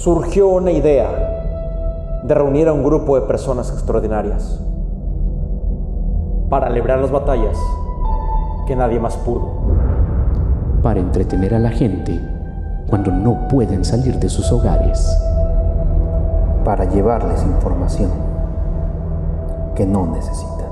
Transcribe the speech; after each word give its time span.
surgió 0.00 0.48
una 0.48 0.70
idea 0.70 2.22
de 2.22 2.34
reunir 2.34 2.68
a 2.68 2.72
un 2.72 2.82
grupo 2.82 3.20
de 3.20 3.26
personas 3.26 3.70
extraordinarias 3.70 4.58
para 6.48 6.70
librar 6.70 7.00
las 7.00 7.10
batallas 7.10 7.58
que 8.66 8.74
nadie 8.74 8.98
más 8.98 9.18
pudo. 9.18 9.60
Para 10.82 11.00
entretener 11.00 11.54
a 11.54 11.58
la 11.58 11.68
gente 11.68 12.18
cuando 12.88 13.10
no 13.10 13.46
pueden 13.48 13.84
salir 13.84 14.18
de 14.18 14.30
sus 14.30 14.50
hogares. 14.50 15.06
Para 16.64 16.86
llevarles 16.86 17.42
información 17.42 18.10
que 19.74 19.84
no 19.84 20.06
necesitan. 20.06 20.70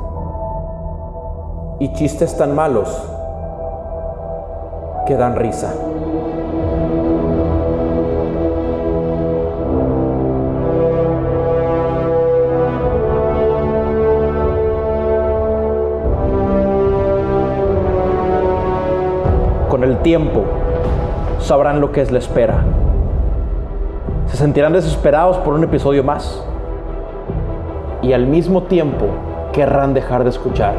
Y 1.80 1.92
chistes 1.92 2.34
tan 2.38 2.54
malos 2.54 2.88
que 5.06 5.16
dan 5.18 5.36
risa. 5.36 5.74
Tiempo 20.08 20.42
sabrán 21.38 21.82
lo 21.82 21.92
que 21.92 22.00
es 22.00 22.10
la 22.10 22.18
espera. 22.18 22.64
Se 24.28 24.38
sentirán 24.38 24.72
desesperados 24.72 25.36
por 25.36 25.52
un 25.52 25.64
episodio 25.64 26.02
más 26.02 26.42
y 28.00 28.14
al 28.14 28.26
mismo 28.26 28.62
tiempo 28.62 29.04
querrán 29.52 29.92
dejar 29.92 30.24
de 30.24 30.30
escuchar. 30.30 30.76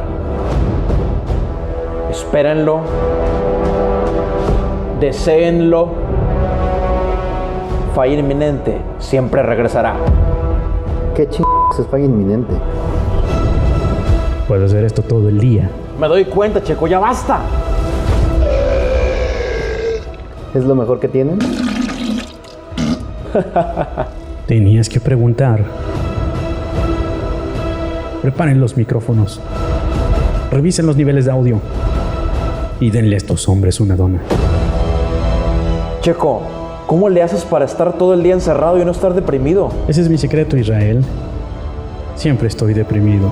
Espérenlo, 2.09 2.79
deseenlo. 4.99 5.89
Falla 7.93 8.15
inminente 8.15 8.81
siempre 8.97 9.43
regresará. 9.43 9.93
¿Qué 11.13 11.29
chingados 11.29 11.79
es 11.79 11.85
falla 11.85 12.05
inminente? 12.05 12.55
Puedo 14.47 14.65
hacer 14.65 14.85
esto 14.85 15.03
todo 15.03 15.29
el 15.29 15.39
día. 15.39 15.69
Me 15.99 16.07
doy 16.07 16.25
cuenta, 16.25 16.63
Checo, 16.63 16.87
ya 16.87 16.97
basta. 16.97 17.41
¿Es 20.53 20.63
lo 20.65 20.73
mejor 20.73 20.99
que 20.99 21.07
tienen? 21.07 21.37
Tenías 24.47 24.89
que 24.89 24.99
preguntar. 24.99 25.63
Preparen 28.23 28.59
los 28.59 28.75
micrófonos. 28.75 29.39
Revisen 30.51 30.87
los 30.87 30.95
niveles 30.95 31.25
de 31.25 31.31
audio. 31.31 31.59
Y 32.79 32.89
denle 32.89 33.15
a 33.15 33.17
estos 33.17 33.47
hombres 33.47 33.79
una 33.79 33.95
dona. 33.95 34.19
Checo, 36.01 36.41
¿cómo 36.87 37.09
le 37.09 37.21
haces 37.21 37.45
para 37.45 37.65
estar 37.65 37.93
todo 37.93 38.15
el 38.15 38.23
día 38.23 38.33
encerrado 38.33 38.81
y 38.81 38.85
no 38.85 38.91
estar 38.91 39.13
deprimido? 39.13 39.69
Ese 39.87 40.01
es 40.01 40.09
mi 40.09 40.17
secreto, 40.17 40.57
Israel. 40.57 41.03
Siempre 42.15 42.47
estoy 42.47 42.73
deprimido. 42.73 43.29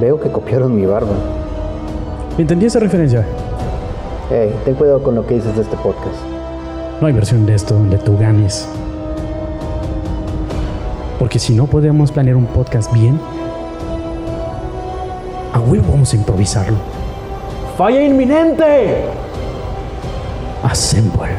Veo 0.00 0.20
que 0.20 0.30
copiaron 0.30 0.76
mi 0.76 0.86
barba. 0.86 1.14
¿Entendí 2.38 2.66
esa 2.66 2.78
referencia? 2.78 3.26
Hey, 4.34 4.50
ten 4.64 4.74
cuidado 4.76 5.02
con 5.02 5.14
lo 5.14 5.26
que 5.26 5.34
dices 5.34 5.54
de 5.56 5.60
este 5.60 5.76
podcast. 5.76 6.16
No 7.02 7.06
hay 7.06 7.12
versión 7.12 7.44
de 7.44 7.54
esto 7.54 7.74
donde 7.74 7.98
tú 7.98 8.16
ganes. 8.16 8.66
Porque 11.18 11.38
si 11.38 11.54
no 11.54 11.66
podemos 11.66 12.10
planear 12.10 12.36
un 12.36 12.46
podcast 12.46 12.90
bien, 12.94 13.20
a 15.52 15.60
huevo 15.60 15.84
vamos 15.92 16.14
a 16.14 16.16
improvisarlo. 16.16 16.78
¡Falla 17.76 18.02
inminente! 18.02 19.04
Assemble. 20.62 21.32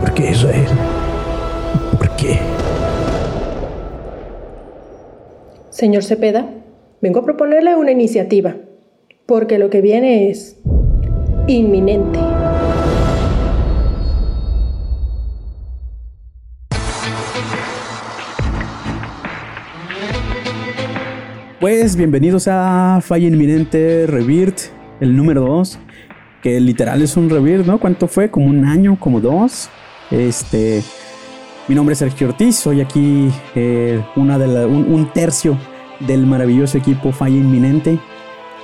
¿Por 0.00 0.12
qué 0.14 0.30
Israel? 0.32 0.83
Señor 5.74 6.04
Cepeda, 6.04 6.48
vengo 7.00 7.18
a 7.18 7.24
proponerle 7.24 7.74
una 7.74 7.90
iniciativa, 7.90 8.54
porque 9.26 9.58
lo 9.58 9.70
que 9.70 9.80
viene 9.80 10.30
es 10.30 10.56
inminente. 11.48 12.20
Pues 21.58 21.96
bienvenidos 21.96 22.46
a 22.46 23.00
Falla 23.02 23.26
Inminente 23.26 24.06
Rebirth, 24.06 24.70
el 25.00 25.16
número 25.16 25.40
2, 25.40 25.80
que 26.40 26.60
literal 26.60 27.02
es 27.02 27.16
un 27.16 27.28
Rebirth, 27.28 27.66
¿no? 27.66 27.80
¿Cuánto 27.80 28.06
fue? 28.06 28.30
¿Como 28.30 28.46
un 28.46 28.64
año? 28.64 28.96
¿Como 29.00 29.20
dos? 29.20 29.68
Este, 30.12 30.84
mi 31.68 31.74
nombre 31.74 31.94
es 31.94 31.98
Sergio 31.98 32.28
Ortiz, 32.28 32.56
soy 32.56 32.80
aquí 32.80 33.30
eh, 33.54 34.02
una 34.16 34.38
de 34.38 34.46
la- 34.48 34.66
un, 34.66 35.10
tercio 35.12 35.58
del 36.00 36.26
maravilloso 36.26 36.76
equipo 36.78 37.12
Falla 37.12 37.36
Inminente. 37.36 37.98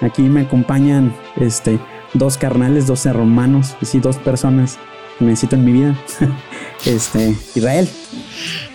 Aquí 0.00 0.22
me 0.22 0.42
acompañan 0.42 1.14
este, 1.36 1.78
dos 2.14 2.36
carnales, 2.38 2.86
dos 2.86 3.06
hermanos, 3.06 3.76
y 3.80 3.86
sí, 3.86 4.00
dos 4.00 4.16
personas 4.16 4.78
que 5.18 5.24
necesito 5.24 5.56
en 5.56 5.64
mi 5.64 5.72
vida. 5.72 5.98
este, 6.86 7.34
Israel. 7.54 7.88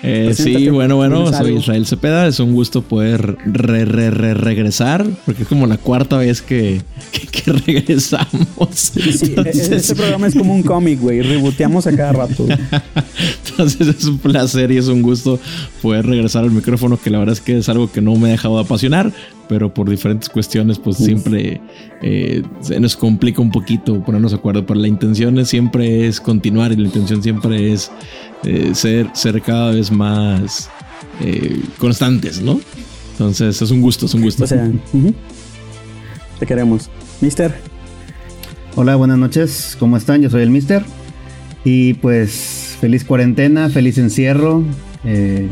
Eh, 0.07 0.33
sí, 0.35 0.69
bueno, 0.69 0.97
bueno, 0.97 1.25
soy 1.27 1.47
algo. 1.47 1.59
Israel 1.59 1.85
Cepeda. 1.85 2.27
Es 2.27 2.39
un 2.39 2.53
gusto 2.53 2.81
poder 2.83 3.37
re, 3.45 3.85
re, 3.85 4.11
re- 4.11 4.33
regresar, 4.35 5.05
porque 5.25 5.43
es 5.43 5.47
como 5.49 5.65
la 5.67 5.77
cuarta 5.77 6.17
vez 6.17 6.41
que, 6.41 6.81
que, 7.11 7.27
que 7.27 7.51
regresamos. 7.65 8.47
Sí, 8.73 8.99
Entonces, 9.23 9.71
este 9.71 9.95
programa 9.95 10.27
es 10.27 10.35
como 10.35 10.53
un 10.53 10.63
cómic, 10.63 10.99
güey. 11.01 11.21
Reboteamos 11.21 11.87
a 11.87 11.95
cada 11.95 12.13
rato. 12.13 12.45
entonces 13.49 13.87
es 13.87 14.05
un 14.05 14.17
placer 14.19 14.71
y 14.71 14.77
es 14.77 14.87
un 14.87 15.01
gusto 15.01 15.39
poder 15.81 16.05
regresar 16.05 16.43
al 16.43 16.51
micrófono, 16.51 16.97
que 17.01 17.09
la 17.09 17.19
verdad 17.19 17.33
es 17.33 17.41
que 17.41 17.57
es 17.57 17.69
algo 17.69 17.91
que 17.91 18.01
no 18.01 18.15
me 18.15 18.27
ha 18.29 18.31
dejado 18.31 18.55
de 18.57 18.63
apasionar, 18.63 19.11
pero 19.47 19.73
por 19.73 19.89
diferentes 19.89 20.29
cuestiones, 20.29 20.79
pues 20.79 20.97
siempre 20.97 21.61
eh, 22.01 22.41
se 22.61 22.79
nos 22.79 22.95
complica 22.95 23.41
un 23.41 23.51
poquito 23.51 24.03
ponernos 24.03 24.31
de 24.31 24.37
acuerdo. 24.37 24.65
Pero 24.65 24.79
la 24.79 24.87
intención 24.87 25.39
es- 25.39 25.49
siempre 25.49 26.07
es 26.07 26.19
continuar 26.19 26.71
y 26.71 26.75
la 26.77 26.83
intención 26.87 27.21
siempre 27.23 27.71
es 27.71 27.91
eh, 28.45 28.73
ser, 28.73 29.09
ser 29.13 29.41
cada 29.41 29.71
vez 29.71 29.91
más 29.91 30.69
eh, 31.21 31.61
constantes, 31.77 32.41
¿no? 32.41 32.59
Entonces 33.11 33.61
es 33.61 33.71
un 33.71 33.81
gusto, 33.81 34.05
es 34.05 34.13
un 34.13 34.21
gusto. 34.21 34.43
O 34.43 34.47
sea, 34.47 34.69
te 36.39 36.45
queremos. 36.45 36.89
Mister, 37.21 37.55
Hola, 38.77 38.97
buenas 38.97 39.17
noches. 39.17 39.77
¿Cómo 39.79 39.95
están? 39.95 40.21
Yo 40.21 40.29
soy 40.29 40.41
el 40.41 40.49
Mister. 40.49 40.83
Y 41.63 41.93
pues 41.93 42.75
feliz 42.81 43.05
cuarentena, 43.05 43.69
feliz 43.69 43.97
encierro. 43.97 44.63
Eh, 45.05 45.47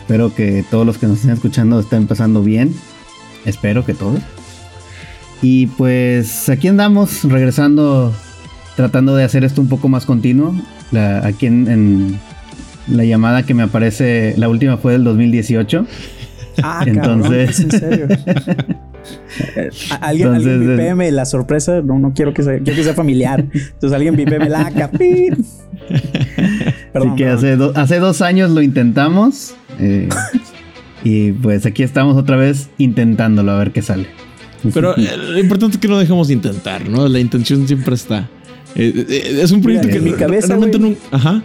espero 0.00 0.34
que 0.34 0.64
todos 0.70 0.86
los 0.86 0.96
que 0.96 1.06
nos 1.06 1.18
estén 1.18 1.32
escuchando 1.32 1.78
estén 1.78 2.06
pasando 2.06 2.42
bien. 2.42 2.74
Espero 3.44 3.84
que 3.84 3.92
todos. 3.92 4.20
Y 5.42 5.66
pues 5.66 6.48
aquí 6.48 6.68
andamos 6.68 7.24
regresando, 7.24 8.14
tratando 8.80 9.14
de 9.14 9.24
hacer 9.24 9.44
esto 9.44 9.60
un 9.60 9.68
poco 9.68 9.88
más 9.88 10.06
continuo. 10.06 10.54
La- 10.90 11.26
aquí 11.26 11.46
en, 11.46 11.68
en 11.68 12.18
la 12.88 13.04
llamada 13.04 13.42
que 13.44 13.54
me 13.54 13.62
aparece, 13.62 14.34
la 14.36 14.48
última 14.48 14.76
fue 14.76 14.92
del 14.92 15.04
2018. 15.04 15.86
Ah, 16.62 16.82
Entonces- 16.84 17.22
cabrón, 17.22 17.34
¿es 17.48 17.60
en 17.60 17.70
serio. 17.70 18.06
Alguien, 20.00 20.28
Entonces, 20.28 20.52
alguien 20.52 20.60
vipéeme 20.68 21.10
la 21.10 21.24
sorpresa. 21.24 21.80
No, 21.80 21.98
no 21.98 22.12
quiero 22.12 22.34
que 22.34 22.42
sea, 22.42 22.58
quiero 22.58 22.76
que 22.76 22.84
sea 22.84 22.92
familiar. 22.92 23.44
Entonces 23.52 23.92
alguien 23.92 24.14
vipéeme 24.16 24.48
la 24.48 24.70
capit. 24.70 25.34
Así 26.94 27.08
que 27.16 27.26
hace, 27.28 27.56
do- 27.56 27.72
hace 27.76 27.98
dos 27.98 28.20
años 28.20 28.50
lo 28.50 28.60
intentamos. 28.62 29.54
eh, 29.78 30.08
y 31.02 31.32
pues 31.32 31.64
aquí 31.64 31.82
estamos 31.82 32.16
otra 32.18 32.36
vez 32.36 32.68
intentándolo 32.76 33.52
a 33.52 33.58
ver 33.58 33.70
qué 33.70 33.80
sale. 33.80 34.06
Pero 34.74 34.94
eh, 34.98 35.08
lo 35.16 35.38
importante 35.38 35.76
es 35.76 35.80
que 35.80 35.88
no 35.88 35.98
dejemos 35.98 36.28
de 36.28 36.34
intentar, 36.34 36.86
¿no? 36.88 37.08
La 37.08 37.20
intención 37.20 37.66
siempre 37.66 37.94
está. 37.94 38.28
Eh, 38.76 39.06
eh, 39.08 39.40
es 39.42 39.50
un 39.50 39.60
proyecto 39.62 39.88
Mira, 39.88 40.00
que 40.00 40.06
en 40.06 40.12
mi 40.12 40.18
cabeza, 40.18 40.48
realmente 40.48 40.78
güey. 40.78 40.90
no. 40.92 41.16
Ajá. 41.16 41.42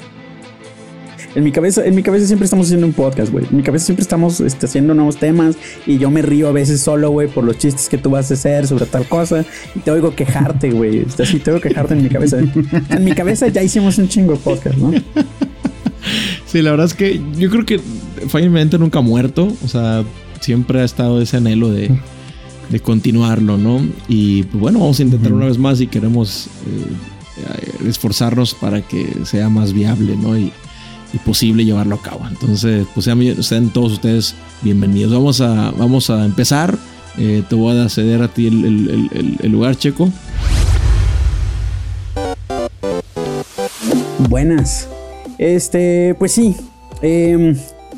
En 1.33 1.43
mi 1.43 1.51
cabeza, 1.51 1.85
en 1.85 1.95
mi 1.95 2.01
cabeza 2.01 2.27
siempre 2.27 2.45
estamos 2.45 2.67
haciendo 2.67 2.87
un 2.87 2.93
podcast, 2.93 3.29
güey. 3.29 3.45
En 3.51 3.57
mi 3.57 3.63
cabeza 3.63 3.85
siempre 3.87 4.03
estamos 4.03 4.39
este, 4.39 4.67
haciendo 4.67 4.93
nuevos 4.93 5.17
temas 5.17 5.57
y 5.85 5.97
yo 5.97 6.09
me 6.09 6.21
río 6.21 6.47
a 6.47 6.53
veces 6.53 6.79
solo, 6.79 7.09
güey, 7.09 7.27
por 7.27 7.43
los 7.43 7.57
chistes 7.57 7.89
que 7.89 7.97
tú 7.97 8.09
vas 8.09 8.31
a 8.31 8.35
hacer 8.35 8.67
sobre 8.67 8.85
tal 8.85 9.05
cosa 9.05 9.43
y 9.75 9.79
te 9.79 9.91
oigo 9.91 10.15
quejarte, 10.15 10.71
güey. 10.71 11.05
Así 11.19 11.39
te 11.39 11.51
oigo 11.51 11.61
quejarte 11.61 11.93
en 11.93 12.03
mi 12.03 12.09
cabeza. 12.09 12.37
En 12.39 13.03
mi 13.03 13.11
cabeza 13.11 13.49
ya 13.49 13.61
hicimos 13.61 13.97
un 13.97 14.07
chingo 14.07 14.31
de 14.33 14.39
podcast, 14.39 14.77
¿no? 14.77 14.93
Sí, 16.45 16.61
la 16.61 16.71
verdad 16.71 16.85
es 16.85 16.93
que 16.93 17.19
yo 17.37 17.49
creo 17.49 17.65
que 17.65 17.81
Finalmente 18.29 18.77
nunca 18.77 18.99
ha 18.99 19.01
muerto. 19.01 19.51
O 19.63 19.67
sea, 19.67 20.03
siempre 20.39 20.81
ha 20.81 20.83
estado 20.83 21.21
ese 21.21 21.37
anhelo 21.37 21.69
de, 21.71 21.91
de 22.69 22.79
continuarlo, 22.79 23.57
¿no? 23.57 23.81
Y 24.07 24.43
pues 24.43 24.59
bueno, 24.59 24.79
vamos 24.79 24.99
a 24.99 25.03
intentar 25.03 25.33
una 25.33 25.45
vez 25.45 25.57
más 25.57 25.81
y 25.81 25.87
queremos 25.87 26.47
eh, 26.47 26.85
esforzarnos 27.87 28.53
para 28.55 28.81
que 28.81 29.13
sea 29.25 29.49
más 29.49 29.73
viable, 29.73 30.15
¿no? 30.15 30.37
Y, 30.37 30.51
posible 31.23 31.63
llevarlo 31.63 31.95
a 31.95 32.01
cabo. 32.01 32.27
Entonces, 32.27 32.85
pues 32.93 33.05
sean, 33.05 33.69
todos 33.69 33.93
ustedes 33.93 34.35
bienvenidos. 34.61 35.13
Vamos 35.13 35.39
a, 35.39 35.71
vamos 35.71 36.09
a 36.09 36.25
empezar 36.25 36.77
Eh, 37.17 37.41
te 37.47 37.55
voy 37.55 37.79
a 37.79 37.87
ceder 37.87 38.21
a 38.21 38.27
ti 38.27 38.47
el- 38.47 39.37
el 39.41 39.49
lugar, 39.49 39.77
Checo. 39.77 40.09
Buenas. 44.29 44.89
Este, 45.37 46.15
pues 46.19 46.31
sí. 46.33 46.55
em, 47.01 47.55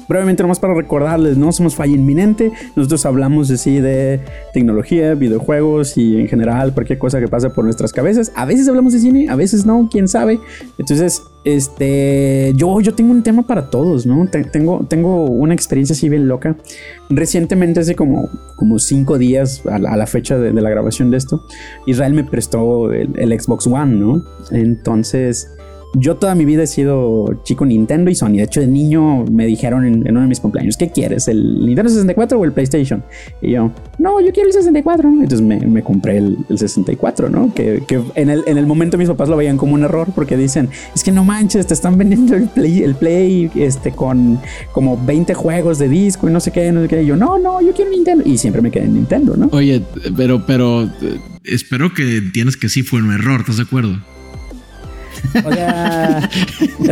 brevemente 0.08 0.44
nomás 0.44 0.60
para 0.60 0.74
recordarles, 0.74 1.38
¿no? 1.38 1.52
Somos 1.52 1.76
Falla 1.76 1.96
Inminente. 1.96 2.52
Nosotros 2.76 3.06
hablamos 3.06 3.50
así 3.52 3.80
de 3.80 4.22
tecnología, 4.54 5.14
videojuegos 5.16 5.98
y 5.98 6.20
en 6.20 6.28
general 6.28 6.74
cualquier 6.74 7.00
cosa 7.00 7.20
que 7.20 7.28
pasa 7.28 7.50
por 7.50 7.64
nuestras 7.64 7.92
cabezas. 7.94 8.32
A 8.36 8.46
veces 8.46 8.68
hablamos 8.68 8.94
de 8.94 9.00
cine, 9.00 9.30
a 9.30 9.36
veces 9.36 9.66
no, 9.66 9.88
quién 9.92 10.08
sabe. 10.08 10.40
Entonces, 10.78 11.24
este, 11.44 12.54
yo, 12.56 12.82
yo 12.82 12.94
tengo 12.94 13.12
un 13.12 13.24
tema 13.24 13.44
para 13.48 13.70
todos, 13.70 14.06
¿no? 14.06 14.28
Te- 14.28 14.44
tengo, 14.44 14.86
tengo 14.90 15.26
una 15.26 15.54
experiencia 15.54 15.94
así 15.94 16.10
bien 16.10 16.28
loca. 16.28 16.58
Recientemente, 17.10 17.80
hace 17.80 17.96
como, 17.96 18.30
como 18.56 18.80
cinco 18.80 19.18
días 19.18 19.64
a 19.66 19.80
la, 19.80 20.08
fecha 20.08 20.38
de, 20.38 20.52
de 20.52 20.62
la 20.62 20.70
grabación 20.70 21.10
de 21.12 21.18
esto, 21.18 21.46
Israel 21.86 22.14
me 22.14 22.24
prestó 22.24 22.92
el 22.92 23.40
Xbox 23.40 23.68
One, 23.68 23.96
¿no? 23.96 24.24
Entonces, 24.52 25.50
yo 25.94 26.16
toda 26.16 26.36
mi 26.36 26.46
vida 26.46 26.64
he 26.64 26.68
sido 26.68 27.42
chico 27.44 27.66
Nintendo 27.66 28.12
y 28.12 28.16
Sony. 28.16 28.34
De 28.34 28.44
hecho, 28.44 28.60
de 28.60 28.68
niño 28.68 29.26
me 29.26 29.46
dijeron 29.46 29.86
en, 29.86 30.08
uno 30.10 30.22
de 30.22 30.28
mis 30.28 30.40
cumpleaños, 30.40 30.78
¿qué 30.78 30.92
quieres? 30.92 31.28
¿El 31.28 31.66
Nintendo 31.66 31.90
64 31.90 32.38
o 32.38 32.46
el 32.46 32.52
PlayStation? 32.52 33.04
Y 33.42 33.52
yo, 33.52 33.72
no, 33.98 34.22
yo 34.22 34.32
quiero 34.32 34.50
el 34.50 34.54
64. 34.54 35.10
Entonces 35.10 35.42
me, 35.42 35.82
compré 35.84 36.18
el, 36.18 36.38
el 36.50 36.58
64, 36.58 37.30
¿no? 37.30 37.54
Que, 37.54 37.84
que 37.88 38.02
en, 38.16 38.30
el, 38.30 38.44
en 38.48 38.58
el 38.58 38.68
momento 38.68 38.98
mis 38.98 39.08
papás 39.08 39.30
lo 39.30 39.38
veían 39.38 39.58
como 39.58 39.74
un 39.74 39.84
error 39.84 40.08
porque 40.14 40.38
dicen, 40.38 40.70
es 40.94 41.04
que 41.04 41.12
no 41.12 41.24
manches, 41.24 41.66
te 41.68 41.74
están 41.74 41.98
vendiendo 41.98 42.36
el 42.36 42.48
Play, 42.48 42.84
el 42.84 42.96
Play 42.96 43.52
este, 43.56 43.92
con 43.92 44.40
como 44.74 45.04
20 45.04 45.34
juegos 45.34 45.80
de 45.80 45.90
disco 45.90 46.30
y 46.30 46.32
no 46.32 46.40
sé 46.40 46.52
qué, 46.52 46.72
no 46.72 46.82
sé 46.82 46.88
qué. 46.88 47.04
Y 47.04 47.08
yo, 47.08 47.16
no, 47.16 47.40
no, 47.40 47.62
yo 47.62 47.74
quiero 47.74 47.92
Nintendo. 47.92 48.24
Y 48.26 48.38
siempre 48.38 48.62
me 48.62 48.72
quedé 48.72 48.86
en 48.86 48.94
Nintendo, 48.94 49.36
¿no? 49.36 49.50
Oye, 49.52 49.82
pero, 50.16 50.46
pero 50.46 50.84
eh, 50.84 50.90
espero 51.44 51.94
que 51.94 52.18
entiendas 52.18 52.58
que 52.58 52.70
sí 52.70 52.84
fue 52.84 53.02
un 53.02 53.14
error, 53.14 53.42
¿estás 53.42 53.58
de 53.58 53.64
acuerdo? 53.64 53.98
O 55.46 55.52
sea, 55.54 56.30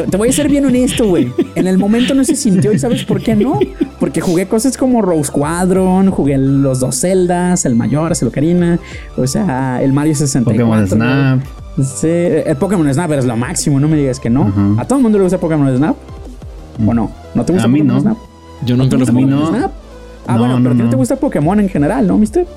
te- 0.10 0.18
voy 0.18 0.30
a 0.30 0.32
ser 0.32 0.50
bien 0.50 0.66
honesto, 0.66 1.08
güey. 1.08 1.32
En 1.56 1.68
el 1.68 1.78
momento 1.78 2.14
no 2.14 2.24
se 2.24 2.36
sintió 2.36 2.72
y 2.74 2.80
¿sabes 2.80 3.04
por 3.06 3.22
qué 3.22 3.36
no? 3.36 3.60
Porque 4.00 4.22
jugué 4.22 4.48
cosas 4.48 4.78
como 4.78 5.02
Rose 5.02 5.26
Squadron, 5.26 6.12
jugué 6.12 6.38
los 6.38 6.80
dos 6.80 7.00
Zeldas, 7.02 7.66
el 7.66 7.76
Mayor, 7.76 8.14
el 8.20 8.28
Ocarina, 8.28 8.80
o 9.18 9.26
sea, 9.28 9.82
el 9.82 9.94
Mario 9.94 10.16
64. 10.16 10.66
Pokémon 10.66 10.88
Snap. 10.88 11.40
Sí, 11.84 12.08
el 12.08 12.56
Pokémon 12.58 12.94
Snap 12.94 13.12
es 13.14 13.26
lo 13.26 13.36
máximo, 13.36 13.80
no 13.80 13.88
me 13.88 13.98
digas 13.98 14.20
que 14.20 14.30
no. 14.30 14.52
¿A 14.78 14.86
todo 14.86 14.98
el 15.00 15.04
mundo 15.04 15.18
le 15.18 15.24
gusta 15.24 15.38
Pokémon 15.40 15.76
Snap? 15.78 15.96
¿O 16.86 16.94
no? 16.94 17.12
¿No 17.34 17.46
te 17.46 17.54
gusta 17.54 17.66
A 17.66 17.70
mí 17.70 17.80
Pokémon 17.80 17.96
no. 17.96 18.02
Snap? 18.02 18.18
Yo 18.66 18.78
nunca 18.78 18.98
lo 18.98 19.06
¿Te 19.06 19.12
gusta 19.12 19.12
jugué. 19.14 19.26
no. 19.26 19.40
Pokémon 19.40 19.60
Snap? 19.60 19.72
Ah, 20.28 20.34
No, 20.34 20.40
bueno, 20.40 20.54
no, 20.60 20.64
pero 20.64 20.70
a 20.70 20.74
ti 20.74 20.80
no 20.80 20.84
no. 20.86 20.90
te 20.92 20.96
gusta 20.96 21.16
Pokémon 21.18 21.60
en 21.60 21.70
general, 21.70 22.08
¿no, 22.08 22.18
mister? 22.18 22.48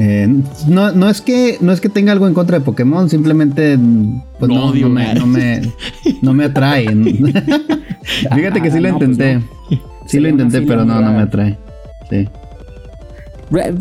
Eh, 0.00 0.28
no, 0.68 0.92
no 0.92 1.08
es 1.10 1.20
que 1.20 1.58
no 1.60 1.72
es 1.72 1.80
que 1.80 1.88
tenga 1.88 2.12
algo 2.12 2.28
en 2.28 2.34
contra 2.34 2.58
de 2.60 2.64
Pokémon, 2.64 3.10
simplemente 3.10 3.76
pues 4.38 4.48
no, 4.50 4.66
odio, 4.66 4.88
no 4.88 4.94
me, 4.94 5.14
no 5.14 5.26
me 5.26 5.60
no 6.22 6.34
me 6.34 6.44
atrae. 6.44 6.86
Fíjate 8.34 8.62
que 8.62 8.70
sí 8.70 8.78
lo 8.80 8.88
Ah, 8.88 8.92
no, 8.92 8.98
pues 8.98 9.10
intenté. 9.10 9.34
no. 9.34 9.42
Sí 9.70 9.80
Sería 10.06 10.28
lo 10.28 10.28
intenté, 10.34 10.62
pero 10.62 10.84
no, 10.84 11.00
no 11.00 11.12
me 11.12 11.22
atrae. 11.22 11.58
Sí. 12.10 12.28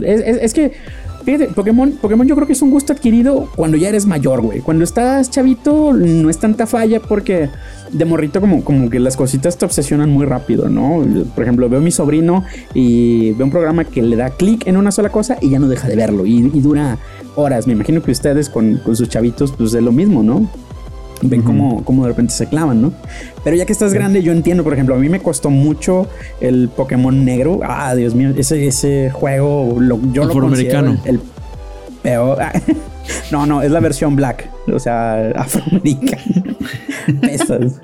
Es, 0.03 0.21
es- 0.21 0.37
es 0.41 0.53
que, 0.53 0.71
Pokémon, 1.53 1.91
Pokémon 2.01 2.25
yo 2.25 2.35
creo 2.35 2.47
que 2.47 2.53
es 2.53 2.61
un 2.61 2.71
gusto 2.71 2.93
adquirido 2.93 3.49
cuando 3.55 3.75
ya 3.75 3.89
eres 3.89 4.05
mayor, 4.05 4.41
güey. 4.41 4.61
Cuando 4.61 4.83
estás 4.83 5.29
chavito 5.29 5.91
no 5.93 6.29
es 6.29 6.37
tanta 6.37 6.65
falla 6.65 7.01
porque 7.01 7.49
de 7.91 8.05
morrito 8.05 8.39
como, 8.39 8.63
como 8.63 8.89
que 8.89 8.99
las 8.99 9.17
cositas 9.17 9.57
te 9.57 9.65
obsesionan 9.65 10.09
muy 10.09 10.25
rápido, 10.25 10.69
¿no? 10.69 11.03
Por 11.35 11.43
ejemplo, 11.43 11.67
veo 11.69 11.79
a 11.79 11.83
mi 11.83 11.91
sobrino 11.91 12.45
y 12.73 13.31
veo 13.33 13.45
un 13.45 13.51
programa 13.51 13.83
que 13.83 14.01
le 14.01 14.15
da 14.15 14.29
clic 14.29 14.65
en 14.67 14.77
una 14.77 14.91
sola 14.91 15.09
cosa 15.09 15.37
y 15.41 15.49
ya 15.49 15.59
no 15.59 15.67
deja 15.67 15.87
de 15.87 15.95
verlo 15.95 16.25
y, 16.25 16.49
y 16.53 16.61
dura 16.61 16.97
horas. 17.35 17.67
Me 17.67 17.73
imagino 17.73 18.01
que 18.01 18.11
ustedes 18.11 18.49
con, 18.49 18.77
con 18.77 18.95
sus 18.95 19.09
chavitos 19.09 19.51
pues 19.51 19.73
es 19.73 19.83
lo 19.83 19.91
mismo, 19.91 20.23
¿no? 20.23 20.49
Ven 21.21 21.41
cómo, 21.41 21.83
cómo 21.83 22.03
de 22.03 22.09
repente 22.09 22.33
se 22.33 22.45
clavan, 22.47 22.81
¿no? 22.81 22.93
Pero 23.43 23.55
ya 23.55 23.65
que 23.65 23.71
estás 23.73 23.93
grande, 23.93 24.21
yo 24.21 24.31
entiendo, 24.31 24.63
por 24.63 24.73
ejemplo, 24.73 24.93
a 24.95 24.99
mí 24.99 25.09
me 25.09 25.19
costó 25.19 25.49
mucho 25.49 26.07
el 26.41 26.69
Pokémon 26.69 27.25
negro. 27.25 27.59
Ah, 27.63 27.95
Dios 27.95 28.13
mío, 28.13 28.33
ese, 28.37 28.67
ese 28.67 29.09
juego, 29.11 29.77
lo, 29.79 29.99
yo 30.11 30.25
lo 30.25 30.33
considero 30.33 30.87
el, 30.87 30.99
el 31.05 31.19
peor. 32.03 32.37
No, 33.31 33.45
no, 33.45 33.61
es 33.61 33.71
la 33.71 33.79
versión 33.79 34.17
black, 34.17 34.49
o 34.73 34.79
sea, 34.79 35.29
afroamericana. 35.35 36.43
Pesas. 37.21 37.79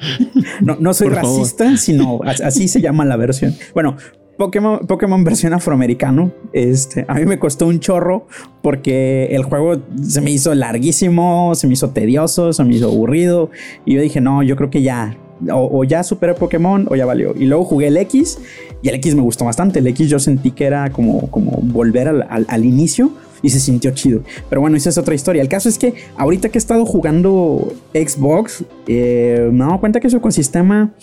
No, 0.59 0.75
no 0.81 0.93
soy 0.93 1.07
Por 1.07 1.21
favor. 1.21 1.39
racista, 1.39 1.77
sino 1.77 2.19
as- 2.25 2.41
así 2.41 2.67
se 2.67 2.81
llama 2.81 3.05
la 3.05 3.15
versión. 3.15 3.55
Bueno, 3.73 3.95
Pokémon, 4.37 4.79
Pokémon 4.87 5.23
versión 5.23 5.53
afroamericano. 5.53 6.31
Este, 6.53 7.05
a 7.07 7.15
mí 7.15 7.25
me 7.25 7.39
costó 7.39 7.67
un 7.67 7.79
chorro 7.79 8.27
porque 8.61 9.27
el 9.31 9.43
juego 9.43 9.77
se 10.01 10.21
me 10.21 10.31
hizo 10.31 10.53
larguísimo, 10.55 11.53
se 11.55 11.67
me 11.67 11.73
hizo 11.73 11.89
tedioso, 11.91 12.51
se 12.53 12.63
me 12.63 12.75
hizo 12.75 12.87
aburrido. 12.87 13.49
Y 13.85 13.95
yo 13.95 14.01
dije, 14.01 14.21
no, 14.21 14.43
yo 14.43 14.55
creo 14.55 14.69
que 14.69 14.81
ya. 14.81 15.17
O, 15.51 15.83
ya 15.83 16.03
superé 16.03 16.33
Pokémon 16.35 16.87
o 16.89 16.95
ya 16.95 17.05
valió. 17.05 17.33
Y 17.37 17.45
luego 17.45 17.65
jugué 17.65 17.87
el 17.87 17.97
X 17.97 18.39
y 18.81 18.89
el 18.89 18.95
X 18.95 19.13
me 19.15 19.21
gustó 19.21 19.45
bastante. 19.45 19.79
El 19.79 19.87
X 19.87 20.09
yo 20.09 20.17
sentí 20.19 20.51
que 20.51 20.65
era 20.65 20.89
como, 20.91 21.29
como 21.29 21.51
volver 21.61 22.07
al, 22.07 22.25
al- 22.29 22.45
al 22.47 22.65
inicio 22.65 23.11
y 23.41 23.49
se 23.49 23.59
sintió 23.59 23.91
chido. 23.91 24.21
Pero 24.49 24.61
bueno, 24.61 24.77
esa 24.77 24.89
es 24.89 24.97
otra 24.97 25.15
historia. 25.15 25.41
El 25.41 25.49
caso 25.49 25.67
es 25.67 25.77
que 25.77 25.95
ahorita 26.15 26.47
que 26.49 26.57
he 26.57 26.59
estado 26.61 26.85
jugando 26.85 27.73
Xbox, 27.93 28.63
eh, 28.87 29.49
me 29.51 29.57
he 29.63 29.67
dado 29.67 29.79
cuenta 29.81 29.99
que 29.99 30.09
su 30.09 30.17
ecosistema 30.17 30.93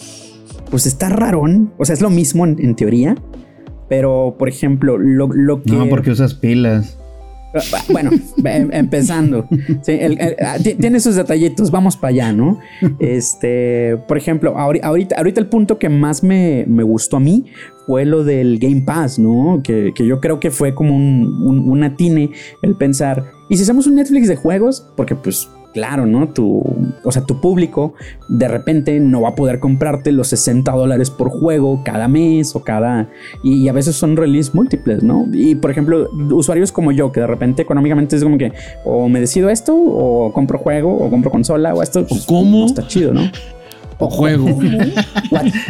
pues 0.70 0.86
está 0.86 1.08
rarón. 1.08 1.72
O 1.78 1.84
sea, 1.84 1.94
es 1.94 2.00
lo 2.00 2.10
mismo 2.10 2.46
en, 2.46 2.56
en 2.60 2.74
teoría. 2.76 3.16
Pero, 3.88 4.36
por 4.38 4.48
ejemplo, 4.48 4.98
lo, 4.98 5.26
lo 5.32 5.62
que... 5.62 5.72
No, 5.72 5.88
porque 5.88 6.10
usas 6.12 6.34
pilas. 6.34 6.96
Ah, 7.52 7.82
Bueno, 7.90 8.10
em- 8.44 8.70
empezando. 8.72 9.48
Sí, 9.82 9.90
el- 9.92 10.20
el- 10.20 10.36
ah, 10.46 10.56
ti- 10.62 10.74
tiene 10.76 11.00
sus 11.00 11.16
detallitos, 11.16 11.72
vamos 11.72 11.96
para 11.96 12.10
allá, 12.10 12.32
¿no? 12.32 12.60
Este, 13.00 13.96
por 14.06 14.16
ejemplo, 14.16 14.54
ahori- 14.56 14.78
ahorita, 14.84 15.16
ahorita 15.16 15.40
el 15.40 15.48
punto 15.48 15.76
que 15.80 15.88
más 15.88 16.22
me, 16.22 16.64
me 16.68 16.84
gustó 16.84 17.16
a 17.16 17.20
mí 17.20 17.46
fue 17.86 18.04
lo 18.04 18.22
del 18.22 18.60
Game 18.60 18.82
Pass, 18.82 19.18
¿no? 19.18 19.60
Que, 19.64 19.90
que 19.92 20.06
yo 20.06 20.20
creo 20.20 20.38
que 20.38 20.52
fue 20.52 20.72
como 20.76 20.94
un, 20.94 21.42
un, 21.44 21.68
un 21.68 21.82
atine 21.82 22.30
el 22.62 22.76
pensar, 22.76 23.24
¿y 23.48 23.56
si 23.56 23.64
hacemos 23.64 23.88
un 23.88 23.96
Netflix 23.96 24.28
de 24.28 24.36
juegos? 24.36 24.86
Porque 24.96 25.16
pues... 25.16 25.48
Claro, 25.72 26.04
¿no? 26.04 26.28
Tu, 26.30 26.62
o 27.04 27.12
sea, 27.12 27.22
tu 27.22 27.40
público 27.40 27.94
de 28.28 28.48
repente 28.48 28.98
no 28.98 29.20
va 29.20 29.28
a 29.30 29.34
poder 29.36 29.60
comprarte 29.60 30.10
los 30.10 30.26
60 30.28 30.72
dólares 30.72 31.10
por 31.10 31.28
juego 31.30 31.82
cada 31.84 32.08
mes 32.08 32.56
o 32.56 32.64
cada... 32.64 33.08
Y, 33.44 33.62
y 33.62 33.68
a 33.68 33.72
veces 33.72 33.94
son 33.94 34.16
release 34.16 34.50
múltiples, 34.52 35.04
¿no? 35.04 35.26
Y 35.32 35.54
por 35.54 35.70
ejemplo, 35.70 36.08
usuarios 36.32 36.72
como 36.72 36.90
yo, 36.90 37.12
que 37.12 37.20
de 37.20 37.28
repente 37.28 37.62
económicamente 37.62 38.16
es 38.16 38.24
como 38.24 38.36
que 38.36 38.52
o 38.84 39.08
me 39.08 39.20
decido 39.20 39.48
esto, 39.48 39.72
o 39.76 40.32
compro 40.32 40.58
juego, 40.58 40.92
o 40.92 41.08
compro 41.08 41.30
consola, 41.30 41.72
o 41.72 41.82
esto. 41.84 42.04
pues, 42.04 42.26
cómo? 42.26 42.60
no 42.60 42.66
está 42.66 42.86
chido, 42.88 43.14
¿no? 43.14 43.30
O 44.02 44.08
juego. 44.10 44.46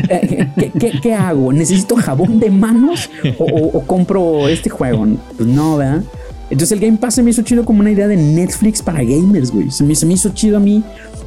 ¿Qué, 0.09 0.73
qué- 0.79 1.01
qué 1.03 1.15
hago? 1.15 1.53
¿Necesito 1.53 1.97
jabón 1.97 2.39
de 2.41 2.51
manos 2.51 3.11
o, 3.39 3.45
o- 3.45 3.79
o 3.79 3.81
compro 3.83 4.49
este 4.49 4.71
juego? 4.71 5.07
Pues 5.37 5.49
no, 5.49 5.77
¿verdad? 5.77 6.03
Entonces 6.51 6.73
el 6.73 6.81
Game 6.81 6.99
Pass 6.99 7.15
se 7.15 7.23
me 7.23 7.31
hizo 7.31 7.43
chido 7.43 7.65
como 7.65 7.81
una 7.81 7.91
idea 7.91 8.09
de 8.09 8.17
Netflix 8.17 8.83
para 8.83 9.03
gamers, 9.03 9.53
güey. 9.53 9.71
Se 9.71 9.85
me, 9.85 9.95
se 9.95 10.05
me 10.05 10.15
hizo 10.15 10.31
chido 10.31 10.57
a 10.57 10.61
mí. 10.61 10.83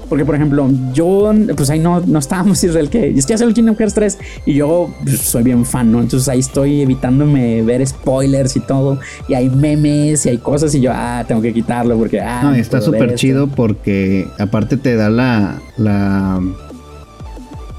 Porque, 0.10 0.25
por 0.25 0.36
ejemplo, 0.36 0.70
yo, 0.94 1.34
pues 1.56 1.70
ahí 1.70 1.80
no, 1.80 2.01
no 2.01 2.20
estábamos 2.20 2.63
Israel, 2.63 2.89
que 2.89 3.10
es 3.10 3.25
que 3.25 3.34
hace 3.34 3.46
el 3.46 3.53
Kingdom 3.53 3.75
Hearts 3.75 3.96
3 3.96 4.18
y 4.46 4.53
yo 4.56 4.94
pues, 5.03 5.22
soy 5.22 5.44
bien 5.44 5.65
fan, 5.65 5.92
¿no? 5.92 6.01
Entonces 6.01 6.27
ahí 6.30 6.39
estoy 6.39 6.82
evitándome 6.82 7.63
ver 7.63 7.86
spoilers 7.88 8.56
y 8.56 8.60
todo. 8.60 9.00
Y 9.27 9.34
hay 9.34 9.50
memes 9.50 10.25
y 10.25 10.30
hay 10.30 10.38
cosas 10.38 10.75
y 10.75 10.82
yo, 10.82 10.92
ah, 10.94 11.24
tengo 11.27 11.42
que 11.42 11.53
quitarlo 11.53 11.98
porque, 11.98 12.20
ah. 12.20 12.42
No, 12.44 12.53
está 12.53 12.82
súper 12.82 13.15
chido 13.15 13.48
porque 13.48 14.27
aparte 14.38 14.77
te 14.77 14.96
da 14.96 15.10
la, 15.10 15.62
la 15.77 16.42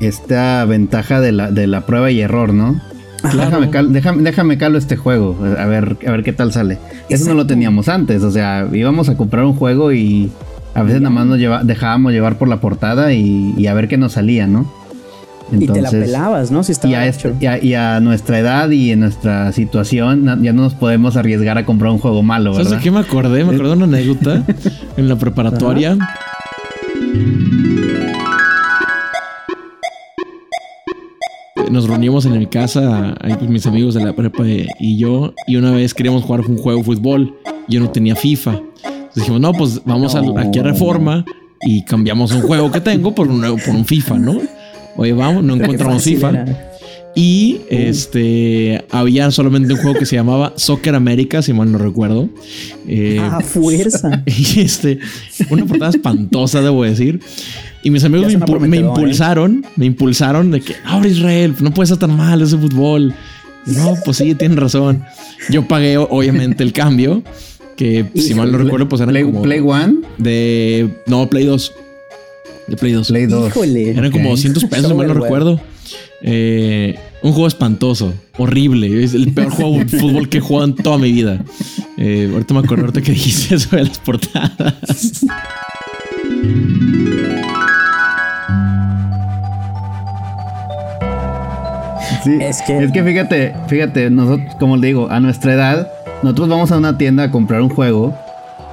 esta 0.01 0.65
ventaja 0.65 1.21
de 1.21 1.33
la, 1.33 1.51
de 1.51 1.67
la 1.67 1.83
prueba 1.83 2.11
y 2.11 2.21
error, 2.21 2.53
¿no? 2.53 2.81
Déjame, 3.33 3.71
cal- 3.71 3.93
déjame, 3.93 4.23
déjame 4.23 4.59
calo 4.59 4.78
este 4.78 4.97
juego, 4.97 5.37
a 5.59 5.64
ver, 5.66 5.97
a 6.07 6.11
ver 6.11 6.23
qué 6.23 6.33
tal 6.33 6.52
sale. 6.52 6.78
Eso 7.09 7.28
no 7.28 7.35
lo 7.35 7.47
teníamos 7.47 7.88
antes, 7.88 8.23
o 8.23 8.31
sea, 8.31 8.69
íbamos 8.73 9.09
a 9.09 9.16
comprar 9.16 9.45
un 9.45 9.54
juego 9.54 9.93
y 9.93 10.31
a 10.75 10.83
veces 10.83 11.00
nada 11.00 11.14
más 11.14 11.26
nos 11.26 11.38
lleva- 11.38 11.62
dejábamos 11.64 12.12
llevar 12.12 12.37
por 12.37 12.49
la 12.49 12.61
portada 12.61 13.12
y, 13.12 13.54
y 13.57 13.66
a 13.66 13.75
ver 13.75 13.88
qué 13.88 13.97
nos 13.97 14.12
salía, 14.12 14.47
¿no? 14.47 14.71
y 15.52 15.66
te 15.66 15.83
la 15.83 15.90
pelabas, 15.90 16.50
¿no? 16.50 16.64
Si 16.64 16.73
estaba 16.73 16.90
y 16.90 16.95
a, 16.97 17.07
hecho. 17.07 17.28
este- 17.28 17.45
y 17.45 17.47
a- 17.47 17.62
y 17.62 17.75
a 17.75 18.00
nuestra 18.00 18.38
edad 18.38 18.71
y 18.71 18.90
en 18.93 19.00
nuestra 19.00 19.52
situación 19.52 20.25
ya 20.43 20.52
no 20.54 20.62
nos 20.62 20.75
podemos 20.75 21.16
arriesgar 21.16 21.59
a 21.59 21.66
comprar 21.66 21.93
un 21.93 21.99
juego 21.99 22.23
malo, 22.23 22.52
¿Sabes 22.54 22.69
¿verdad? 22.69 22.78
de 22.78 22.83
qué 22.83 22.90
me 22.90 23.00
acordé? 23.00 23.45
Me 23.45 23.54
acordé 23.54 23.69
de 23.71 23.76
una 23.76 23.85
anécdota 23.97 24.43
en 24.97 25.09
la 25.09 25.16
preparatoria. 25.16 25.99
Nos 31.75 31.88
reunimos 31.88 32.25
en 32.25 32.38
mi 32.38 32.47
casa, 32.47 33.16
ahí 33.21 33.35
pues, 33.37 33.50
mis 33.50 33.66
amigos 33.66 33.95
de 33.95 34.04
la 34.04 34.12
prepa 34.14 34.45
y 34.47 34.97
yo, 34.97 35.35
y 35.49 35.57
una 35.57 35.73
vez 35.73 35.93
queríamos 35.93 36.23
jugar 36.23 36.43
un 36.43 36.57
juego 36.57 36.78
de 36.78 36.85
fútbol. 36.85 37.35
Yo 37.66 37.81
no 37.81 37.90
tenía 37.90 38.14
FIFA. 38.14 38.52
Entonces 38.52 39.11
dijimos, 39.16 39.40
no, 39.40 39.52
pues 39.52 39.83
vamos 39.85 40.14
al- 40.14 40.38
aquí 40.38 40.61
a 40.61 40.62
Reforma 40.62 41.25
y 41.62 41.83
cambiamos 41.83 42.31
un 42.31 42.43
juego 42.43 42.71
que 42.71 42.81
tengo 42.81 43.12
por 43.12 43.26
un, 43.26 43.40
por 43.40 43.75
un 43.75 43.85
FIFA, 43.85 44.19
¿no? 44.19 44.37
Oye, 44.97 45.12
vamos, 45.14 45.43
no 45.43 45.54
encontramos 45.54 46.04
FIFA. 46.04 46.31
era. 46.31 46.71
Y 47.16 47.61
este 47.71 48.85
había 48.90 49.30
solamente 49.30 49.73
un 49.75 49.78
juego 49.80 49.99
que 49.99 50.04
se 50.06 50.16
llamaba 50.16 50.52
Soccer 50.56 50.94
América, 50.97 51.42
si 51.42 51.52
mal 51.52 51.71
no 51.71 51.78
recuerdo. 51.78 52.28
Eh, 52.88 53.18
Ah, 53.21 53.40
fuerza. 53.40 54.23
y 54.26 54.61
este, 54.61 54.99
una 55.50 55.64
portada 55.64 55.90
espantosa, 55.90 56.61
debo 56.61 56.83
decir. 56.83 57.21
Y 57.85 57.90
mis 57.90 58.02
amigos 58.02 58.26
me, 58.26 58.38
impu- 58.40 58.75
¿eh? 58.75 58.78
impulsaron, 58.78 59.64
me 59.76 59.87
impulsaron 59.87 60.50
de 60.50 60.61
que, 60.61 60.75
ahora 60.85 61.06
Israel, 61.06 61.54
no 61.61 61.73
puede 61.73 61.87
ser 61.88 61.99
tan 61.99 62.16
mal 62.16 62.40
ese 62.42 62.56
fútbol. 62.59 63.14
No, 63.66 63.94
pues 64.04 64.16
sí, 64.16 64.35
tienen 64.35 64.56
razón. 64.59 65.04
Yo 65.50 65.68
pagué 65.68 65.97
obviamente 65.99 66.64
el 66.64 66.73
cambio, 66.73 67.23
que 67.76 68.06
si 68.16 68.35
mal 68.35 68.50
no 68.50 68.59
recuerdo, 68.59 68.88
pues 68.88 69.00
eran 69.02 69.12
Play, 69.12 69.23
como 69.25 69.42
Play 69.42 69.61
One, 69.61 69.97
de, 70.18 70.88
no, 71.06 71.28
Play 71.30 71.44
2. 71.44 71.73
De 72.66 72.76
Play 72.76 72.92
2. 72.92 73.09
Play 73.09 73.26
2. 73.26 73.49
Híjole. 73.50 73.90
Eran 73.90 74.11
como 74.11 74.25
Ok. 74.30 74.37
200 74.37 74.64
pesos, 74.64 74.88
si 74.88 74.94
mal 74.94 75.06
no 75.06 75.14
recuerdo. 75.14 75.61
Eh, 76.26 76.99
un 77.23 77.33
juego 77.33 77.47
espantoso, 77.47 78.14
horrible. 78.38 79.04
Es 79.04 79.12
el 79.14 79.33
peor 79.35 79.50
juego 79.50 79.78
de 79.78 79.85
fútbol 79.99 80.28
que 80.28 80.38
he 80.38 80.40
jugado 80.40 80.64
en 80.69 80.75
toda 80.75 80.97
mi 80.99 81.12
vida. 81.12 81.45
Eh, 81.99 82.31
ahorita 82.33 82.54
me 82.54 82.61
acuerdo 82.61 82.85
ahorita 82.87 83.02
que 83.02 83.12
dijiste 83.12 83.54
eso 83.57 83.76
de 83.76 83.85
las 83.85 83.99
portadas. 83.99 85.25
Sí, 92.23 92.38
Es 92.40 92.62
que- 92.62 92.85
es 92.85 92.93
que 92.93 93.02
fíjate, 93.02 93.54
fíjate, 93.69 94.11
nosotros, 94.11 94.54
como 94.59 94.76
le 94.76 94.87
digo, 94.88 95.11
a 95.11 95.21
nuestra 95.21 95.52
edad, 95.54 95.88
nosotros 96.23 96.49
vamos 96.49 96.73
a 96.73 96.78
una 96.78 96.97
tienda 96.97 97.25
a 97.25 97.31
comprar 97.31 97.61
un 97.61 97.69
juego 97.69 98.14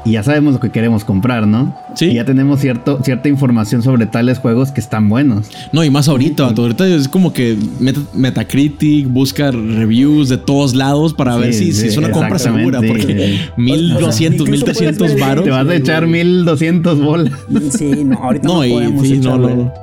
y 0.06 0.12
ya 0.14 0.24
sabemos 0.24 0.54
lo 0.54 0.60
que 0.60 0.70
queremos 0.72 1.04
comprar, 1.06 1.48
¿no? 1.48 1.76
Sí. 1.96 2.06
Y 2.08 2.14
ya 2.16 2.26
tenemos 2.26 2.60
cierto, 2.60 3.00
cierta 3.04 3.30
información 3.30 3.82
sobre 3.84 4.06
tales 4.06 4.40
juegos 4.40 4.72
que 4.72 4.80
están 4.82 5.10
buenos. 5.10 5.48
No, 5.72 5.84
y 5.84 5.90
más 5.90 6.08
ahorita, 6.08 6.46
ahorita 6.58 6.88
es 6.88 7.08
como 7.08 7.34
que 7.34 7.58
Meta- 7.80 8.02
Metacritic 8.14 9.08
busca 9.08 9.52
reviews 9.52 10.30
de 10.30 10.38
todos 10.38 10.74
lados 10.76 11.14
para 11.14 11.36
ver 11.38 11.54
Sí, 11.54 11.66
si, 11.68 11.74
si 11.74 11.82
sí, 11.82 11.88
es 11.90 11.98
una 11.98 12.12
compra 12.12 12.40
segura. 12.40 12.80
Porque 12.86 13.38
Sí. 13.38 13.62
1200, 13.62 14.48
incluso 14.48 14.66
puedes 14.66 14.82
1300 14.82 15.08
ver 15.08 15.16
el 15.18 15.22
varos. 15.22 15.44
Te 15.46 15.50
vas 15.52 15.68
a 15.68 15.76
echar 15.76 16.08
1200 16.08 17.00
bolas. 17.02 17.34
Sí, 17.78 18.04
no, 18.04 18.18
ahorita 18.18 18.48
no, 18.48 18.54
No, 18.56 18.66
y 18.66 18.72
podemos 18.72 19.08
no, 19.10 19.16
echarle. 19.16 19.56
no. 19.56 19.74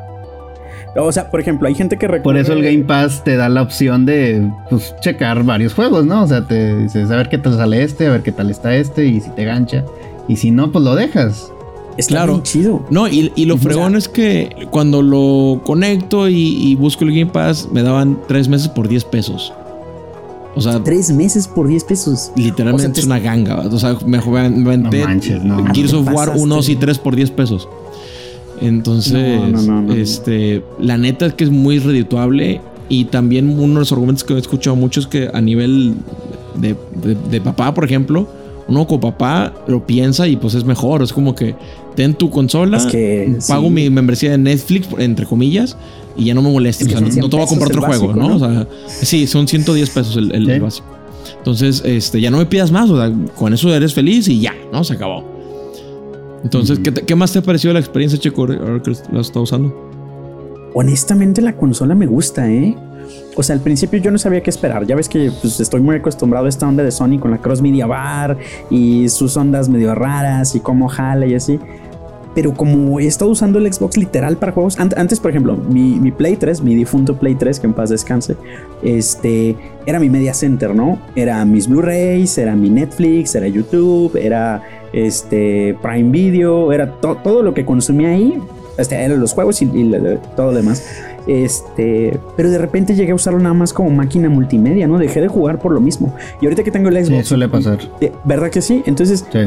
O 1.00 1.12
sea, 1.12 1.30
por 1.30 1.40
ejemplo, 1.40 1.68
hay 1.68 1.74
gente 1.74 1.96
que 1.96 2.06
recuerda. 2.06 2.22
Por 2.24 2.36
eso 2.36 2.52
el 2.52 2.62
Game 2.62 2.84
Pass 2.84 3.22
te 3.24 3.36
da 3.36 3.48
la 3.48 3.62
opción 3.62 4.04
de 4.06 4.50
pues, 4.70 4.94
checar 5.00 5.44
varios 5.44 5.74
juegos, 5.74 6.04
¿no? 6.06 6.22
O 6.24 6.26
sea, 6.26 6.46
te 6.46 6.76
dices 6.76 7.10
a 7.10 7.16
ver 7.16 7.28
qué 7.28 7.38
tal 7.38 7.56
sale 7.56 7.82
este, 7.82 8.06
a 8.06 8.10
ver 8.10 8.22
qué 8.22 8.32
tal 8.32 8.50
está 8.50 8.74
este, 8.74 9.06
y 9.06 9.20
si 9.20 9.30
te 9.30 9.44
gancha. 9.44 9.84
Y 10.28 10.36
si 10.36 10.50
no, 10.50 10.70
pues 10.72 10.84
lo 10.84 10.94
dejas. 10.94 11.52
Está 11.96 12.12
Claro. 12.14 12.32
bien 12.34 12.42
chido. 12.44 12.86
No, 12.90 13.08
y, 13.08 13.32
y 13.34 13.44
lo 13.46 13.54
O 13.54 13.58
sea- 13.58 13.70
fregón 13.70 13.96
es 13.96 14.08
que 14.08 14.68
cuando 14.70 15.02
lo 15.02 15.62
conecto 15.64 16.28
y, 16.28 16.34
y 16.70 16.74
busco 16.76 17.04
el 17.04 17.10
Game 17.10 17.32
Pass, 17.32 17.68
me 17.72 17.82
daban 17.82 18.18
tres 18.28 18.48
meses 18.48 18.68
por 18.68 18.86
10 18.88 19.04
pesos. 19.04 19.52
O 20.54 20.60
sea, 20.60 20.82
Tres 20.82 21.10
meses 21.12 21.46
por 21.46 21.68
10 21.68 21.84
pesos. 21.84 22.32
literalmente 22.34 22.74
O 22.74 22.78
sea, 22.86 22.92
te- 22.92 23.00
es 23.00 23.06
una 23.06 23.18
ganga. 23.20 23.60
O 23.60 23.78
sea, 23.78 23.96
me 24.06 24.18
me 24.20 24.38
aventé 24.40 24.98
No 25.00 25.04
manches, 25.06 25.44
no. 25.44 25.64
Gears 25.72 25.92
of 25.92 26.06
War 26.06 26.14
pasaste. 26.28 26.40
1, 26.42 26.54
2 26.56 26.68
y 26.70 26.76
3 26.76 26.98
por 26.98 27.14
10 27.16 27.30
pesos. 27.30 27.68
Entonces, 28.60 29.40
No, 29.66 29.82
no, 29.82 29.92
este, 29.94 30.62
la 30.80 30.96
neta 30.98 31.26
es 31.26 31.34
que 31.34 31.44
es 31.44 31.50
muy 31.50 31.78
redituable. 31.78 32.60
Y 32.90 33.04
también 33.04 33.50
uno 33.50 33.74
de 33.74 33.78
los 33.80 33.92
argumentos 33.92 34.24
que 34.24 34.32
he 34.34 34.38
escuchado 34.38 34.74
mucho 34.74 35.00
es 35.00 35.06
que 35.06 35.28
a 35.32 35.40
nivel 35.42 35.94
de, 36.54 36.74
de- 37.02 37.16
de 37.30 37.40
papá, 37.40 37.74
por 37.74 37.84
ejemplo, 37.84 38.26
uno 38.66 38.86
como 38.86 39.00
papá 39.00 39.52
lo 39.66 39.86
piensa 39.86 40.26
y 40.26 40.36
pues 40.36 40.54
es 40.54 40.64
mejor. 40.64 41.02
Es 41.02 41.12
como 41.12 41.34
que 41.34 41.54
ten 41.96 42.14
tu 42.14 42.30
consola, 42.30 42.78
Es 42.78 42.86
que, 42.86 43.36
pago 43.46 43.64
sí. 43.64 43.70
mi 43.70 43.90
membresía 43.90 44.30
de 44.30 44.38
Netflix, 44.38 44.88
entre 44.98 45.26
comillas, 45.26 45.76
y 46.16 46.24
ya 46.24 46.34
no 46.34 46.40
me 46.42 46.50
molestes. 46.50 46.86
Es 46.86 46.92
que 46.94 46.96
O 46.96 46.98
sea, 47.06 47.12
son 47.12 47.20
no 47.20 47.28
te 47.28 47.36
voy 47.36 47.44
a 47.44 47.48
100 47.48 47.58
comprar 47.60 47.78
otro 47.78 47.98
juego, 47.98 48.14
¿no? 48.14 48.28
¿no? 48.30 48.36
O 48.36 48.38
sea, 48.38 48.66
sí, 48.86 49.26
son 49.26 49.46
110 49.46 49.90
pesos 49.90 50.16
el, 50.16 50.32
el- 50.34 50.48
el 50.48 50.60
básico. 50.60 50.86
Entonces, 51.36 51.82
este, 51.84 52.20
ya 52.22 52.30
no 52.30 52.38
me 52.38 52.46
pidas 52.46 52.70
más, 52.70 52.88
o 52.88 52.96
sea, 52.96 53.12
con 53.36 53.52
eso 53.52 53.72
eres 53.74 53.92
feliz 53.92 54.28
y 54.28 54.40
ya, 54.40 54.54
¿no? 54.72 54.82
Se 54.82 54.94
acabó. 54.94 55.24
Entonces, 56.44 56.78
¿qué, 56.78 56.92
te- 56.92 57.02
qué 57.02 57.14
más 57.14 57.32
te 57.32 57.38
ha 57.40 57.42
parecido 57.42 57.72
la 57.74 57.80
experiencia, 57.80 58.18
Checo, 58.18 58.42
ahora 58.42 58.80
que 58.82 58.92
la 59.12 59.20
estás 59.20 59.36
usando? 59.42 60.70
Honestamente, 60.74 61.40
la 61.42 61.56
consola 61.56 61.94
me 61.94 62.06
gusta, 62.06 62.48
¿eh? 62.50 62.76
O 63.36 63.42
sea, 63.42 63.54
al 63.56 63.62
principio 63.62 63.98
yo 64.00 64.10
no 64.10 64.18
sabía 64.18 64.42
qué 64.42 64.50
esperar. 64.50 64.86
Ya 64.86 64.94
ves 64.94 65.08
que 65.08 65.30
pues, 65.40 65.58
estoy 65.60 65.80
muy 65.80 65.96
acostumbrado 65.96 66.46
a 66.46 66.48
esta 66.48 66.68
onda 66.68 66.82
de 66.84 66.90
Sony 66.90 67.18
con 67.18 67.30
la 67.30 67.38
Cross 67.38 67.62
Media 67.62 67.86
Bar 67.86 68.36
y 68.70 69.08
sus 69.08 69.36
ondas 69.36 69.68
medio 69.68 69.94
raras 69.94 70.54
y 70.54 70.60
cómo 70.60 70.88
jala 70.88 71.26
y 71.26 71.34
así. 71.34 71.58
Pero 72.34 72.52
como 72.54 73.00
he 73.00 73.06
estado 73.06 73.30
usando 73.30 73.58
el 73.58 73.72
Xbox 73.72 73.96
literal 73.96 74.36
para 74.36 74.52
juegos, 74.52 74.78
an- 74.78 74.90
antes, 74.96 75.18
por 75.18 75.30
ejemplo, 75.30 75.56
mi, 75.56 75.98
mi 75.98 76.12
Play 76.12 76.36
3, 76.36 76.60
mi 76.62 76.74
difunto 76.74 77.16
Play 77.18 77.34
3, 77.34 77.58
que 77.58 77.66
en 77.66 77.72
paz 77.72 77.90
descanse, 77.90 78.36
este 78.82 79.56
era 79.86 79.98
mi 79.98 80.10
media 80.10 80.34
center, 80.34 80.74
¿no? 80.74 80.98
Era 81.16 81.44
mis 81.44 81.66
Blu-rays, 81.66 82.36
era 82.38 82.54
mi 82.54 82.68
Netflix, 82.70 83.34
era 83.34 83.48
YouTube, 83.48 84.14
era 84.16 84.62
este 84.92 85.76
Prime 85.82 86.10
Video, 86.10 86.72
era 86.72 86.90
to- 87.00 87.16
todo 87.22 87.42
lo 87.42 87.54
que 87.54 87.64
consumía 87.64 88.10
ahí, 88.10 88.38
este, 88.78 88.94
eran 88.96 89.20
los 89.20 89.32
juegos 89.34 89.60
y, 89.62 89.66
todo 90.36 90.46
lo 90.50 90.54
demás. 90.54 90.82
Este, 91.26 92.18
pero 92.36 92.50
de 92.50 92.56
repente 92.58 92.94
llegué 92.94 93.12
a 93.12 93.14
usarlo 93.14 93.38
nada 93.38 93.54
más 93.54 93.72
como 93.72 93.90
máquina 93.90 94.28
multimedia, 94.30 94.86
¿no? 94.86 94.98
Dejé 94.98 95.20
de 95.20 95.28
jugar 95.28 95.58
por 95.58 95.72
lo 95.72 95.80
mismo. 95.80 96.14
Y 96.40 96.46
ahorita 96.46 96.62
que 96.64 96.70
tengo 96.70 96.88
el 96.88 96.96
Sí, 97.04 97.12
Xbox, 97.12 97.28
suele 97.28 97.48
pasar. 97.48 97.78
de- 98.00 98.12
¿verdad 98.24 98.50
que 98.50 98.62
sí? 98.62 98.82
Entonces, 98.86 99.24
Sí. 99.30 99.38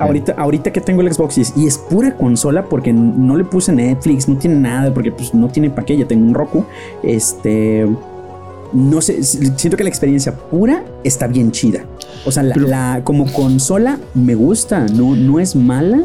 Ahorita, 0.00 0.34
ahorita 0.38 0.72
que 0.72 0.80
tengo 0.80 1.00
el 1.00 1.12
Xbox 1.12 1.38
y 1.38 1.40
es, 1.40 1.52
y 1.56 1.66
es 1.66 1.76
pura 1.76 2.16
consola 2.16 2.64
porque 2.66 2.92
no 2.92 3.36
le 3.36 3.42
puse 3.44 3.72
Netflix, 3.72 4.28
no 4.28 4.36
tiene 4.36 4.54
nada, 4.54 4.94
porque 4.94 5.10
pues 5.10 5.34
no 5.34 5.48
tiene 5.48 5.70
para 5.70 5.84
qué, 5.86 5.96
ya 5.96 6.06
tengo 6.06 6.24
un 6.24 6.34
Roku. 6.34 6.64
Este, 7.02 7.84
no 8.72 9.00
sé, 9.00 9.22
siento 9.24 9.76
que 9.76 9.82
la 9.82 9.88
experiencia 9.88 10.32
pura 10.36 10.84
está 11.02 11.26
bien 11.26 11.50
chida. 11.50 11.80
O 12.24 12.30
sea, 12.32 12.42
la, 12.42 12.56
la- 12.56 13.00
como 13.04 13.32
consola 13.32 13.98
me 14.14 14.34
gusta, 14.34 14.86
no, 14.94 15.14
no 15.16 15.38
es 15.40 15.54
mala. 15.56 16.02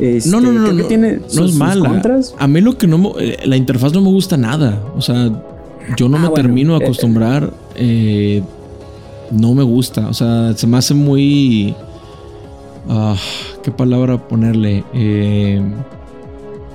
Este, 0.00 0.28
No, 0.30 0.40
no, 0.40 0.50
no, 0.52 0.64
creo 0.88 1.20
no, 1.36 1.44
es 1.44 1.54
mala. 1.54 1.88
contras. 1.88 2.34
A 2.38 2.46
mí 2.48 2.60
lo 2.60 2.76
que 2.76 2.86
no 2.88 2.98
me, 2.98 3.10
eh, 3.20 3.36
la 3.44 3.56
interfaz 3.56 3.92
no 3.92 4.00
me 4.00 4.08
gusta 4.10 4.36
nada. 4.36 4.82
O 4.96 5.00
sea, 5.00 5.30
yo 5.96 6.08
no 6.08 6.16
Ah, 6.16 6.20
me 6.20 6.28
bueno, 6.28 6.42
termino 6.42 6.72
de 6.72 6.80
eh, 6.80 6.84
acostumbrar. 6.84 7.50
eh, 7.76 8.42
no 9.30 9.54
me 9.54 9.62
gusta. 9.62 10.08
O 10.08 10.14
sea, 10.14 10.52
se 10.56 10.66
me 10.66 10.76
hace 10.78 10.94
muy. 10.94 11.74
ah, 12.88 13.14
¿Qué 13.62 13.70
palabra 13.70 14.18
ponerle? 14.28 14.82
Eh, 14.94 15.62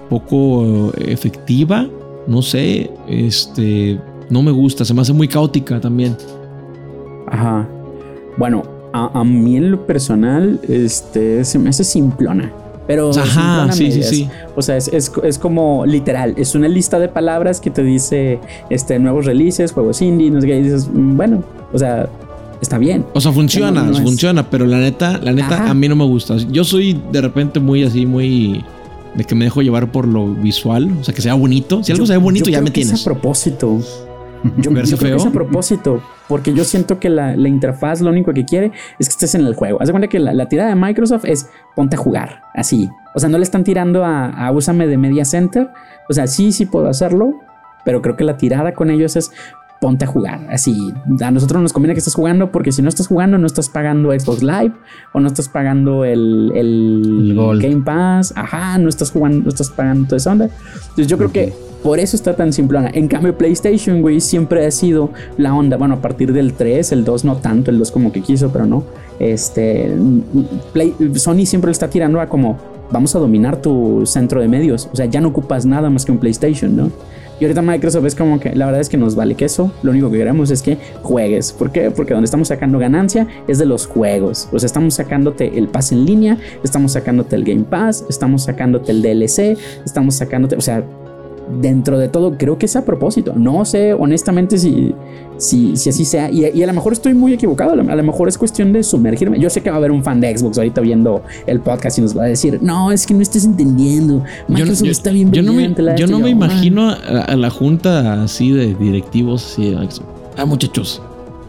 poco 0.09 0.91
efectiva. 0.97 1.87
No 2.27 2.41
sé. 2.41 2.89
Este. 3.07 3.99
No 4.29 4.41
me 4.43 4.51
gusta. 4.51 4.85
Se 4.85 4.93
me 4.93 5.01
hace 5.01 5.11
muy 5.13 5.27
caótica 5.27 5.79
también. 5.81 6.15
Ajá. 7.27 7.67
Bueno, 8.39 8.63
a, 8.93 9.19
a 9.19 9.23
mí 9.23 9.57
en 9.57 9.69
lo 9.69 9.85
personal, 9.85 10.59
este, 10.67 11.45
se 11.45 11.59
me 11.59 11.69
hace 11.69 11.83
simplona. 11.83 12.51
Pero 12.87 13.11
Ajá, 13.11 13.71
sí, 13.71 13.91
sí, 13.91 14.01
sí. 14.01 14.27
O 14.55 14.63
sea, 14.63 14.75
es, 14.77 14.87
es- 14.87 15.11
es 15.23 15.37
como 15.37 15.85
literal, 15.85 16.33
es 16.37 16.55
una 16.55 16.67
lista 16.67 16.97
de 16.97 17.07
palabras 17.07 17.61
que 17.61 17.69
te 17.69 17.83
dice 17.83 18.39
este, 18.71 18.97
nuevos 18.97 19.25
releases, 19.27 19.73
juegos 19.73 20.01
indie, 20.01 20.31
no 20.31 20.41
sé 20.41 20.47
qué, 20.47 20.57
y 20.57 20.63
dices, 20.63 20.89
mm, 20.91 21.15
bueno, 21.15 21.43
o 21.71 21.77
sea, 21.77 22.09
está 22.61 22.79
bien. 22.79 23.05
O 23.13 23.21
sea, 23.21 23.31
funciona, 23.31 23.81
No, 23.83 23.91
no 23.91 23.91
es- 23.91 24.01
funciona, 24.01 24.49
pero 24.49 24.65
la 24.65 24.79
neta, 24.79 25.19
la 25.21 25.33
neta, 25.33 25.53
Ajá. 25.55 25.69
a 25.69 25.73
mí 25.75 25.87
no 25.87 25.95
me 25.95 26.05
gusta. 26.05 26.37
Yo 26.37 26.63
soy 26.63 26.99
de 27.11 27.21
repente 27.21 27.59
muy 27.59 27.83
así, 27.83 28.07
muy 28.07 28.63
de 29.13 29.23
que 29.23 29.35
me 29.35 29.45
dejo 29.45 29.61
llevar 29.61 29.91
por 29.91 30.07
lo 30.07 30.25
visual, 30.33 30.89
o 30.99 31.03
sea, 31.03 31.13
que 31.13 31.21
sea 31.21 31.35
bonito. 31.35 31.83
Si 31.83 31.91
algo 31.91 32.05
Yo- 32.05 32.07
se 32.07 32.13
ve 32.13 32.17
bonito, 32.19 32.45
yo 32.45 32.51
ya 32.53 32.57
creo 32.57 32.63
me 32.63 32.69
que 32.71 32.81
tienes. 32.81 32.93
Es 32.95 33.01
a 33.01 33.03
propósito. 33.05 33.79
Yo, 34.57 34.71
¿Verse 34.71 34.91
yo 34.91 34.97
creo 34.97 35.17
que 35.17 35.21
es 35.21 35.25
a 35.25 35.31
propósito, 35.31 36.01
porque 36.27 36.53
yo 36.53 36.63
siento 36.63 36.99
que 36.99 37.09
la, 37.09 37.35
la 37.35 37.49
interfaz 37.49 38.01
lo 38.01 38.09
único 38.09 38.33
que 38.33 38.45
quiere 38.45 38.71
es 38.97 39.07
que 39.07 39.13
estés 39.13 39.35
en 39.35 39.45
el 39.45 39.55
juego. 39.55 39.81
Haz 39.81 39.87
de 39.87 39.93
cuenta 39.93 40.07
que 40.07 40.19
la, 40.19 40.33
la 40.33 40.47
tirada 40.47 40.69
de 40.69 40.75
Microsoft 40.75 41.25
es 41.25 41.49
ponte 41.75 41.95
a 41.95 41.99
jugar, 41.99 42.41
así. 42.53 42.89
O 43.15 43.19
sea, 43.19 43.29
no 43.29 43.37
le 43.37 43.43
están 43.43 43.63
tirando 43.63 44.05
a, 44.05 44.27
a 44.29 44.51
úsame 44.51 44.87
de 44.87 44.97
media 44.97 45.25
center. 45.25 45.69
O 46.07 46.13
sea, 46.13 46.27
sí, 46.27 46.51
sí 46.51 46.65
puedo 46.65 46.87
hacerlo, 46.87 47.33
pero 47.83 48.01
creo 48.01 48.15
que 48.15 48.23
la 48.23 48.37
tirada 48.37 48.73
con 48.73 48.89
ellos 48.89 49.15
es 49.15 49.31
ponte 49.79 50.05
a 50.05 50.07
jugar. 50.07 50.47
Así, 50.49 50.93
a 51.21 51.31
nosotros 51.31 51.61
nos 51.61 51.73
conviene 51.73 51.93
que 51.93 51.99
estés 51.99 52.15
jugando 52.15 52.51
porque 52.51 52.71
si 52.71 52.81
no 52.81 52.89
estás 52.89 53.07
jugando, 53.07 53.37
no 53.37 53.47
estás 53.47 53.69
pagando 53.69 54.17
Xbox 54.17 54.43
Live 54.43 54.73
o 55.13 55.19
no 55.19 55.27
estás 55.27 55.49
pagando 55.49 56.05
el, 56.05 56.51
el. 56.55 57.59
Game 57.61 57.81
Pass. 57.83 58.33
Ajá, 58.35 58.77
no 58.77 58.89
estás 58.89 59.11
jugando, 59.11 59.43
no 59.43 59.49
estás 59.49 59.69
pagando 59.69 60.05
toda 60.05 60.17
esa 60.17 60.31
onda. 60.31 60.45
Entonces 60.45 61.07
yo 61.07 61.17
creo 61.17 61.31
que 61.31 61.53
por 61.83 61.99
eso 61.99 62.15
está 62.15 62.35
tan 62.35 62.51
simplona. 62.53 62.89
En 62.93 63.07
cambio, 63.07 63.37
PlayStation, 63.37 64.01
güey, 64.01 64.19
siempre 64.19 64.65
ha 64.65 64.71
sido 64.71 65.11
la 65.37 65.53
onda. 65.53 65.77
Bueno, 65.77 65.95
a 65.95 66.01
partir 66.01 66.33
del 66.33 66.53
3, 66.53 66.91
el 66.91 67.03
2 67.05 67.25
no 67.25 67.37
tanto, 67.37 67.71
el 67.71 67.79
2 67.79 67.91
como 67.91 68.11
que 68.11 68.21
quiso, 68.21 68.49
pero 68.51 68.65
no. 68.65 68.83
Este, 69.19 69.91
Sony 71.15 71.45
siempre 71.45 71.71
está 71.71 71.89
tirando 71.89 72.19
a 72.19 72.27
como, 72.27 72.57
vamos 72.91 73.15
a 73.15 73.19
dominar 73.19 73.61
tu 73.61 74.05
centro 74.05 74.41
de 74.41 74.47
medios. 74.47 74.89
O 74.91 74.95
sea, 74.95 75.05
ya 75.05 75.21
no 75.21 75.29
ocupas 75.29 75.65
nada 75.65 75.89
más 75.89 76.05
que 76.05 76.11
un 76.11 76.17
PlayStation, 76.17 76.75
¿no? 76.75 76.91
Y 77.39 77.45
ahorita 77.45 77.61
Microsoft 77.61 78.05
es 78.05 78.15
como 78.15 78.39
que 78.39 78.53
la 78.53 78.65
verdad 78.65 78.81
es 78.81 78.89
que 78.89 78.97
nos 78.97 79.15
vale 79.15 79.35
queso. 79.35 79.71
Lo 79.81 79.91
único 79.91 80.11
que 80.11 80.17
queremos 80.17 80.51
es 80.51 80.61
que 80.61 80.77
juegues. 81.01 81.53
¿Por 81.53 81.71
qué? 81.71 81.89
Porque 81.89 82.13
donde 82.13 82.25
estamos 82.25 82.49
sacando 82.49 82.77
ganancia 82.79 83.27
es 83.47 83.57
de 83.59 83.65
los 83.65 83.87
juegos. 83.87 84.49
O 84.51 84.59
sea, 84.59 84.67
estamos 84.67 84.95
sacándote 84.95 85.57
el 85.57 85.69
pase 85.69 85.95
en 85.95 86.05
línea, 86.05 86.37
estamos 86.63 86.91
sacándote 86.91 87.37
el 87.37 87.45
Game 87.45 87.63
Pass, 87.63 88.03
estamos 88.09 88.43
sacándote 88.43 88.91
el 88.91 89.01
DLC, 89.01 89.57
estamos 89.85 90.15
sacándote, 90.15 90.57
o 90.57 90.61
sea, 90.61 90.83
dentro 91.61 91.97
de 91.97 92.09
todo 92.09 92.37
creo 92.37 92.57
que 92.57 92.65
es 92.67 92.75
a 92.75 92.85
propósito. 92.85 93.33
No 93.35 93.65
sé 93.65 93.93
honestamente 93.93 94.57
si, 94.57 94.93
si, 95.37 95.75
si 95.77 95.89
así 95.89 96.05
sea. 96.05 96.29
Y, 96.29 96.45
y 96.53 96.63
a 96.63 96.67
lo 96.67 96.73
mejor 96.73 96.93
estoy 96.93 97.13
muy 97.13 97.33
equivocado. 97.33 97.71
A 97.71 97.75
lo, 97.75 98.03
mejor 98.03 98.27
es 98.29 98.37
cuestión 98.37 98.71
de 98.73 98.83
sumergirme. 98.83 99.39
Yo 99.39 99.49
sé 99.49 99.61
que 99.61 99.69
va 99.69 99.75
a 99.77 99.79
haber 99.79 99.91
un 99.91 100.03
fan 100.03 100.21
de 100.21 100.37
Xbox 100.37 100.57
ahorita 100.57 100.81
viendo 100.81 101.23
el 101.47 101.59
podcast 101.59 101.97
y 101.97 102.01
nos 102.01 102.17
va 102.17 102.23
a 102.23 102.27
decir, 102.27 102.59
no, 102.61 102.91
es 102.91 103.05
que 103.07 103.13
no 103.13 103.21
estás 103.21 103.45
entendiendo. 103.45 104.23
Microsoft 104.47 104.87
está 104.89 105.11
bien 105.11 105.31
yo 105.31 105.41
no 105.41 105.53
me, 105.53 105.69
la 105.69 105.95
yo 105.95 106.05
esta". 106.05 106.15
no 106.17 106.19
me 106.19 106.29
yo, 106.29 106.35
imagino 106.35 106.89
a, 106.89 106.95
a 106.95 107.35
la 107.35 107.49
junta 107.49 108.23
así 108.23 108.51
de 108.51 108.75
directivos. 108.75 109.45
Así 109.53 109.71
de, 109.71 109.89
ah, 110.37 110.45
muchachos, 110.45 111.01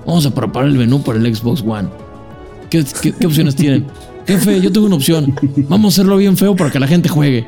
vamos 0.07 0.25
a 0.27 0.31
preparar 0.35 0.69
el 0.69 0.77
menú 0.77 1.03
para 1.03 1.19
el 1.19 1.35
Xbox 1.37 1.63
One. 1.67 1.89
¿Qué, 2.71 2.85
qué- 3.03 3.13
qué 3.13 3.27
opciones 3.27 3.55
tienen? 3.57 3.87
Jefe, 4.27 4.61
yo 4.61 4.71
tengo 4.71 4.87
una 4.87 4.95
opción. 4.97 5.35
Vamos 5.69 5.93
a 5.93 6.01
hacerlo 6.01 6.17
bien 6.17 6.37
feo 6.37 6.55
para 6.55 6.71
que 6.71 6.79
la 6.79 6.87
gente 6.87 7.09
juegue. 7.09 7.47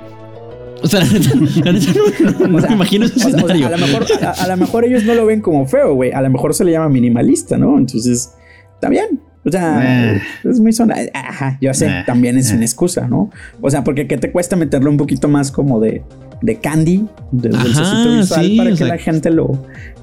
O 0.82 0.86
sea, 0.88 1.00
la 1.00 1.06
neta, 1.06 1.30
la 1.64 1.72
neta 1.72 1.92
no, 2.40 2.48
no 2.48 2.56
O 2.58 2.60
sea, 2.60 2.68
me 2.70 2.74
imagino 2.76 3.06
ese 3.06 3.14
o 3.16 3.18
sea, 3.18 3.28
o 3.28 3.30
sea, 3.30 3.38
escenario. 3.56 3.66
a, 3.66 3.70
lo 3.70 3.78
mejor, 3.86 4.06
a, 4.22 4.30
a 4.30 4.48
lo 4.48 4.56
mejor 4.56 4.84
ellos 4.84 5.04
no 5.04 5.14
lo 5.14 5.26
ven 5.26 5.40
como 5.40 5.66
feo, 5.66 5.94
güey. 5.94 6.12
A 6.12 6.20
lo 6.22 6.30
mejor 6.30 6.54
se 6.54 6.64
le 6.64 6.72
llama 6.72 6.88
minimalista, 6.88 7.56
¿no? 7.56 7.78
Entonces, 7.78 8.32
también. 8.80 9.20
O 9.44 9.50
sea, 9.50 10.14
Eh. 10.14 10.22
es 10.44 10.60
muy 10.60 10.72
zona. 10.72 10.94
Ajá, 11.14 11.58
yo 11.60 11.74
sé, 11.74 11.86
Eh, 11.86 12.02
también 12.06 12.36
es 12.38 12.50
eh. 12.50 12.54
una 12.54 12.64
excusa, 12.64 13.08
¿no? 13.08 13.30
O 13.60 13.70
sea, 13.70 13.82
porque 13.84 14.06
¿qué 14.06 14.16
te 14.16 14.30
cuesta 14.30 14.54
meterlo 14.56 14.88
un 14.90 14.96
poquito 14.96 15.26
más 15.28 15.50
como 15.50 15.80
de, 15.80 16.02
de 16.42 16.56
candy, 16.56 17.04
de 17.32 17.48
Ajá, 17.48 17.64
dulcecito 17.64 18.12
visual 18.18 18.44
sí, 18.46 18.56
para 18.56 18.70
que 18.70 18.76
sea, 18.76 18.86
la 18.88 18.98
gente 18.98 19.30
lo, 19.30 19.58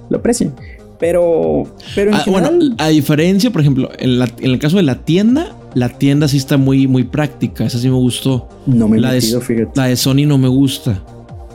lo 0.10 0.18
aprecie? 0.18 0.52
Pero, 1.00 1.64
pero 1.96 2.12
en 2.12 2.18
Ah, 2.18 2.20
general, 2.20 2.56
bueno, 2.58 2.76
a 2.78 2.90
diferencia, 2.90 3.50
por 3.52 3.62
ejemplo, 3.62 3.90
en, 3.98 4.20
la- 4.20 4.28
en 4.40 4.52
el 4.52 4.60
caso 4.60 4.76
de 4.76 4.84
la 4.84 4.96
tienda, 4.96 5.56
la 5.76 5.90
tienda 5.90 6.28
sí 6.28 6.38
está 6.38 6.58
muy, 6.58 6.88
muy 6.88 7.04
práctica. 7.04 7.66
Esa 7.66 7.80
sí 7.80 7.88
me 7.90 7.96
gustó. 7.96 8.48
no 8.66 8.88
me 8.88 8.98
he 8.98 9.02
la, 9.02 9.12
de, 9.14 9.22
fíjate. 9.22 9.72
la 9.76 9.86
de 9.86 9.96
Sony 9.96 10.26
no 10.26 10.38
me 10.38 10.48
gusta. 10.48 11.02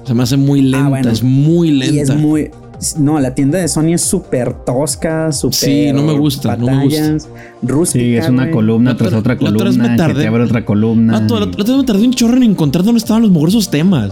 Se 0.04 0.12
me 0.14 0.22
hace 0.22 0.36
muy 0.36 0.60
lenta, 0.62 0.88
bueno. 0.88 1.10
es 1.10 1.22
muy 1.22 1.70
lenta. 1.70 1.94
Y 1.94 1.98
es 2.00 2.14
muy. 2.14 2.50
No, 2.98 3.18
la 3.18 3.34
tienda 3.34 3.58
de 3.58 3.68
Sony 3.68 3.94
es 3.94 4.02
súper 4.02 4.52
tosca, 4.64 5.32
súper. 5.32 5.54
Sí, 5.54 5.92
no 5.92 6.02
me 6.02 6.12
gusta, 6.18 6.56
no 6.56 6.66
me 6.66 6.84
gusta. 6.84 7.00
batallas, 7.00 7.28
Rústica. 7.62 8.04
Sí, 8.04 8.14
es 8.16 8.28
una 8.28 8.50
columna 8.50 8.96
tras 8.96 9.14
otra- 9.14 9.34
otra 9.34 9.48
la 9.50 9.54
otra 9.54 9.64
vez 9.68 9.76
me 9.78 9.84
columna, 9.84 10.06
que 10.08 10.14
te 10.14 10.26
abre 10.26 10.42
otra 10.44 10.64
columna. 10.66 11.16
Ah, 11.16 11.26
toda 11.26 11.40
la, 11.40 11.46
otra 11.46 11.64
vez 11.64 11.76
me 11.78 11.84
tardé 11.84 12.04
un 12.04 12.12
chorro 12.12 12.36
en 12.36 12.42
encontrar 12.42 12.84
dónde 12.84 12.98
estaban 12.98 13.22
los 13.22 13.30
mugrosos 13.30 13.70
temas. 13.70 14.10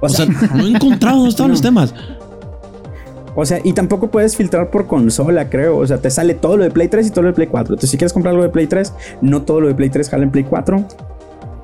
O 0.00 0.06
O 0.06 0.08
sea, 0.08 0.24
sea, 0.26 0.50
no 0.54 0.66
he 0.66 0.70
encontrado 0.70 1.16
dónde 1.18 1.30
estaban 1.30 1.50
No. 1.50 1.54
los 1.54 1.62
temas. 1.62 1.94
O 3.34 3.46
sea, 3.46 3.60
y 3.64 3.72
tampoco 3.72 4.10
puedes 4.10 4.36
filtrar 4.36 4.70
por 4.70 4.86
consola, 4.86 5.48
creo. 5.48 5.78
O 5.78 5.86
sea, 5.86 5.98
te 5.98 6.10
sale 6.10 6.34
todo 6.34 6.56
lo 6.58 6.64
de 6.64 6.70
Play 6.70 6.88
3 6.88 7.06
y 7.06 7.10
todo 7.10 7.22
lo 7.22 7.28
de 7.28 7.34
Play 7.34 7.46
4. 7.48 7.74
Entonces, 7.74 7.90
si 7.90 7.96
quieres 7.96 8.12
comprar 8.12 8.32
algo 8.32 8.42
de 8.44 8.50
Play 8.50 8.66
3, 8.66 8.92
no 9.22 9.42
todo 9.42 9.60
lo 9.60 9.68
de 9.68 9.74
Play 9.74 9.88
3 9.90 10.08
jala 10.10 10.24
en 10.24 10.30
Play 10.30 10.44
4. 10.44 10.84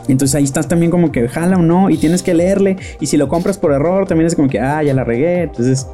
Entonces 0.09 0.35
ahí 0.35 0.45
estás 0.45 0.67
también 0.69 0.91
como 0.91 1.13
que 1.13 1.29
jala 1.29 1.59
o 1.59 1.63
no 1.63 1.91
y 1.91 1.99
tienes 1.99 2.23
que 2.23 2.33
leerle. 2.33 2.79
Y 3.01 3.07
si 3.07 3.19
lo 3.19 3.29
compras 3.29 3.59
por 3.59 3.73
error, 3.73 4.07
también 4.07 4.27
es 4.27 4.35
como 4.35 4.49
que, 4.49 4.59
ah, 4.59 4.83
ya 4.83 4.95
la 4.95 5.05
regué. 5.05 5.43
Entonces, 5.43 5.87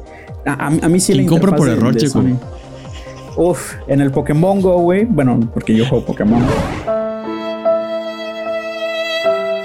a, 0.45 0.53
a- 0.53 0.67
a 0.67 0.87
mí 0.89 1.01
sí 1.01 1.11
¿Quién 1.11 1.25
la 1.25 1.29
compra 1.29 1.55
por 1.57 1.67
de- 1.67 1.73
error, 1.73 1.93
de 1.93 1.99
chico? 1.99 2.13
Sony. 2.21 2.37
Uf, 3.35 3.73
en 3.89 3.99
el 3.99 4.11
Pokémon 4.11 4.61
Go, 4.61 4.77
güey. 4.79 5.03
Bueno, 5.03 5.37
porque 5.53 5.75
yo 5.75 5.85
juego 5.85 6.05
Pokémon. 6.05 6.41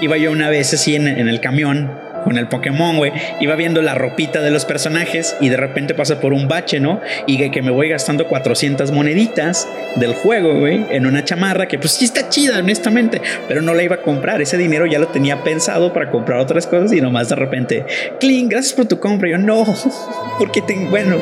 Iba 0.01 0.17
yo 0.17 0.31
una 0.31 0.49
vez 0.49 0.73
así 0.73 0.95
en, 0.95 1.07
en 1.07 1.29
el 1.29 1.39
camión 1.39 1.89
con 2.23 2.37
el 2.37 2.47
Pokémon, 2.47 2.97
güey. 2.97 3.11
Iba 3.39 3.55
viendo 3.55 3.81
la 3.81 3.95
ropita 3.95 4.41
de 4.41 4.51
los 4.51 4.65
personajes 4.65 5.35
y 5.39 5.49
de 5.49 5.57
repente 5.57 5.93
pasa 5.93 6.19
por 6.19 6.33
un 6.33 6.47
bache, 6.47 6.79
¿no? 6.79 7.01
Y 7.27 7.37
que, 7.37 7.51
que 7.51 7.61
me 7.61 7.71
voy 7.71 7.89
gastando 7.89 8.27
400 8.27 8.91
moneditas 8.91 9.67
del 9.95 10.13
juego, 10.13 10.59
güey, 10.59 10.85
en 10.89 11.05
una 11.05 11.23
chamarra 11.23 11.67
que 11.67 11.77
pues 11.77 11.93
sí 11.93 12.05
está 12.05 12.29
chida, 12.29 12.59
honestamente, 12.59 13.21
pero 13.47 13.61
no 13.61 13.73
la 13.73 13.83
iba 13.83 13.95
a 13.95 14.01
comprar. 14.01 14.41
Ese 14.41 14.57
dinero 14.57 14.85
ya 14.85 14.99
lo 14.99 15.07
tenía 15.07 15.43
pensado 15.43 15.93
para 15.93 16.09
comprar 16.11 16.39
otras 16.39 16.67
cosas 16.67 16.93
y 16.93 17.01
nomás 17.01 17.29
de 17.29 17.35
repente, 17.35 17.85
Clean, 18.19 18.49
gracias 18.49 18.73
por 18.73 18.85
tu 18.85 18.99
compra. 18.99 19.29
Yo, 19.29 19.37
no, 19.37 19.65
porque 20.39 20.61
te, 20.61 20.75
bueno, 20.89 21.17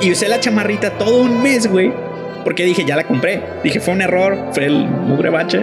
y 0.00 0.12
usé 0.12 0.28
la 0.28 0.40
chamarrita 0.40 0.90
todo 0.92 1.22
un 1.22 1.42
mes, 1.42 1.66
güey. 1.66 1.92
Porque 2.46 2.64
dije, 2.64 2.84
ya 2.86 2.94
la 2.94 3.02
compré. 3.02 3.42
Dije, 3.64 3.80
fue 3.80 3.92
un 3.92 4.02
error, 4.02 4.38
fue 4.52 4.66
el 4.66 4.86
mugre 4.86 5.30
bache. 5.30 5.62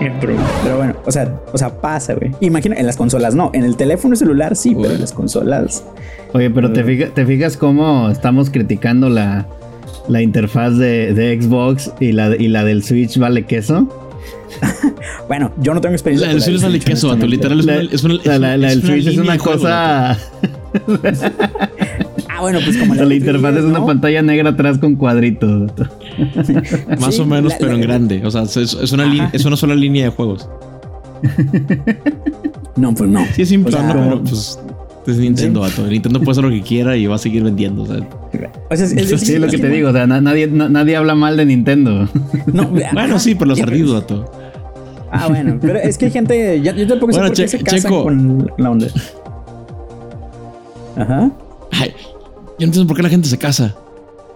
Eh, 0.00 0.12
Pero, 0.20 0.34
pero 0.62 0.76
bueno, 0.76 0.94
o 1.04 1.10
sea, 1.10 1.40
o 1.52 1.58
sea, 1.58 1.80
pasa, 1.80 2.14
güey. 2.14 2.30
Imagina, 2.40 2.76
en 2.76 2.86
las 2.86 2.96
consolas 2.96 3.34
no. 3.34 3.50
En 3.52 3.64
el 3.64 3.76
teléfono 3.76 4.14
celular 4.14 4.54
sí, 4.54 4.76
pero 4.80 4.94
en 4.94 5.00
las 5.00 5.12
consolas. 5.12 5.84
Oye, 6.32 6.48
pero 6.48 6.72
te, 6.72 6.84
fija- 6.84 7.08
te 7.12 7.26
fijas 7.26 7.56
cómo 7.56 8.08
estamos 8.10 8.48
criticando 8.48 9.08
la, 9.08 9.44
la 10.06 10.22
interfaz 10.22 10.78
de, 10.78 11.14
de 11.14 11.36
Xbox 11.42 11.90
y 11.98 12.12
la, 12.12 12.36
y 12.36 12.46
la 12.46 12.62
del 12.64 12.84
Switch 12.84 13.18
vale 13.18 13.44
queso. 13.46 13.88
Bueno, 15.26 15.52
yo 15.58 15.74
no 15.74 15.80
tengo 15.80 15.94
experiencia. 15.94 16.26
La 16.28 16.32
del 16.34 16.42
Switch 16.42 16.60
vale 16.62 16.78
queso. 16.80 17.14
Literal, 17.16 17.60
es 17.60 17.66
La, 17.66 17.72
una, 17.80 17.90
es 17.92 18.04
una, 18.04 18.14
la- 18.24 18.38
la- 18.38 18.56
la 18.56 18.68
es 18.68 18.82
del 18.82 18.90
Switch 19.02 19.06
es 19.08 19.18
una 19.18 19.36
cosa. 19.38 20.18
Ah, 22.40 22.42
bueno, 22.42 22.58
pues 22.64 22.76
como 22.78 22.94
la, 22.94 23.14
interfaz 23.14 23.52
3DS, 23.54 23.58
es 23.58 23.64
una 23.64 23.84
pantalla 23.84 24.22
negra 24.22 24.50
atrás 24.50 24.78
con 24.78 24.96
cuadritos. 24.96 25.70
Más 26.98 27.14
Sí, 27.14 27.20
o 27.20 27.26
menos, 27.26 27.52
la- 27.52 27.58
pero 27.58 27.72
la- 27.72 27.76
en 27.76 27.80
grande. 27.82 28.22
O 28.24 28.30
sea, 28.30 28.42
es, 28.42 28.56
es 28.56 28.92
una, 28.92 29.04
Ajá. 29.04 29.30
es 29.32 29.44
una 29.44 29.56
sola 29.56 29.74
línea 29.74 30.04
de 30.04 30.10
juegos. 30.10 30.48
No, 32.76 32.94
pues 32.94 33.10
no. 33.10 33.24
Sí, 33.34 33.42
es 33.42 33.48
simple, 33.48 33.74
O 33.74 33.78
sea, 33.78 33.92
pero 33.92 34.22
pues 34.22 34.58
es 35.06 35.16
Nintendo, 35.18 35.60
vato. 35.60 35.86
Nintendo 35.86 36.18
puede 36.20 36.30
hacer 36.32 36.44
lo 36.44 36.50
que 36.50 36.62
quiera 36.62 36.96
y 36.96 37.06
va 37.06 37.16
a 37.16 37.18
seguir 37.18 37.42
vendiendo. 37.42 37.82
O 37.82 37.86
sea, 37.86 37.96
O 38.70 38.76
sea, 38.76 38.86
es, 38.86 38.92
es- 38.92 39.12
es- 39.12 39.20
Sí, 39.26 39.34
es 39.34 39.40
lo 39.40 39.48
que 39.48 39.58
te 39.58 39.68
digo, 39.68 39.90
o 39.90 39.92
sea, 39.92 40.06
na- 40.06 40.20
nadie, 40.20 40.46
na- 40.46 40.68
nadie 40.68 40.96
habla 40.96 41.14
mal 41.14 41.36
de 41.36 41.44
Nintendo. 41.46 42.08
No, 42.52 42.68
bueno, 42.68 43.18
sí, 43.18 43.34
pero 43.34 43.46
los 43.50 43.60
ardidos, 43.60 43.92
vato. 43.94 44.30
Ah, 45.12 45.26
bueno, 45.28 45.58
pero 45.60 45.76
es 45.78 45.98
que 45.98 46.06
hay 46.06 46.10
gente. 46.12 46.60
Ya, 46.62 46.74
yo 46.74 46.86
tampoco 46.86 47.12
sé 47.12 47.18
Bueno, 47.18 47.34
por 47.34 47.42
qué 47.42 47.48
se 47.48 47.58
casan 47.58 47.80
Checo. 47.82 48.04
con 48.04 48.50
la 48.58 48.70
onda. 48.70 48.86
Ajá. 50.96 51.30
Ay, 51.72 51.92
yo 52.60 52.66
no 52.66 52.66
entiendo 52.66 52.86
por 52.86 52.96
qué 52.96 53.02
la 53.02 53.08
gente 53.08 53.28
se 53.28 53.38
casa. 53.38 53.74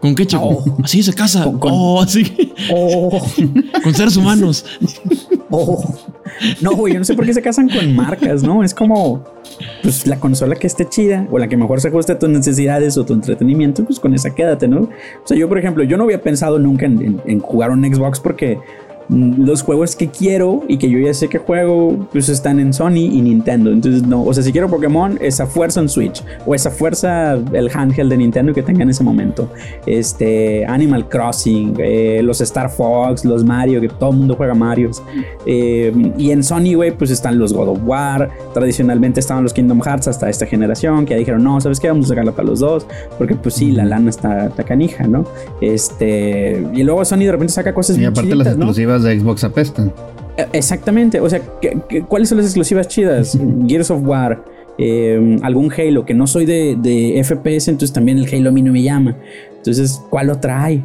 ¿Con 0.00 0.14
qué, 0.14 0.26
chico? 0.26 0.42
Oh. 0.42 0.76
Así 0.82 1.02
se 1.02 1.12
casa. 1.14 1.44
Con- 1.44 1.58
con- 1.58 1.70
Oh, 1.74 2.00
así. 2.02 2.52
Oh, 2.70 3.22
Con 3.82 3.94
seres 3.94 4.16
humanos. 4.16 4.64
oh. 5.50 5.82
No, 6.60 6.72
güey, 6.74 6.92
yo 6.94 6.98
no 6.98 7.04
sé 7.04 7.14
por 7.14 7.24
qué 7.24 7.32
se 7.32 7.40
casan 7.40 7.68
con 7.68 7.94
marcas, 7.94 8.42
¿no? 8.42 8.64
Es 8.64 8.74
como, 8.74 9.22
pues 9.82 10.04
la 10.06 10.18
consola 10.18 10.56
que 10.56 10.66
esté 10.66 10.86
chida 10.88 11.26
o 11.30 11.38
la 11.38 11.48
que 11.48 11.56
mejor 11.56 11.80
se 11.80 11.88
ajuste 11.88 12.12
a 12.12 12.18
tus 12.18 12.28
necesidades 12.28 12.98
o 12.98 13.04
tu 13.04 13.12
entretenimiento, 13.14 13.84
pues 13.84 14.00
con 14.00 14.12
esa 14.14 14.34
quédate, 14.34 14.66
¿no? 14.66 14.80
O 14.80 14.90
sea, 15.24 15.36
yo, 15.36 15.48
por 15.48 15.58
ejemplo, 15.58 15.84
yo 15.84 15.96
no 15.96 16.04
había 16.04 16.20
pensado 16.20 16.58
nunca 16.58 16.86
en, 16.86 17.00
en- 17.00 17.22
en 17.24 17.38
jugar 17.40 17.70
un 17.70 17.84
Xbox 17.84 18.18
porque 18.20 18.58
los 19.08 19.62
juegos 19.62 19.96
que 19.96 20.08
quiero 20.08 20.62
y 20.68 20.78
que 20.78 20.88
yo 20.88 20.98
ya 20.98 21.12
sé 21.12 21.28
que 21.28 21.38
juego, 21.38 22.08
pues 22.12 22.28
están 22.28 22.60
en 22.60 22.72
Sony 22.72 23.10
y 23.12 23.20
Nintendo. 23.20 23.70
Entonces, 23.70 24.02
no, 24.02 24.22
o 24.22 24.32
sea, 24.32 24.42
si 24.42 24.52
quiero 24.52 24.68
Pokémon, 24.68 25.18
esa 25.20 25.46
fuerza 25.46 25.80
en 25.80 25.88
Switch 25.88 26.22
o 26.46 26.54
esa 26.54 26.70
fuerza 26.70 27.34
el 27.34 27.70
handheld 27.72 28.10
de 28.10 28.16
Nintendo 28.16 28.52
que 28.52 28.62
tenga 28.62 28.82
en 28.82 28.90
ese 28.90 29.04
momento. 29.04 29.48
Este, 29.86 30.64
Animal 30.66 31.08
Crossing, 31.08 31.74
eh, 31.78 32.20
los 32.22 32.40
Star 32.40 32.70
Fox, 32.70 33.24
los 33.24 33.44
Mario, 33.44 33.80
que 33.80 33.88
todo 33.88 34.10
el 34.10 34.16
mundo 34.18 34.34
juega 34.36 34.54
Marios. 34.54 35.02
Eh, 35.46 35.92
y 36.16 36.30
en 36.30 36.42
Sony, 36.42 36.74
güey, 36.74 36.96
pues 36.96 37.10
están 37.10 37.38
los 37.38 37.52
God 37.52 37.68
of 37.68 37.78
War. 37.84 38.30
Tradicionalmente 38.52 39.20
estaban 39.20 39.42
los 39.42 39.52
Kingdom 39.52 39.80
Hearts 39.80 40.08
hasta 40.08 40.28
esta 40.28 40.46
generación, 40.46 41.04
que 41.04 41.14
ya 41.14 41.18
dijeron, 41.18 41.42
no, 41.42 41.60
¿sabes 41.60 41.80
qué? 41.80 41.88
Vamos 41.88 42.06
a 42.06 42.08
sacarla 42.10 42.32
para 42.32 42.48
los 42.48 42.60
dos, 42.60 42.86
porque 43.18 43.34
pues 43.34 43.54
sí, 43.54 43.72
la 43.72 43.84
lana 43.84 44.10
está, 44.10 44.46
está 44.46 44.64
canija, 44.64 45.06
¿no? 45.06 45.24
Este, 45.60 46.66
y 46.72 46.82
luego 46.82 47.04
Sony 47.04 47.18
de 47.18 47.32
repente 47.32 47.52
saca 47.52 47.74
cosas 47.74 47.98
Y 47.98 48.04
aparte 48.04 48.34
las 48.34 48.56
¿no? 48.56 48.66
Exclusivas 48.96 49.02
de 49.02 49.20
Xbox 49.20 49.44
apestan. 49.44 49.92
Eh, 50.36 50.46
Exactamente, 50.52 51.20
o 51.20 51.28
sea, 51.30 51.40
¿qué- 51.60 51.78
qué- 51.88 52.02
cuáles 52.02 52.28
son 52.28 52.38
las 52.38 52.46
exclusivas 52.46 52.88
chidas? 52.88 53.38
Gears 53.68 53.90
of 53.90 54.02
War, 54.04 54.44
eh, 54.78 55.38
algún 55.42 55.72
Halo, 55.72 56.04
que 56.04 56.14
no 56.14 56.26
soy 56.26 56.46
de, 56.46 56.76
de 56.80 57.22
FPS, 57.22 57.68
entonces 57.70 57.92
también 57.92 58.18
el 58.18 58.26
Halo 58.32 58.48
a 58.50 58.52
mí 58.52 58.62
no 58.62 58.72
me 58.72 58.82
llama. 58.82 59.16
Entonces, 59.56 60.00
¿cuál 60.10 60.30
otra 60.30 60.62
hay? 60.64 60.84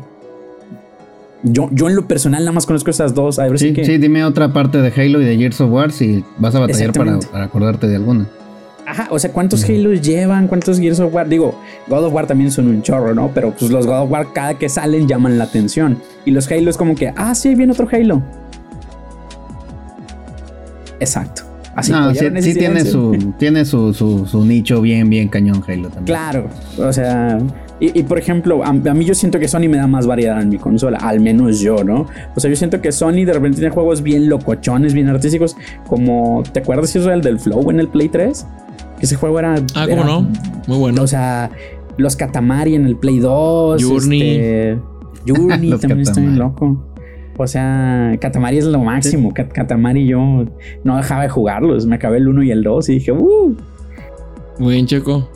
Yo, 1.44 1.70
yo 1.72 1.88
en 1.88 1.96
lo 1.96 2.06
personal 2.06 2.42
nada 2.42 2.52
más 2.52 2.66
conozco 2.66 2.90
esas 2.90 3.14
dos. 3.16 3.40
A 3.40 3.48
ver 3.48 3.58
Sí, 3.58 3.70
si 3.70 3.74
que... 3.74 3.86
sí, 3.86 3.98
dime 3.98 4.26
otra 4.26 4.52
parte 4.52 4.80
de 4.82 4.90
Halo 4.90 5.22
y 5.22 5.26
de 5.26 5.38
Gears 5.38 5.62
of 5.62 5.72
War 5.72 5.92
si 5.92 6.24
vas 6.38 6.54
a 6.56 6.60
batallar 6.60 6.92
para 6.92 7.18
acordarte 7.44 7.88
de 7.88 7.96
alguna. 7.96 8.28
Ajá, 8.90 9.08
o 9.12 9.20
sea, 9.20 9.32
¿cuántos 9.32 9.64
Halos 9.70 10.02
llevan? 10.02 10.48
¿Cuántos 10.48 10.80
Gears 10.80 11.00
of 11.00 11.14
War? 11.14 11.30
Digo, 11.30 11.54
God 11.88 12.06
of 12.06 12.14
War 12.14 12.26
también 12.26 12.50
son 12.50 12.68
un 12.68 12.82
chorro, 12.82 13.14
¿no? 13.14 13.30
Pero 13.36 13.52
pues 13.52 13.70
los 13.70 13.86
God 13.86 14.02
of 14.02 14.12
War 14.12 14.34
cada 14.34 14.56
que 14.56 14.68
salen 14.68 15.08
llaman 15.08 15.38
la 15.38 15.44
atención. 15.44 16.02
Y 16.26 16.32
los 16.32 16.52
Halo 16.52 16.72
es 16.72 16.76
como 16.76 16.96
que, 16.96 17.14
ah, 17.16 17.36
sí, 17.36 17.54
viene 17.54 17.72
otro 17.72 17.88
Halo. 17.92 18.24
Exacto. 21.00 21.44
Así 21.76 21.92
no, 21.92 22.12
sí, 22.16 22.26
sí 22.42 22.56
tiene, 22.56 22.84
su, 22.84 23.34
tiene 23.38 23.64
su, 23.64 23.94
su, 23.94 24.26
su 24.26 24.44
nicho 24.44 24.82
bien, 24.82 25.08
bien 25.08 25.28
cañón 25.28 25.64
Halo 25.68 25.90
también. 25.90 26.06
Claro, 26.06 26.50
o 26.80 26.92
sea, 26.92 27.38
y, 27.80 27.98
y, 27.98 28.04
por 28.04 28.18
ejemplo, 28.18 28.64
a, 28.64 28.70
a, 28.70 28.74
mí 28.74 29.06
yo 29.06 29.14
siento 29.14 29.40
que 29.40 29.48
Sony 29.48 29.70
me 29.70 29.78
da 29.78 29.86
más 29.86 30.08
variedad 30.08 30.42
en 30.42 30.50
mi 30.50 30.58
consola, 30.58 30.98
al 30.98 31.20
menos 31.20 31.60
yo, 31.60 31.84
¿no? 31.84 32.08
O 32.36 32.40
sea, 32.40 32.50
yo 32.50 32.56
siento 32.56 32.82
que 32.82 32.92
Sony 32.92 33.24
de 33.24 33.34
repente 33.34 33.60
tiene 33.60 33.72
juegos 33.72 34.02
bien 34.02 34.30
locochones, 34.30 34.96
bien 34.96 35.10
artísticos, 35.10 35.56
como, 35.86 36.42
¿te 36.52 36.62
acuerdas 36.62 36.96
Israel 36.96 37.22
del 37.22 37.40
Flow 37.40 37.70
en 37.70 37.80
el 37.80 37.88
Play 37.88 38.10
3? 38.10 38.46
Que 39.00 39.06
ese 39.06 39.16
juego 39.16 39.40
era... 39.40 39.56
Ah, 39.76 39.86
era, 39.86 40.02
¿cómo 40.04 40.04
no? 40.04 40.30
Muy 40.68 40.78
bueno. 40.78 41.02
O 41.04 41.08
sea, 41.08 41.50
los 41.98 42.16
Katamari 42.16 42.76
en 42.76 42.86
el 42.86 42.96
Play 42.98 43.20
2. 43.20 43.82
Journey. 43.84 44.22
Este, 44.22 44.80
Journey 45.28 45.70
también 45.80 46.00
estoy 46.02 46.24
Katamari. 46.26 46.36
loco. 46.38 46.86
O 47.38 47.48
sea, 47.48 48.18
Katamari 48.20 48.58
es 48.58 48.66
lo 48.66 48.80
máximo. 48.80 49.34
Kat- 49.34 49.54
Katamari 49.54 50.06
yo 50.06 50.46
no 50.84 50.98
dejaba 50.98 51.24
de 51.24 51.30
jugarlos. 51.30 51.86
Me 51.86 51.96
acabé 51.96 52.18
el 52.18 52.28
1 52.28 52.44
y 52.44 52.52
el 52.52 52.64
2 52.64 52.90
y 52.90 52.94
dije, 52.96 53.12
¡uh! 53.14 53.56
Muy 54.60 54.74
bien, 54.74 54.86
Checo. 54.86 55.30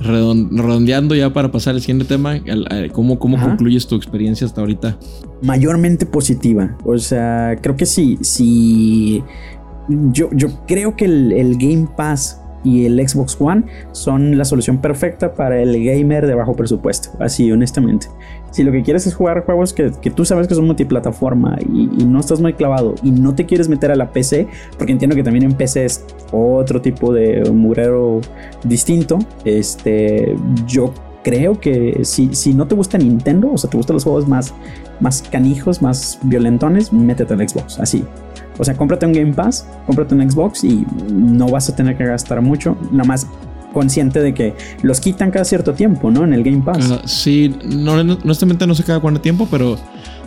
Redon- 0.00 0.48
redondeando 0.56 1.14
ya 1.16 1.32
para 1.32 1.50
pasar 1.50 1.74
al 1.74 1.80
siguiente 1.80 2.04
tema, 2.04 2.36
¿cómo, 2.92 3.18
cómo 3.18 3.36
Ajá. 3.36 3.48
concluyes 3.48 3.86
tu 3.86 3.96
experiencia 3.96 4.46
hasta 4.46 4.60
ahorita? 4.60 4.96
mayormente 5.42 6.06
positiva. 6.06 6.76
O 6.84 6.96
sea, 6.98 7.56
creo 7.60 7.76
que 7.76 7.84
sí, 7.86 8.16
sí. 8.22 9.22
Yo, 9.88 10.28
yo 10.32 10.48
creo 10.66 10.96
que 10.96 11.06
el, 11.06 11.32
el 11.32 11.56
Game 11.56 11.88
Pass 11.96 12.40
y 12.64 12.86
el 12.86 13.08
Xbox 13.08 13.36
One 13.40 13.64
son 13.92 14.36
la 14.36 14.44
solución 14.44 14.78
perfecta 14.78 15.34
para 15.34 15.60
el 15.62 15.82
gamer 15.84 16.26
de 16.26 16.34
bajo 16.34 16.54
presupuesto. 16.54 17.10
Así, 17.20 17.50
honestamente. 17.50 18.08
Si 18.50 18.62
lo 18.62 18.72
que 18.72 18.82
quieres 18.82 19.06
es 19.06 19.14
jugar 19.14 19.44
juegos 19.44 19.72
que, 19.72 19.90
que 20.00 20.10
tú 20.10 20.24
sabes 20.24 20.48
que 20.48 20.54
son 20.54 20.66
multiplataforma 20.66 21.58
y, 21.60 21.86
no 22.08 22.20
estás 22.20 22.40
muy 22.40 22.54
clavado 22.54 22.94
y 23.02 23.10
no 23.10 23.34
te 23.34 23.44
quieres 23.44 23.68
meter 23.68 23.90
a 23.90 23.96
la 23.96 24.10
PC, 24.10 24.48
porque 24.76 24.92
entiendo 24.92 25.14
que 25.14 25.22
también 25.22 25.44
en 25.44 25.52
PC 25.52 25.84
es 25.84 26.04
otro 26.32 26.80
tipo 26.80 27.12
de 27.12 27.50
murero 27.50 28.20
distinto, 28.64 29.18
este, 29.44 30.34
yo 30.66 30.92
creo 31.24 31.60
que 31.60 32.00
si, 32.04 32.34
si 32.34 32.54
no 32.54 32.66
te 32.66 32.74
gusta 32.74 32.96
Nintendo, 32.98 33.50
o 33.52 33.58
sea, 33.58 33.68
te 33.70 33.76
gustan 33.76 33.94
los 33.94 34.04
juegos 34.04 34.26
más, 34.28 34.54
más 35.00 35.22
canijos, 35.30 35.82
más 35.82 36.18
violentones, 36.22 36.92
métete 36.92 37.34
al 37.34 37.48
Xbox, 37.48 37.78
así. 37.80 38.04
O 38.58 38.64
sea, 38.64 38.74
cómprate 38.76 39.06
un 39.06 39.12
Game 39.12 39.32
Pass, 39.34 39.66
cómprate 39.86 40.14
un 40.14 40.30
Xbox 40.30 40.64
y 40.64 40.84
no 41.12 41.48
vas 41.48 41.68
a 41.68 41.76
tener 41.76 41.96
que 41.96 42.04
gastar 42.04 42.40
mucho, 42.42 42.76
nada 42.90 43.04
más 43.04 43.26
consciente 43.72 44.20
de 44.20 44.32
que 44.34 44.54
los 44.82 45.00
quitan 45.00 45.30
cada 45.30 45.44
cierto 45.44 45.74
tiempo, 45.74 46.10
¿no? 46.10 46.24
En 46.24 46.32
el 46.32 46.42
Game 46.42 46.62
Pass. 46.62 46.78
Cada- 46.88 47.06
sí, 47.06 47.54
no, 47.64 48.02
no- 48.02 48.18
honestamente 48.24 48.66
no 48.66 48.74
sé 48.74 48.82
cada 48.82 48.98
cuánto 49.00 49.20
tiempo, 49.20 49.46
pero 49.50 49.76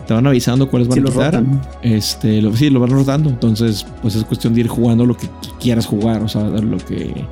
te 0.07 0.13
van 0.13 0.25
avisando 0.27 0.69
cuáles 0.69 0.87
van 0.87 0.97
Sí 0.97 1.01
a 1.01 1.05
quitar. 1.11 1.43
Este, 1.81 2.41
lo, 2.41 2.55
sí, 2.55 2.69
lo 2.69 2.79
van 2.79 2.91
rotando. 2.91 3.29
Entonces, 3.29 3.85
pues 4.01 4.15
es 4.15 4.23
cuestión 4.23 4.53
de 4.53 4.61
ir 4.61 4.67
jugando 4.67 5.05
lo 5.05 5.17
que 5.17 5.27
quieras 5.59 5.85
jugar, 5.85 6.21
o 6.23 6.27
sea, 6.27 6.43
lo 6.43 6.77
que 6.77 7.25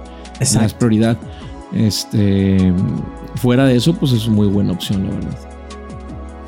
es 0.66 0.74
prioridad. 0.74 1.18
Este, 1.74 2.74
fuera 3.36 3.66
de 3.66 3.76
eso, 3.76 3.94
pues 3.96 4.12
es 4.14 4.28
muy 4.28 4.48
buena 4.48 4.74
opción, 4.74 5.06
la 5.08 5.14
verdad. 5.16 5.38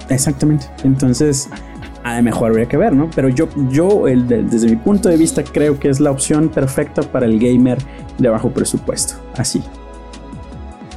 Exactamente. 0.09 0.65
Entonces, 0.83 1.49
a 2.03 2.21
mejor 2.21 2.49
habría 2.49 2.65
que 2.67 2.77
ver, 2.77 2.93
¿no? 2.93 3.09
Pero 3.15 3.29
yo, 3.29 3.47
yo 3.69 4.03
desde 4.05 4.67
mi 4.69 4.75
punto 4.75 5.07
de 5.09 5.17
vista, 5.17 5.43
creo 5.43 5.79
que 5.79 5.89
es 5.89 5.99
la 5.99 6.11
opción 6.11 6.49
perfecta 6.49 7.01
para 7.01 7.25
el 7.25 7.39
gamer 7.39 7.77
de 8.17 8.29
bajo 8.29 8.49
presupuesto. 8.49 9.13
Así. 9.37 9.61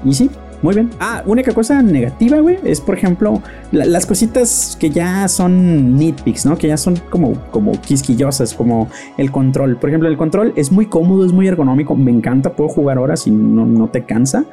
Y 0.05 0.15
sí, 0.15 0.31
muy 0.63 0.75
bien. 0.75 0.91
Ah, 0.99 1.23
única 1.27 1.53
cosa 1.53 1.81
negativa, 1.83 2.39
güey, 2.41 2.59
es 2.65 2.81
por 2.81 2.97
ejemplo 2.97 3.41
la- 3.71 3.85
las 3.85 4.07
cositas 4.07 4.77
que 4.81 4.91
ya 4.91 5.29
son 5.29 5.97
nitpicks, 5.97 6.45
¿no? 6.47 6.57
Que 6.59 6.69
ya 6.69 6.77
son 6.77 6.97
como, 7.11 7.35
como 7.51 7.73
quisquillosas, 7.81 8.55
como 8.55 8.89
el 9.17 9.31
control. 9.31 9.77
Por 9.77 9.91
ejemplo, 9.91 10.09
el 10.09 10.17
control 10.17 10.53
es 10.57 10.73
muy 10.73 10.87
cómodo, 10.87 11.25
es 11.25 11.33
muy 11.33 11.47
ergonómico, 11.47 11.95
me 11.95 12.11
encanta, 12.11 12.55
puedo 12.55 12.69
jugar 12.71 12.99
horas 12.99 13.27
y 13.27 13.31
no, 13.31 13.65
no 13.67 13.89
te 13.89 14.05
cansa. 14.05 14.45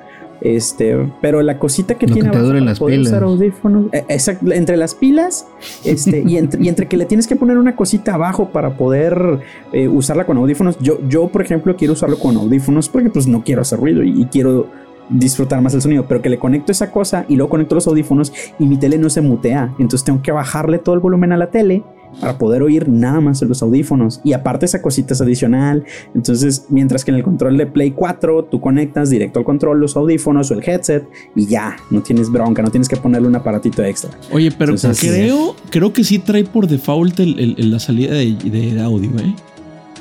Este, 0.42 0.98
pero 1.22 1.42
la 1.44 1.60
cosita 1.60 1.96
que 1.96 2.08
Lo 2.08 2.14
tiene 2.16 2.32
que 2.32 2.38
te 2.38 2.44
duren 2.44 2.66
las 2.66 2.80
pilas. 2.80 3.14
audífonos, 3.14 3.94
eh, 3.94 4.04
exacto, 4.10 4.52
entre 4.52 4.76
las 4.76 4.96
pilas 4.96 5.46
este, 5.86 6.24
y, 6.26 6.38
entre, 6.38 6.64
y 6.64 6.68
entre 6.68 6.88
que 6.88 6.98
le 6.98 7.06
tienes 7.06 7.28
que 7.28 7.36
poner 7.36 7.60
una 7.60 7.76
cosita 7.76 8.16
abajo 8.16 8.50
para 8.50 8.76
poder 8.76 9.40
eh, 9.72 9.88
usarla 9.88 10.26
con 10.26 10.38
audífonos. 10.38 10.80
Yo, 10.80 10.98
yo, 11.08 11.28
por 11.28 11.44
ejemplo, 11.44 11.76
quiero 11.76 11.94
usarlo 11.94 12.18
con 12.18 12.36
audífonos 12.38 12.90
porque 12.90 13.10
pues 13.12 13.28
no 13.28 13.44
quiero 13.44 13.62
hacer 13.62 13.80
ruido 13.80 14.02
y, 14.04 14.22
y 14.22 14.26
quiero 14.26 14.68
disfrutar 15.10 15.62
más 15.62 15.74
el 15.74 15.82
sonido, 15.82 16.06
pero 16.08 16.22
que 16.22 16.30
le 16.30 16.40
conecto 16.40 16.72
esa 16.72 16.92
cosa 16.92 17.26
y 17.28 17.36
luego 17.36 17.50
conecto 17.50 17.76
los 17.76 17.86
audífonos 17.88 18.34
y 18.58 18.66
mi 18.66 18.78
tele 18.78 18.98
no 18.98 19.10
se 19.10 19.22
mutea. 19.22 19.76
Entonces 19.78 20.04
tengo 20.04 20.22
que 20.22 20.32
bajarle 20.32 20.80
todo 20.80 20.96
el 20.96 21.02
volumen 21.02 21.34
a 21.34 21.38
la 21.38 21.52
tele 21.52 21.84
para 22.20 22.38
poder 22.38 22.62
oír 22.62 22.90
nada 22.90 23.20
más 23.22 23.42
en 23.42 23.48
los 23.50 23.62
audífonos. 23.64 24.20
Y 24.24 24.34
aparte 24.34 24.66
esa 24.66 24.82
cosita 24.82 25.14
es 25.14 25.22
adicional. 25.22 25.84
Entonces, 26.14 26.66
mientras 26.70 27.06
que 27.06 27.12
en 27.12 27.18
el 27.18 27.24
control 27.24 27.58
de 27.58 27.66
Play 27.68 27.92
4 27.92 28.46
tú 28.52 28.60
conectas 28.60 29.10
directo 29.10 29.40
al 29.40 29.46
control 29.46 29.80
los 29.80 29.96
audífonos 29.96 30.52
o 30.52 30.54
el 30.56 30.68
headset 30.68 31.08
y 31.36 31.46
ya, 31.48 31.78
no 31.90 32.02
tienes 32.02 32.30
bronca, 32.32 32.62
no 32.62 32.70
tienes 32.70 32.88
que 32.90 32.98
ponerle 32.98 33.28
un 33.28 33.36
aparatito 33.36 33.84
extra. 33.84 34.12
Oye, 34.32 34.52
pero 34.52 34.74
Entonces, 34.74 35.00
creo, 35.00 35.56
creo 35.70 35.94
que 35.94 36.04
sí 36.04 36.20
trae 36.20 36.44
por 36.44 36.68
default 36.68 37.20
el- 37.20 37.40
el- 37.40 37.56
el- 37.58 37.72
la 37.72 37.80
salida 37.80 38.14
de, 38.14 38.34
de 38.36 38.82
audio, 38.82 39.10
¿eh? 39.20 39.34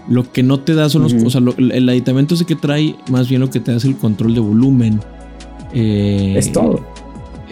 Lo 0.09 0.31
que 0.33 0.43
no 0.43 0.59
te 0.61 0.75
da 0.75 0.89
son 0.89 1.03
los. 1.03 1.13
Ujú. 1.13 1.27
O 1.27 1.31
sea, 1.31 1.41
lo- 1.41 1.55
el 1.57 1.89
aditamento 1.89 2.35
ese 2.35 2.45
que 2.45 2.57
trae, 2.57 2.97
más 3.11 3.29
bien 3.29 3.41
lo 3.41 3.49
que 3.51 3.61
te 3.61 3.71
da 3.71 3.77
es 3.77 3.85
el 3.85 3.97
control 3.97 4.35
de 4.35 4.41
volumen. 4.41 5.01
Eh, 5.73 6.35
es 6.37 6.51
todo. 6.53 6.81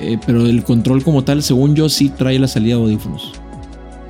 eh, 0.00 0.18
pero 0.26 0.44
el 0.46 0.62
control 0.64 1.02
como 1.04 1.22
tal, 1.24 1.42
según 1.42 1.74
yo, 1.74 1.88
sí 1.88 2.08
trae 2.08 2.38
la 2.38 2.48
salida 2.48 2.76
de 2.76 2.82
audífonos. 2.82 3.32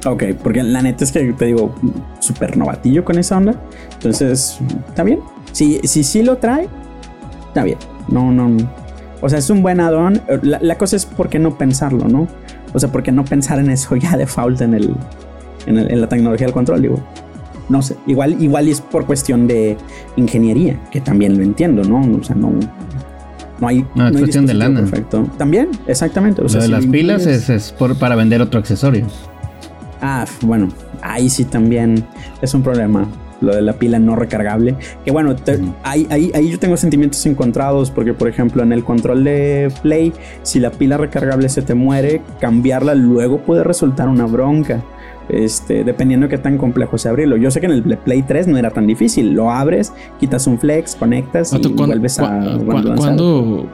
Ok, 0.07 0.25
porque 0.43 0.63
la 0.63 0.81
neta 0.83 1.05
es 1.05 1.13
que 1.13 1.33
te 1.33 1.47
digo, 1.47 1.75
súper 2.21 2.57
novatillo 2.57 3.05
con 3.05 3.19
esa 3.19 3.37
onda. 3.37 3.55
Entonces, 3.95 4.59
está 4.89 5.03
bien. 5.03 5.21
Si 5.53 5.75
sí 5.83 5.89
si, 5.89 6.05
sí 6.05 6.23
lo 6.23 6.37
trae, 6.37 6.69
está 7.49 7.65
bien. 7.65 7.79
No, 8.09 8.31
no. 8.33 8.57
O 9.21 9.29
sea, 9.29 9.39
es 9.41 9.51
un 9.51 9.63
buen 9.63 9.81
add-on. 9.81 10.21
La, 10.43 10.59
la 10.63 10.79
cosa 10.79 10.95
es 10.97 11.05
por 11.05 11.29
qué 11.29 11.39
no 11.41 11.59
pensarlo, 11.59 12.07
¿no? 12.07 12.29
O 12.75 12.79
sea, 12.79 12.93
por 12.93 13.03
qué 13.03 13.11
no 13.11 13.25
pensar 13.25 13.59
en 13.59 13.71
eso 13.71 13.97
ya 13.97 14.13
de 14.13 14.19
default 14.19 14.61
en, 14.61 14.75
el, 14.75 14.95
en, 15.67 15.79
el- 15.79 15.91
en 15.91 16.01
la 16.01 16.09
tecnología 16.09 16.47
del 16.47 16.55
control, 16.55 16.83
digo. 16.83 17.01
No 17.69 17.83
sé, 17.83 17.97
igual, 18.07 18.41
igual 18.41 18.67
es 18.69 18.81
por 18.81 19.05
cuestión 19.05 19.47
de 19.47 19.77
ingeniería, 20.17 20.81
que 20.91 21.01
también 21.03 21.37
lo 21.37 21.43
entiendo, 21.43 21.83
¿no? 21.85 22.01
O 22.19 22.23
sea, 22.23 22.35
no, 22.37 22.53
no 23.61 23.69
hay. 23.69 23.85
No, 23.95 24.07
es 24.09 24.15
hay 24.15 24.21
cuestión 24.21 24.47
de 24.47 24.55
lana. 24.55 24.81
Perfecto. 24.81 25.27
También, 25.37 25.69
exactamente. 25.87 26.41
O 26.41 26.45
Lo 26.45 26.49
sea, 26.49 26.61
de 26.61 26.67
si 26.67 26.73
las 26.73 26.87
pilas 26.87 27.27
es, 27.27 27.51
es 27.51 27.73
por- 27.73 27.99
para 27.99 28.15
vender 28.15 28.41
otro 28.41 28.59
accesorio. 28.61 29.07
Ah, 30.01 30.25
bueno, 30.43 30.69
ahí 31.03 31.29
sí 31.29 31.45
también 31.45 32.05
es 32.43 32.55
un 32.55 32.63
problema. 32.63 33.07
Lo 33.41 33.55
de 33.55 33.63
la 33.63 33.73
pila 33.75 34.01
no 34.01 34.17
recargable. 34.17 34.75
Que 35.05 35.13
bueno, 35.13 35.37
te- 35.37 35.61
ahí, 35.85 36.09
ahí, 36.11 36.33
ahí 36.35 36.51
yo 36.51 36.59
tengo 36.59 36.77
sentimientos 36.77 37.25
encontrados. 37.27 37.91
Porque, 37.93 38.13
por 38.13 38.27
ejemplo, 38.29 38.65
en 38.65 38.73
el 38.73 38.83
control 38.83 39.23
de 39.23 39.73
Play, 39.83 40.13
si 40.43 40.59
la 40.59 40.71
pila 40.73 40.97
recargable 40.97 41.49
se 41.49 41.63
te 41.63 41.75
muere, 41.75 42.21
cambiarla 42.41 42.97
luego 42.97 43.39
puede 43.39 43.63
resultar 43.63 44.09
una 44.09 44.27
bronca. 44.27 44.83
Este, 45.29 45.85
dependiendo 45.85 46.27
de 46.27 46.31
qué 46.31 46.39
tan 46.39 46.59
complejo 46.59 46.99
sea 46.99 47.11
abrirlo. 47.13 47.37
Yo 47.37 47.51
sé 47.53 47.61
que 47.61 47.67
en 47.67 47.73
el 47.73 47.83
Play 47.99 48.23
3 48.23 48.49
no 48.49 48.57
era 48.59 48.71
tan 48.71 48.87
difícil. 48.89 49.33
Lo 49.35 49.53
abres, 49.53 49.93
quitas 50.19 50.47
un 50.49 50.59
flex, 50.59 50.97
conectas 50.97 51.53
y 51.53 51.57
Vato, 51.57 51.69
¿cuándo- 51.69 51.87
vuelves 51.93 52.19
a. 52.19 52.23
cua- 52.25 52.57
vuelves 52.57 52.61
a 52.61 52.65
cua- 52.65 52.85
lanzar. 52.89 52.97
¿Cuándo? 52.97 53.67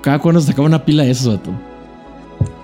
Cada 0.00 0.18
cuando 0.18 0.40
se 0.40 0.48
sacaba 0.48 0.66
una 0.66 0.84
pila 0.84 1.04
de 1.04 1.10
esos. 1.12 1.38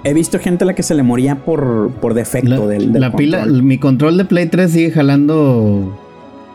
He 0.04 0.14
visto 0.14 0.38
gente 0.38 0.64
a 0.64 0.66
la 0.66 0.74
que 0.74 0.82
se 0.82 0.94
le 0.94 1.02
moría 1.02 1.44
por, 1.44 1.90
por 2.00 2.14
defecto 2.14 2.48
La, 2.48 2.66
del, 2.66 2.92
del 2.92 3.00
la 3.00 3.12
pila, 3.14 3.44
mi 3.46 3.78
control 3.78 4.16
de 4.16 4.24
Play 4.24 4.46
3 4.46 4.70
sigue 4.70 4.90
jalando 4.90 5.98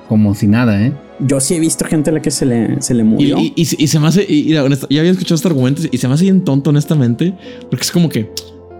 como 0.09 0.33
si 0.35 0.47
nada, 0.47 0.83
¿eh? 0.83 0.93
Yo 1.19 1.39
sí 1.39 1.53
he 1.55 1.59
visto 1.59 1.85
gente 1.85 2.09
a 2.09 2.13
la 2.13 2.21
que 2.21 2.29
se 2.31 2.45
le, 2.45 2.81
se 2.81 2.93
le 2.93 3.01
Y, 3.01 3.05
murió. 3.05 3.37
y- 3.39 3.53
y 3.55 3.65
se- 3.65 3.75
y 3.81 3.87
se 3.87 3.99
me 3.99 4.07
hace. 4.07 4.25
y- 4.27 4.49
y 4.49 4.53
ya 4.53 4.61
había 4.61 5.11
escuchado 5.11 5.35
este 5.35 5.47
argumento 5.47 5.81
y 5.89 5.97
se 5.97 6.07
me 6.07 6.13
hace 6.13 6.23
bien 6.25 6.43
tonto, 6.43 6.71
honestamente. 6.71 7.33
Porque 7.69 7.83
es 7.83 7.91
como 7.91 8.09
que. 8.09 8.29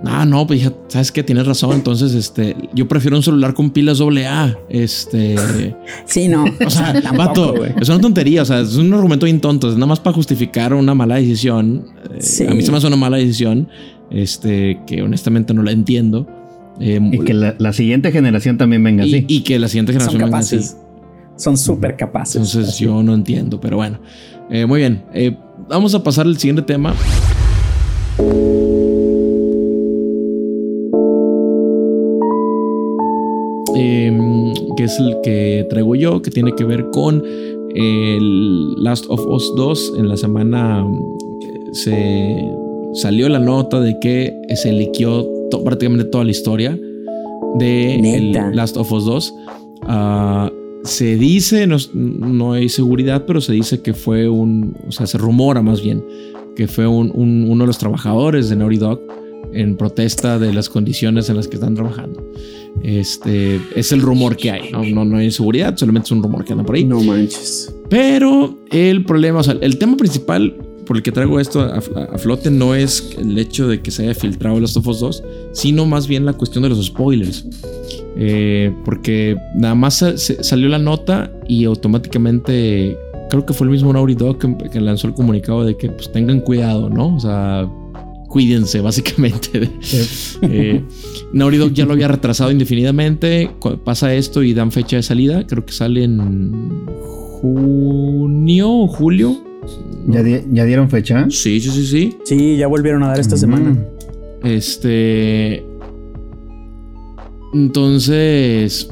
Ah, 0.07 0.25
no, 0.25 0.45
pues 0.45 0.61
ya 0.61 0.73
sabes 0.89 1.11
que 1.11 1.23
tienes 1.23 1.47
razón. 1.47 1.71
Entonces, 1.71 2.13
este, 2.13 2.55
yo 2.73 2.87
prefiero 2.87 3.15
un 3.15 3.23
celular 3.23 3.53
con 3.53 3.69
pilas 3.71 4.01
AA. 4.01 4.55
Este, 4.69 5.35
Sí, 6.05 6.27
no. 6.27 6.43
o 6.65 6.69
sea, 6.69 6.93
tampoco, 7.01 7.53
vato, 7.53 7.65
es 7.79 7.87
una 7.89 8.01
tontería. 8.01 8.41
O 8.41 8.45
sea, 8.45 8.59
es 8.59 8.75
un 8.75 8.93
argumento 8.93 9.25
bien 9.25 9.39
tonto. 9.39 9.69
Es 9.69 9.75
nada 9.75 9.87
más 9.87 10.01
para 10.01 10.13
justificar 10.13 10.73
una 10.73 10.93
mala 10.93 11.15
decisión. 11.15 11.85
Eh, 12.13 12.17
Sí. 12.19 12.45
A 12.45 12.53
mí 12.53 12.61
se 12.61 12.71
me 12.71 12.77
hace 12.77 12.87
una 12.87 12.97
mala 12.97 13.17
decisión. 13.17 13.69
Este, 14.11 14.79
que 14.87 15.01
honestamente 15.01 15.53
no 15.53 15.63
la 15.63 15.71
entiendo. 15.71 16.27
Eh, 16.79 16.99
Y 17.11 17.19
que 17.19 17.33
la, 17.33 17.55
la 17.57 17.71
siguiente 17.73 18.11
generación 18.11 18.57
también 18.57 18.83
venga 18.83 19.05
y- 19.05 19.15
así. 19.15 19.25
y 19.27 19.41
que 19.41 19.57
la 19.59 19.67
siguiente 19.67 19.93
Son 19.93 19.99
generación 20.01 20.21
venga 20.23 20.37
así. 20.39 20.55
capaces. 20.57 20.77
Son 21.37 21.57
súper 21.57 21.95
capaces. 21.97 22.35
Entonces 22.35 22.69
Así. 22.75 22.85
yo 22.85 23.01
no 23.03 23.13
entiendo, 23.13 23.59
pero 23.59 23.77
bueno. 23.77 23.99
Eh, 24.49 24.65
muy 24.65 24.79
bien. 24.79 25.03
Eh, 25.13 25.35
vamos 25.69 25.93
a 25.95 26.03
pasar 26.03 26.25
al 26.27 26.37
siguiente 26.37 26.61
tema. 26.61 26.93
Em, 33.75 34.53
que 34.77 34.83
es 34.85 34.99
el 34.99 35.17
que 35.23 35.65
traigo 35.69 35.95
yo, 35.95 36.21
que 36.21 36.31
tiene 36.31 36.53
que 36.53 36.63
ver 36.63 36.89
con 36.91 37.21
el 37.75 38.73
Last 38.83 39.05
of 39.09 39.25
Us 39.27 39.51
2. 39.55 39.93
En 39.97 40.07
la 40.07 40.15
semana 40.17 40.85
se 41.73 42.51
salió 42.95 43.29
la 43.29 43.39
nota 43.39 43.79
de 43.79 43.97
que 43.99 44.33
se 44.55 44.71
liqueó 44.71 45.25
to- 45.51 45.63
prácticamente 45.63 46.05
toda 46.05 46.23
la 46.23 46.31
historia 46.31 46.77
de 47.59 47.95
el 48.15 48.31
Last 48.55 48.77
of 48.77 48.91
Us 48.91 49.05
2. 49.05 49.33
Ah, 49.83 50.51
se 50.83 51.15
dice, 51.17 51.65
no, 51.67 51.77
no 51.93 52.53
hay 52.53 52.69
seguridad, 52.69 53.25
pero 53.25 53.41
se 53.41 53.53
dice 53.53 53.81
que 53.81 53.93
fue 53.93 54.29
un, 54.29 54.75
o 54.87 54.91
sea, 54.91 55.07
se 55.07 55.17
rumora 55.17 55.61
más 55.61 55.81
bien, 55.81 56.03
que 56.55 56.67
fue 56.67 56.85
un- 56.87 57.11
un- 57.13 57.47
uno 57.49 57.63
de 57.63 57.67
los 57.67 57.77
trabajadores 57.77 58.49
de 58.49 58.55
Naughty 58.55 58.77
Dog 58.77 59.01
en 59.53 59.77
protesta 59.77 60.37
de 60.37 60.53
las 60.53 60.69
condiciones 60.69 61.29
en 61.29 61.37
las 61.37 61.47
que 61.47 61.55
están 61.55 61.75
trabajando. 61.75 62.23
Este 62.83 63.59
es 63.75 63.91
el 63.91 64.01
rumor 64.01 64.35
que 64.35 64.51
hay, 64.51 64.69
no, 64.71 64.83
no, 64.83 65.05
no 65.05 65.17
hay 65.17 65.31
seguridad, 65.31 65.75
solamente 65.77 66.07
es 66.07 66.11
un 66.11 66.21
rumor 66.21 66.43
que 66.45 66.51
anda 66.53 66.63
por 66.65 66.75
ahí. 66.75 66.83
No 66.83 67.01
manches. 67.01 67.73
Pero 67.89 68.57
el 68.69 69.05
problema, 69.05 69.39
o 69.39 69.43
sea, 69.43 69.57
el 69.61 69.77
tema 69.77 69.95
principal 69.97 70.55
por 70.85 70.97
el 70.97 71.03
que 71.03 71.11
traigo 71.11 71.39
esto 71.39 71.61
a, 71.61 71.81
flote 72.17 72.51
no 72.51 72.75
es 72.75 73.15
el 73.17 73.37
hecho 73.37 73.67
de 73.67 73.81
que 73.81 73.91
se 73.91 74.03
haya 74.03 74.13
filtrado 74.15 74.59
Last 74.59 74.77
of 74.77 74.87
Us 74.87 74.99
2, 74.99 75.23
sino 75.53 75.85
más 75.85 76.07
bien 76.07 76.25
la 76.25 76.33
cuestión 76.33 76.63
de 76.63 76.69
los 76.69 76.85
spoilers. 76.85 77.45
Eh, 78.17 78.73
porque 78.85 79.35
nada 79.55 79.75
más 79.75 79.95
se- 79.95 80.43
salió 80.43 80.69
la 80.69 80.79
nota 80.79 81.31
y 81.47 81.65
automáticamente 81.65 82.97
creo 83.29 83.45
que 83.45 83.53
fue 83.53 83.65
el 83.65 83.71
mismo 83.71 83.91
Naughty 83.91 84.15
Dog 84.15 84.37
que, 84.37 84.55
que 84.69 84.79
lanzó 84.79 85.07
el 85.07 85.13
comunicado 85.13 85.65
de 85.65 85.75
que 85.75 85.89
pues 85.89 86.11
tengan 86.11 86.39
cuidado, 86.39 86.89
¿no? 86.89 87.15
O 87.15 87.19
sea, 87.19 87.67
cuídense 88.29 88.79
básicamente. 88.81 89.69
Eh, 90.43 90.81
Naughty 91.33 91.57
Dog 91.57 91.73
ya 91.73 91.85
lo 91.85 91.93
había 91.93 92.07
retrasado 92.07 92.51
indefinidamente. 92.51 93.49
Pasa 93.83 94.13
esto 94.13 94.43
y 94.43 94.53
dan 94.53 94.71
fecha 94.71 94.95
de 94.97 95.03
salida. 95.03 95.45
Creo 95.47 95.65
que 95.65 95.73
sale 95.73 96.03
en 96.03 96.85
junio 97.41 98.69
o 98.71 98.87
julio. 98.87 99.41
¿Ya, 100.07 100.21
di- 100.23 100.41
ya 100.51 100.65
dieron 100.65 100.89
fecha? 100.89 101.25
Sí, 101.29 101.59
sí, 101.59 101.69
sí, 101.71 101.85
sí. 101.85 102.17
Sí, 102.25 102.57
ya 102.57 102.67
volvieron 102.67 103.03
a 103.03 103.07
dar 103.07 103.19
esta 103.19 103.35
Mm. 103.35 103.39
semana. 103.39 103.77
Este. 104.43 105.63
Entonces. 107.53 108.89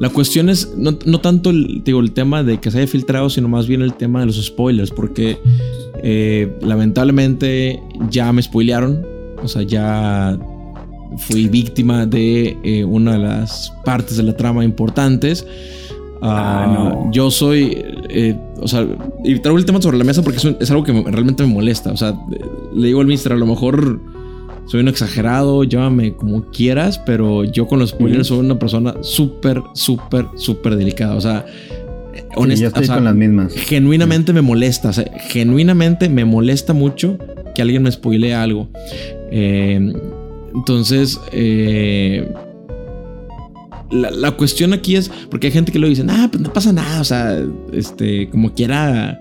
La 0.00 0.10
cuestión 0.10 0.48
es 0.48 0.74
no, 0.76 0.96
no 1.06 1.20
tanto 1.20 1.50
el, 1.50 1.82
digo, 1.84 1.98
el 1.98 2.12
tema 2.12 2.44
de 2.44 2.58
que 2.60 2.70
se 2.70 2.78
haya 2.78 2.86
filtrado, 2.86 3.28
sino 3.30 3.48
más 3.48 3.66
bien 3.66 3.82
el 3.82 3.94
tema 3.94 4.20
de 4.20 4.26
los 4.26 4.36
spoilers, 4.44 4.92
porque 4.92 5.38
eh, 6.04 6.56
lamentablemente 6.60 7.82
ya 8.08 8.32
me 8.32 8.40
spoilearon. 8.42 9.04
O 9.42 9.48
sea, 9.48 9.62
ya 9.62 10.38
fui 11.16 11.48
víctima 11.48 12.06
de 12.06 12.56
eh, 12.62 12.84
una 12.84 13.12
de 13.14 13.18
las 13.18 13.72
partes 13.84 14.16
de 14.18 14.22
la 14.22 14.36
trama 14.36 14.64
importantes. 14.64 15.44
Ah, 16.20 16.64
Ah, 16.64 16.66
no. 16.72 17.10
Yo 17.12 17.30
soy, 17.30 17.84
eh, 18.08 18.36
o 18.60 18.66
sea, 18.68 18.86
y 19.24 19.38
traigo 19.38 19.58
el 19.58 19.64
tema 19.64 19.80
sobre 19.80 19.98
la 19.98 20.04
mesa 20.04 20.22
porque 20.22 20.38
es, 20.38 20.44
un- 20.44 20.56
es 20.60 20.70
algo 20.70 20.82
que 20.84 20.92
me- 20.92 21.02
realmente 21.10 21.44
me 21.46 21.52
molesta. 21.52 21.92
O 21.92 21.96
sea, 21.96 22.14
le 22.74 22.86
digo 22.88 23.00
al 23.00 23.06
mister, 23.06 23.32
a 23.32 23.36
lo 23.36 23.46
mejor 23.46 24.00
soy 24.66 24.80
un 24.80 24.88
exagerado, 24.88 25.64
llámame 25.64 26.14
como 26.14 26.44
quieras, 26.46 26.98
pero 26.98 27.44
yo 27.44 27.66
con 27.66 27.78
los 27.78 27.90
spoilers 27.90 28.26
soy 28.26 28.38
una 28.40 28.58
persona 28.58 28.94
súper, 29.02 29.62
súper, 29.74 30.26
súper 30.36 30.76
delicada. 30.76 31.14
O 31.14 31.20
sea, 31.20 31.46
Sí, 32.14 32.22
honest- 32.36 32.60
yo 32.60 32.66
estoy 32.68 32.82
o 32.82 32.86
sea, 32.86 32.94
con 32.96 33.04
las 33.04 33.14
mismas. 33.14 33.52
genuinamente 33.54 34.32
me 34.32 34.42
molesta. 34.42 34.88
O 34.88 34.92
sea, 34.92 35.04
genuinamente 35.28 36.08
me 36.08 36.24
molesta 36.24 36.72
mucho 36.74 37.16
que 37.54 37.62
alguien 37.62 37.82
me 37.84 37.92
spoilee 37.92 38.34
algo. 38.34 38.68
Eh, 39.30 39.92
entonces, 40.54 41.20
eh, 41.32 42.28
la, 43.90 44.10
la 44.10 44.32
cuestión 44.32 44.72
aquí 44.72 44.96
es 44.96 45.10
porque 45.30 45.46
hay 45.48 45.52
gente 45.52 45.72
que 45.72 45.78
lo 45.78 45.88
dice, 45.88 46.04
ah, 46.08 46.28
pues 46.30 46.42
no 46.42 46.52
pasa 46.52 46.72
nada. 46.72 47.00
O 47.00 47.04
sea, 47.04 47.38
este, 47.72 48.28
como 48.30 48.52
quiera, 48.54 49.18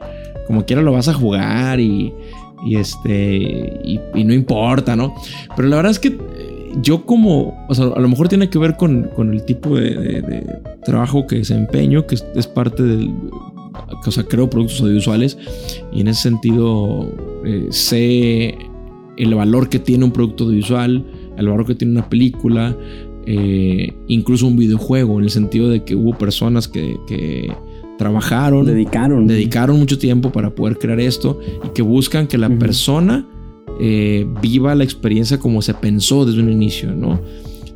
como 0.47 0.65
quiera 0.65 0.82
lo 0.82 0.91
vas 0.91 1.08
a 1.08 1.13
jugar 1.13 1.80
y, 1.80 2.13
y 2.65 2.75
este, 2.75 3.80
y, 3.84 3.99
y 4.15 4.23
no 4.23 4.34
importa, 4.34 4.95
¿no? 4.95 5.13
Pero 5.56 5.67
la 5.69 5.75
verdad 5.77 5.91
es 5.91 5.99
que 5.99 6.17
yo 6.82 7.06
como, 7.06 7.65
o 7.69 7.73
sea, 7.75 7.86
a 7.86 7.99
lo 7.99 8.08
mejor 8.08 8.27
tiene 8.30 8.49
que 8.49 8.60
ver 8.60 8.75
con, 8.75 9.10
con 9.15 9.34
el 9.34 9.43
tipo 9.45 9.75
de, 9.77 9.95
de- 9.95 10.21
de 10.21 10.60
trabajo 10.86 11.25
que 11.25 11.38
desempeño, 11.38 12.06
que 12.06 12.15
es, 12.15 12.25
es 12.36 12.45
parte 12.47 12.84
del, 12.84 13.12
o 14.06 14.12
sea, 14.12 14.23
creo 14.25 14.49
productos 14.49 14.82
audiovisuales 14.82 15.38
y 15.91 16.01
en 16.01 16.08
ese 16.10 16.21
sentido 16.23 17.10
eh, 17.45 17.67
sé 17.71 18.58
el 19.17 19.34
valor 19.34 19.69
que 19.69 19.80
tiene 19.80 20.06
un 20.06 20.12
producto 20.12 20.43
audiovisual, 20.43 21.03
el 21.38 21.47
valor 21.47 21.65
que 21.65 21.73
tiene 21.75 21.93
una 21.93 22.08
película, 22.10 22.75
eh, 23.29 23.93
incluso 24.07 24.47
un 24.47 24.55
videojuego, 24.55 25.17
en 25.19 25.25
el 25.25 25.29
sentido 25.31 25.67
de 25.67 25.83
que 25.83 25.95
hubo 25.95 26.17
personas 26.17 26.69
que, 26.69 26.97
que 27.07 27.51
trabajaron, 27.97 28.65
Dedicaron. 28.65 29.27
dedicaron 29.27 29.77
mucho 29.77 29.97
tiempo 29.97 30.31
para 30.31 30.55
poder 30.55 30.77
crear 30.77 31.01
esto 31.01 31.37
y 31.65 31.69
que 31.69 31.81
buscan 31.81 32.27
que 32.27 32.37
la 32.37 32.47
persona 32.47 33.27
eh, 33.81 34.25
viva 34.41 34.73
la 34.75 34.85
experiencia 34.85 35.39
como 35.39 35.61
se 35.61 35.73
pensó 35.73 36.25
desde 36.25 36.41
un 36.41 36.49
inicio, 36.49 36.95
¿no? 36.95 37.19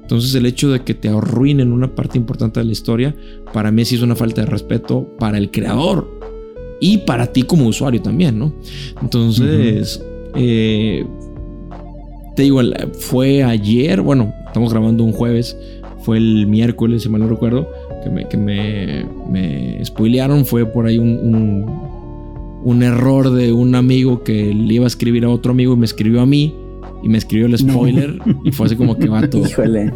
Entonces 0.02 0.34
el 0.36 0.46
hecho 0.46 0.72
de 0.72 0.82
que 0.82 0.94
te 0.94 1.10
arruinen 1.10 1.74
una 1.74 1.94
parte 1.96 2.18
importante 2.18 2.62
de 2.62 2.66
la 2.66 2.72
historia, 2.72 3.14
para 3.54 3.72
mí 3.72 3.84
sí 3.84 3.96
es 3.96 4.02
una 4.02 4.16
falta 4.16 4.42
de 4.42 4.48
respeto 4.48 5.16
para 5.20 5.38
el 5.38 5.52
creador 5.52 6.10
y 6.80 7.00
para 7.00 7.28
ti 7.28 7.44
como 7.44 7.68
usuario 7.68 8.02
también, 8.02 8.40
¿no? 8.40 8.54
Entonces, 9.02 10.02
eh, 10.36 11.06
te 12.42 12.46
digo, 12.46 12.60
fue 12.98 13.44
ayer, 13.44 14.02
bueno, 14.02 14.34
estamos 14.48 14.72
grabando 14.74 15.04
un 15.04 15.12
jueves, 15.12 15.56
fue 16.00 16.18
el 16.18 16.48
miércoles, 16.48 17.04
si 17.04 17.10
mal 17.10 17.22
no 17.22 17.28
recuerdo, 17.28 17.70
que 18.04 18.10
me, 18.10 18.28
que 18.28 18.36
me, 18.36 19.06
me 19.30 19.86
spoilearon, 19.86 20.48
fue 20.48 20.66
por 20.66 20.88
ahí 20.88 20.98
un, 20.98 21.20
un, 21.20 22.62
un 22.64 22.82
error 22.82 23.30
de 23.32 23.52
un 23.54 23.76
amigo 23.76 24.24
que 24.24 24.56
le 24.56 24.74
iba 24.74 24.86
a 24.86 24.88
escribir 24.88 25.24
a 25.26 25.30
otro 25.30 25.52
amigo 25.52 25.74
y 25.74 25.78
me 25.78 25.86
escribió 25.86 26.20
a 26.22 26.26
mí 26.26 26.56
y 27.04 27.10
me 27.10 27.20
escribió 27.20 27.46
el 27.46 27.56
spoiler 27.60 28.18
y 28.44 28.52
fue 28.52 28.66
así 28.66 28.76
como 28.76 28.98
que 28.98 29.08
va 29.10 29.30
todo. 29.30 29.46
Híjole. 29.48 29.94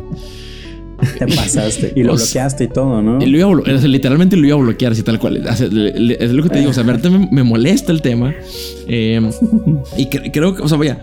Te 1.17 1.25
pasaste. 1.25 1.93
Y 1.95 2.03
lo 2.03 2.13
O 2.13 2.17
sea, 2.19 2.25
bloqueaste 2.43 2.63
y 2.65 2.67
todo, 2.67 3.01
¿no? 3.01 3.19
Y 3.21 3.25
lo 3.25 3.37
iba 3.39 3.47
a 3.47 3.75
o 3.75 3.79
sea, 3.79 3.87
literalmente 3.89 4.37
lo 4.37 4.45
iba 4.45 4.55
a 4.55 4.59
bloquear 4.59 4.91
así 4.91 5.01
tal 5.01 5.17
cual. 5.19 5.43
O 5.49 5.55
sea, 5.55 5.67
le- 5.67 5.99
le- 5.99 6.23
Es 6.23 6.31
lo 6.31 6.43
que 6.43 6.49
te 6.49 6.59
digo. 6.59 6.69
O 6.69 6.73
sea, 6.73 6.83
verdad 6.83 7.09
me, 7.09 7.27
me 7.31 7.41
molesta 7.43 7.91
el 7.91 8.03
tema. 8.03 8.33
Eh, 8.87 9.19
y 9.97 10.05
cre- 10.05 10.29
creo 10.31 10.53
que, 10.55 10.61
o 10.61 10.67
sea, 10.69 10.77
vaya. 10.77 11.01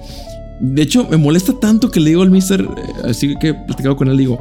De 0.63 0.81
hecho, 0.81 1.09
me 1.11 1.17
molesta 1.17 1.59
tanto 1.59 1.91
que 1.91 1.99
le 1.99 2.11
digo 2.11 2.23
al 2.23 2.31
mister, 2.31 2.61
eh, 2.61 3.09
así 3.11 3.35
que 3.41 3.49
he 3.49 3.55
platicado 3.55 3.97
con 3.97 4.09
él, 4.09 4.17
digo, 4.17 4.39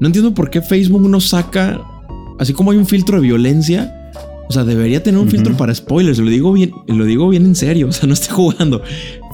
no 0.00 0.06
entiendo 0.06 0.32
por 0.32 0.50
qué 0.50 0.62
Facebook 0.62 1.08
no 1.08 1.20
saca, 1.20 1.80
así 2.38 2.52
como 2.52 2.70
hay 2.70 2.78
un 2.78 2.86
filtro 2.86 3.16
de 3.16 3.22
violencia, 3.22 3.92
o 4.48 4.52
sea, 4.52 4.64
debería 4.64 5.02
tener 5.02 5.20
un 5.20 5.28
filtro 5.28 5.56
para 5.56 5.74
spoilers. 5.74 6.18
Lo 6.18 6.30
digo 6.30 6.52
bien, 6.52 6.72
lo 6.86 7.04
digo 7.04 7.28
bien 7.28 7.44
en 7.44 7.54
serio, 7.54 7.88
o 7.90 7.92
sea, 7.92 8.06
no 8.06 8.14
estoy 8.14 8.34
jugando. 8.34 8.82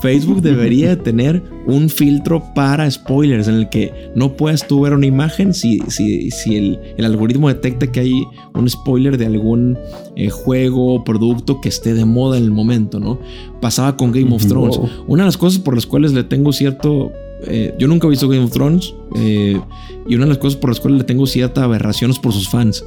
Facebook 0.05 0.43
debería 0.43 1.03
tener 1.03 1.43
un 1.67 1.89
filtro 1.89 2.43
para 2.55 2.91
spoilers 2.91 3.49
en 3.49 3.55
el 3.55 3.69
que 3.71 4.11
no 4.15 4.37
puedas 4.37 4.67
tú 4.69 4.81
ver 4.83 4.93
una 4.93 5.07
imagen 5.07 5.55
si, 5.55 5.79
si, 5.89 6.31
si 6.31 6.57
el, 6.57 6.79
el 6.97 7.05
algoritmo 7.05 7.49
detecta 7.49 7.91
que 7.91 8.01
hay 8.01 8.13
un 8.55 8.69
spoiler 8.69 9.17
de 9.19 9.27
algún 9.27 9.79
eh, 10.17 10.29
juego 10.29 10.95
o 10.95 11.05
producto 11.05 11.61
que 11.61 11.69
esté 11.71 11.95
de 11.95 12.05
moda 12.05 12.37
en 12.39 12.45
el 12.45 12.51
momento, 12.51 13.01
¿no? 13.01 13.19
Pasaba 13.61 13.97
con 13.97 14.13
Game 14.13 14.35
of. 14.35 14.47
Thrones. 14.47 14.77
Wow. 14.77 14.89
Una 15.07 15.23
de 15.23 15.29
las 15.29 15.39
cosas 15.39 15.59
por 15.59 15.75
las 15.75 15.87
cuales 15.87 16.13
le 16.13 16.23
tengo 16.25 16.53
cierto... 16.53 17.11
eh, 17.47 17.75
yo 17.79 17.89
nunca 17.89 18.07
he 18.07 18.11
visto 18.11 18.29
Game 18.29 18.45
of 18.45 18.53
Thrones 18.53 18.95
eh, 19.17 19.59
y 20.07 20.15
una 20.15 20.25
de 20.27 20.29
las 20.31 20.39
cosas 20.39 20.57
por 20.61 20.69
las 20.71 20.81
cuales 20.81 20.99
le 20.99 21.05
tengo 21.05 21.27
cierta 21.27 21.65
aberración 21.65 22.11
es 22.11 22.19
por 22.19 22.33
sus 22.33 22.49
fans. 22.49 22.85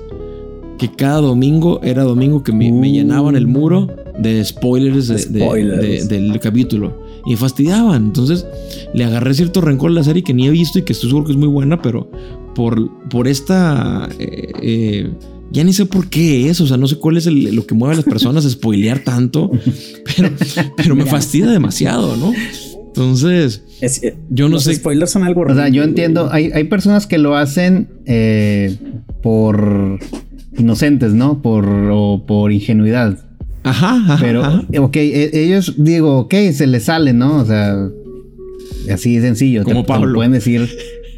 Que 0.78 0.92
cada 0.92 1.22
domingo 1.22 1.80
era 1.82 2.04
domingo 2.04 2.44
que 2.44 2.52
me, 2.52 2.72
me 2.72 2.90
Uh. 2.90 2.94
llenaban 2.94 3.36
el 3.36 3.48
muro 3.48 3.88
de 4.20 4.46
spoilers, 4.46 5.08
de- 5.08 5.16
de- 5.16 5.40
Spoilers. 5.46 6.08
de- 6.08 6.20
del 6.20 6.40
capítulo. 6.40 7.07
Y 7.26 7.32
me 7.32 7.38
fastidiaban. 7.38 8.06
Entonces 8.06 8.46
le 8.94 9.04
agarré 9.04 9.34
cierto 9.34 9.62
rencor 9.62 9.92
a 9.92 9.94
la 9.96 10.04
serie 10.04 10.24
que 10.24 10.34
ni 10.34 10.48
he 10.48 10.52
visto 10.52 10.80
y 10.80 10.84
que 10.84 10.94
estoy 10.94 11.10
seguro 11.10 11.26
que 11.26 11.32
es 11.34 11.38
muy 11.38 11.48
buena, 11.48 11.82
pero 11.82 12.10
por, 12.56 12.90
por 13.10 13.28
esta... 13.28 14.10
eh, 14.20 14.52
eh, 14.62 15.12
ya 15.50 15.64
ni 15.64 15.72
sé 15.72 15.86
por 15.86 16.10
qué 16.10 16.50
es, 16.50 16.60
o 16.60 16.68
sea, 16.68 16.76
no 16.76 16.88
sé 16.88 16.98
cuál 16.98 17.16
es 17.16 17.26
el- 17.26 17.56
lo 17.56 17.66
que 17.66 17.74
mueve 17.74 17.94
a 17.94 17.98
las 17.98 18.06
personas 18.06 18.46
a 18.46 18.50
spoilear 18.50 19.00
tanto, 19.00 19.50
pero, 20.18 20.30
pero 20.76 20.94
me 20.96 21.06
fastidia 21.06 21.48
demasiado, 21.48 22.18
¿no? 22.18 22.34
Entonces, 22.88 23.64
Es- 23.80 24.04
eh, 24.04 24.18
yo 24.30 24.48
no 24.50 24.56
los 24.56 24.64
sé. 24.64 24.74
spoilers 24.76 25.12
son 25.12 25.24
algo 25.24 25.44
O 25.48 25.54
sea, 25.56 25.70
yo 25.70 25.84
entiendo, 25.84 26.30
hay, 26.34 26.52
hay 26.54 26.66
personas 26.66 27.08
que 27.08 27.18
lo 27.18 27.38
hacen 27.38 27.88
eh, 28.06 28.76
por 29.24 30.00
inocentes, 30.58 31.14
¿no? 31.14 31.42
Por, 31.42 31.66
o 31.92 32.26
por 32.28 32.52
ingenuidad. 32.52 33.24
Ajá, 33.70 33.96
ajá. 33.96 34.18
Pero, 34.20 34.44
ajá. 34.44 34.64
ok, 34.80 34.96
e- 34.98 35.32
ellos, 35.34 35.74
digo, 35.78 36.20
ok, 36.20 36.34
se 36.54 36.68
les 36.68 36.84
sale, 36.86 37.14
¿no? 37.14 37.38
O 37.38 37.46
sea, 37.46 37.76
así 38.92 39.16
de 39.18 39.22
sencillo. 39.22 39.64
Como 39.64 39.82
te, 39.82 39.88
te 39.88 39.94
lo 39.94 40.00
Pablo. 40.02 40.16
pueden 40.16 40.32
decir. 40.34 40.68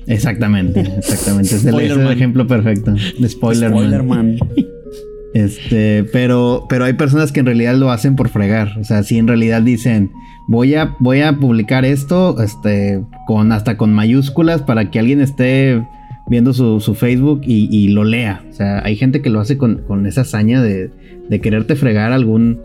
Exactamente, 0.07 0.79
exactamente. 0.97 1.55
Es 1.55 1.65
el, 1.65 1.79
es 1.79 1.91
el 1.91 2.11
ejemplo 2.11 2.47
perfecto. 2.47 2.93
Spoiler 3.27 3.71
man. 3.71 4.07
man. 4.07 4.37
Este, 5.33 6.05
pero, 6.11 6.65
pero 6.67 6.85
hay 6.85 6.93
personas 6.93 7.31
que 7.31 7.41
en 7.41 7.45
realidad 7.45 7.75
lo 7.75 7.91
hacen 7.91 8.15
por 8.15 8.29
fregar. 8.29 8.71
O 8.79 8.83
sea, 8.83 9.03
si 9.03 9.17
en 9.19 9.27
realidad 9.27 9.61
dicen, 9.61 10.11
voy 10.47 10.73
a, 10.73 10.95
voy 10.99 11.21
a 11.21 11.33
publicar 11.37 11.85
esto, 11.85 12.41
este, 12.41 13.03
con, 13.27 13.51
hasta 13.51 13.77
con 13.77 13.93
mayúsculas 13.93 14.63
para 14.63 14.89
que 14.89 14.97
alguien 14.99 15.21
esté 15.21 15.83
viendo 16.29 16.53
su, 16.53 16.79
su 16.79 16.95
Facebook 16.95 17.41
y, 17.43 17.87
lo 17.89 18.03
lea. 18.03 18.43
O 18.49 18.53
sea, 18.53 18.83
hay 18.85 18.95
gente 18.95 19.21
que 19.21 19.29
lo 19.29 19.39
hace 19.39 19.57
con, 19.57 19.79
con 19.87 20.05
esa 20.05 20.21
hazaña 20.21 20.61
de, 20.61 20.91
de 21.27 21.41
quererte 21.41 21.75
fregar 21.75 22.11
algún, 22.11 22.61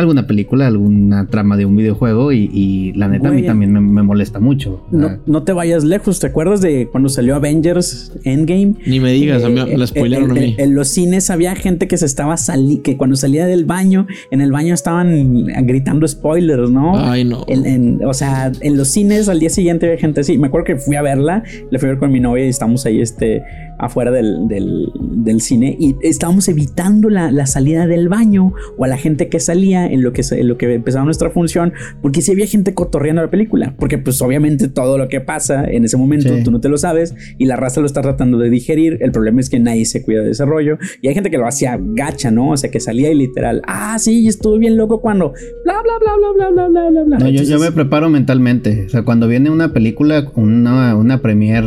alguna 0.00 0.26
película, 0.26 0.66
alguna 0.66 1.26
trama 1.26 1.56
de 1.56 1.64
un 1.66 1.76
videojuego 1.76 2.32
y, 2.32 2.50
y 2.52 2.92
la 2.94 3.08
neta 3.08 3.28
a 3.28 3.32
mí 3.32 3.42
también 3.42 3.72
me, 3.72 3.80
me 3.80 4.02
molesta 4.02 4.38
mucho. 4.40 4.84
No, 4.90 5.18
no 5.26 5.42
te 5.42 5.52
vayas 5.52 5.84
lejos. 5.84 6.20
¿Te 6.20 6.26
acuerdas 6.28 6.60
de 6.60 6.88
cuando 6.90 7.08
salió 7.08 7.34
Avengers 7.36 8.12
Endgame? 8.24 8.74
Ni 8.86 9.00
me 9.00 9.12
digas, 9.12 9.44
a 9.44 9.48
mí 9.48 9.54
me 9.56 9.76
la 9.76 9.84
Eh, 9.84 9.86
spoilearon 9.88 10.30
a 10.30 10.34
mí. 10.34 10.54
En, 10.58 10.68
en 10.70 10.74
los 10.74 10.88
cines 10.88 11.30
había 11.30 11.54
gente 11.56 11.88
que 11.88 11.96
se 11.96 12.06
estaba 12.06 12.36
sali 12.36 12.78
que 12.78 12.96
cuando 12.96 13.16
salía 13.16 13.46
del 13.46 13.64
baño, 13.64 14.06
en 14.30 14.40
el 14.40 14.52
baño 14.52 14.74
estaban 14.74 15.46
gritando 15.66 16.06
spoilers, 16.06 16.70
¿no? 16.70 16.98
Ay, 16.98 17.24
no. 17.24 17.44
En- 17.48 17.66
en- 17.66 18.04
o 18.04 18.14
sea, 18.14 18.52
en 18.60 18.76
los 18.76 18.88
cines 18.88 19.28
al 19.28 19.40
día 19.40 19.50
siguiente 19.50 19.86
había 19.86 19.98
gente 19.98 20.20
así. 20.20 20.38
Me 20.38 20.46
acuerdo 20.48 20.64
que 20.66 20.76
fui 20.76 20.96
a 20.96 21.02
verla, 21.02 21.42
le 21.70 21.78
fui 21.78 21.88
a 21.88 21.92
ver 21.92 21.98
con 21.98 22.12
mi 22.12 22.20
novia 22.20 22.44
y 22.46 22.48
estamos 22.48 22.86
ahí 22.86 23.00
este, 23.00 23.42
afuera 23.78 24.10
del, 24.10 24.48
del- 24.48 24.90
del 24.94 25.40
cine 25.40 25.76
y 25.78 25.96
estábamos 26.02 26.48
evitando 26.48 27.08
la, 27.10 27.30
la 27.30 27.46
salida 27.46 27.86
del 27.86 28.08
baño 28.08 28.52
o 28.76 28.84
a 28.84 28.88
la 28.88 28.96
gente 28.96 29.28
que 29.28 29.40
salía 29.40 29.86
en 29.86 30.02
lo 30.02 30.12
que, 30.12 30.22
en 30.30 30.48
lo 30.48 30.56
que 30.58 30.72
empezaba 30.74 31.04
nuestra 31.04 31.30
función, 31.30 31.72
porque 32.02 32.22
si 32.22 32.32
había 32.32 32.46
gente 32.46 32.74
cotorreando 32.74 33.22
la 33.22 33.30
película, 33.30 33.74
porque 33.78 33.98
pues 33.98 34.20
obviamente 34.22 34.68
todo 34.68 34.98
lo 34.98 35.08
que 35.08 35.20
pasa 35.20 35.64
en 35.64 35.84
ese 35.84 35.96
momento 35.96 36.28
Sí. 36.36 36.42
tú 36.42 36.50
no 36.50 36.60
te 36.60 36.68
lo 36.68 36.76
sabes 36.78 37.14
y 37.38 37.46
la 37.46 37.56
raza 37.56 37.80
lo 37.80 37.86
está 37.86 38.00
tratando 38.02 38.38
de 38.38 38.50
digerir, 38.50 38.98
el 39.00 39.12
problema 39.12 39.40
es 39.40 39.48
que 39.50 39.58
nadie 39.60 39.84
se 39.86 40.02
cuida 40.02 40.22
de 40.22 40.30
ese 40.32 40.44
rollo 40.44 40.78
y 41.00 41.08
hay 41.08 41.14
gente 41.14 41.30
que 41.30 41.38
lo 41.38 41.46
hacía 41.46 41.78
gacha, 41.80 42.30
¿no? 42.30 42.50
O 42.50 42.56
sea, 42.56 42.70
que 42.70 42.80
salía 42.80 43.10
y 43.10 43.14
literal, 43.14 43.62
ah, 43.66 43.98
sí, 43.98 44.26
estuve 44.28 44.58
bien 44.58 44.76
loco 44.76 45.00
cuando, 45.00 45.32
bla, 45.64 45.74
bla, 45.82 45.92
bla, 46.00 46.12
bla, 46.16 46.50
bla, 46.50 46.68
bla, 46.68 46.90
bla, 46.90 47.02
bla. 47.04 47.18
No, 47.18 47.28
yo, 47.28 47.42
yo 47.42 47.58
me 47.58 47.70
preparo 47.72 48.08
mentalmente. 48.08 48.84
O 48.86 48.88
sea, 48.88 49.02
cuando 49.02 49.28
viene 49.28 49.50
una 49.50 49.72
película, 49.72 50.30
una, 50.34 50.96
una 50.96 51.22
premier 51.22 51.64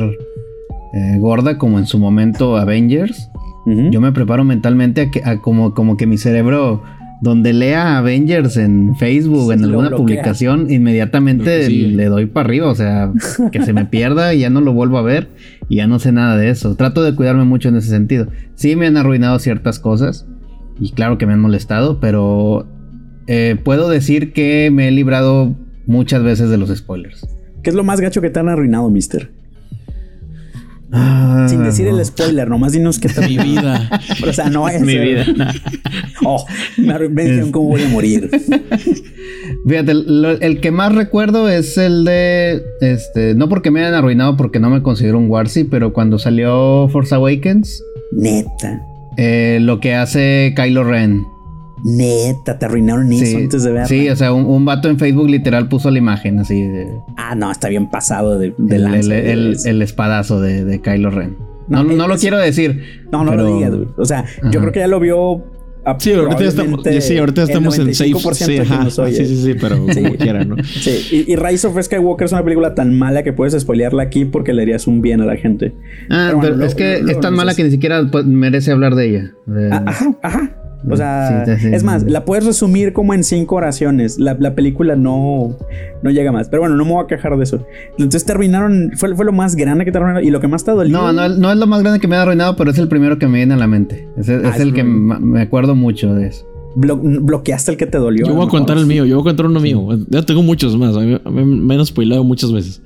eh, 0.93 1.17
gorda, 1.19 1.57
como 1.57 1.79
en 1.79 1.85
su 1.85 1.99
momento 1.99 2.57
Avengers, 2.57 3.29
yo 3.91 4.01
me 4.01 4.11
preparo 4.11 4.43
mentalmente 4.43 5.01
a 5.01 5.11
que 5.11 5.21
a 5.23 5.37
como, 5.39 5.75
como 5.75 5.95
que 5.95 6.07
mi 6.07 6.17
cerebro, 6.17 6.81
donde 7.21 7.53
lea 7.53 7.99
Avengers 7.99 8.57
en 8.57 8.95
Facebook, 8.95 9.53
Sí, 9.53 9.59
en 9.59 9.63
alguna 9.63 9.89
bloquea. 9.89 9.97
publicación, 10.03 10.71
inmediatamente 10.71 11.69
le 11.69 12.05
doy 12.05 12.25
para 12.25 12.47
arriba. 12.47 12.67
O 12.69 12.73
sea, 12.75 13.11
que 13.51 13.63
se 13.63 13.73
me 13.73 13.85
pierda 13.91 14.33
y 14.33 14.39
ya 14.39 14.49
no 14.49 14.61
lo 14.61 14.73
vuelvo 14.73 14.97
a 14.97 15.03
ver 15.03 15.29
y 15.69 15.75
ya 15.75 15.85
no 15.85 15.99
sé 15.99 16.11
nada 16.11 16.37
de 16.37 16.49
eso. 16.49 16.75
Trato 16.75 17.03
de 17.03 17.13
cuidarme 17.15 17.43
mucho 17.45 17.69
en 17.69 17.75
ese 17.75 17.89
sentido. 17.89 18.27
Sí 18.55 18.75
me 18.75 18.87
han 18.87 18.97
arruinado 18.97 19.37
ciertas 19.37 19.77
cosas 19.77 20.25
y 20.79 20.91
claro 20.93 21.19
que 21.19 21.27
me 21.27 21.33
han 21.33 21.39
molestado, 21.39 21.99
pero 21.99 22.67
eh, 23.27 23.55
puedo 23.63 23.89
decir 23.89 24.33
que 24.33 24.71
me 24.73 24.87
he 24.87 24.91
librado 24.91 25.55
muchas 25.85 26.23
veces 26.23 26.49
de 26.49 26.57
los 26.57 26.75
spoilers. 26.75 27.27
¿Qué 27.61 27.69
es 27.69 27.75
lo 27.75 27.83
más 27.83 28.01
gacho 28.01 28.21
que 28.21 28.31
te 28.31 28.39
han 28.39 28.49
arruinado, 28.49 28.89
mister? 28.89 29.31
Ah, 30.93 31.45
Sin 31.49 31.63
decir 31.63 31.87
el 31.87 32.03
spoiler, 32.05 32.49
nomás 32.49 32.73
dinos 32.73 32.99
que 32.99 33.07
te 33.09 33.21
Mi 33.27 33.37
vida. 33.37 33.89
O 34.27 34.33
sea, 34.33 34.49
no 34.49 34.67
es 34.67 34.81
Mi 34.81 34.97
vida. 34.97 35.25
Oh, 36.23 36.45
me, 36.77 36.93
arru- 36.93 37.09
me 37.09 37.23
dijeron 37.23 37.51
cómo 37.51 37.69
voy 37.69 37.81
a 37.83 37.87
morir. 37.89 38.29
Fíjate, 39.67 39.93
lo- 39.93 40.31
el 40.39 40.59
que 40.61 40.71
más 40.71 40.93
recuerdo 40.93 41.49
es 41.49 41.77
el 41.77 42.03
de. 42.05 42.61
Este. 42.81 43.33
No 43.35 43.49
porque 43.49 43.71
me 43.71 43.79
hayan 43.81 43.93
arruinado, 43.95 44.37
porque 44.37 44.59
no 44.59 44.69
me 44.69 44.81
considero 44.83 45.17
un 45.17 45.29
Warsi, 45.29 45.63
pero 45.63 45.93
cuando 45.93 46.19
salió 46.19 46.87
Force 46.89 47.15
Awakens, 47.15 47.83
Neta. 48.11 48.81
eh, 49.17 49.57
lo 49.61 49.79
que 49.79 49.95
hace 49.95 50.53
Kylo 50.55 50.83
Ren. 50.83 51.23
Neta, 51.83 52.59
te 52.59 52.65
arruinaron 52.65 53.11
eso 53.11 53.37
antes 53.37 53.63
de 53.63 53.71
verla. 53.71 53.87
sí, 53.87 54.09
o 54.09 54.15
sea, 54.15 54.33
un, 54.33 54.45
un 54.45 54.65
vato 54.65 54.89
en 54.89 54.99
Facebook 54.99 55.29
literal 55.29 55.67
puso 55.67 55.89
la 55.91 55.97
imagen 55.97 56.39
así 56.39 56.61
de. 56.61 56.87
Ah, 57.17 57.35
no, 57.35 57.51
está 57.51 57.69
bien 57.69 57.89
pasado 57.89 58.37
de, 58.37 58.53
de 58.57 58.75
el, 58.75 58.83
lanza, 58.83 59.15
el- 59.17 59.25
el- 59.25 59.51
es- 59.53 59.65
el 59.65 59.81
espadazo 59.81 60.39
de, 60.41 60.63
de 60.65 60.81
Kylo 60.81 61.09
Ren. 61.09 61.37
No, 61.67 61.83
No, 61.83 61.93
no, 61.95 62.07
lo 62.07 62.15
es- 62.15 62.21
quiero 62.21 62.37
decir. 62.37 62.83
No, 63.11 63.23
no 63.23 63.31
pero- 63.31 63.43
lo 63.43 63.55
digas. 63.57 63.73
O 63.97 64.05
sea, 64.05 64.25
yo 64.51 64.59
creo 64.59 64.71
que 64.71 64.79
ya 64.79 64.87
lo 64.87 64.99
vio. 64.99 65.43
a- 65.83 65.99
Sí, 65.99 66.11
ahorita 66.13 66.43
estamos, 66.43 66.81
sí, 67.01 67.17
ahorita 67.17 67.41
el 67.41 67.47
estamos 67.49 67.79
en 67.79 67.95
safe. 67.95 68.11
95% 68.11 68.33
Sí, 68.45 68.57
ajá, 68.59 68.87
oye. 69.01 69.15
sí, 69.15 69.25
sí, 69.25 69.43
sí, 69.43 69.55
pero 69.59 69.77
Sí. 69.91 70.01
como 70.03 70.15
quiera, 70.15 70.43
¿no? 70.45 70.55
Sí, 70.63 71.25
y, 71.27 71.31
y 71.33 71.35
Rise 71.35 71.65
of 71.67 71.81
Skywalker 71.81 72.25
es 72.25 72.31
una 72.33 72.43
película 72.43 72.75
tan 72.75 72.95
mala 72.97 73.23
que 73.23 73.33
puedes 73.33 73.59
spoilearla 73.59 74.03
aquí 74.03 74.25
porque 74.25 74.53
le 74.53 74.61
harías 74.61 74.85
un 74.85 75.01
bien 75.01 75.21
a 75.21 75.25
la 75.25 75.37
gente. 75.37 75.73
Ah, 76.09 76.25
Pero 76.27 76.37
bueno, 76.37 76.41
pero 76.41 76.55
luego- 76.57 76.69
es 76.69 76.75
que 76.75 77.11
es 77.11 77.19
tan 77.19 77.33
mala 77.33 77.55
que 77.55 77.63
ni 77.63 77.71
siquiera 77.71 78.05
pues, 78.11 78.25
merece 78.25 78.71
hablar 78.71 78.93
de 78.93 79.09
ella. 79.09 79.31
De- 79.47 79.69
Ah, 79.71 79.83
Ajá, 79.87 80.15
ajá. 80.21 80.57
O 80.89 80.97
sea, 80.97 81.45
Sí, 81.45 81.51
sí, 81.57 81.61
sí. 81.69 81.75
es 81.75 81.83
más, 81.83 82.03
la 82.03 82.25
puedes 82.25 82.45
resumir 82.45 82.91
como 82.93 83.13
en 83.13 83.23
cinco 83.23 83.55
oraciones. 83.55 84.17
La, 84.19 84.35
la 84.39 84.55
película 84.55 84.95
no, 84.95 85.55
no 86.01 86.09
llega 86.09 86.31
más. 86.31 86.49
Pero 86.49 86.61
bueno, 86.63 86.75
no 86.75 86.85
me 86.85 86.91
voy 86.93 87.03
a 87.03 87.07
quejar 87.07 87.37
de 87.37 87.43
eso. 87.43 87.65
Entonces 87.97 88.25
te 88.25 88.31
arruinaron, 88.31 88.91
fue, 88.95 89.15
fue 89.15 89.25
lo 89.25 89.31
más 89.31 89.55
grande 89.55 89.85
que 89.85 89.91
te 89.91 89.97
arruinaron 89.99 90.23
y 90.27 90.31
lo 90.31 90.39
que 90.39 90.47
más 90.47 90.63
te 90.63 90.71
dolió. 90.71 90.97
No, 90.97 91.13
no, 91.13 91.29
no 91.29 91.51
es 91.51 91.57
lo 91.57 91.67
más 91.67 91.81
grande 91.81 91.99
que 91.99 92.07
me 92.07 92.15
ha 92.15 92.23
arruinado, 92.23 92.55
pero 92.55 92.71
es 92.71 92.77
el 92.79 92.87
primero 92.87 93.19
que 93.19 93.27
me 93.27 93.37
viene 93.37 93.53
a 93.53 93.57
la 93.57 93.67
mente. 93.67 94.07
Es, 94.17 94.27
es 94.29 94.43
Ah, 94.43 94.55
el 94.57 94.73
que 94.73 94.83
me 94.83 95.41
acuerdo 95.41 95.75
mucho 95.75 96.13
de 96.15 96.27
eso. 96.27 96.47
Blo- 96.75 96.99
bloqueaste 97.21 97.71
el 97.71 97.77
que 97.77 97.85
te 97.85 97.97
dolió. 97.97 98.25
Yo 98.25 98.33
voy 98.33 98.45
a 98.45 98.49
contar 98.49 98.77
mejor. 98.77 98.89
el 98.91 98.95
mío, 98.95 99.05
yo 99.05 99.15
voy 99.17 99.21
a 99.23 99.25
contar 99.29 99.45
uno 99.45 99.59
mío. 99.59 99.87
Ya 100.09 100.21
tengo 100.23 100.41
muchos 100.41 100.77
más, 100.77 100.95
a 100.95 101.01
mí, 101.01 101.19
a 101.23 101.29
mí 101.29 101.43
me 101.43 101.75
han 101.75 101.85
spoilado 101.85 102.23
muchas 102.23 102.51
veces. 102.53 102.81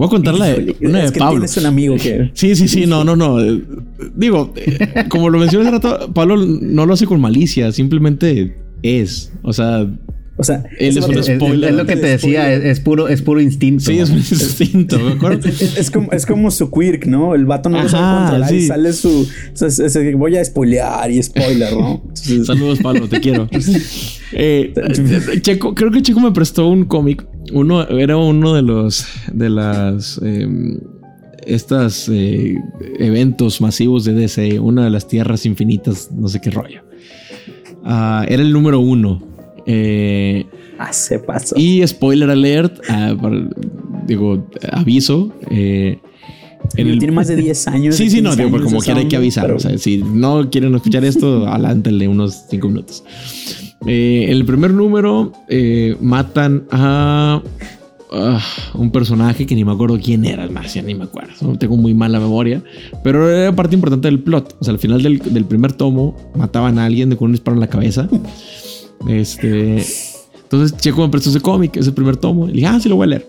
Voy 0.00 0.06
a 0.06 0.10
contar 0.10 0.34
la 0.34 0.46
de, 0.46 0.76
una 0.80 1.00
de 1.00 1.04
es 1.04 1.12
que 1.12 1.18
Pablo. 1.18 1.40
tienes 1.40 1.56
un 1.58 1.66
amigo 1.66 1.96
que. 1.96 2.30
Sí, 2.32 2.56
sí, 2.56 2.68
sí, 2.68 2.86
no, 2.86 3.04
no, 3.04 3.16
no. 3.16 3.36
Digo, 4.14 4.54
como 5.10 5.28
lo 5.28 5.38
mencioné 5.38 5.68
hace 5.68 5.72
rato, 5.76 6.10
Pablo 6.14 6.38
no 6.38 6.86
lo 6.86 6.94
hace 6.94 7.04
con 7.04 7.20
malicia, 7.20 7.70
simplemente 7.70 8.56
es. 8.82 9.30
O 9.42 9.52
sea, 9.52 9.86
O 10.40 10.42
sea, 10.42 10.64
Él 10.78 10.96
es 10.96 11.06
un 11.06 11.18
Es, 11.18 11.26
Spoiler. 11.26 11.68
es 11.68 11.76
lo 11.76 11.84
que 11.84 11.96
te 11.96 12.06
decía, 12.06 12.50
es, 12.50 12.64
es 12.64 12.80
puro, 12.80 13.08
es 13.08 13.20
puro 13.20 13.42
instinto. 13.42 13.84
sí, 13.84 13.98
es 13.98 14.08
un 14.08 14.16
instinto, 14.16 14.98
¿me 14.98 15.12
acuerdo? 15.12 15.46
Es, 15.50 15.76
es 15.76 15.90
como, 15.90 16.10
es 16.12 16.24
como 16.24 16.50
su 16.50 16.70
quirk, 16.70 17.04
¿no? 17.04 17.34
El 17.34 17.44
vato 17.44 17.68
no 17.68 17.82
lo 17.82 17.88
sabe 17.90 18.20
controlar 18.20 18.54
y 18.54 18.66
sale 18.66 18.92
su. 18.94 19.28
voy 20.16 20.36
a 20.38 20.44
spoilear 20.44 21.10
y 21.10 21.22
spoiler, 21.22 21.74
¿no? 21.74 22.00
Entonces, 22.00 22.46
Saludos, 22.46 22.78
Pablo, 22.78 23.06
te 23.06 23.20
quiero. 23.20 23.48
Eh, 24.32 24.72
Checo, 25.40 25.74
creo 25.74 25.90
que 25.90 26.02
Checo 26.02 26.20
me 26.20 26.30
prestó 26.30 26.68
un 26.68 26.84
cómic. 26.84 27.26
Uno 27.52 27.88
era 27.88 28.16
uno 28.16 28.54
de 28.54 28.62
los 28.62 29.04
de 29.32 29.50
las 29.50 30.20
em, 30.22 30.78
estas 31.44 32.08
eh, 32.08 32.56
eventos 33.00 33.60
masivos 33.60 34.04
de 34.04 34.12
DC, 34.12 34.60
una 34.60 34.84
de 34.84 34.90
las 34.90 35.08
tierras 35.08 35.46
infinitas, 35.46 36.12
no 36.12 36.28
sé 36.28 36.40
qué 36.40 36.52
rollo. 36.52 36.82
Ah, 37.84 38.24
era 38.28 38.42
el 38.42 38.52
número 38.52 38.78
uno. 38.78 39.29
Eh, 39.66 40.46
ah, 40.78 40.92
se 40.92 41.18
pasó. 41.18 41.54
y 41.58 41.86
spoiler 41.86 42.30
alert, 42.30 42.80
ah, 42.88 43.14
para- 43.20 43.48
digo, 44.06 44.46
aviso. 44.72 45.32
eh, 45.50 45.98
en 46.76 46.86
el- 46.88 46.98
Tiene 46.98 47.14
más 47.14 47.28
de 47.28 47.36
10 47.42 47.68
años. 47.68 47.94
Sí, 47.96 48.10
sí, 48.10 48.20
no, 48.20 48.30
15 48.30 48.44
digo, 48.46 48.62
como 48.62 48.80
quiera 48.80 49.00
hay 49.00 49.08
que 49.08 49.16
avisar. 49.16 49.44
pero- 49.46 49.56
O 49.56 49.60
sea, 49.60 49.76
si 49.78 49.98
no 49.98 50.50
quieren 50.50 50.74
escuchar 50.74 51.04
esto, 51.04 51.46
adelántenle 51.48 52.08
unos 52.08 52.44
cinco 52.50 52.68
minutos. 52.68 53.02
Eh, 53.86 54.24
en 54.26 54.32
el 54.32 54.44
primer 54.44 54.72
número 54.72 55.32
eh, 55.48 55.96
matan 56.02 56.64
a 56.70 57.42
ah, 58.12 58.40
un 58.74 58.90
personaje 58.90 59.46
que 59.46 59.54
ni 59.54 59.64
me 59.64 59.72
acuerdo 59.72 59.98
quién 59.98 60.24
era, 60.26 60.46
más, 60.48 60.74
ya 60.74 60.82
ni 60.82 60.94
me 60.94 61.04
acuerdo. 61.04 61.56
Tengo 61.58 61.76
muy 61.78 61.94
mala 61.94 62.20
memoria, 62.20 62.62
pero 63.02 63.30
era 63.30 63.54
parte 63.56 63.74
importante 63.76 64.08
del 64.08 64.18
plot. 64.20 64.56
O 64.60 64.64
sea, 64.64 64.72
al 64.74 64.78
final 64.80 65.02
del, 65.02 65.18
del 65.20 65.44
primer 65.46 65.72
tomo 65.72 66.14
mataban 66.36 66.78
a 66.78 66.84
alguien 66.84 67.08
de 67.08 67.16
con 67.16 67.26
un 67.26 67.32
disparo 67.32 67.54
en 67.56 67.60
la 67.60 67.68
cabeza. 67.68 68.06
Este. 69.08 69.82
Entonces 70.42 70.76
Checo 70.78 71.02
me 71.02 71.08
prestó 71.08 71.30
ese 71.30 71.40
cómic, 71.40 71.76
ese 71.76 71.92
primer 71.92 72.16
tomo. 72.16 72.46
Le 72.46 72.54
dije, 72.54 72.66
ah, 72.66 72.78
sí 72.80 72.88
lo 72.88 72.96
voy 72.96 73.04
a 73.04 73.08
leer. 73.08 73.26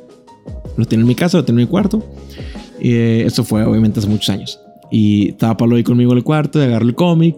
Lo 0.77 0.85
tenía 0.85 1.01
en 1.03 1.07
mi 1.07 1.15
casa, 1.15 1.37
lo 1.37 1.45
tenía 1.45 1.61
en 1.61 1.67
mi 1.67 1.71
cuarto. 1.71 2.03
Eh, 2.79 3.23
esto 3.25 3.43
fue 3.43 3.63
obviamente 3.63 3.99
hace 3.99 4.09
muchos 4.09 4.29
años. 4.29 4.59
Y 4.91 5.29
estaba 5.29 5.55
Pablo 5.55 5.75
ahí 5.75 5.83
conmigo 5.83 6.11
en 6.11 6.17
el 6.17 6.23
cuarto, 6.23 6.59
y 6.59 6.63
agarré 6.63 6.85
el 6.85 6.95
cómic 6.95 7.37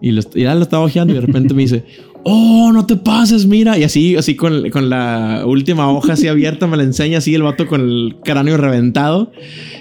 y, 0.00 0.10
lo- 0.10 0.22
y 0.34 0.42
ya 0.42 0.54
lo 0.54 0.62
estaba 0.62 0.84
hojeando 0.84 1.12
y 1.12 1.16
de 1.16 1.22
repente 1.22 1.54
me 1.54 1.62
dice, 1.62 1.84
oh, 2.24 2.70
no 2.72 2.84
te 2.84 2.96
pases, 2.96 3.46
mira. 3.46 3.78
Y 3.78 3.84
así, 3.84 4.16
así 4.16 4.34
con, 4.34 4.68
con 4.70 4.90
la 4.90 5.44
última 5.46 5.90
hoja 5.90 6.14
así 6.14 6.26
abierta 6.28 6.66
me 6.66 6.76
la 6.76 6.82
enseña 6.82 7.18
así 7.18 7.34
el 7.34 7.42
vato 7.44 7.66
con 7.68 7.80
el 7.80 8.16
cráneo 8.24 8.56
reventado. 8.56 9.30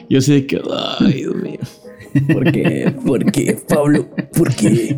Yo 0.10 0.20
así 0.20 0.32
de 0.34 0.46
que, 0.46 0.62
ay, 1.00 1.14
Dios 1.14 1.36
mío. 1.36 1.60
¿Por 2.32 2.52
qué? 2.52 2.94
¿Por 3.06 3.32
qué, 3.32 3.58
Pablo? 3.68 4.08
¿Por 4.38 4.54
qué? 4.54 4.98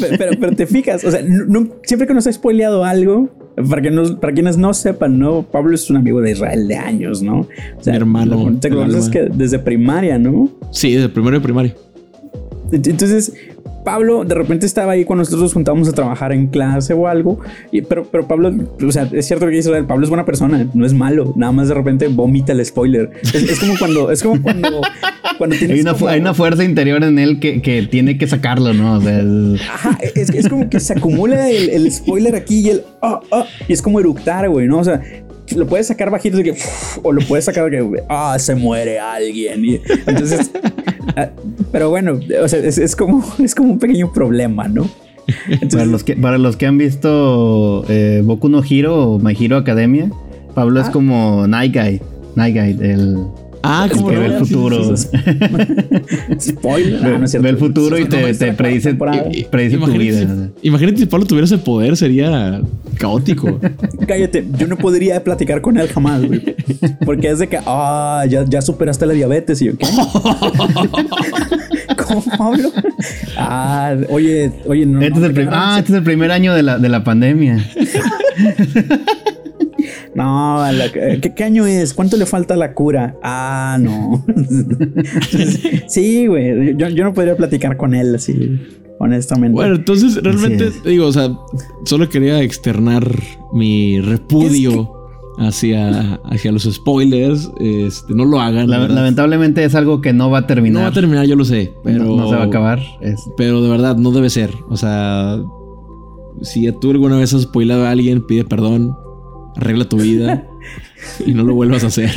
Pero, 0.00 0.16
pero, 0.18 0.32
pero 0.40 0.56
te 0.56 0.66
fijas, 0.66 1.04
o 1.04 1.10
sea, 1.10 1.20
no- 1.22 1.68
siempre 1.84 2.06
que 2.06 2.14
nos 2.14 2.26
ha 2.26 2.32
spoileado 2.32 2.84
algo, 2.84 3.30
para, 3.68 3.82
que 3.82 3.90
nos- 3.90 4.12
para 4.12 4.32
quienes 4.32 4.56
no 4.56 4.72
sepan, 4.74 5.18
¿no? 5.18 5.42
Pablo 5.42 5.74
es 5.74 5.90
un 5.90 5.96
amigo 5.96 6.20
de 6.20 6.30
Israel 6.32 6.68
de 6.68 6.76
años, 6.76 7.22
¿no? 7.22 7.40
O 7.40 7.48
sea, 7.82 7.92
Mi 7.92 7.96
hermano 7.98 8.56
Te 8.60 8.70
conoces 8.70 9.08
que 9.08 9.22
desde 9.32 9.58
primaria, 9.58 10.18
¿no? 10.18 10.48
Sí, 10.70 10.94
de 10.94 11.08
primero 11.08 11.36
de 11.38 11.42
primaria. 11.42 11.74
Entonces, 12.72 13.34
Pablo 13.84 14.24
de 14.24 14.34
repente 14.34 14.66
estaba 14.66 14.92
ahí 14.92 15.04
cuando 15.04 15.20
nosotros 15.22 15.42
nos 15.42 15.54
juntábamos 15.54 15.88
a 15.88 15.92
trabajar 15.92 16.32
en 16.32 16.46
clase 16.46 16.94
o 16.94 17.08
algo. 17.08 17.40
y- 17.70 17.82
pero, 17.82 18.04
pero 18.04 18.26
Pablo, 18.28 18.52
o 18.86 18.92
sea, 18.92 19.08
es 19.12 19.26
cierto 19.26 19.46
que 19.48 19.56
Israel, 19.58 19.84
Pablo 19.86 20.04
es 20.04 20.08
buena 20.10 20.24
persona, 20.24 20.66
no 20.74 20.86
es 20.86 20.92
malo. 20.94 21.32
Nada 21.36 21.52
más 21.52 21.68
de 21.68 21.74
repente 21.74 22.08
vomita 22.08 22.52
el 22.52 22.64
spoiler. 22.64 23.10
Es, 23.22 23.34
es 23.34 23.58
como 23.60 23.74
cuando, 23.78 24.10
es 24.10 24.22
como 24.22 24.40
cuando, 24.42 24.80
cuando 25.38 25.56
tienes 25.56 25.76
Hay 25.76 25.80
una, 25.82 25.94
fu- 25.94 26.00
como- 26.00 26.10
hay 26.10 26.20
una 26.20 26.34
fuerza 26.34 26.64
interior 26.64 27.02
en 27.02 27.18
él 27.18 27.40
que, 27.40 27.60
que 27.62 27.82
tiene 27.82 28.18
que 28.18 28.26
sacarlo, 28.26 28.72
¿no? 28.72 28.98
O 28.98 29.00
sea, 29.00 29.22
Ajá, 29.72 29.98
es, 30.14 30.30
es 30.30 30.48
como 30.48 30.68
que 30.70 30.78
se 30.80 30.92
acumula 30.92 31.50
el, 31.50 31.70
el 31.70 31.90
spoiler 31.92 32.34
aquí 32.36 32.60
y 32.60 32.70
el 32.70 32.84
ah, 33.02 33.20
ah, 33.32 33.46
y 33.68 33.72
es 33.72 33.82
como 33.82 33.98
eructar, 34.00 34.48
güey, 34.48 34.68
¿no? 34.68 34.78
O 34.78 34.84
sea, 34.84 35.00
lo 35.56 35.66
puedes 35.66 35.86
sacar 35.88 36.08
bajito 36.10 36.36
de 36.38 36.44
que 36.44 36.54
o 37.02 37.12
lo 37.12 37.20
puedes 37.22 37.44
sacar 37.44 37.64
de 37.70 37.78
que 37.78 38.02
ah, 38.08 38.36
se 38.38 38.54
muere 38.54 38.98
alguien. 39.00 39.64
Y 39.64 39.80
entonces, 40.06 40.50
pero 41.70 41.90
bueno, 41.90 42.20
o 42.42 42.48
sea, 42.48 42.60
es, 42.60 42.78
es 42.78 42.96
como 42.96 43.24
es 43.38 43.54
como 43.54 43.72
un 43.72 43.78
pequeño 43.78 44.12
problema, 44.12 44.68
¿no? 44.68 44.88
para, 45.70 45.86
los 45.86 46.02
que, 46.02 46.16
para 46.16 46.36
los 46.38 46.56
que 46.56 46.66
han 46.66 46.78
visto 46.78 47.84
eh, 47.88 48.22
Boku 48.24 48.48
no 48.48 48.62
Hero 48.68 49.12
o 49.12 49.18
My 49.18 49.36
Hero 49.38 49.56
Academia, 49.56 50.10
Pablo 50.54 50.80
es 50.80 50.90
como 50.90 51.46
Night 51.46 51.74
Guy. 51.74 52.00
Night 52.34 52.56
Guy, 52.56 52.90
el, 52.90 53.26
Ah, 53.62 53.88
como 53.92 54.08
que 54.08 54.16
ve 54.16 54.26
el 54.26 54.38
futuro. 54.38 54.96
Spoiler. 56.40 57.00
Ah, 57.04 57.08
no 57.10 57.14
es 57.16 57.20
Ve, 57.20 57.28
cierto. 57.28 57.42
ve 57.44 57.48
el 57.50 57.56
futuro 57.58 57.98
y 57.98 58.04
te, 58.06 58.34
te 58.34 58.52
predice, 58.52 58.88
temporada. 58.90 59.24
predice 59.50 59.76
tu 59.78 59.84
imagínate, 59.84 60.24
vida. 60.26 60.48
si, 60.60 60.68
imagínate 60.68 60.98
si 60.98 61.06
Pablo 61.06 61.26
tuviera 61.26 61.44
ese 61.44 61.58
poder, 61.58 61.96
sería 61.96 62.60
caótico. 62.98 63.60
Cállate, 64.06 64.44
yo 64.58 64.66
no 64.66 64.76
podría 64.76 65.22
platicar 65.22 65.60
con 65.60 65.78
él 65.78 65.88
jamás, 65.88 66.24
güey. 66.26 66.42
Porque 67.04 67.28
es 67.30 67.38
de 67.38 67.48
que, 67.48 67.58
ah, 67.64 68.24
ya, 68.28 68.44
ya 68.48 68.62
superaste 68.62 69.06
la 69.06 69.12
diabetes. 69.14 69.62
Y 69.62 69.66
yo, 69.66 69.76
¿qué? 69.76 69.86
Pablo. 72.36 72.70
Ah, 73.36 73.94
oye, 74.10 74.52
oye, 74.66 74.84
no. 74.86 75.00
Este 75.00 75.18
es 75.20 75.24
el 75.36 75.48
ah, 75.50 75.76
este 75.78 75.92
es 75.92 75.98
el 75.98 76.04
primer 76.04 76.30
año 76.30 76.52
de 76.54 76.62
la, 76.62 76.78
de 76.78 76.88
la 76.88 77.04
pandemia. 77.04 77.64
No, 80.14 80.58
la- 80.72 80.92
¿qué, 80.92 81.32
qué 81.34 81.44
año 81.44 81.66
es? 81.66 81.94
¿Cuánto 81.94 82.16
le 82.16 82.26
falta 82.26 82.54
a 82.54 82.56
la 82.56 82.74
cura? 82.74 83.16
Ah, 83.22 83.78
no. 83.80 84.24
sí, 85.88 86.26
güey. 86.26 86.76
Yo, 86.76 86.88
yo 86.88 87.04
no 87.04 87.14
podría 87.14 87.36
platicar 87.36 87.76
con 87.76 87.94
él 87.94 88.14
así, 88.14 88.58
honestamente. 88.98 89.54
Bueno, 89.54 89.76
entonces 89.76 90.22
realmente, 90.22 90.70
digo, 90.84 91.06
o 91.06 91.12
sea, 91.12 91.30
solo 91.84 92.08
quería 92.08 92.40
externar 92.42 93.08
mi 93.54 94.00
repudio 94.00 94.92
hacia, 95.38 96.14
hacia 96.24 96.52
los 96.52 96.64
spoilers. 96.64 97.50
Este, 97.60 98.14
no 98.14 98.24
lo 98.24 98.40
hagan. 98.40 98.68
Lamentablemente 98.68 99.64
es 99.64 99.74
algo 99.74 100.00
que 100.00 100.12
no 100.12 100.30
va 100.30 100.38
a 100.38 100.40
no 100.42 100.46
terminar. 100.46 100.82
va 100.84 100.88
a 100.88 100.92
terminar, 100.92 101.26
yo 101.26 101.36
lo 101.36 101.44
sé, 101.44 101.72
pero 101.84 102.04
No- 102.04 102.16
no 102.16 102.28
se 102.28 102.34
va 102.36 102.42
a 102.42 102.46
acabar. 102.46 102.80
Es- 103.00 103.22
Pero 103.36 103.62
de 103.62 103.70
verdad, 103.70 103.96
no 103.96 104.10
debe 104.10 104.28
ser. 104.30 104.50
O 104.68 104.76
sea, 104.76 105.38
si 106.42 106.70
tú 106.80 106.90
alguna 106.90 107.16
vez 107.16 107.32
has 107.34 107.42
spoilado 107.42 107.86
a 107.86 107.90
alguien, 107.90 108.26
pide 108.26 108.44
perdón, 108.44 108.94
arregla 109.56 109.88
tu 109.88 109.96
vida 109.98 110.44
y 111.26 111.32
no 111.34 111.42
lo 111.44 111.54
vuelvas 111.54 111.84
a 111.84 111.88
hacer. 111.88 112.10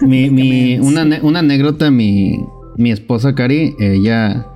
Mi, 0.00 0.30
mi- 0.30 0.78
una, 0.78 1.04
una 1.22 1.38
anécdota, 1.40 1.90
mi, 1.90 2.38
mi 2.76 2.90
esposa 2.92 3.34
Cari, 3.34 3.74
ella 3.80 4.46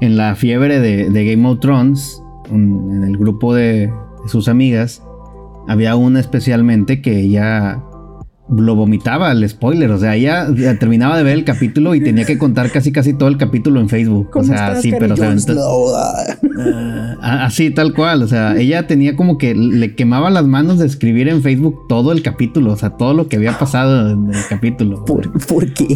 en 0.00 0.16
la 0.16 0.34
fiebre 0.34 0.80
de, 0.80 1.08
de 1.10 1.24
Game 1.30 1.48
of 1.48 1.60
Thrones, 1.60 2.22
un- 2.50 2.90
en 2.96 3.04
el 3.04 3.16
grupo 3.16 3.54
de, 3.54 3.86
de 3.86 4.28
sus 4.28 4.48
amigas, 4.48 5.02
había 5.68 5.96
una 5.96 6.20
especialmente 6.20 7.00
que 7.00 7.20
ella 7.20 7.82
lo 8.56 8.74
vomitaba 8.74 9.32
el 9.32 9.48
spoiler, 9.48 9.90
o 9.90 9.98
sea, 9.98 10.16
ella 10.16 10.48
ya 10.54 10.78
terminaba 10.78 11.16
de 11.16 11.22
ver 11.22 11.34
el 11.34 11.44
capítulo 11.44 11.94
y 11.94 12.00
tenía 12.00 12.24
que 12.24 12.38
contar 12.38 12.70
casi 12.70 12.92
casi 12.92 13.12
todo 13.14 13.28
el 13.28 13.36
capítulo 13.38 13.80
en 13.80 13.88
Facebook. 13.88 14.28
O 14.28 14.30
¿Cómo 14.30 14.44
sea, 14.46 14.76
sí, 14.80 14.92
pero 14.98 15.16
se 15.16 15.24
Jones? 15.24 15.48
aventó- 15.48 15.54
No, 15.54 15.96
Ah, 17.24 17.44
Así, 17.46 17.70
tal 17.70 17.94
cual. 17.94 18.22
O 18.22 18.28
sea, 18.28 18.56
ella 18.58 18.86
tenía 18.86 19.16
como 19.16 19.38
que 19.38 19.54
le 19.54 19.94
quemaba 19.94 20.30
las 20.30 20.44
manos 20.44 20.78
de 20.78 20.86
escribir 20.86 21.28
en 21.28 21.42
Facebook 21.42 21.86
todo 21.88 22.12
el 22.12 22.22
capítulo. 22.22 22.72
O 22.72 22.76
sea, 22.76 22.90
todo 22.90 23.14
lo 23.14 23.28
que 23.28 23.36
había 23.36 23.58
pasado 23.58 24.10
en 24.10 24.28
el 24.34 24.40
capítulo. 24.48 25.04
¿Por, 25.04 25.30
¿Por 25.46 25.72
qué? 25.72 25.86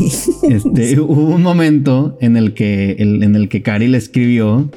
Este, 0.49 1.01
hubo 1.01 1.35
un 1.35 1.43
momento 1.43 2.17
en 2.21 2.37
el 2.37 2.55
que 2.55 2.93
el- 2.99 3.23
en 3.23 3.35
el 3.37 3.49
que 3.49 3.63
Cari 3.63 3.89
le 3.89 3.99
escribió 3.99 4.71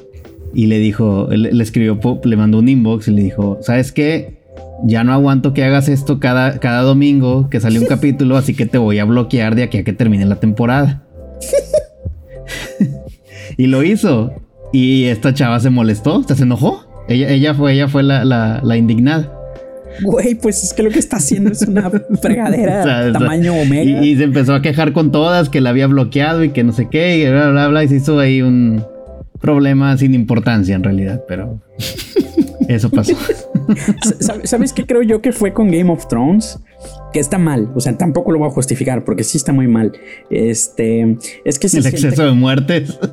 y 0.53 0.65
le 0.67 0.79
dijo, 0.79 1.27
le, 1.31 1.53
le 1.53 1.63
escribió, 1.63 1.99
le 2.23 2.35
mandó 2.35 2.59
un 2.59 2.67
inbox 2.69 3.07
y 3.07 3.11
le 3.11 3.21
dijo, 3.23 3.59
¿sabes 3.61 3.91
qué? 3.91 4.38
Ya 4.85 5.03
no 5.03 5.13
aguanto 5.13 5.53
que 5.53 5.63
hagas 5.63 5.89
esto 5.89 6.19
cada, 6.19 6.59
cada 6.59 6.81
domingo 6.81 7.49
que 7.49 7.59
sale 7.59 7.79
un 7.79 7.85
capítulo, 7.87 8.37
así 8.37 8.53
que 8.55 8.65
te 8.65 8.77
voy 8.77 8.99
a 8.99 9.05
bloquear 9.05 9.55
de 9.55 9.63
aquí 9.63 9.77
a 9.79 9.83
que 9.83 9.93
termine 9.93 10.25
la 10.25 10.39
temporada. 10.39 11.03
y 13.57 13.67
lo 13.67 13.83
hizo. 13.83 14.31
Y 14.71 15.05
esta 15.05 15.33
chava 15.33 15.59
se 15.59 15.69
molestó, 15.69 16.23
se 16.23 16.43
enojó. 16.43 16.85
Ella, 17.07 17.29
ella 17.29 17.53
fue, 17.55 17.73
ella 17.73 17.87
fue 17.87 18.03
la, 18.03 18.23
la- 18.23 18.61
la 18.63 18.77
indignada. 18.77 19.33
Güey, 20.03 20.35
pues 20.35 20.63
es 20.63 20.73
que 20.73 20.83
lo 20.83 20.91
que 20.91 20.99
está 20.99 21.17
haciendo 21.17 21.51
es 21.51 21.63
una 21.63 21.89
fregadera 22.21 22.81
O 22.81 22.83
sea, 22.83 22.99
o 22.99 23.03
sea, 23.03 23.13
tamaño 23.13 23.53
omega. 23.55 24.05
Y, 24.05 24.09
y 24.11 24.15
se 24.17 24.23
empezó 24.23 24.53
a 24.53 24.61
quejar 24.61 24.93
con 24.93 25.11
todas 25.11 25.49
que 25.49 25.59
la 25.59 25.71
había 25.71 25.87
bloqueado 25.87 26.43
y 26.43 26.51
que 26.51 26.63
no 26.63 26.71
sé 26.71 26.87
qué, 26.89 27.17
y 27.17 27.29
bla, 27.29 27.49
bla, 27.49 27.67
bla. 27.67 27.83
Y 27.83 27.87
se 27.89 27.95
hizo 27.95 28.19
ahí 28.19 28.41
un 28.43 28.83
problema 29.41 29.97
sin 29.97 30.13
importancia 30.13 30.75
en 30.75 30.83
realidad, 30.83 31.23
pero 31.27 31.59
eso 32.67 32.89
pasó. 32.91 33.13
¿Sab- 34.19 34.45
¿Sabes 34.45 34.73
qué 34.73 34.85
creo 34.85 35.01
yo 35.01 35.21
que 35.21 35.31
fue 35.31 35.53
con 35.53 35.71
Game 35.71 35.91
of 35.91 36.07
Thrones? 36.07 36.59
Que 37.13 37.19
está 37.19 37.37
mal, 37.37 37.71
o 37.75 37.79
sea, 37.81 37.97
tampoco 37.97 38.31
lo 38.31 38.39
voy 38.39 38.47
a 38.47 38.51
justificar 38.51 39.03
porque 39.03 39.23
sí 39.23 39.37
está 39.37 39.51
muy 39.53 39.67
mal. 39.67 39.91
Este, 40.29 41.17
es 41.43 41.59
que 41.59 41.69
se 41.69 41.79
El 41.79 41.85
exceso 41.87 42.25
de 42.25 42.31
muertes. 42.33 42.97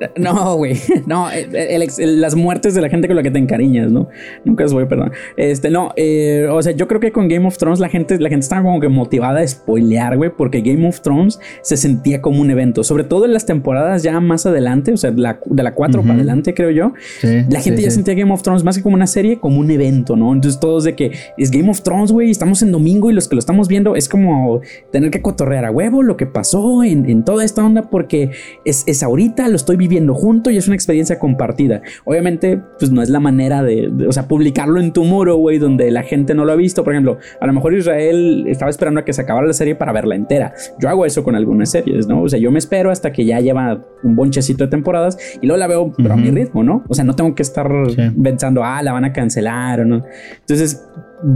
No, 0.16 0.56
güey. 0.56 0.76
No, 1.06 1.30
el- 1.30 1.54
el 1.54 1.82
ex- 1.82 1.98
el- 1.98 2.20
las 2.20 2.34
muertes 2.34 2.74
de 2.74 2.80
la 2.80 2.88
gente 2.88 3.06
con 3.06 3.16
la 3.16 3.22
que 3.22 3.30
te 3.30 3.38
encariñas, 3.38 3.90
¿no? 3.92 4.08
Nunca 4.44 4.64
os 4.64 4.72
voy 4.72 4.84
a 4.84 4.88
perdonar. 4.88 5.12
Este, 5.36 5.70
no, 5.70 5.92
eh, 5.96 6.48
o 6.50 6.60
sea, 6.62 6.72
yo 6.72 6.88
creo 6.88 7.00
que 7.00 7.12
con 7.12 7.28
Game 7.28 7.46
of 7.46 7.56
Thrones 7.58 7.80
la 7.80 7.88
gente, 7.88 8.18
la 8.18 8.28
gente 8.28 8.44
estaba 8.44 8.62
como 8.62 8.80
que 8.80 8.88
motivada 8.88 9.40
a 9.40 9.46
spoilear, 9.46 10.16
güey, 10.16 10.30
porque 10.36 10.62
Game 10.62 10.86
of 10.88 11.00
Thrones 11.02 11.38
se 11.62 11.76
sentía 11.76 12.22
como 12.22 12.40
un 12.40 12.50
evento, 12.50 12.82
sobre 12.82 13.04
todo 13.04 13.24
en 13.26 13.32
las 13.34 13.44
temporadas 13.46 14.02
ya 14.02 14.18
más 14.20 14.46
adelante, 14.46 14.92
o 14.92 14.96
sea, 14.96 15.10
la- 15.14 15.38
de 15.44 15.62
la 15.62 15.74
4 15.74 16.02
para 16.02 16.14
adelante, 16.14 16.54
creo 16.54 16.70
yo. 16.70 16.92
Sí, 17.20 17.28
La 17.50 17.60
gente 17.60 17.78
sí, 17.78 17.84
ya 17.84 17.90
sí. 17.90 17.96
sentía 17.96 18.14
Game 18.14 18.32
of 18.32 18.42
Thrones 18.42 18.64
más 18.64 18.76
que 18.78 18.82
como 18.82 18.94
una 18.96 19.06
serie, 19.06 19.38
como 19.38 19.60
un 19.60 19.70
evento, 19.70 20.16
¿no? 20.16 20.32
Entonces 20.32 20.58
todos 20.60 20.84
de 20.84 20.94
que 20.96 21.12
es 21.36 21.50
Game 21.50 21.68
of 21.70 21.82
Thrones, 21.82 22.10
güey, 22.12 22.30
estamos 22.30 22.62
en 22.62 22.72
domingo 22.72 23.10
y 23.10 23.14
los 23.14 23.28
que 23.28 23.34
lo 23.36 23.40
estamos 23.40 23.68
viendo 23.68 23.96
es 23.96 24.08
como 24.08 24.60
tener 24.92 25.10
que 25.10 25.20
cotorrear 25.22 25.66
a 25.66 25.70
huevo 25.70 26.02
lo 26.02 26.16
que 26.16 26.26
pasó 26.26 26.82
en, 26.84 27.08
en 27.08 27.24
toda 27.24 27.44
esta 27.44 27.64
onda 27.64 27.90
porque 27.90 28.30
es, 28.64 28.84
es 28.86 29.02
ahorita, 29.02 29.46
lo 29.48 29.56
estoy 29.56 29.76
viviendo 29.76 29.89
junto 30.14 30.50
y 30.50 30.56
es 30.56 30.66
una 30.66 30.74
experiencia 30.76 31.18
compartida. 31.18 31.82
Obviamente, 32.04 32.60
pues 32.78 32.90
no 32.90 33.02
es 33.02 33.08
la 33.10 33.20
manera 33.20 33.62
de, 33.62 33.88
de- 33.92 34.06
o 34.08 34.12
sea, 34.12 34.28
publicarlo 34.28 34.80
en 34.80 34.92
tu 34.92 35.04
muro, 35.04 35.36
güey, 35.36 35.58
donde 35.58 35.90
la 35.90 36.02
gente 36.02 36.34
no 36.34 36.44
lo 36.44 36.52
ha 36.52 36.56
visto. 36.56 36.84
Por 36.84 36.92
ejemplo, 36.92 37.18
a 37.40 37.46
lo 37.46 37.52
mejor 37.52 37.74
Israel 37.74 38.44
estaba 38.48 38.70
esperando 38.70 39.00
a 39.00 39.04
que 39.04 39.12
se 39.12 39.22
acabara 39.22 39.46
la 39.46 39.52
serie 39.52 39.74
para 39.74 39.92
verla 39.92 40.14
entera. 40.14 40.54
Yo 40.78 40.88
hago 40.88 41.04
eso 41.06 41.22
con 41.24 41.34
algunas 41.34 41.70
series, 41.70 42.06
¿no? 42.06 42.22
O 42.22 42.28
sea, 42.28 42.38
yo 42.38 42.50
me 42.50 42.58
espero 42.58 42.90
hasta 42.90 43.12
que 43.12 43.24
ya 43.24 43.40
lleva 43.40 43.84
un 44.02 44.16
bonchecito 44.16 44.64
de 44.64 44.70
temporadas 44.70 45.18
y 45.40 45.46
luego 45.46 45.58
la 45.58 45.66
veo, 45.66 45.92
pero 45.96 46.14
a 46.14 46.16
mi 46.16 46.30
ritmo, 46.30 46.62
¿no? 46.62 46.84
O 46.88 46.94
sea, 46.94 47.04
no 47.04 47.14
tengo 47.14 47.34
que 47.34 47.42
estar 47.42 47.68
Sí. 47.90 48.02
pensando, 48.22 48.62
ah, 48.64 48.82
la 48.82 48.92
van 48.92 49.04
a 49.04 49.12
cancelar 49.12 49.80
o 49.80 49.84
no. 49.84 50.02
Entonces, 50.40 50.84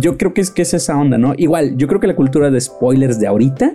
yo 0.00 0.16
creo 0.16 0.32
que 0.32 0.40
es 0.40 0.50
que 0.50 0.62
es 0.62 0.72
esa 0.72 0.96
onda, 0.96 1.18
¿no? 1.18 1.34
Igual, 1.36 1.76
yo 1.76 1.86
creo 1.88 2.00
que 2.00 2.06
la 2.06 2.16
cultura 2.16 2.50
de 2.50 2.58
spoilers 2.60 3.20
de 3.20 3.26
ahorita 3.26 3.72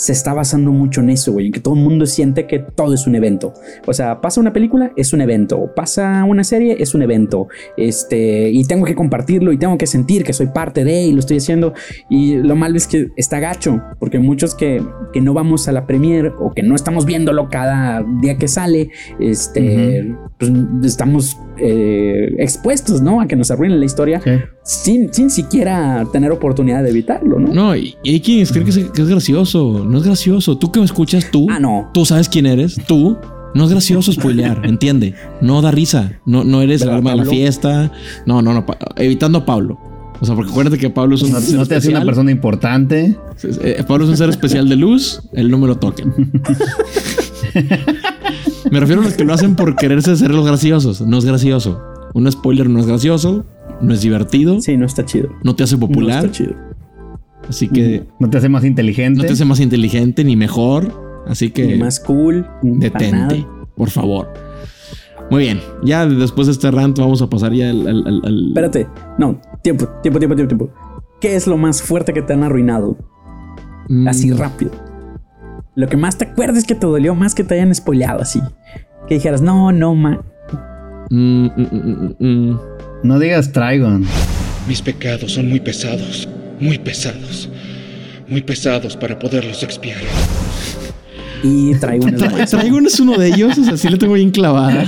se 0.00 0.12
está 0.12 0.32
basando 0.32 0.72
mucho 0.72 1.02
en 1.02 1.10
eso, 1.10 1.32
güey, 1.32 1.48
en 1.48 1.52
que 1.52 1.60
todo 1.60 1.74
el 1.74 1.80
mundo 1.80 2.06
siente 2.06 2.46
que 2.46 2.58
todo 2.58 2.94
es 2.94 3.06
un 3.06 3.16
evento. 3.16 3.52
O 3.86 3.92
sea, 3.92 4.22
pasa 4.22 4.40
una 4.40 4.50
película, 4.50 4.92
es 4.96 5.12
un 5.12 5.20
evento, 5.20 5.70
pasa 5.76 6.24
una 6.24 6.42
serie, 6.42 6.76
es 6.80 6.94
un 6.94 7.02
evento. 7.02 7.48
Este, 7.76 8.48
y 8.48 8.64
tengo 8.64 8.86
que 8.86 8.94
compartirlo 8.94 9.52
y 9.52 9.58
tengo 9.58 9.76
que 9.76 9.86
sentir 9.86 10.24
que 10.24 10.32
soy 10.32 10.46
parte 10.46 10.84
de 10.84 11.02
y 11.02 11.12
lo 11.12 11.18
estoy 11.18 11.36
haciendo. 11.36 11.74
Y 12.08 12.36
lo 12.36 12.56
malo 12.56 12.78
es 12.78 12.86
que 12.86 13.08
está 13.16 13.40
gacho, 13.40 13.82
porque 13.98 14.18
muchos 14.18 14.54
que, 14.54 14.82
que 15.12 15.20
no 15.20 15.34
vamos 15.34 15.68
a 15.68 15.72
la 15.72 15.86
premiere 15.86 16.32
o 16.40 16.50
que 16.52 16.62
no 16.62 16.74
estamos 16.74 17.04
viéndolo 17.04 17.50
cada 17.50 18.02
día 18.22 18.38
que 18.38 18.48
sale, 18.48 18.88
este, 19.18 20.16
pues 20.38 20.50
estamos 20.82 21.36
eh, 21.58 22.36
expuestos, 22.38 23.02
¿no? 23.02 23.20
A 23.20 23.26
que 23.26 23.36
nos 23.36 23.50
arruinen 23.50 23.80
la 23.80 23.84
historia 23.84 24.20
Sí. 24.20 24.30
Sin, 24.70 25.12
sin 25.12 25.30
siquiera 25.30 26.06
tener 26.12 26.30
oportunidad 26.30 26.84
de 26.84 26.90
evitarlo, 26.90 27.40
¿no? 27.40 27.52
No, 27.52 27.76
y, 27.76 27.96
y 28.04 28.12
hay 28.12 28.20
quienes 28.20 28.52
creen 28.52 28.64
que 28.64 28.70
es, 28.70 28.90
que 28.90 29.02
es 29.02 29.08
gracioso. 29.08 29.84
No 29.84 29.98
es 29.98 30.04
gracioso. 30.04 30.56
Tú 30.58 30.70
que 30.70 30.78
me 30.78 30.84
escuchas, 30.84 31.28
tú. 31.32 31.48
Ah, 31.50 31.58
no. 31.58 31.90
Tú 31.92 32.04
sabes 32.04 32.28
quién 32.28 32.46
eres. 32.46 32.76
Tú. 32.86 33.18
No 33.52 33.64
es 33.64 33.70
gracioso 33.70 34.12
spoilear, 34.12 34.60
entiende. 34.64 35.14
No 35.40 35.60
da 35.60 35.72
risa. 35.72 36.20
No, 36.24 36.44
no 36.44 36.62
eres 36.62 36.82
el 36.82 36.88
¿Verdad, 36.88 36.98
alma 36.98 37.10
de 37.10 37.16
la 37.16 37.24
fiesta. 37.24 37.90
No, 38.26 38.42
no, 38.42 38.54
no. 38.54 38.64
evitando 38.96 39.38
a 39.38 39.44
Pablo. 39.44 39.76
O 40.20 40.26
sea, 40.26 40.36
porque 40.36 40.52
acuérdate 40.52 40.78
que 40.78 40.88
Pablo 40.88 41.16
es 41.16 41.22
un 41.22 41.32
No, 41.32 41.40
ser 41.40 41.56
no 41.56 41.66
te 41.66 41.74
hace 41.74 41.88
una 41.88 42.04
persona 42.04 42.30
importante. 42.30 43.16
Eh, 43.42 43.82
Pablo 43.88 44.04
es 44.04 44.10
un 44.10 44.16
ser 44.16 44.28
especial 44.28 44.68
de 44.68 44.76
luz. 44.76 45.20
Él 45.32 45.50
no 45.50 45.58
me 45.58 45.66
lo 45.66 45.78
toquen. 45.78 46.14
me 48.70 48.78
refiero 48.78 49.02
a 49.02 49.04
los 49.04 49.14
que 49.14 49.24
lo 49.24 49.34
hacen 49.34 49.56
por 49.56 49.74
quererse 49.74 50.14
ser 50.14 50.30
los 50.30 50.46
graciosos. 50.46 51.00
No 51.00 51.18
es 51.18 51.24
gracioso. 51.24 51.82
Un 52.14 52.30
spoiler 52.30 52.68
no 52.68 52.78
es 52.78 52.86
gracioso. 52.86 53.44
No 53.80 53.94
es 53.94 54.02
divertido. 54.02 54.60
Sí, 54.60 54.76
no 54.76 54.86
está 54.86 55.04
chido. 55.04 55.30
No 55.42 55.54
te 55.56 55.62
hace 55.64 55.74
No 55.76 55.80
popular. 55.80 56.24
está 56.24 56.30
chido. 56.32 56.54
así 57.48 57.68
que 57.68 58.04
No 58.18 58.28
te 58.30 58.38
hace 58.38 58.48
más 58.48 58.64
inteligente. 58.64 59.18
no 59.20 59.24
te 59.26 59.32
hace 59.32 59.44
más 59.44 59.60
inteligente 59.60 60.24
ni 60.24 60.36
mejor. 60.36 61.22
Así 61.26 61.50
que 61.50 61.66
Ni 61.66 61.78
más 61.78 62.00
cool. 62.00 62.46
detente, 62.62 63.46
por 63.76 63.90
favor. 63.90 64.32
Muy 65.30 65.42
bien, 65.44 65.60
ya 65.84 66.06
después 66.06 66.46
de 66.48 66.52
este 66.54 66.70
rant 66.72 66.98
vamos 66.98 67.22
a 67.22 67.30
pasar 67.30 67.52
ya 67.52 67.70
al... 67.70 67.86
al- 67.86 68.06
al- 68.06 68.22
al- 68.24 68.48
Espérate. 68.48 68.88
No, 69.18 69.40
tiempo, 69.62 69.86
tiempo, 70.02 70.18
tiempo, 70.18 70.34
tiempo, 70.36 70.46
tiempo. 70.56 70.70
¿Qué 71.20 71.36
es 71.36 71.46
lo 71.46 71.56
más 71.56 71.82
fuerte 71.82 72.12
que 72.12 72.22
te 72.22 72.32
han 72.32 72.42
arruinado? 72.42 72.96
Mm, 73.88 74.08
Así 74.08 74.32
rápido. 74.32 74.72
Lo 75.76 75.88
que 75.88 75.96
más 75.96 76.18
te 76.18 76.24
acuerdas 76.24 76.64
que 76.64 76.74
te 76.74 76.86
dolió 76.86 77.14
más 77.14 77.34
que 77.34 77.44
te 77.44 77.54
hayan 77.54 77.72
spoileado 77.74 78.22
así. 78.22 78.40
Que 79.06 79.14
dijeras, 79.14 79.40
no, 79.42 79.70
no, 79.70 79.94
ma. 79.94 80.20
Mm, 81.10 81.46
mm, 81.46 82.14
mm. 82.18 82.60
No 83.02 83.18
digas 83.18 83.52
Trigon. 83.52 84.04
Mis 84.68 84.82
pecados 84.82 85.32
son 85.32 85.48
muy 85.48 85.60
pesados, 85.60 86.28
muy 86.60 86.78
pesados, 86.78 87.48
muy 88.28 88.42
pesados 88.42 88.96
para 88.96 89.18
poderlos 89.18 89.62
expiar. 89.62 89.98
Y 91.42 91.74
traigo 91.76 92.04
una 92.06 92.18
Tra- 92.18 92.48
Traigo 92.50 92.76
uno 92.76 92.88
es 92.88 93.00
uno 93.00 93.16
de 93.16 93.28
ellos, 93.28 93.56
o 93.58 93.64
sea, 93.64 93.76
sí 93.76 93.88
lo 93.88 93.96
tengo 93.98 94.12
bien 94.14 94.30
clavada. 94.30 94.84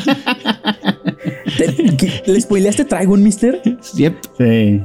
¿Te- 1.57 1.97
qué- 1.97 2.23
¿Le 2.27 2.41
spoileaste 2.41 2.85
traigo 2.85 3.15
un 3.15 3.23
mister? 3.23 3.61
Yep. 3.95 4.15
Sí. 4.39 4.81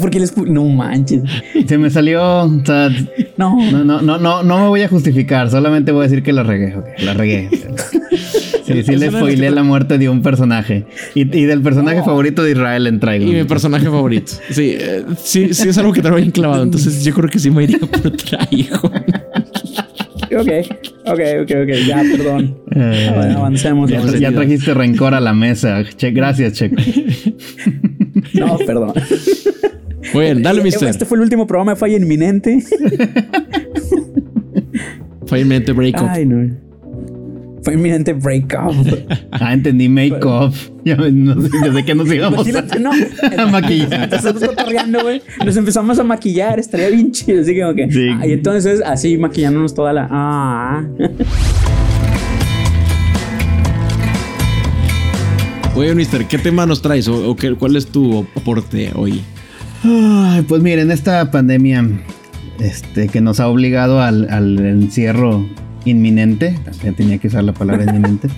Porque 0.00 0.20
les 0.20 0.36
No 0.36 0.64
manches. 0.66 1.22
Se 1.66 1.78
me 1.78 1.90
salió. 1.90 2.22
o 2.44 2.64
sea, 2.64 2.90
No. 3.38 3.56
no, 3.70 3.82
no, 3.84 4.02
no, 4.02 4.18
no, 4.18 4.42
no 4.42 4.58
me 4.60 4.68
voy 4.68 4.82
a 4.82 4.88
justificar. 4.88 5.50
Solamente 5.50 5.92
voy 5.92 6.00
a 6.04 6.08
decir 6.08 6.22
que 6.22 6.32
la 6.34 6.42
regué. 6.42 6.76
ok, 6.76 6.84
la 7.00 7.14
regué. 7.14 7.48
Sí, 8.74 8.82
sí 8.84 8.96
le 8.96 9.08
spoileé 9.10 9.50
la 9.50 9.62
muerte 9.62 9.98
de 9.98 10.08
un 10.08 10.22
personaje. 10.22 10.86
Y, 11.14 11.20
y 11.22 11.44
del 11.44 11.60
personaje 11.62 12.02
favorito 12.02 12.42
de 12.42 12.52
Israel 12.52 12.86
en 12.86 13.00
Trigon. 13.00 13.28
Y 13.28 13.32
mi 13.32 13.44
personaje 13.44 13.84
favorito. 13.86 14.32
Sí, 14.50 14.76
eh, 14.78 15.04
sí, 15.22 15.54
sí 15.54 15.68
es 15.68 15.78
algo 15.78 15.92
que 15.92 16.00
traigo 16.00 16.16
bien 16.18 16.30
clavado. 16.30 16.62
Entonces 16.62 17.04
yo 17.04 17.12
creo 17.14 17.28
que 17.28 17.38
sí 17.38 17.50
me 17.50 17.64
iría 17.64 17.78
por 17.78 18.10
traigo. 18.16 18.78
ok, 18.78 20.50
ok, 21.06 21.20
ok, 21.42 21.50
ok, 21.62 21.70
ya, 21.86 22.02
perdón. 22.16 22.56
Eh, 22.74 23.12
Bueno, 23.14 23.38
avancemos. 23.38 23.90
ya, 23.90 23.98
avancemos. 23.98 24.20
ya 24.20 24.32
trajiste 24.32 24.74
rencor 24.74 25.14
a 25.14 25.20
la 25.20 25.32
mesa. 25.34 25.82
Che, 25.96 26.10
gracias, 26.12 26.52
Checo. 26.54 26.76
No, 28.34 28.58
perdón. 28.58 28.92
Muy 30.14 30.24
bien, 30.24 30.42
dale, 30.42 30.62
mister. 30.62 30.88
Este 30.88 31.04
fue 31.04 31.18
el 31.18 31.22
último 31.22 31.46
programa 31.46 31.72
de 31.72 31.76
falla 31.76 31.96
inminente. 31.96 32.58
Finalmente 35.26 35.72
break 35.72 36.00
up. 36.00 36.08
Ay, 36.10 36.26
no. 36.26 36.69
Fue 37.70 37.78
inminente 37.78 38.12
breakup. 38.14 38.74
Ah, 39.30 39.52
entendí 39.52 39.88
make-off. 39.88 40.70
Ya 40.84 40.96
no 40.96 41.40
sé 41.40 41.48
desde 41.62 41.84
qué 41.84 41.94
nos 41.94 42.12
íbamos 42.12 42.44
no. 42.80 42.90
a 43.38 43.46
maquillar. 43.46 44.10
Cotorreando, 44.20 45.02
güey. 45.02 45.22
Nos 45.44 45.56
empezamos 45.56 45.96
a 46.00 46.02
maquillar. 46.02 46.58
Estaría 46.58 46.88
bien 46.88 47.12
chido. 47.12 47.40
Así 47.42 47.58
como 47.58 47.74
que. 47.74 47.88
Sí. 47.92 48.08
Ah, 48.18 48.26
y 48.26 48.32
entonces, 48.32 48.82
así 48.84 49.16
maquillándonos 49.16 49.72
toda 49.74 49.92
la. 49.92 50.08
Ah. 50.10 50.84
Oye, 55.76 55.94
mister, 55.94 56.26
¿qué 56.26 56.38
tema 56.38 56.66
nos 56.66 56.82
traes? 56.82 57.06
¿O, 57.06 57.30
o 57.30 57.36
qué- 57.36 57.54
cuál 57.54 57.76
es 57.76 57.86
tu 57.86 58.26
aporte 58.36 58.90
hoy? 58.96 59.20
Ay, 59.84 60.42
pues 60.42 60.60
miren, 60.60 60.90
esta 60.90 61.30
pandemia 61.30 61.86
este, 62.58 63.06
que 63.08 63.20
nos 63.20 63.38
ha 63.40 63.46
obligado 63.48 64.02
al, 64.02 64.28
al 64.28 64.58
encierro 64.58 65.46
inminente, 65.84 66.58
también 66.64 66.94
tenía 66.94 67.18
que 67.18 67.28
usar 67.28 67.44
la 67.44 67.52
palabra 67.52 67.84
inminente, 67.84 68.28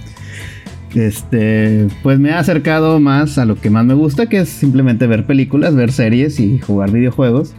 este, 0.94 1.88
pues 2.02 2.18
me 2.18 2.30
ha 2.30 2.38
acercado 2.38 3.00
más 3.00 3.38
a 3.38 3.44
lo 3.44 3.56
que 3.56 3.70
más 3.70 3.84
me 3.84 3.94
gusta, 3.94 4.26
que 4.26 4.38
es 4.38 4.48
simplemente 4.48 5.06
ver 5.06 5.26
películas, 5.26 5.74
ver 5.74 5.92
series 5.92 6.40
y 6.40 6.58
jugar 6.58 6.90
videojuegos. 6.90 7.54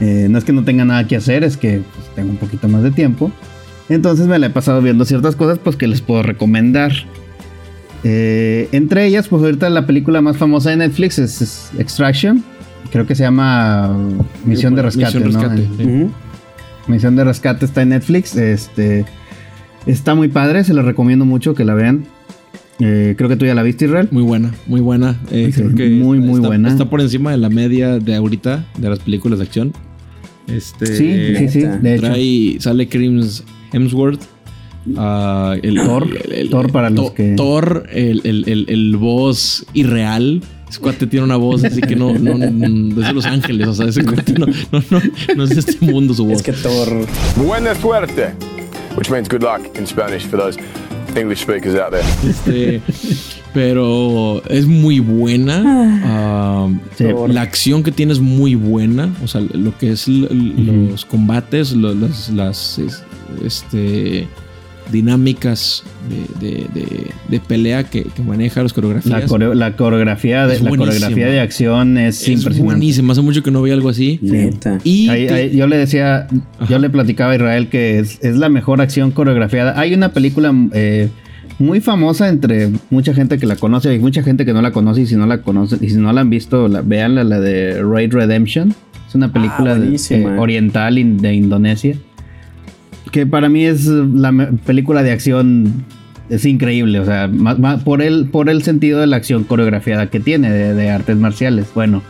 Eh, 0.00 0.26
no 0.28 0.38
es 0.38 0.44
que 0.44 0.52
no 0.52 0.64
tenga 0.64 0.84
nada 0.84 1.06
que 1.06 1.16
hacer, 1.16 1.42
es 1.42 1.56
que 1.56 1.80
pues, 1.94 2.14
tengo 2.14 2.30
un 2.30 2.36
poquito 2.36 2.68
más 2.68 2.82
de 2.82 2.90
tiempo. 2.90 3.30
Entonces 3.88 4.26
me 4.26 4.38
la 4.38 4.46
he 4.46 4.50
pasado 4.50 4.82
viendo 4.82 5.04
ciertas 5.04 5.36
cosas 5.36 5.58
pues 5.58 5.76
que 5.76 5.86
les 5.86 6.00
puedo 6.00 6.22
recomendar. 6.22 6.92
Eh, 8.04 8.68
entre 8.72 9.06
ellas, 9.06 9.28
pues 9.28 9.42
ahorita 9.42 9.70
la 9.70 9.86
película 9.86 10.20
más 10.20 10.36
famosa 10.36 10.70
de 10.70 10.76
Netflix 10.76 11.18
es, 11.18 11.40
es 11.40 11.70
Extraction. 11.78 12.44
Creo 12.90 13.06
que 13.06 13.14
se 13.14 13.22
llama 13.22 13.96
Misión 14.44 14.74
de 14.74 14.82
Rescate. 14.82 15.18
Misión 15.18 15.32
¿no? 15.32 15.40
Rescate, 15.40 15.68
sí. 15.76 16.06
Misión 16.88 17.16
de 17.16 17.24
Rescate 17.24 17.64
está 17.64 17.82
en 17.82 17.90
Netflix. 17.90 18.36
Este 18.36 19.04
está 19.86 20.14
muy 20.14 20.28
padre, 20.28 20.64
se 20.64 20.74
lo 20.74 20.82
recomiendo 20.82 21.24
mucho 21.24 21.54
que 21.54 21.64
la 21.64 21.74
vean. 21.74 22.04
Eh, 22.78 23.14
creo 23.16 23.28
que 23.28 23.36
tú 23.36 23.46
ya 23.46 23.54
la 23.54 23.62
viste, 23.62 23.86
Israel. 23.86 24.08
Muy 24.10 24.22
buena, 24.22 24.52
muy 24.66 24.80
buena. 24.80 25.18
Eh, 25.30 25.50
Sí, 25.52 25.60
creo 25.62 25.74
que 25.74 25.88
muy, 25.88 26.18
muy 26.18 26.36
está, 26.36 26.48
buena. 26.48 26.68
Está 26.68 26.90
por 26.90 27.00
encima 27.00 27.30
de 27.30 27.38
la 27.38 27.48
media 27.48 27.98
de 27.98 28.14
ahorita 28.14 28.66
de 28.76 28.90
las 28.90 28.98
películas 29.00 29.38
de 29.38 29.44
acción. 29.46 29.72
Este, 30.46 30.86
Sí, 30.86 31.36
sí, 31.36 31.48
sí. 31.48 31.60
De 31.62 31.94
hecho, 31.94 32.02
Trae, 32.06 32.56
sale 32.60 32.88
Crims 32.88 33.44
Hemsworth. 33.72 34.20
ah, 34.96 35.56
el, 35.62 35.74
Thor, 35.76 36.06
Thor 36.50 36.70
para 36.70 36.90
los 36.90 37.06
To- 37.06 37.14
que- 37.14 37.34
Thor, 37.34 37.86
el, 37.92 38.20
el, 38.24 38.44
el, 38.48 38.66
el 38.68 38.96
voz 38.96 39.66
irreal. 39.72 40.42
Ese 40.68 40.80
cuate 40.80 41.06
tiene 41.06 41.24
una 41.24 41.36
voz 41.36 41.62
así 41.64 41.80
que 41.80 41.94
no, 41.96 42.12
no, 42.18 42.34
no, 42.36 43.00
es 43.00 43.06
de 43.06 43.12
Los 43.12 43.24
Ángeles, 43.26 43.68
o 43.68 43.74
sea, 43.74 43.86
ese 43.86 44.04
cuate 44.04 44.32
no, 44.32 44.46
no, 44.46 44.82
no, 44.90 45.00
no 45.36 45.44
es 45.44 45.50
de 45.50 45.60
este 45.60 45.84
mundo 45.86 46.12
su 46.14 46.24
voz. 46.26 46.36
Es 46.38 46.42
que 46.42 46.52
Thor. 46.52 47.06
Buena 47.36 47.74
suerte, 47.76 48.32
which 48.96 49.08
means 49.10 49.28
good 49.28 49.42
luck 49.42 49.60
in 49.78 49.86
Spanish 49.86 50.26
for 50.26 50.38
those 50.40 50.58
English 51.14 51.42
speakers 51.42 51.76
out 51.76 51.90
there. 51.92 52.04
Este, 52.28 52.80
pero 53.54 54.42
es 54.48 54.66
muy 54.66 54.98
buena. 55.00 55.62
ah, 56.04 56.68
Sí. 56.98 57.04
La 57.28 57.42
acción 57.42 57.82
que 57.82 57.92
tiene 57.92 58.12
es 58.12 58.20
muy 58.20 58.54
buena. 58.54 59.14
O 59.22 59.28
sea, 59.28 59.40
lo 59.40 59.76
que 59.78 59.92
es 59.92 60.08
los 60.08 61.04
combates, 61.04 61.72
lo- 61.72 61.94
las, 61.94 62.28
las, 62.30 62.78
es- 62.78 63.02
este, 63.44 64.26
dinámicas 64.92 65.82
de, 66.40 66.48
de- 66.48 66.64
de- 66.74 67.06
de 67.28 67.40
pelea 67.40 67.84
que, 67.84 68.04
que 68.04 68.22
maneja 68.22 68.62
las 68.62 68.72
coreografías. 68.72 69.20
la, 69.22 69.26
coreo- 69.26 69.54
la 69.54 69.76
coreografía 69.76 70.46
de 70.46 70.60
la 70.60 70.70
coreografía 70.70 71.26
de 71.26 71.40
acción 71.40 71.98
es, 71.98 72.22
es 72.22 72.28
impresionante. 72.28 72.62
buenísima. 72.64 73.12
Hace 73.12 73.22
mucho 73.22 73.42
que 73.42 73.50
no 73.50 73.62
veía 73.62 73.74
algo 73.74 73.88
así. 73.88 74.18
Neta. 74.22 74.78
Y 74.84 75.08
Ahí- 75.08 75.26
te- 75.26 75.34
ahí 75.34 75.56
yo 75.56 75.66
le 75.66 75.76
decía, 75.76 76.26
yo 76.68 76.78
le 76.78 76.90
platicaba 76.90 77.32
a 77.32 77.36
Israel 77.36 77.68
que 77.68 77.98
es, 77.98 78.18
es 78.22 78.36
la 78.36 78.48
mejor 78.48 78.80
acción 78.80 79.10
coreografiada. 79.10 79.78
Hay 79.78 79.94
una 79.94 80.12
película 80.12 80.54
eh, 80.72 81.08
muy 81.58 81.80
famosa 81.80 82.28
entre 82.28 82.70
mucha 82.90 83.14
gente 83.14 83.38
que 83.38 83.46
la 83.46 83.56
conoce 83.56 83.94
y 83.94 83.98
mucha 83.98 84.22
gente 84.22 84.44
que 84.44 84.52
no 84.52 84.62
la 84.62 84.72
conoce 84.72 85.02
y 85.02 85.06
si 85.06 85.16
no 85.16 85.26
la 85.26 85.42
conoce 85.42 85.78
y 85.80 85.88
si 85.90 85.96
no 85.96 86.12
la 86.12 86.20
han 86.20 86.30
visto, 86.30 86.68
la, 86.68 86.82
veanla, 86.82 87.24
la 87.24 87.40
de 87.40 87.82
Raid 87.82 88.12
Redemption. 88.12 88.74
Es 89.08 89.14
una 89.14 89.32
película 89.32 89.76
eh, 89.76 90.26
oriental 90.38 90.98
in- 90.98 91.16
de 91.18 91.34
Indonesia. 91.34 91.96
Que 93.12 93.26
para 93.26 93.48
mí 93.48 93.64
es 93.64 93.86
la 93.86 94.32
me- 94.32 94.46
película 94.46 95.02
de 95.02 95.12
acción 95.12 95.84
es 96.28 96.44
increíble, 96.44 96.98
o 97.00 97.04
sea, 97.04 97.28
ma- 97.28 97.78
por 97.78 98.02
el 98.02 98.26
por 98.26 98.50
el 98.50 98.62
sentido 98.62 99.00
de 99.00 99.06
la 99.06 99.16
acción 99.16 99.44
coreografiada 99.44 100.08
que 100.10 100.18
tiene 100.20 100.50
de, 100.50 100.74
de 100.74 100.90
artes 100.90 101.16
marciales. 101.16 101.66
Bueno, 101.74 102.02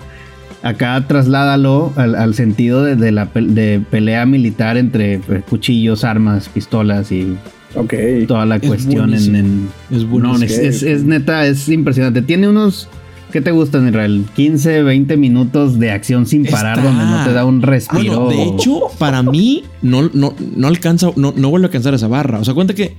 acá 0.62 1.04
trasládalo 1.06 1.92
al, 1.96 2.14
al 2.14 2.34
sentido 2.34 2.82
de, 2.82 2.96
de 2.96 3.12
la 3.12 3.32
pel- 3.32 3.48
de 3.48 3.80
pelea 3.90 4.24
militar 4.26 4.76
entre 4.78 5.18
pues, 5.18 5.44
cuchillos, 5.44 6.02
armas, 6.02 6.48
pistolas 6.48 7.12
y 7.12 7.36
Ok. 7.74 7.92
toda 8.26 8.46
la 8.46 8.56
Es 8.56 8.66
cuestión 8.66 9.12
en, 9.12 9.32
buenísimo. 9.32 9.36
en- 9.36 9.68
es 9.90 10.02
no, 10.04 10.08
buenísimo. 10.08 10.44
es, 10.44 10.58
es- 10.58 10.82
es 10.82 11.04
neta, 11.04 11.46
es 11.46 11.68
impresionante. 11.68 12.22
Tiene 12.22 12.48
unos 12.48 12.88
¿Qué 13.32 13.40
te 13.40 13.50
gustan, 13.50 13.88
Israel? 13.88 14.24
15, 14.34 14.82
20 14.82 15.16
minutos 15.16 15.78
de 15.78 15.90
acción 15.90 16.26
sin 16.26 16.44
parar 16.46 16.78
Está- 16.78 16.88
donde 16.90 17.04
no 17.04 17.24
te 17.24 17.32
da 17.32 17.44
un 17.44 17.60
respiro. 17.62 18.24
Bueno, 18.24 18.28
de 18.30 18.42
hecho, 18.54 18.80
para 18.98 19.22
mí 19.22 19.64
no, 19.82 20.08
no, 20.14 20.34
no 20.56 20.68
alcanza, 20.68 21.10
no, 21.16 21.34
no 21.36 21.50
vuelve 21.50 21.66
a 21.66 21.68
alcanzar 21.68 21.92
esa 21.94 22.08
barra. 22.08 22.38
O 22.38 22.44
sea, 22.44 22.54
cuenta 22.54 22.74
que 22.74 22.94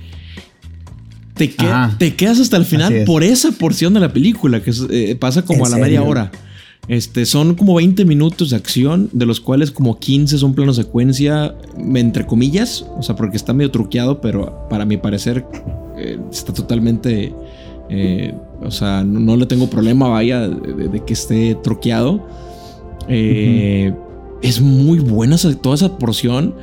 te, 1.34 1.50
que- 1.50 1.64
Ajá. 1.66 1.96
te 1.98 2.14
quedas 2.14 2.40
hasta 2.40 2.56
el 2.56 2.64
final 2.66 2.92
es. 2.92 3.06
por 3.06 3.24
esa 3.24 3.52
porción 3.52 3.94
de 3.94 4.00
la 4.00 4.12
película, 4.12 4.60
que 4.62 4.72
eh, 4.90 5.16
pasa 5.16 5.42
como 5.42 5.64
a 5.64 5.68
¿En 5.68 5.72
la 5.72 5.78
media 5.78 6.02
hora. 6.02 6.30
Este, 6.88 7.26
son 7.26 7.54
como 7.54 7.74
20 7.74 8.04
minutos 8.06 8.50
de 8.50 8.56
acción, 8.56 9.10
de 9.12 9.26
los 9.26 9.40
cuales 9.40 9.70
como 9.70 9.98
15 9.98 10.38
son 10.38 10.54
plano 10.54 10.72
secuencia, 10.72 11.54
entre 11.94 12.24
comillas, 12.26 12.86
o 12.96 13.02
sea, 13.02 13.14
porque 13.14 13.36
está 13.36 13.52
medio 13.52 13.70
truqueado, 13.70 14.20
pero 14.22 14.66
para 14.70 14.84
mi 14.86 14.96
parecer 14.96 15.44
eh, 15.98 16.18
está 16.32 16.52
totalmente, 16.54 17.34
eh, 17.90 18.34
o 18.62 18.70
sea, 18.70 19.04
no, 19.04 19.20
no 19.20 19.36
le 19.36 19.46
tengo 19.46 19.68
problema, 19.70 20.08
vaya, 20.08 20.48
de, 20.48 20.88
de 20.88 21.04
que 21.04 21.12
esté 21.12 21.54
truqueado. 21.62 22.26
Eh, 23.08 23.92
Es 24.40 24.60
muy 24.60 25.00
buena 25.00 25.34
esa- 25.34 25.52
toda 25.60 25.74
esa 25.74 25.98
porción, 25.98 26.54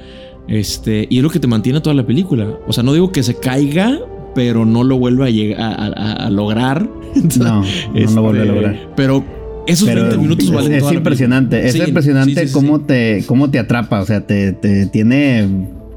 este, 0.47 1.07
y 1.09 1.17
es 1.17 1.23
lo 1.23 1.29
que 1.29 1.39
te 1.39 1.47
mantiene 1.47 1.81
toda 1.81 1.93
la 1.93 2.05
película. 2.05 2.47
O 2.67 2.71
sea, 2.73 2.83
no 2.83 2.93
digo 2.93 3.11
que 3.11 3.21
se 3.21 3.35
caiga, 3.35 3.99
pero 4.33 4.65
no 4.65 4.83
lo 4.85 4.97
vuelve 4.97 5.25
a, 5.25 5.29
llegar, 5.29 5.59
a, 5.61 5.73
a- 5.87 6.13
a 6.27 6.29
lograr. 6.29 6.87
No, 7.39 7.63
no 7.63 8.11
lo 8.11 8.21
vuelve 8.21 8.39
a 8.39 8.43
Este, 8.43 8.53
lograr. 8.55 8.89
Pero 8.95 9.23
esos 9.67 9.87
Pero 9.89 10.01
20 10.03 10.17
minutos 10.19 10.51
valen 10.51 10.73
es 10.73 10.79
toda 10.83 10.93
impresionante, 10.93 11.65
es 11.65 11.73
Sí, 11.73 11.81
impresionante 11.85 12.41
sí, 12.41 12.47
sí, 12.47 12.53
cómo. 12.53 12.81
Te, 12.81 13.23
cómo 13.25 13.49
te 13.49 13.59
atrapa, 13.59 13.99
o 14.01 14.05
sea, 14.05 14.25
te, 14.27 14.51
te 14.53 14.85
tiene 14.85 15.47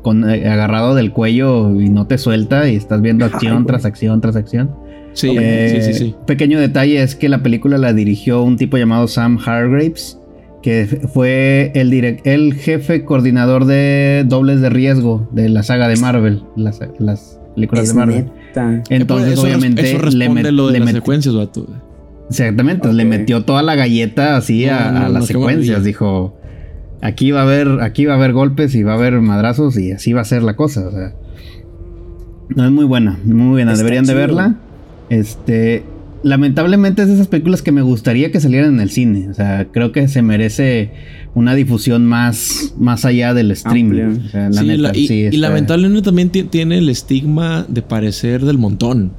con, 0.02 0.28
eh, 0.28 0.48
agarrado 0.48 0.94
del 0.94 1.12
cuello 1.12 1.80
y 1.80 1.90
no 1.90 2.06
te 2.06 2.18
suelta 2.18 2.68
y 2.68 2.76
estás 2.76 3.02
viendo 3.02 3.24
acción 3.24 3.66
tras 3.66 3.84
acción 3.84 4.20
tras 4.20 4.34
acción. 4.36 4.70
Sí, 5.18 5.36
Eh, 5.38 5.80
sí, 5.82 5.92
sí, 5.92 5.98
sí. 5.98 6.14
Pequeño 6.26 6.60
detalle 6.60 7.02
es 7.02 7.14
que 7.16 7.28
la 7.28 7.42
película 7.42 7.76
la 7.76 7.92
dirigió 7.92 8.42
un 8.42 8.56
tipo 8.56 8.76
llamado 8.76 9.08
Sam 9.08 9.38
Hargraves, 9.44 10.18
que 10.62 10.86
fue 11.12 11.72
el, 11.74 11.90
direc- 11.90 12.20
el 12.24 12.54
jefe 12.54 13.04
coordinador 13.04 13.64
de 13.64 14.24
dobles 14.26 14.60
de 14.60 14.70
riesgo 14.70 15.28
de 15.32 15.48
la 15.48 15.62
saga 15.64 15.88
de 15.88 15.96
Marvel, 15.96 16.42
las, 16.56 16.80
las 16.98 17.40
películas 17.56 17.84
Es 17.84 17.88
de 17.90 17.94
Marvel. 17.94 18.24
neta. 18.48 18.82
Entonces, 18.90 19.32
Eso 19.32 19.42
obviamente, 19.42 19.82
Eso 19.90 20.06
le, 20.10 20.30
met- 20.30 20.50
lo 20.52 20.68
de 20.68 20.74
le 20.74 20.78
las 20.80 20.88
met- 20.88 20.92
secuencias, 20.98 21.34
vato. 21.34 21.66
Exactamente, 22.30 22.92
le 22.92 23.04
metió 23.04 23.42
toda 23.44 23.62
la 23.62 23.74
galleta 23.74 24.36
así 24.36 24.66
a, 24.66 24.90
No, 24.92 25.00
no, 25.00 25.06
a 25.06 25.08
las 25.08 25.20
no, 25.22 25.26
secuencias. 25.26 25.82
Dijo, 25.82 26.36
aquí 27.00 27.30
va 27.32 27.40
a 27.40 27.42
haber, 27.44 27.80
aquí 27.80 28.04
va 28.06 28.12
a 28.14 28.16
haber 28.16 28.32
golpes 28.34 28.74
y 28.74 28.82
va 28.82 28.92
a 28.92 28.96
haber 28.96 29.14
madrazos 29.20 29.76
y 29.78 29.90
así 29.92 30.12
va 30.12 30.20
a 30.20 30.24
ser 30.24 30.42
la 30.42 30.54
cosa. 30.54 30.86
O 30.86 30.90
sea, 30.92 31.14
no 32.54 32.64
es 32.64 32.70
muy 32.70 32.84
buena, 32.84 33.18
muy 33.24 33.50
buena. 33.52 33.72
Está 33.72 33.82
Deberían 33.82 34.04
de 34.04 34.14
verla. 34.14 34.56
Este, 35.10 35.84
lamentablemente 36.22 37.02
es 37.02 37.08
de 37.08 37.14
esas 37.14 37.28
películas 37.28 37.62
que 37.62 37.72
me 37.72 37.82
gustaría 37.82 38.30
que 38.32 38.40
salieran 38.40 38.74
en 38.74 38.80
el 38.80 38.90
cine. 38.90 39.28
O 39.30 39.34
sea, 39.34 39.68
creo 39.72 39.92
que 39.92 40.08
se 40.08 40.22
merece 40.22 40.90
una 41.34 41.54
difusión 41.54 42.06
más, 42.06 42.74
más 42.78 43.04
allá 43.04 43.34
del 43.34 43.50
streaming. 43.52 44.00
Amplia. 44.02 44.26
O 44.26 44.28
sea, 44.30 44.50
la 44.50 44.60
Sí, 44.60 44.66
neta, 44.66 44.82
la- 44.82 44.96
y, 44.96 45.06
sí, 45.06 45.14
y 45.14 45.24
está- 45.26 45.38
lamentablemente 45.38 46.02
también 46.02 46.30
ti- 46.30 46.42
tiene 46.44 46.78
el 46.78 46.88
estigma 46.88 47.64
de 47.68 47.82
parecer 47.82 48.44
del 48.44 48.58
montón. 48.58 49.12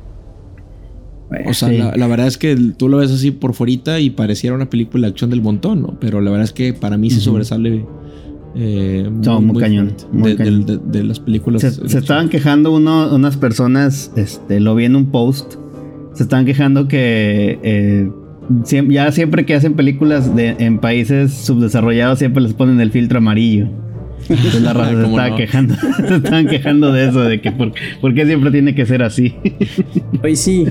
O 1.48 1.54
sea, 1.54 1.70
Sí. 1.70 1.78
la, 1.78 1.96
la 1.96 2.08
verdad 2.08 2.26
es 2.28 2.40
que 2.40 2.56
tú 2.76 2.90
lo 2.90 2.98
ves 2.98 3.12
así 3.12 3.30
por 3.30 3.54
fuerita 3.54 4.00
y 4.00 4.10
pareciera 4.10 4.56
una 4.56 4.68
película 4.70 5.06
de 5.06 5.12
acción 5.12 5.30
del 5.30 5.44
montón, 5.44 5.84
¿no? 5.84 5.98
Pero 6.00 6.22
la 6.22 6.32
verdad 6.32 6.46
es 6.46 6.54
que 6.54 6.74
para 6.74 6.98
mí 6.98 7.10
sí 7.12 7.18
Ujú. 7.18 7.26
sobresale. 7.26 7.86
eh, 8.56 9.08
No, 9.24 9.40
muy 9.42 9.62
cañón, 9.62 9.90
fuerte 9.90 10.06
muy 10.12 10.32
de, 10.32 10.36
cañón. 10.38 10.66
de- 10.66 10.78
de- 10.80 10.84
de 11.00 11.04
las 11.04 11.20
películas. 11.20 11.62
Se, 11.62 11.88
se 11.88 12.00
estaban 12.00 12.30
quejando 12.30 12.72
uno, 12.74 13.14
unas 13.14 13.38
personas, 13.38 14.12
este, 14.16 14.60
lo 14.60 14.74
vi 14.74 14.86
en 14.86 14.96
un 14.96 15.12
post, 15.12 15.54
se 16.14 16.24
estaban 16.24 16.46
quejando 16.46 16.88
que 16.88 17.60
eh, 17.64 18.10
ya 18.88 19.12
siempre 19.12 19.46
que 19.46 19.56
hacen 19.56 19.74
películas 19.74 20.36
de, 20.36 20.56
en 20.60 20.80
países 20.80 21.34
subdesarrollados 21.34 22.20
siempre 22.20 22.42
les 22.42 22.54
ponen 22.54 22.82
el 22.82 22.92
filtro 22.92 23.20
amarillo. 23.20 23.68
Pues 24.28 24.62
la 24.62 24.74
raza 24.74 24.90
se 24.90 24.96
¿Cómo 24.96 25.08
estaba 25.08 25.30
no? 25.30 25.36
quejando. 25.36 25.76
Se 26.08 26.16
estaban 26.16 26.48
quejando 26.48 26.92
de 26.92 27.10
eso, 27.10 27.22
de 27.22 27.42
que 27.42 27.52
por, 27.52 27.72
por 28.02 28.14
qué 28.14 28.26
siempre 28.26 28.52
tiene 28.52 28.76
que 28.76 28.86
ser 28.86 29.02
así. 29.04 29.36
Oye, 30.24 30.36
sí. 30.36 30.68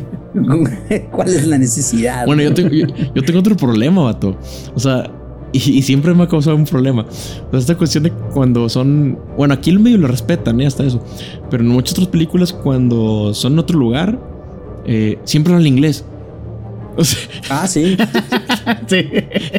¿Cuál 1.10 1.28
es 1.28 1.46
la 1.46 1.58
necesidad? 1.58 2.26
Bueno, 2.26 2.42
yo 2.42 2.54
tengo, 2.54 2.70
yo, 2.70 2.86
yo 3.14 3.22
tengo 3.22 3.40
otro 3.40 3.56
problema, 3.56 4.02
vato. 4.02 4.38
O 4.74 4.80
sea, 4.80 5.10
y, 5.52 5.58
y 5.58 5.82
siempre 5.82 6.14
me 6.14 6.24
ha 6.24 6.28
causado 6.28 6.56
un 6.56 6.64
problema. 6.64 7.02
O 7.02 7.50
sea, 7.50 7.60
esta 7.60 7.76
cuestión 7.76 8.04
de 8.04 8.10
cuando 8.10 8.68
son. 8.68 9.18
Bueno, 9.36 9.54
aquí 9.54 9.70
el 9.70 9.80
medio 9.80 9.98
lo 9.98 10.08
respetan, 10.08 10.60
¿eh? 10.60 10.66
Hasta 10.66 10.84
eso. 10.84 11.02
Pero 11.50 11.62
en 11.62 11.70
muchas 11.70 11.92
otras 11.92 12.08
películas, 12.08 12.52
cuando 12.52 13.32
son 13.34 13.54
en 13.54 13.58
otro 13.60 13.78
lugar, 13.78 14.18
eh, 14.88 15.18
siempre 15.24 15.52
hablan 15.54 15.66
inglés. 15.68 16.04
O 16.96 17.04
sea, 17.04 17.20
Ah, 17.50 17.66
sí. 17.68 17.96
sí. 18.88 18.96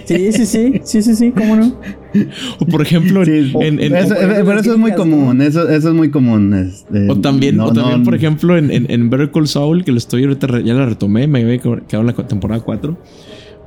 Sí, 0.06 0.32
sí, 0.34 0.46
sí. 0.46 0.82
Sí, 0.84 1.02
sí, 1.02 1.16
sí. 1.16 1.32
¿Cómo 1.32 1.56
no? 1.56 1.74
o 2.60 2.66
por 2.66 2.82
ejemplo, 2.82 3.24
Sí, 3.24 3.54
en, 3.62 3.80
en- 3.80 3.96
eso, 3.96 4.16
pero 4.20 4.60
eso 4.60 4.74
es 4.74 4.78
muy 4.80 4.92
común, 4.94 5.42
eso, 5.42 5.70
eso 5.70 5.90
es 5.90 5.96
muy 5.96 6.10
común. 6.12 6.54
este, 6.54 7.08
O 7.10 7.16
también, 7.22 7.56
no- 7.56 7.68
o 7.68 7.72
también 7.74 8.00
no- 8.00 8.04
por 8.04 8.16
ejemplo, 8.16 8.58
en, 8.58 8.72
en, 8.72 8.88
en 8.92 9.10
Better 9.10 9.32
Call 9.32 9.48
Saul, 9.48 9.86
que 9.86 9.92
lo 9.94 9.98
estoy 10.00 10.24
ahorita, 10.24 10.60
ya 10.62 10.74
la 10.74 10.86
retomé, 10.88 11.28
me 11.28 11.42
había 11.44 11.60
quedado 11.60 11.80
en 12.02 12.06
la 12.08 12.14
temporada 12.14 12.62
4. 12.62 12.98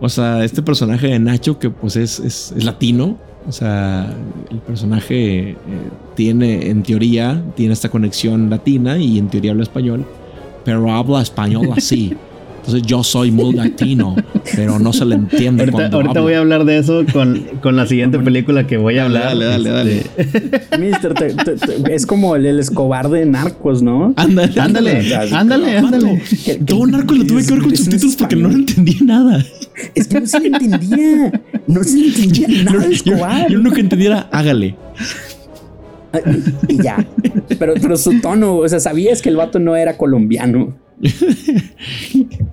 O 0.00 0.08
sea, 0.08 0.44
este 0.44 0.60
personaje 0.62 1.06
de 1.06 1.18
Nacho, 1.20 1.58
que 1.58 1.70
pues 1.70 1.96
es, 1.96 2.18
es, 2.20 2.52
es 2.56 2.64
latino. 2.64 3.16
O 3.48 3.52
sea, 3.52 4.12
el 4.50 4.58
personaje 4.58 5.50
eh, 5.50 5.56
tiene, 6.14 6.68
en 6.68 6.82
teoría, 6.82 7.42
tiene 7.56 7.72
esta 7.72 7.88
conexión 7.88 8.50
latina 8.50 8.98
y 8.98 9.18
en 9.18 9.28
teoría 9.28 9.52
habla 9.52 9.62
español, 9.62 10.04
pero 10.64 10.90
habla 10.92 11.22
español 11.22 11.68
así. 11.76 12.14
Entonces 12.64 12.82
yo 12.86 13.02
soy 13.02 13.32
muy 13.32 13.54
latino, 13.54 14.14
pero 14.54 14.78
no 14.78 14.92
se 14.92 15.04
le 15.04 15.16
entiende 15.16 15.62
Ahorita, 15.64 15.76
cuando 15.78 15.96
ahorita 15.96 16.10
hablo. 16.12 16.22
voy 16.22 16.34
a 16.34 16.38
hablar 16.38 16.64
de 16.64 16.78
eso 16.78 17.02
con, 17.12 17.42
con 17.60 17.74
la 17.74 17.86
siguiente 17.88 18.20
película 18.20 18.68
que 18.68 18.76
voy 18.76 18.98
a 18.98 19.08
Dale, 19.08 19.18
hablar. 19.24 19.48
dale, 19.50 19.70
dale, 19.70 20.02
Este, 20.16 20.78
Mister, 20.78 21.12
te- 21.14 21.34
te- 21.34 21.56
te- 21.56 21.92
es 21.92 22.06
como 22.06 22.36
el, 22.36 22.46
el 22.46 22.60
Escobar 22.60 23.08
de 23.10 23.26
Narcos, 23.26 23.82
¿no? 23.82 24.14
Ándale, 24.16 24.52
Ándale, 24.60 25.12
ándale, 25.34 25.76
ándale. 25.78 26.22
Todo 26.64 26.86
narco 26.86 27.14
lo 27.14 27.26
tuve 27.26 27.44
que 27.44 27.52
ver 27.52 27.62
con 27.62 27.76
subtítulos 27.76 28.14
porque 28.14 28.36
no 28.36 28.48
entendía 28.48 28.98
nada. 29.02 29.44
Es 29.96 30.06
que 30.06 30.20
no 30.20 30.26
se 30.28 30.38
le 30.38 30.46
entendía. 30.46 31.42
No 31.66 31.82
se 31.82 31.96
le 31.98 32.06
entendía 32.06 32.46
nada 32.64 32.84
Yo, 32.84 32.90
Escobar. 32.92 33.50
yo 33.50 33.58
lo 33.58 33.72
que 33.72 33.80
entendiera, 33.80 34.28
hágale. 34.30 34.76
Y 36.68 36.82
ya. 36.82 37.06
Pero, 37.58 37.74
pero 37.80 37.96
su 37.96 38.20
tono, 38.20 38.56
o 38.56 38.68
sea, 38.68 38.80
sabías 38.80 39.22
que 39.22 39.28
el 39.28 39.36
vato 39.36 39.58
no 39.58 39.76
era 39.76 39.96
colombiano. 39.96 40.76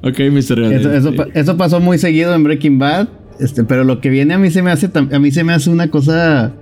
Ok, 0.01 0.19
Mr. 0.31 0.59
Eso, 0.73 0.91
eso, 0.93 1.13
pa- 1.13 1.27
eso 1.33 1.57
pasó 1.57 1.79
muy 1.79 1.97
seguido 1.97 2.33
en 2.33 2.43
Breaking 2.43 2.79
Bad. 2.79 3.09
Este, 3.39 3.63
pero 3.63 3.83
lo 3.83 4.01
que 4.01 4.09
viene 4.09 4.33
a 4.33 4.37
mí 4.37 4.49
se 4.49 4.61
me 4.61 4.71
hace 4.71 4.89
a 4.93 5.19
mí 5.19 5.31
se 5.31 5.43
me 5.43 5.53
hace 5.53 5.69
una 5.69 5.89
cosa 5.89 6.53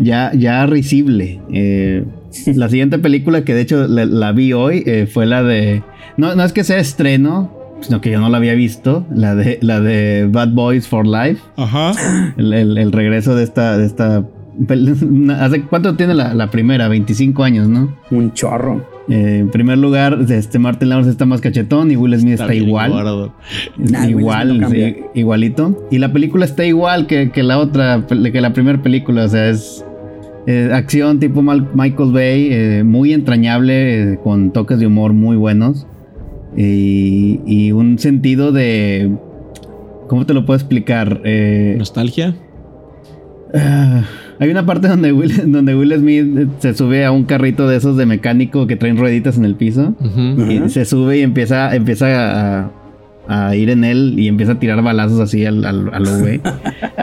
ya, 0.00 0.32
ya 0.34 0.66
risible. 0.66 1.40
Eh, 1.52 2.04
la 2.54 2.68
siguiente 2.68 2.98
película 2.98 3.44
que 3.44 3.54
de 3.54 3.60
hecho 3.62 3.86
la, 3.86 4.04
la 4.04 4.32
vi 4.32 4.52
hoy 4.52 4.82
eh, 4.86 5.06
fue 5.12 5.26
la 5.26 5.42
de. 5.42 5.82
No, 6.16 6.34
no 6.34 6.44
es 6.44 6.52
que 6.52 6.64
sea 6.64 6.78
estreno, 6.78 7.52
sino 7.80 8.00
que 8.00 8.10
yo 8.10 8.20
no 8.20 8.28
la 8.28 8.38
había 8.38 8.54
visto. 8.54 9.06
La 9.14 9.34
de 9.34 9.58
la 9.60 9.80
de 9.80 10.28
Bad 10.30 10.50
Boys 10.54 10.86
for 10.88 11.06
Life. 11.06 11.40
Ajá. 11.56 11.92
El, 12.36 12.52
el- 12.52 12.78
el 12.78 12.92
regreso 12.92 13.34
de 13.36 13.44
esta, 13.44 13.76
de 13.78 13.86
esta. 13.86 14.24
Pel- 14.66 15.02
una- 15.08 15.44
¿Hace 15.44 15.62
cuánto 15.62 15.94
tiene 15.96 16.14
la, 16.14 16.34
la 16.34 16.50
primera? 16.50 16.88
25 16.88 17.42
años, 17.44 17.68
¿no? 17.68 17.96
Un 18.10 18.32
chorro. 18.32 18.84
Eh, 19.08 19.38
en 19.40 19.50
primer 19.50 19.78
lugar, 19.78 20.18
este 20.28 20.58
Martin 20.58 20.90
Lawrence 20.90 21.10
está 21.10 21.24
más 21.24 21.40
cachetón 21.40 21.90
y 21.90 21.96
Will 21.96 22.18
Smith 22.18 22.34
está, 22.34 22.54
igual. 22.54 22.90
Nah, 23.78 24.02
Smith 24.04 24.10
igual, 24.10 24.58
no 24.58 24.60
cambia. 24.66 24.88
sí, 24.90 24.96
igualito. 25.14 25.86
Y 25.90 25.98
la 25.98 26.12
película 26.12 26.44
está 26.44 26.66
igual 26.66 27.06
que, 27.06 27.30
que 27.30 27.42
la 27.42 27.58
otra, 27.58 28.04
que 28.06 28.40
la 28.40 28.52
primera 28.52 28.82
película. 28.82 29.24
O 29.24 29.28
sea, 29.28 29.48
es 29.48 29.82
eh, 30.46 30.70
acción 30.74 31.20
tipo 31.20 31.40
Mal- 31.40 31.68
Michael 31.74 32.12
Bay, 32.12 32.48
eh, 32.52 32.82
muy 32.84 33.14
entrañable, 33.14 34.12
eh, 34.14 34.18
con 34.22 34.52
toques 34.52 34.78
de 34.78 34.86
humor 34.86 35.14
muy 35.14 35.36
buenos. 35.36 35.86
Y, 36.56 37.40
y 37.46 37.72
un 37.72 37.98
sentido 37.98 38.52
de. 38.52 39.10
¿Cómo 40.08 40.26
te 40.26 40.34
lo 40.34 40.44
puedo 40.44 40.56
explicar? 40.58 41.20
Eh, 41.24 41.76
Nostalgia. 41.78 42.34
Ah, 43.54 44.02
hay 44.40 44.50
una 44.50 44.64
parte 44.66 44.88
donde 44.88 45.12
Will, 45.12 45.32
donde 45.52 45.74
Will 45.74 45.94
Smith 45.98 46.48
se 46.60 46.74
sube 46.74 47.04
a 47.04 47.10
un 47.12 47.24
carrito 47.24 47.66
de 47.68 47.76
esos 47.76 47.96
de 47.96 48.06
mecánico 48.06 48.66
que 48.66 48.76
traen 48.76 48.96
rueditas 48.96 49.36
en 49.38 49.44
el 49.44 49.54
piso. 49.56 49.94
Y 50.48 50.68
se 50.70 50.84
sube 50.84 51.18
y 51.18 51.22
empieza, 51.22 51.74
empieza 51.74 52.60
a, 52.66 52.70
a 53.28 53.54
ir 53.56 53.70
en 53.70 53.84
él 53.84 54.14
y 54.18 54.28
empieza 54.28 54.52
a 54.52 54.58
tirar 54.58 54.82
balazos 54.82 55.20
así 55.20 55.44
al, 55.44 55.64
al, 55.64 55.92
a 55.92 55.98
lo 56.00 56.18
güey. 56.18 56.40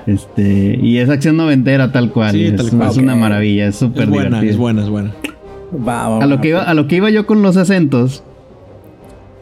este, 0.08 0.80
y 0.82 0.98
es 0.98 1.10
acción 1.10 1.38
noventera 1.38 1.92
tal 1.92 2.12
cual. 2.12 2.32
Sí, 2.32 2.46
es, 2.46 2.56
tal 2.56 2.70
cual. 2.72 2.90
es 2.90 2.98
una 2.98 3.16
maravilla, 3.16 3.68
es 3.68 3.76
súper 3.76 4.04
Es 4.04 4.10
buena, 4.10 4.26
divertido. 4.42 4.52
es 4.52 4.58
buena, 4.58 4.84
es 4.84 4.90
buena. 4.90 5.12
Va, 5.76 6.08
va, 6.10 6.24
A 6.24 6.26
lo, 6.28 6.36
va. 6.36 6.42
que 6.42 6.48
iba, 6.50 6.64
a 6.64 6.74
lo 6.74 6.88
que 6.88 6.96
iba 6.98 7.10
yo 7.10 7.26
con 7.26 7.42
los 7.42 7.58
acentos. 7.58 8.24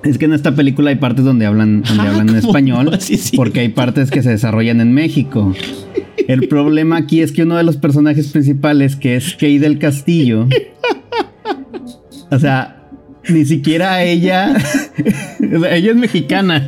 Es 0.04 0.18
que 0.18 0.26
en 0.26 0.34
esta 0.34 0.54
película 0.56 0.90
hay 0.90 0.98
partes 0.98 1.24
donde 1.24 1.46
hablan, 1.46 1.82
donde 1.84 2.04
Ah, 2.04 2.10
hablan 2.10 2.28
en 2.30 2.36
¿cómo 2.42 2.48
español, 2.50 2.86
no? 2.92 2.92
Sí, 3.00 3.16
sí. 3.18 3.38
porque 3.38 3.62
hay 3.62 3.70
partes 3.70 4.10
que 4.12 4.22
se 4.24 4.32
desarrollan 4.32 4.82
en 4.82 4.94
México. 4.94 5.54
El 6.28 6.48
problema 6.48 6.98
aquí 6.98 7.22
es 7.22 7.32
que 7.32 7.44
uno 7.44 7.58
de 7.58 7.64
los 7.64 7.78
personajes 7.78 8.28
principales, 8.28 8.96
que 8.96 9.16
es 9.16 9.36
Kay 9.36 9.58
del 9.58 9.80
Castillo, 9.80 10.48
o 12.32 12.40
sea, 12.40 12.88
ni 13.30 13.46
siquiera 13.46 14.04
ella, 14.04 14.54
o 15.56 15.60
sea, 15.62 15.76
ella 15.76 15.92
es 15.92 15.98
mexicana 15.98 16.68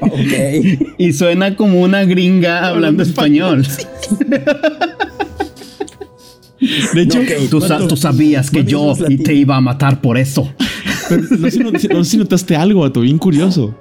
Ok. 0.00 0.94
y 0.98 1.12
suena 1.12 1.56
como 1.56 1.80
una 1.82 2.04
gringa 2.04 2.66
hablando 2.68 3.02
español. 3.02 3.64
De 6.94 7.02
hecho, 7.02 7.20
Tú, 7.50 7.60
sa- 7.60 7.86
tú 7.86 7.96
sabías 7.96 8.50
que 8.50 8.64
yo 8.64 8.94
y 9.08 9.18
te 9.18 9.34
iba 9.34 9.56
a 9.56 9.60
matar 9.60 10.00
por 10.00 10.16
eso. 10.16 10.50
pero 11.08 11.22
no, 11.22 11.50
sé, 11.50 11.50
si 11.50 11.58
no- 11.58 11.70
no 11.72 12.04
sé 12.04 12.10
si 12.10 12.16
notaste 12.16 12.56
algo, 12.56 12.80
vato, 12.80 13.00
bien 13.00 13.18
curioso. 13.18 13.74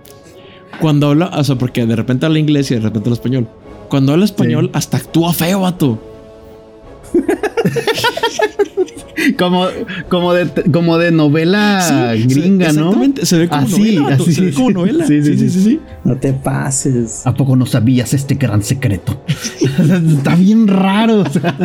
Cuando 0.81 1.07
habla, 1.09 1.27
o 1.27 1.43
sea, 1.43 1.55
porque 1.57 1.85
de 1.85 1.95
repente 1.95 2.25
habla 2.25 2.39
inglés 2.39 2.71
y 2.71 2.75
de 2.75 2.81
repente 2.81 3.07
habla 3.07 3.15
español. 3.15 3.47
Cuando 3.93 4.11
habla 4.13 4.25
español, 4.25 4.71
hasta 4.73 4.97
actúa 4.97 5.33
feo, 5.33 5.61
vato. 5.61 6.01
Como, 9.37 9.67
como, 10.09 10.33
de, 10.33 10.47
como 10.71 10.97
de 10.97 11.11
novela 11.11 12.13
Sí, 12.17 12.23
gringa, 12.23 12.71
se- 12.71 12.79
¿no? 12.79 12.87
Exactamente, 12.87 13.25
se 13.27 13.37
ve 13.37 13.47
como 13.47 13.61
Así, 13.67 13.95
novela, 13.95 14.15
así, 14.15 14.33
se 14.33 14.41
ve 14.41 14.49
sí, 14.51 14.55
como 14.55 14.67
sí. 14.69 14.73
novela. 14.73 15.05
Sí, 15.07 15.21
sí, 15.21 15.37
sí, 15.37 15.49
sí, 15.51 15.61
sí. 15.63 15.79
No 16.03 16.17
te 16.17 16.33
pases. 16.33 17.21
¿A 17.27 17.33
poco 17.35 17.55
no 17.55 17.67
sabías 17.67 18.13
este 18.15 18.33
gran 18.35 18.63
secreto? 18.63 19.21
Está 20.17 20.35
bien 20.35 20.67
raro, 20.67 21.19
o 21.21 21.29
sea, 21.29 21.55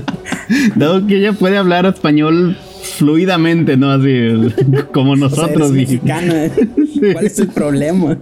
dado 0.77 1.07
que 1.07 1.17
ella 1.17 1.33
puede 1.33 1.57
hablar 1.57 1.87
español 1.87 2.57
fluidamente, 2.99 3.79
¿no? 3.79 3.91
Así 3.93 4.11
como 4.93 5.13
O 5.13 5.17
sea, 5.17 5.29
nosotros. 5.29 5.71
eres 5.71 5.71
y- 5.71 5.95
mexicana. 5.95 6.51
¿Cuál 7.15 7.25
es 7.27 7.39
el 7.39 7.49
problema? 7.49 8.19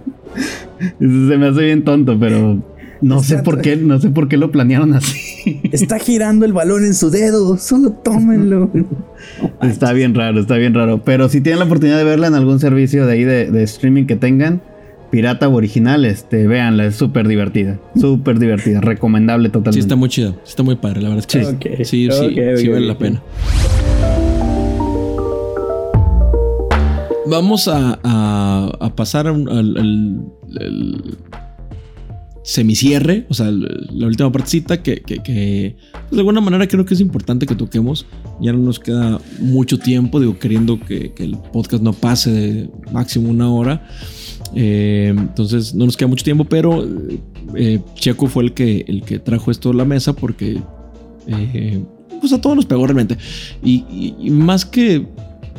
se 0.99 1.05
me 1.05 1.47
hace 1.47 1.61
bien 1.65 1.83
tonto, 1.83 2.17
pero 2.17 2.59
no 3.01 3.21
sé 3.23 3.37
por 3.39 3.61
qué, 3.61 3.75
no 3.75 3.99
sé 3.99 4.09
por 4.09 4.27
qué 4.27 4.37
lo 4.37 4.51
planearon 4.51 4.93
así. 4.93 5.59
Está 5.71 5.99
girando 5.99 6.45
el 6.45 6.53
balón 6.53 6.83
en 6.85 6.93
su 6.93 7.09
dedo. 7.09 7.57
Solo 7.57 7.91
tómenlo. 7.91 8.69
Está 9.61 9.93
bien 9.93 10.13
raro, 10.15 10.39
está 10.39 10.55
bien 10.55 10.73
raro. 10.73 11.03
Pero 11.03 11.27
si 11.29 11.41
tienen 11.41 11.59
la 11.59 11.65
oportunidad 11.65 11.97
de 11.97 12.03
verla 12.03 12.27
en 12.27 12.35
algún 12.35 12.59
servicio 12.59 13.05
de 13.05 13.13
ahí 13.13 13.23
de, 13.23 13.51
de 13.51 13.63
streaming 13.63 14.05
que 14.05 14.15
tengan, 14.15 14.61
pirata 15.09 15.47
o 15.47 15.55
original, 15.55 16.05
este, 16.05 16.47
véanla, 16.47 16.85
es 16.85 16.95
súper 16.95 17.27
divertida. 17.27 17.79
Súper 17.99 18.39
divertida, 18.39 18.79
recomendable 18.81 19.49
totalmente. 19.49 19.73
Sí, 19.73 19.79
está 19.79 19.95
muy 19.95 20.09
chida. 20.09 20.31
Sí 20.43 20.49
Está 20.51 20.63
muy 20.63 20.75
padre, 20.75 21.01
la 21.01 21.09
verdad 21.09 21.25
es 21.27 21.27
que 21.27 21.85
Sí. 21.85 22.09
sí. 22.09 22.09
Ok, 22.09 22.15
Sí, 22.57 22.61
sí, 22.63 22.67
vale 22.69 22.87
la 22.87 22.97
pena. 22.97 23.21
Vamos 27.29 27.67
a, 27.67 27.99
a- 28.03 28.71
a 28.79 28.95
pasar 28.95 29.27
al 29.27 30.25
semicierre, 32.47 33.25
o 33.27 33.33
sea, 33.33 33.51
la 33.51 34.07
última 34.07 34.31
partecita 34.31 34.81
que, 34.81 35.01
que- 35.01 35.19
que, 35.21 35.75
pues, 35.91 36.11
de 36.11 36.19
alguna 36.19 36.39
manera 36.39 36.65
creo 36.65 36.85
que 36.85 36.93
es 36.93 37.01
importante 37.01 37.45
que 37.45 37.55
toquemos. 37.55 38.05
Ya 38.39 38.53
no 38.53 38.59
nos 38.59 38.79
queda 38.79 39.19
mucho 39.41 39.77
tiempo, 39.77 40.21
digo, 40.21 40.39
queriendo 40.39 40.79
que, 40.79 41.11
el 41.17 41.35
podcast 41.51 41.83
no 41.83 41.91
pase 41.91 42.31
de 42.31 42.69
máximo 42.93 43.29
una 43.29 43.51
hora. 43.51 43.85
Eh, 44.55 45.13
entonces 45.17 45.75
no 45.75 45.85
nos 45.85 45.97
queda 45.97 46.07
mucho 46.07 46.23
tiempo, 46.23 46.45
pero 46.45 46.87
eh, 47.53 47.81
Checo 47.95 48.27
fue 48.27 48.45
el 48.45 48.53
que, 48.53 48.85
el 48.87 49.01
que 49.01 49.19
trajo 49.19 49.51
esto 49.51 49.71
a 49.71 49.73
la 49.73 49.83
mesa 49.83 50.13
porque 50.13 50.57
eh, 51.27 51.83
pues 52.21 52.31
a 52.31 52.39
todos 52.39 52.55
nos 52.55 52.65
pegó 52.65 52.87
realmente. 52.87 53.17
Y, 53.61 53.83
y- 53.91 54.15
y 54.21 54.29
más 54.29 54.63
que, 54.65 55.05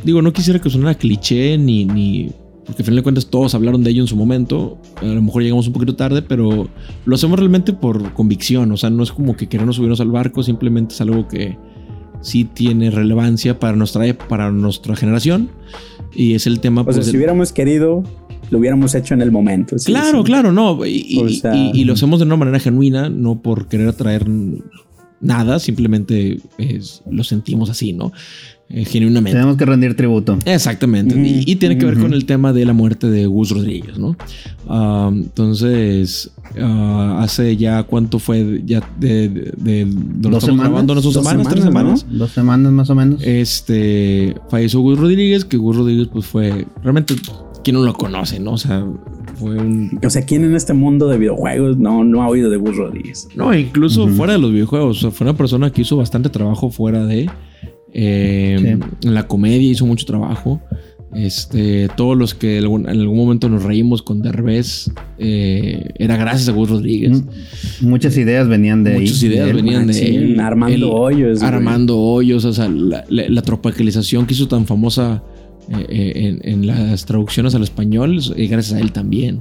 digo, 0.04 0.22
no 0.22 0.32
quisiera 0.32 0.58
que 0.58 0.70
sonara 0.70 0.94
cliché 0.96 1.58
ni, 1.58 1.84
ni, 1.84 2.30
porque 2.68 2.82
al 2.82 2.84
final 2.84 2.96
de 2.96 3.02
cuentas 3.02 3.26
todos 3.26 3.54
hablaron 3.56 3.82
de 3.82 3.90
ello 3.90 4.02
en 4.02 4.06
su 4.06 4.14
momento. 4.14 4.78
A 5.02 5.06
lo 5.06 5.20
mejor 5.22 5.42
llegamos 5.42 5.66
un 5.66 5.72
poquito 5.72 5.96
tarde, 5.96 6.22
pero 6.22 6.68
lo 7.06 7.14
hacemos 7.14 7.36
realmente 7.38 7.72
por 7.72 8.12
convicción. 8.12 8.70
O 8.70 8.76
sea, 8.76 8.90
no 8.90 9.02
es 9.02 9.10
como 9.10 9.36
que 9.36 9.48
queremos 9.48 9.76
subirnos 9.76 10.00
al 10.00 10.10
barco, 10.12 10.42
simplemente 10.44 10.94
es 10.94 11.00
algo 11.00 11.26
que 11.26 11.56
sí 12.20 12.44
tiene 12.44 12.90
relevancia 12.90 13.58
para 13.58 13.74
nuestra, 13.76 14.06
ep- 14.06 14.26
para 14.28 14.50
nuestra 14.52 14.94
generación. 14.94 15.48
Y 16.14 16.34
es 16.34 16.46
el 16.46 16.60
tema 16.60 16.82
O 16.82 16.84
sea, 16.84 16.92
pues, 16.94 17.06
si 17.06 17.12
del- 17.12 17.18
hubiéramos 17.20 17.52
querido, 17.52 18.02
lo 18.50 18.58
hubiéramos 18.58 18.94
hecho 18.94 19.14
en 19.14 19.22
el 19.22 19.32
momento. 19.32 19.78
sí, 19.78 19.90
Claro, 19.90 20.18
sí. 20.18 20.24
claro, 20.24 20.52
no. 20.52 20.84
Y, 20.84 21.06
y- 21.08 21.18
O 21.20 21.28
sea, 21.30 21.54
y- 21.54 21.70
y 21.74 21.84
lo 21.84 21.94
hacemos 21.94 22.18
de 22.20 22.26
una 22.26 22.36
manera 22.36 22.58
genuina, 22.60 23.08
no 23.08 23.40
por 23.40 23.66
querer 23.68 23.88
atraer 23.88 24.26
nada, 25.20 25.58
simplemente 25.58 26.38
es- 26.58 27.02
lo 27.10 27.24
sentimos 27.24 27.70
así, 27.70 27.92
¿no? 27.92 28.12
Genuinamente. 28.70 29.32
Tenemos 29.38 29.56
que 29.56 29.64
rendir 29.64 29.96
tributo. 29.96 30.38
Exactamente. 30.44 31.18
Y, 31.18 31.42
y 31.50 31.56
tiene 31.56 31.78
que 31.78 31.86
ver 31.86 31.98
con 31.98 32.12
el 32.12 32.26
tema 32.26 32.52
de 32.52 32.66
la 32.66 32.74
muerte 32.74 33.08
de 33.08 33.24
Gus 33.26 33.50
Rodríguez, 33.50 33.98
¿no? 33.98 34.14
Ah, 34.68 35.10
entonces, 35.12 36.30
ah, 36.60 37.20
hace 37.22 37.56
ya 37.56 37.82
cuánto 37.84 38.18
fue 38.18 38.62
ya 38.66 38.86
de, 39.00 39.28
de, 39.30 39.52
de- 39.56 39.84
donde 39.86 40.30
¿Dos 40.30 40.44
semanas? 40.44 40.66
grabando, 40.68 40.94
¿no? 40.94 41.00
dos 41.00 41.14
semanas, 41.14 41.48
tres 41.48 41.64
semanas. 41.64 42.06
Dos 42.10 42.30
semanas 42.32 42.72
más 42.72 42.90
o 42.90 42.94
menos. 42.94 43.22
Este 43.22 44.34
falleció 44.50 44.80
Gus 44.80 44.98
Rodríguez, 44.98 45.44
que 45.46 45.56
Gus 45.56 45.76
Rodríguez, 45.76 46.08
pues 46.12 46.26
fue 46.26 46.66
realmente 46.82 47.14
quien 47.64 47.74
no 47.76 47.82
lo 47.82 47.94
conoce, 47.94 48.38
¿no? 48.38 48.52
O 48.52 48.58
sea, 48.58 48.84
fue 49.36 49.56
un 49.56 49.98
O 50.04 50.10
sea, 50.10 50.22
¿quién 50.26 50.44
en 50.44 50.54
este 50.54 50.74
mundo 50.74 51.08
de 51.08 51.16
videojuegos 51.18 51.78
no, 51.78 52.04
no 52.04 52.22
ha 52.22 52.28
oído 52.28 52.50
de 52.50 52.58
Gus 52.58 52.76
Rodríguez? 52.76 53.28
No, 53.34 53.54
incluso 53.54 54.06
fuera 54.08 54.34
de 54.34 54.38
los 54.38 54.52
videojuegos. 54.52 54.98
O 54.98 55.00
sea, 55.00 55.10
fue 55.10 55.26
una 55.26 55.36
persona 55.36 55.70
que 55.70 55.80
hizo 55.82 55.96
bastante 55.96 56.28
trabajo 56.28 56.70
fuera 56.70 57.06
de. 57.06 57.30
Eh, 57.92 58.78
En 59.04 59.14
la 59.14 59.26
comedia 59.26 59.70
hizo 59.70 59.86
mucho 59.86 60.06
trabajo. 60.06 60.60
Este, 61.14 61.88
todos 61.96 62.18
los 62.18 62.34
que 62.34 62.58
en 62.58 62.86
algún 62.86 63.16
momento 63.16 63.48
nos 63.48 63.62
reímos 63.62 64.02
con 64.02 64.20
Derbez 64.20 64.90
eh, 65.18 65.88
era 65.98 66.18
gracias 66.18 66.50
a 66.50 66.52
Gus 66.52 66.68
Rodríguez. 66.68 67.22
Mm, 67.80 67.88
Muchas 67.88 68.16
ideas 68.18 68.46
venían 68.46 68.84
de 68.84 68.98
Muchas 69.00 69.22
ahí. 69.22 69.28
ideas 69.30 69.44
de 69.46 69.50
él. 69.50 69.56
venían 69.56 69.86
de 69.86 70.16
él. 70.16 70.38
Armando 70.40 70.74
Él- 70.76 70.84
Hoyos, 70.84 71.38
güey. 71.38 71.50
Armando 71.50 71.98
Hoyos, 71.98 72.44
o 72.44 72.52
sea, 72.52 72.68
la, 72.68 73.04
la- 73.08 73.28
la 73.28 73.42
tropicalización 73.42 74.26
que 74.26 74.34
hizo 74.34 74.48
tan 74.48 74.66
famosa 74.66 75.22
eh, 75.70 75.86
eh, 75.88 76.12
en, 76.42 76.52
en 76.52 76.66
las 76.66 77.06
traducciones 77.06 77.54
al 77.54 77.62
español, 77.62 78.20
eh, 78.36 78.46
gracias 78.46 78.78
a 78.78 78.80
él 78.80 78.92
también. 78.92 79.40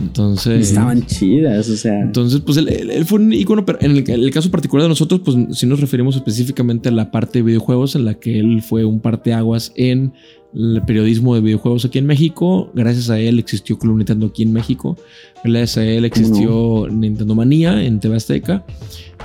Entonces. 0.00 0.68
Estaban 0.68 1.04
chidas, 1.06 1.68
o 1.68 1.76
sea. 1.76 2.00
Entonces, 2.00 2.40
pues 2.40 2.56
él, 2.58 2.68
él- 2.68 2.90
él 2.90 3.04
fue 3.04 3.18
un 3.20 3.32
icono, 3.32 3.64
pero 3.66 3.78
en 3.82 3.96
el, 3.96 4.30
caso 4.30 4.50
particular 4.50 4.84
de 4.84 4.88
nosotros, 4.88 5.20
pues 5.24 5.36
sí 5.52 5.66
nos 5.66 5.80
referimos 5.80 6.16
específicamente 6.16 6.88
a 6.88 6.92
la 6.92 7.10
parte 7.10 7.40
de 7.40 7.42
videojuegos, 7.44 7.94
en 7.96 8.04
la 8.04 8.14
que 8.14 8.38
él 8.38 8.62
fue 8.62 8.84
un 8.84 9.00
parteaguas 9.00 9.72
en 9.76 10.12
el 10.52 10.82
periodismo 10.84 11.34
de 11.34 11.40
videojuegos 11.42 11.84
aquí 11.84 11.98
en 11.98 12.06
México. 12.06 12.70
Gracias 12.74 13.08
a 13.10 13.20
él 13.20 13.38
existió 13.38 13.78
Club 13.78 13.98
Nintendo 13.98 14.26
aquí 14.26 14.42
en 14.42 14.52
México. 14.52 14.96
Gracias 15.44 15.76
a 15.78 15.84
él 15.84 16.04
existió 16.04 16.88
Nintendo 16.90 17.34
Manía 17.34 17.82
en 17.84 18.00
TV 18.00 18.16
Azteca. 18.16 18.64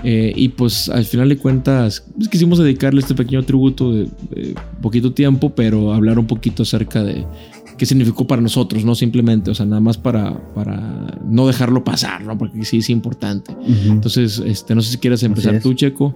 Eh, 0.04 0.34
y 0.36 0.50
pues 0.50 0.88
al 0.90 1.06
final 1.06 1.30
de 1.30 1.38
cuentas, 1.38 2.06
pues, 2.16 2.30
quisimos 2.30 2.60
dedicarle 2.60 3.00
este 3.00 3.16
pequeño 3.16 3.44
tributo 3.44 3.92
de, 3.92 4.04
de 4.30 4.54
poquito 4.82 5.14
tiempo, 5.14 5.56
pero 5.56 5.94
hablar 5.94 6.20
un 6.20 6.28
poquito 6.28 6.62
acerca 6.62 7.04
de 7.04 7.26
qué 7.78 7.86
significó 7.86 8.28
para 8.28 8.42
nosotros, 8.42 8.86
no 8.86 8.96
simplemente, 8.96 9.52
o 9.52 9.56
sea, 9.56 9.66
nada 9.66 9.82
más 9.82 9.98
para, 9.98 10.54
para 10.54 11.20
no 11.26 11.48
dejarlo 11.48 11.84
pasar, 11.84 12.24
¿no? 12.24 12.38
Porque 12.38 12.64
sí 12.66 12.78
es 12.78 12.90
importante. 12.90 13.56
Entonces, 13.86 14.42
este, 14.46 14.76
no 14.76 14.82
sé 14.82 14.92
si 14.92 14.98
quieres 14.98 15.24
empezar 15.24 15.60
tú, 15.62 15.74
Checo. 15.74 16.16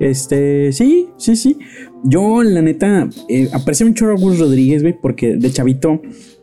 Este, 0.00 0.72
sí, 0.72 1.08
sí, 1.18 1.36
sí. 1.36 1.58
Yo, 2.04 2.42
la 2.42 2.62
neta, 2.62 3.08
eh, 3.28 3.48
aprecio 3.52 3.86
mucho 3.86 4.06
a 4.06 4.14
Gus 4.14 4.38
Rodríguez, 4.38 4.82
güey, 4.82 4.96
porque 4.98 5.36
de 5.36 5.50
chavito 5.50 6.00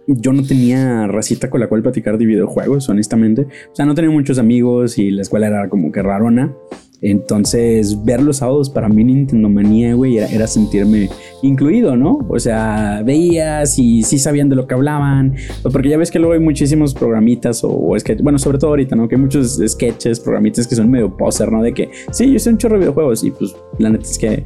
yo 0.08 0.32
no 0.32 0.44
tenía 0.44 1.08
racita 1.08 1.50
con 1.50 1.60
la 1.60 1.68
cual 1.68 1.82
platicar 1.82 2.18
de 2.18 2.26
videojuegos, 2.26 2.88
honestamente. 2.90 3.48
O 3.72 3.76
sea, 3.76 3.86
no 3.86 3.96
tenía 3.96 4.12
muchos 4.12 4.38
amigos 4.38 4.98
y 4.98 5.12
la 5.12 5.24
escuela 5.24 5.48
era 5.48 5.70
como 5.70 5.92
que 5.92 6.02
rarona. 6.02 6.54
Entonces, 7.02 8.04
ver 8.04 8.22
los 8.22 8.38
sábados 8.38 8.70
para 8.70 8.90
mí 8.90 9.04
Nintendo 9.04 9.50
Manía, 9.50 9.94
güey, 9.94 10.18
era, 10.18 10.48
sentirme 10.48 11.10
incluido, 11.42 11.96
¿no? 11.96 12.26
O 12.30 12.40
sea, 12.40 13.04
veías 13.06 13.78
y 13.78 14.04
sí 14.04 14.18
sabían 14.18 14.50
de 14.50 14.56
lo 14.56 14.68
que 14.68 14.74
hablaban. 14.74 15.36
Porque 15.64 15.90
ya 15.90 15.98
ves 15.98 16.10
que 16.10 16.20
luego 16.20 16.34
hay 16.34 16.40
muchísimos 16.40 16.94
programitas 16.94 17.64
o, 17.64 17.70
o 17.70 18.00
sketches, 18.00 18.24
bueno, 18.24 18.40
sobre 18.40 18.58
todo 18.58 18.72
ahorita, 18.72 18.96
¿no? 18.96 19.08
Que 19.08 19.16
hay 19.16 19.22
muchos 19.22 19.62
sketches, 19.66 20.20
programitas 20.20 20.68
que 20.68 20.76
son 20.76 20.90
medio 20.90 21.16
poser, 21.16 21.52
¿no? 21.52 21.62
De 21.62 21.74
que, 21.74 21.90
sí, 22.12 22.32
yo 22.32 22.40
soy 22.40 22.54
un 22.54 22.58
chorro 22.58 22.76
de 22.76 22.80
videojuegos 22.80 23.24
y 23.24 23.32
pues 23.32 23.56
la 23.78 23.90
neta 23.90 24.04
es 24.04 24.18
que 24.18 24.46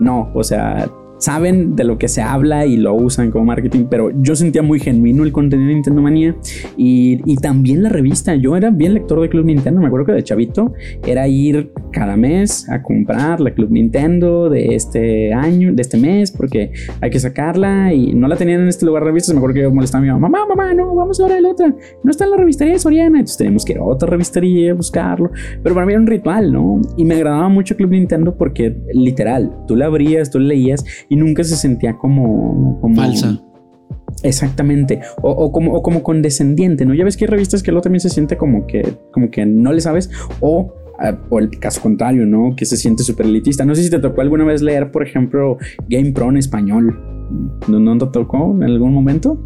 no, 0.00 0.30
o 0.34 0.42
sea, 0.42 0.90
saben 1.22 1.76
de 1.76 1.84
lo 1.84 1.98
que 1.98 2.08
se 2.08 2.20
habla 2.20 2.66
y 2.66 2.76
lo 2.76 2.94
usan 2.94 3.30
como 3.30 3.44
marketing, 3.44 3.84
pero 3.88 4.10
yo 4.22 4.34
sentía 4.34 4.62
muy 4.62 4.80
genuino 4.80 5.22
el 5.22 5.30
contenido 5.30 5.68
de 5.68 5.74
Nintendo 5.74 6.02
Manía 6.02 6.34
y, 6.76 7.20
y 7.24 7.36
también 7.36 7.82
la 7.84 7.90
revista. 7.90 8.34
Yo 8.34 8.56
era 8.56 8.70
bien 8.70 8.94
lector 8.94 9.20
de 9.20 9.28
Club 9.28 9.46
Nintendo, 9.46 9.80
me 9.80 9.86
acuerdo 9.86 10.06
que 10.06 10.12
de 10.12 10.24
chavito 10.24 10.72
era 11.06 11.28
ir 11.28 11.70
cada 11.92 12.16
mes 12.16 12.68
a 12.68 12.82
comprar 12.82 13.40
la 13.40 13.52
Club 13.54 13.70
Nintendo 13.70 14.50
de 14.50 14.74
este 14.74 15.32
año, 15.32 15.72
de 15.72 15.82
este 15.82 15.96
mes, 15.96 16.32
porque 16.32 16.72
hay 17.00 17.10
que 17.10 17.20
sacarla 17.20 17.94
y 17.94 18.14
no 18.14 18.26
la 18.26 18.36
tenían 18.36 18.62
en 18.62 18.68
este 18.68 18.84
lugar 18.84 19.04
de 19.04 19.10
revistas. 19.10 19.32
Me 19.34 19.38
acuerdo 19.38 19.54
que 19.54 19.62
yo 19.62 19.70
molestaba 19.70 20.02
a 20.02 20.04
mi 20.04 20.10
mamá, 20.10 20.28
mamá, 20.28 20.46
mamá, 20.56 20.74
no, 20.74 20.92
vamos 20.94 21.20
ahora 21.20 21.36
a 21.36 21.40
la 21.40 21.50
otra, 21.50 21.74
no 22.02 22.10
está 22.10 22.24
en 22.24 22.32
la 22.32 22.36
revistería 22.36 22.74
de 22.74 22.80
Soriana, 22.80 23.18
entonces 23.18 23.36
teníamos 23.36 23.64
que 23.64 23.74
ir 23.74 23.78
a 23.78 23.84
otra 23.84 24.08
revistería 24.08 24.74
buscarlo. 24.74 25.30
Pero 25.62 25.74
para 25.74 25.86
mí 25.86 25.92
era 25.92 26.00
un 26.00 26.08
ritual, 26.08 26.52
¿no? 26.52 26.80
Y 26.96 27.04
me 27.04 27.14
agradaba 27.14 27.48
mucho 27.48 27.76
Club 27.76 27.90
Nintendo 27.90 28.36
porque 28.36 28.76
literal, 28.92 29.52
tú 29.68 29.76
la 29.76 29.86
abrías, 29.86 30.30
tú 30.30 30.40
la 30.40 30.48
leías 30.48 30.84
y 31.12 31.16
nunca 31.16 31.44
se 31.44 31.56
sentía 31.56 31.96
como... 31.98 32.78
como 32.80 32.94
Falsa. 32.94 33.40
Exactamente. 34.22 35.00
O, 35.22 35.30
o 35.30 35.52
como, 35.52 35.72
o 35.74 35.82
como 35.82 36.02
condescendiente, 36.02 36.84
¿no? 36.84 36.94
Ya 36.94 37.04
ves 37.04 37.16
que 37.16 37.24
hay 37.24 37.30
revistas 37.30 37.62
que 37.62 37.70
luego 37.72 37.82
también 37.82 38.00
se 38.00 38.08
siente 38.10 38.36
como 38.36 38.66
que, 38.66 38.96
como 39.12 39.30
que 39.30 39.44
no 39.46 39.72
le 39.72 39.80
sabes. 39.80 40.10
O, 40.40 40.72
ah, 40.98 41.16
o 41.30 41.38
el 41.38 41.50
caso 41.58 41.80
contrario, 41.80 42.26
¿no? 42.26 42.54
Que 42.56 42.64
se 42.66 42.76
siente 42.76 43.02
súper 43.02 43.26
elitista. 43.26 43.64
No 43.64 43.74
sé 43.74 43.82
si 43.82 43.90
te 43.90 43.98
tocó 43.98 44.20
alguna 44.20 44.44
vez 44.44 44.62
leer, 44.62 44.90
por 44.90 45.02
ejemplo, 45.02 45.56
Game 45.88 46.12
Pro 46.12 46.28
en 46.30 46.36
español. 46.36 46.98
¿No, 47.68 47.80
no 47.80 47.98
te 47.98 48.06
tocó 48.06 48.52
en 48.54 48.62
algún 48.64 48.92
momento? 48.92 49.42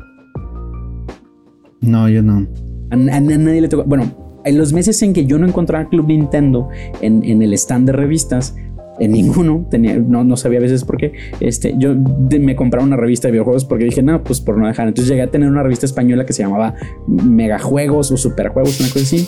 No, 1.81 2.09
yo 2.09 2.23
no. 2.23 2.47
A, 2.91 2.95
a- 2.95 3.17
a 3.17 3.21
nadie 3.21 3.61
le 3.61 3.69
tocó. 3.69 3.85
Bueno, 3.85 4.05
en 4.45 4.59
los 4.59 4.73
meses 4.73 5.01
en 5.03 5.13
que 5.13 5.27
yo 5.27 5.39
no 5.39 5.47
encontraba 5.47 5.89
Club 5.89 6.07
Nintendo 6.09 6.69
en, 7.01 7.25
en 7.25 7.43
el 7.43 7.53
stand 7.55 7.87
de 7.87 7.93
revistas, 7.93 8.57
en 8.99 9.13
ninguno, 9.13 9.67
tenía, 9.71 9.97
no, 9.99 10.25
no 10.25 10.37
sabía 10.37 10.59
a 10.59 10.63
veces 10.63 10.85
por 10.85 10.97
qué. 10.97 11.13
Este, 11.41 11.75
yo 11.79 11.95
de- 11.95 12.39
me 12.39 12.57
compraba 12.57 12.85
una 12.87 12.97
revista 12.97 13.29
de 13.29 13.33
videojuegos 13.33 13.65
porque 13.65 13.85
dije, 13.85 14.03
no, 14.03 14.23
pues 14.25 14.41
por 14.41 14.59
no 14.59 14.67
dejar. 14.67 14.89
Entonces 14.89 15.09
llegué 15.11 15.23
a 15.23 15.31
tener 15.31 15.49
una 15.51 15.63
revista 15.63 15.87
española 15.87 16.25
que 16.27 16.33
se 16.33 16.43
llamaba 16.43 16.75
Megajuegos 17.07 18.11
o 18.13 18.17
Superjuegos, 18.17 18.81
una 18.81 18.89
cosa 18.91 19.05
así. 19.05 19.27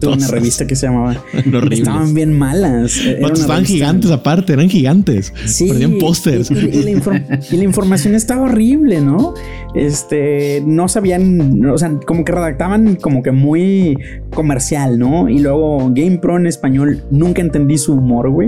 Tuve 0.00 0.12
una 0.14 0.26
revista 0.28 0.66
que 0.66 0.76
se 0.76 0.86
llamaba. 0.86 1.16
Estaban 1.70 2.14
bien 2.14 2.32
malas. 2.38 2.96
Estaban 2.96 3.64
gigantes 3.64 4.10
aparte, 4.10 4.52
eran 4.52 4.68
gigantes. 4.68 5.32
Sí, 5.46 5.68
Perdían 5.68 5.98
pósters. 5.98 6.50
Y, 6.50 6.54
y- 6.54 6.58
y 6.78 6.82
la 6.82 6.90
inform- 6.90 7.52
y 7.52 7.56
la 7.56 7.64
información 7.64 8.14
estaba 8.14 8.42
horrible, 8.46 9.00
¿no? 9.00 9.34
Este, 9.74 10.62
no 10.66 10.88
sabían, 10.88 11.64
o 11.66 11.78
sea, 11.78 11.98
como 12.06 12.24
que 12.24 12.32
redactaban 12.32 12.96
como 12.96 13.22
que 13.22 13.32
muy 13.32 13.98
comercial, 14.32 14.98
¿no? 14.98 15.28
Y 15.28 15.38
luego 15.40 15.90
Game 15.94 16.18
Pro 16.18 16.36
en 16.36 16.46
español, 16.46 17.02
nunca 17.10 17.42
entendí 17.42 17.78
su 17.78 17.94
humor, 17.94 18.30
güey. 18.30 18.43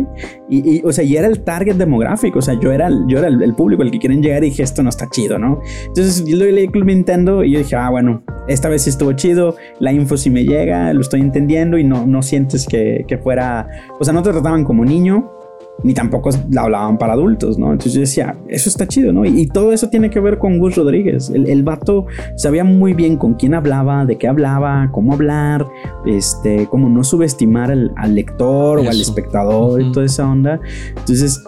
Y, 0.49 0.82
o 0.84 0.92
sea, 0.92 1.05
y 1.05 1.16
era 1.16 1.26
el 1.26 1.42
target 1.42 1.76
demográfico, 1.76 2.38
o 2.38 2.42
sea, 2.42 2.59
yo 2.59 2.72
era, 2.72 2.88
yo 3.07 3.18
era 3.18 3.28
el, 3.28 3.55
público 3.55 3.82
el 3.82 3.90
que 3.90 3.99
quieren 3.99 4.22
llegar 4.22 4.44
y 4.44 4.51
dije, 4.51 4.62
esto 4.62 4.82
no 4.82 4.90
está 4.90 5.09
chido, 5.11 5.38
¿no? 5.38 5.61
Entonces 5.86 6.24
yo 6.24 6.36
leí 6.36 6.68
Club 6.68 6.86
Nintendo 6.86 7.44
y 7.44 7.53
yo 7.53 7.59
dije, 7.59 7.76
ah, 7.76 7.90
bueno, 7.90 8.22
esta 8.49 8.68
vez 8.68 8.82
sí 8.82 8.90
estuvo 8.90 9.12
chido, 9.12 9.57
la 9.80 9.92
info 9.92 10.16
sí 10.16 10.30
me 10.30 10.44
llega, 10.44 10.92
lo 10.92 11.01
estoy 11.01 11.20
entendiendo 11.20 11.78
y 11.78 11.84
no, 11.84 12.07
no 12.07 12.22
sientes 12.22 12.66
que, 12.66 13.05
que 13.09 13.18
fuera, 13.18 13.68
o 13.99 14.05
sea, 14.05 14.12
no 14.12 14.22
te 14.22 14.30
trataban 14.30 14.64
como 14.64 14.84
niño, 14.84 15.36
ni 15.82 15.94
tampoco 15.94 16.30
la 16.50 16.62
hablaban 16.62 16.98
para 16.98 17.12
adultos, 17.12 17.58
¿no? 17.58 17.72
Entonces 17.72 17.92
yo 17.92 18.00
decía, 18.00 18.36
eso 18.48 18.68
está 18.68 18.86
chido, 18.86 19.12
¿no? 19.12 19.24
Y, 19.24 19.40
y 19.40 19.46
todo 19.46 19.72
eso 19.72 19.88
tiene 19.88 20.10
que 20.10 20.20
ver 20.20 20.38
con 20.38 20.58
Gus 20.58 20.76
Rodríguez. 20.76 21.30
El, 21.30 21.46
el 21.46 21.62
vato 21.62 22.06
sabía 22.36 22.64
muy 22.64 22.94
bien 22.94 23.16
con 23.16 23.34
quién 23.34 23.54
hablaba, 23.54 24.04
de 24.04 24.16
qué 24.16 24.28
hablaba, 24.28 24.90
cómo 24.92 25.12
hablar, 25.12 25.66
este, 26.06 26.66
cómo 26.70 26.88
no 26.88 27.04
subestimar 27.04 27.70
al, 27.70 27.92
al 27.96 28.14
lector 28.14 28.78
o 28.78 28.88
al 28.88 29.00
espectador 29.00 29.82
y 29.82 29.92
toda 29.92 30.06
esa 30.06 30.28
onda. 30.28 30.60
Entonces, 30.96 31.42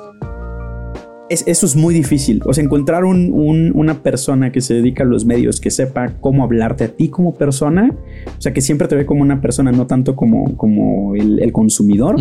es- 1.31 1.45
eso 1.47 1.67
es 1.67 1.77
muy 1.77 1.95
difícil. 1.95 2.41
O 2.47 2.53
sea, 2.53 2.65
encontrar 2.65 3.05
un- 3.05 3.33
un- 3.33 3.73
una 3.75 4.03
persona 4.03 4.51
que 4.53 4.61
se 4.61 4.75
dedica 4.75 5.03
a 5.05 5.07
los 5.07 5.25
medios, 5.25 5.61
que 5.61 5.71
sepa 5.71 6.15
cómo 6.21 6.43
hablarte 6.45 6.85
a 6.85 6.89
ti 6.89 7.09
como 7.09 7.35
persona, 7.37 7.95
o 8.27 8.41
sea, 8.41 8.53
que 8.53 8.61
siempre 8.61 8.89
te 8.89 8.97
ve 8.97 9.07
como 9.07 9.23
una 9.23 9.41
persona, 9.41 9.73
no 9.73 9.87
tanto 9.87 10.17
como, 10.17 10.57
como 10.57 11.15
el, 11.15 11.41
el 11.41 11.53
consumidor, 11.53 12.17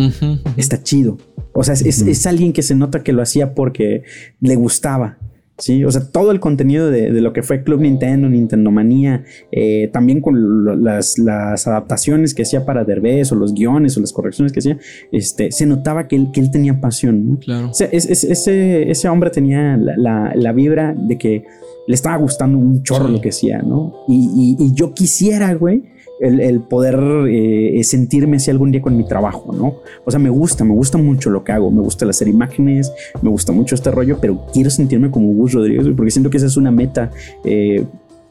está 0.56 0.82
chido. 0.82 1.18
O 1.52 1.62
sea, 1.64 1.74
es, 1.74 1.82
es- 1.82 2.02
es 2.02 2.26
alguien 2.26 2.52
que 2.52 2.62
se 2.62 2.74
nota 2.74 3.02
que 3.02 3.12
lo 3.12 3.22
hacía 3.22 3.54
porque 3.54 4.02
le 4.40 4.54
gustaba. 4.56 5.18
Sí, 5.58 5.84
o 5.84 5.90
sea, 5.90 6.02
todo 6.12 6.30
el 6.30 6.38
contenido 6.38 6.88
de, 6.88 7.10
de 7.12 7.20
lo 7.20 7.32
que 7.32 7.42
fue 7.42 7.64
Club 7.64 7.80
Nintendo, 7.80 8.28
Nintendo 8.28 8.70
Manía, 8.70 9.24
eh, 9.50 9.90
también 9.92 10.20
con 10.20 10.64
lo- 10.64 10.76
las, 10.76 11.18
las 11.18 11.66
adaptaciones 11.66 12.32
que 12.32 12.42
hacía 12.42 12.64
para 12.64 12.84
Derbez 12.84 13.32
o 13.32 13.34
los 13.34 13.52
guiones 13.54 13.96
o 13.96 14.00
las 14.00 14.12
correcciones 14.12 14.52
que 14.52 14.60
hacía, 14.60 14.78
este, 15.10 15.50
se 15.50 15.66
notaba 15.66 16.06
que 16.06 16.14
él, 16.14 16.28
que 16.32 16.40
él 16.40 16.50
tenía 16.52 16.80
pasión. 16.80 17.28
¿no? 17.30 17.38
Claro. 17.38 17.70
O 17.70 17.74
sea, 17.74 17.88
es- 17.90 18.06
es- 18.08 18.22
ese, 18.24 18.88
ese 18.88 19.08
hombre 19.08 19.30
tenía 19.30 19.76
la, 19.76 19.96
la- 19.96 20.32
la 20.36 20.52
vibra 20.52 20.94
de 20.96 21.18
que 21.18 21.42
le 21.88 21.94
estaba 21.94 22.16
gustando 22.18 22.56
un 22.56 22.82
chorro 22.84 23.06
Sí. 23.08 23.12
lo 23.14 23.20
que 23.20 23.30
hacía, 23.30 23.58
¿no? 23.62 24.04
Y, 24.06 24.56
y- 24.60 24.64
y 24.64 24.74
yo 24.74 24.94
quisiera, 24.94 25.52
güey, 25.54 25.82
el, 26.20 26.40
el 26.40 26.60
poder 26.60 26.98
eh, 27.28 27.80
sentirme 27.84 28.36
así 28.38 28.50
algún 28.50 28.70
día 28.72 28.82
con 28.82 28.96
mi 28.96 29.04
trabajo, 29.06 29.52
¿no? 29.52 29.76
O 30.04 30.10
sea, 30.10 30.18
me 30.18 30.30
gusta, 30.30 30.64
me 30.64 30.72
gusta 30.74 30.98
mucho 30.98 31.30
lo 31.30 31.44
que 31.44 31.52
hago, 31.52 31.70
me 31.70 31.80
gusta 31.80 32.04
el 32.04 32.10
hacer 32.10 32.28
imágenes, 32.28 32.92
me 33.22 33.30
gusta 33.30 33.52
mucho 33.52 33.74
este 33.74 33.90
rollo, 33.90 34.18
pero 34.20 34.46
quiero 34.52 34.70
sentirme 34.70 35.10
como 35.10 35.28
Gus 35.34 35.52
Rodríguez, 35.52 35.86
porque 35.96 36.10
siento 36.10 36.30
que 36.30 36.36
esa 36.38 36.46
es 36.46 36.56
una 36.56 36.70
meta. 36.70 37.10
eh, 37.44 37.84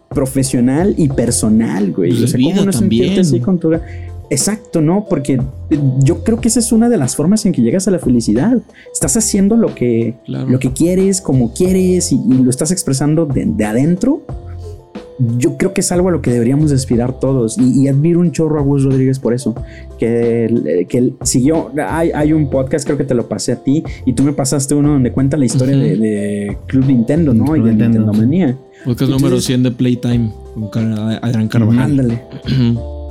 profesional 0.09 0.95
y 0.97 1.09
personal, 1.09 1.91
güey. 1.91 2.17
De 2.17 2.23
O 2.23 2.27
sea, 2.27 2.39
¿cómo 2.41 2.63
no 2.65 2.71
sentirte 2.71 3.19
así 3.19 3.39
con 3.41 3.59
tu... 3.59 3.73
Exacto, 4.29 4.81
¿no? 4.81 5.05
Porque 5.09 5.37
yo 6.03 6.23
creo 6.23 6.39
que 6.39 6.47
esa 6.49 6.59
es 6.59 6.71
una 6.71 6.89
de 6.89 6.97
las 6.97 7.15
formas 7.15 7.45
en 7.45 7.51
que 7.53 7.61
llegas 7.61 7.87
a 7.87 7.91
la 7.91 7.99
felicidad. 7.99 8.57
Estás 8.91 9.15
haciendo 9.17 9.55
lo 9.55 9.75
que, 9.75 10.15
Claro. 10.25 10.49
lo 10.49 10.59
que 10.59 10.71
quieres, 10.73 11.21
como 11.21 11.53
quieres, 11.53 12.11
y, 12.11 12.15
y 12.15 12.33
lo 12.43 12.49
estás 12.49 12.71
expresando 12.71 13.25
de, 13.25 13.45
de 13.45 13.65
adentro. 13.65 14.21
Yo 15.37 15.57
creo 15.57 15.73
que 15.73 15.81
es 15.81 15.91
algo 15.91 16.09
a 16.09 16.11
lo 16.11 16.21
que 16.21 16.31
deberíamos 16.31 16.71
aspirar 16.71 17.19
todos. 17.19 17.57
Y, 17.57 17.83
y 17.83 17.87
admiro 17.87 18.19
un 18.19 18.31
chorro 18.31 18.59
a 18.59 18.63
Gus 18.63 18.83
Rodríguez 18.83 19.19
por 19.19 19.33
eso. 19.33 19.55
Que, 19.97 20.85
que 20.87 20.97
él 20.97 21.15
siguió. 21.23 21.71
Hay, 21.87 22.11
hay 22.11 22.33
un 22.33 22.49
podcast, 22.49 22.85
creo 22.85 22.97
que 22.97 23.03
te 23.03 23.15
lo 23.15 23.27
pasé 23.27 23.53
a 23.53 23.63
ti, 23.63 23.83
y 24.05 24.13
tú 24.13 24.23
me 24.23 24.33
pasaste 24.33 24.75
uno 24.75 24.91
donde 24.91 25.11
cuenta 25.11 25.37
la 25.37 25.45
historia 25.45 25.75
de, 25.75 25.97
de 25.97 26.57
Club 26.67 26.85
Nintendo, 26.85 27.33
¿no? 27.33 27.45
Club 27.45 27.57
y 27.57 27.59
de 27.61 27.69
Nintendo, 27.69 27.99
Nintendo 27.99 28.13
sí. 28.13 28.19
Manía. 28.19 28.57
Podcast 28.85 29.11
número 29.11 29.41
100 29.41 29.63
de 29.63 29.71
Playtime 29.71 30.31
con 30.71 30.93
Adrián 30.93 31.47
Carvajal. 31.47 31.83
Ándale. 31.83 32.21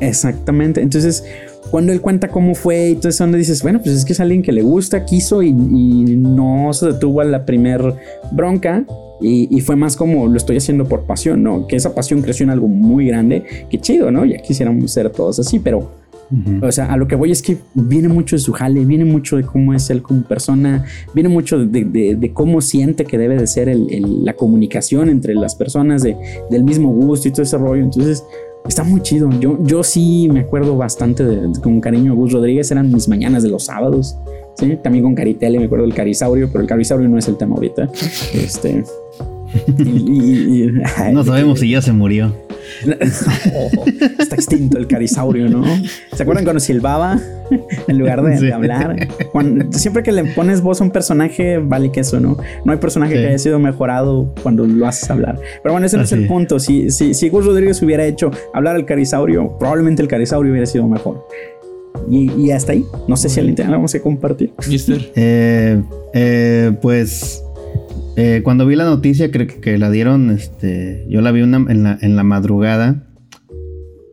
Exactamente. 0.01 0.81
Entonces, 0.81 1.25
cuando 1.71 1.93
él 1.93 2.01
cuenta 2.01 2.29
cómo 2.29 2.55
fue 2.55 2.91
y 2.91 2.95
todo 2.97 3.09
eso, 3.09 3.25
donde 3.25 3.39
dices, 3.39 3.63
bueno, 3.63 3.81
pues 3.83 3.97
es 3.97 4.05
que 4.05 4.13
es 4.13 4.21
alguien 4.21 4.43
que 4.43 4.53
le 4.53 4.63
gusta, 4.63 5.05
quiso 5.05 5.43
y, 5.43 5.49
y 5.49 6.17
no 6.17 6.71
se 6.73 6.87
detuvo 6.87 7.21
a 7.21 7.25
la 7.25 7.45
primer 7.45 7.95
bronca. 8.31 8.85
Y, 9.21 9.49
y 9.57 9.61
fue 9.61 9.77
más 9.77 9.97
como 9.97 10.27
lo 10.27 10.37
estoy 10.37 10.57
haciendo 10.59 10.87
por 10.87 11.05
pasión, 11.05 11.43
¿no? 11.43 11.67
Que 11.67 11.77
esa 11.77 11.95
pasión 11.95 12.21
creció 12.23 12.45
en 12.45 12.51
algo 12.51 12.69
muy 12.69 13.07
grande. 13.07 13.45
Qué 13.71 13.79
chido, 13.79 14.11
¿no? 14.11 14.25
Ya 14.25 14.39
quisiéramos 14.39 14.91
ser 14.91 15.11
todos 15.11 15.39
así, 15.39 15.59
pero 15.59 15.91
Ujú. 16.31 16.67
o 16.67 16.73
sea, 16.73 16.93
a 16.93 16.97
lo 16.97 17.07
que 17.07 17.15
voy 17.15 17.31
es 17.31 17.41
que 17.41 17.57
viene 17.75 18.09
mucho 18.09 18.35
de 18.37 18.41
su 18.41 18.53
jale, 18.53 18.85
viene 18.85 19.05
mucho 19.05 19.37
de 19.37 19.45
cómo 19.45 19.73
es 19.75 19.89
él 19.91 20.03
como 20.03 20.23
persona, 20.23 20.85
viene 21.15 21.29
mucho 21.29 21.59
de, 21.65 21.85
de- 21.85 22.17
de 22.17 22.33
cómo 22.33 22.61
siente 22.61 23.05
que 23.05 23.17
debe 23.17 23.37
de 23.39 23.47
ser 23.47 23.69
el- 23.69 23.87
el- 23.93 24.25
la 24.25 24.33
comunicación 24.35 25.09
entre 25.09 25.35
las 25.35 25.55
personas 25.55 26.03
de, 26.03 26.17
del 26.51 26.65
mismo 26.65 26.93
gusto 26.93 27.29
y 27.29 27.31
todo 27.31 27.43
ese 27.43 27.57
rollo. 27.57 27.85
Entonces, 27.85 28.25
está 28.69 28.83
muy 28.83 29.01
chido. 29.03 29.31
Yo, 29.41 29.57
yo 29.65 29.85
sí 29.85 30.29
me 30.33 30.41
acuerdo 30.41 30.77
bastante 30.77 31.25
de, 31.25 31.37
de- 31.49 31.61
con 31.63 31.81
cariño 31.81 32.11
a 32.13 32.15
Gus 32.17 32.33
Rodríguez, 32.33 32.71
eran 32.73 32.93
mis 32.93 33.09
mañanas 33.09 33.45
de 33.45 33.49
los 33.51 33.65
sábados. 33.67 34.17
Sí, 34.59 34.77
también 34.83 35.05
con 35.05 35.15
Caritele 35.15 35.59
me 35.61 35.67
acuerdo 35.67 35.85
del 35.85 35.95
Carisaurio, 35.95 36.49
pero 36.51 36.63
el 36.63 36.67
Carisaurio 36.67 37.09
no 37.09 37.19
es 37.19 37.29
el 37.29 37.37
tema 37.37 37.55
ahorita. 37.55 37.89
Este. 38.35 38.83
y- 39.79 39.83
y- 39.83 40.65
y- 40.65 41.13
No 41.13 41.25
sabemos 41.25 41.55
que- 41.55 41.61
si 41.67 41.71
ya 41.71 41.83
se 41.83 41.93
murió. 41.93 42.35
Oh, 43.55 43.85
está 44.19 44.35
extinto 44.35 44.77
el 44.77 44.87
carisaurio, 44.89 45.49
¿no? 45.49 45.65
¿Se 46.13 46.23
acuerdan 46.23 46.45
cuando 46.45 46.59
silbaba 46.61 47.19
en 47.89 47.99
lugar 47.99 48.23
de, 48.23 48.39
Sí. 48.39 48.47
de 48.47 48.53
hablar? 48.53 49.09
Cuando- 49.33 49.73
siempre 49.79 50.03
que 50.03 50.11
le 50.13 50.25
pones 50.25 50.61
voz 50.63 50.81
a 50.81 50.85
un 50.85 50.91
personaje, 50.91 51.59
vale 51.59 51.93
que 51.93 52.01
eso, 52.01 52.19
¿no? 52.21 52.37
No 52.65 52.73
hay 52.73 52.79
personaje 52.79 53.15
Sí. 53.15 53.21
que 53.21 53.27
haya 53.29 53.39
sido 53.39 53.59
mejorado 53.61 54.35
cuando 54.43 54.67
lo 54.67 54.87
haces 54.87 55.09
hablar. 55.11 55.39
Pero 55.63 55.73
bueno, 55.75 55.87
ese 55.87 55.97
no 55.97 56.03
es 56.03 56.13
el 56.13 56.27
punto. 56.27 56.59
Si, 56.59 56.91
si, 56.91 57.15
si 57.15 57.29
Gus 57.29 57.45
Rodríguez 57.47 57.81
hubiera 57.83 58.05
hecho 58.05 58.31
hablar 58.53 58.75
al 58.77 58.85
carisaurio, 58.85 59.57
probablemente 59.59 60.03
el 60.03 60.09
carisaurio 60.09 60.51
hubiera 60.51 60.67
sido 60.67 60.87
mejor. 60.89 61.25
Y, 62.11 62.31
y 62.33 62.51
hasta 62.51 62.73
ahí. 62.73 62.85
No 63.09 63.17
sé 63.17 63.29
si 63.29 63.41
al 63.41 63.49
internet 63.49 63.75
vamos 63.77 63.95
a 63.95 64.01
compartir. 64.01 64.53
Mister. 64.69 65.13
Eh, 65.15 65.81
eh, 66.15 66.73
pues 66.83 67.43
eh, 68.17 68.41
cuando 68.43 68.67
vi 68.67 68.77
la 68.77 68.85
noticia, 68.85 69.31
creo 69.31 69.47
que, 69.47 69.57
que 69.61 69.79
la 69.79 69.91
dieron, 69.91 70.31
este, 70.31 71.05
yo 71.09 71.21
la 71.21 71.33
vi 71.33 71.43
una- 71.43 71.65
en, 71.71 71.83
la, 71.83 71.99
en 72.01 72.17
la 72.17 72.23
madrugada. 72.25 73.03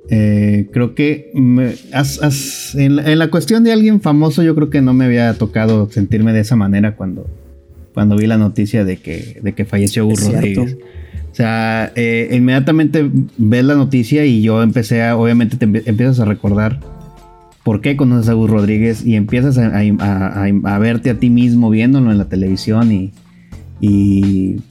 Eh, 0.09 0.67
creo 0.73 0.95
que 0.95 1.31
me- 1.33 1.73
as- 1.93 2.21
as- 2.21 2.75
en, 2.75 2.97
la, 2.97 3.09
en 3.11 3.17
la 3.19 3.29
cuestión 3.29 3.63
de 3.63 3.71
alguien 3.71 4.01
famoso, 4.01 4.43
yo 4.43 4.53
creo 4.53 4.69
que 4.69 4.81
no 4.81 4.93
me 4.93 5.05
había 5.05 5.33
tocado 5.35 5.89
sentirme 5.89 6.33
de 6.33 6.41
esa 6.41 6.55
manera 6.57 6.95
cuando, 6.95 7.25
cuando 7.93 8.17
vi 8.17 8.27
la 8.27 8.37
noticia 8.37 8.83
de 8.83 8.97
que, 8.97 9.39
de 9.41 9.53
que 9.53 9.63
falleció 9.65 10.05
cierto. 10.15 10.35
Rodríguez. 10.35 10.77
O 11.31 11.35
sea, 11.35 11.91
eh, 11.95 12.29
inmediatamente 12.33 13.09
ves 13.37 13.63
la 13.65 13.75
noticia 13.75 14.25
y 14.25 14.41
yo 14.43 14.61
empecé 14.61 15.01
a, 15.03 15.15
obviamente 15.17 15.57
te 15.57 15.67
empie- 15.67 15.83
empiezas 15.85 16.19
a 16.19 16.25
recordar 16.25 16.79
por 17.63 17.79
qué 17.81 17.95
conoces 17.95 18.27
a 18.29 18.33
Gus 18.33 18.49
Rodríguez 18.49 19.03
y 19.05 19.15
empiezas 19.15 19.57
a- 19.57 19.71
a- 19.79 20.45
a 20.65 20.79
verte 20.79 21.09
a 21.09 21.15
ti 21.17 21.29
mismo 21.29 21.69
viéndolo 21.69 22.11
en 22.11 22.17
la 22.17 22.25
televisión 22.25 22.91
y, 22.91 23.13
y, 23.85 24.61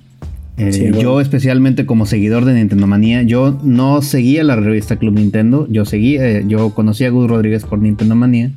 eh, 0.56 0.72
Sí, 0.72 0.80
bueno. 0.82 1.00
yo 1.00 1.20
especialmente 1.20 1.86
como 1.86 2.06
seguidor 2.06 2.44
de 2.44 2.54
Nintendo 2.54 2.86
Manía, 2.86 3.22
yo 3.22 3.58
no 3.62 4.00
seguía 4.00 4.44
la 4.44 4.56
revista 4.56 4.96
Club 4.96 5.14
Nintendo, 5.14 5.66
yo 5.70 5.84
seguía, 5.84 6.26
eh, 6.26 6.44
yo 6.46 6.70
conocí 6.70 7.04
a 7.04 7.10
Gus 7.10 7.28
Rodríguez 7.28 7.64
por 7.64 7.78
Nintendo 7.78 8.14
Manía 8.14 8.52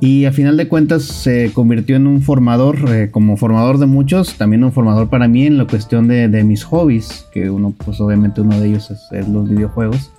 y 0.00 0.26
a 0.26 0.32
final 0.32 0.56
de 0.56 0.68
cuentas 0.68 1.02
se 1.04 1.50
convirtió 1.52 1.96
en 1.96 2.06
un 2.06 2.22
formador, 2.22 2.76
eh, 2.88 3.10
como 3.10 3.36
formador 3.36 3.78
de 3.78 3.86
muchos, 3.86 4.36
también 4.36 4.62
un 4.64 4.72
formador 4.72 5.08
para 5.08 5.26
mí 5.26 5.46
en 5.46 5.58
la 5.58 5.66
cuestión 5.66 6.06
de, 6.06 6.28
de 6.28 6.44
mis 6.44 6.64
hobbies, 6.64 7.26
que 7.32 7.50
uno, 7.50 7.74
pues 7.84 8.00
obviamente 8.00 8.40
uno 8.40 8.60
de 8.60 8.68
ellos 8.68 8.90
es, 8.90 9.00
es 9.12 9.28
los 9.28 9.48
videojuegos. 9.48 10.10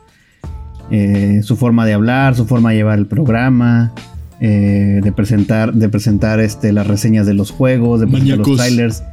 Eh, 0.90 1.42
su 1.44 1.56
forma 1.58 1.86
de 1.86 1.94
hablar, 1.94 2.36
su 2.36 2.46
forma 2.46 2.72
de 2.72 2.78
llevar 2.78 2.98
el 2.98 3.08
programa, 3.08 3.92
eh, 4.40 5.02
de 5.04 5.12
presentar, 5.12 5.74
de 5.74 5.90
presentar 5.90 6.40
este, 6.40 6.72
las 6.72 6.88
reseñas 6.88 7.26
de 7.26 7.34
los 7.34 7.52
juegos, 7.52 8.00
de 8.00 8.08
presentar 8.08 8.38
los 8.38 8.58
trailers, 8.58 9.04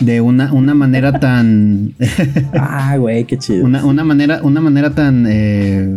de 0.00 0.20
una, 0.20 0.52
una 0.52 0.74
manera 0.74 1.18
tan 1.20 1.94
Ah, 2.54 2.96
güey, 2.96 3.24
qué 3.24 3.38
chido. 3.38 3.64
una, 3.64 3.84
una 3.84 4.04
manera, 4.04 4.40
una 4.42 4.60
manera 4.60 4.90
tan 4.90 5.26
eh, 5.28 5.94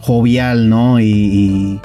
jovial, 0.00 0.68
¿no? 0.68 1.00
Y, 1.00 1.10
y, 1.10 1.80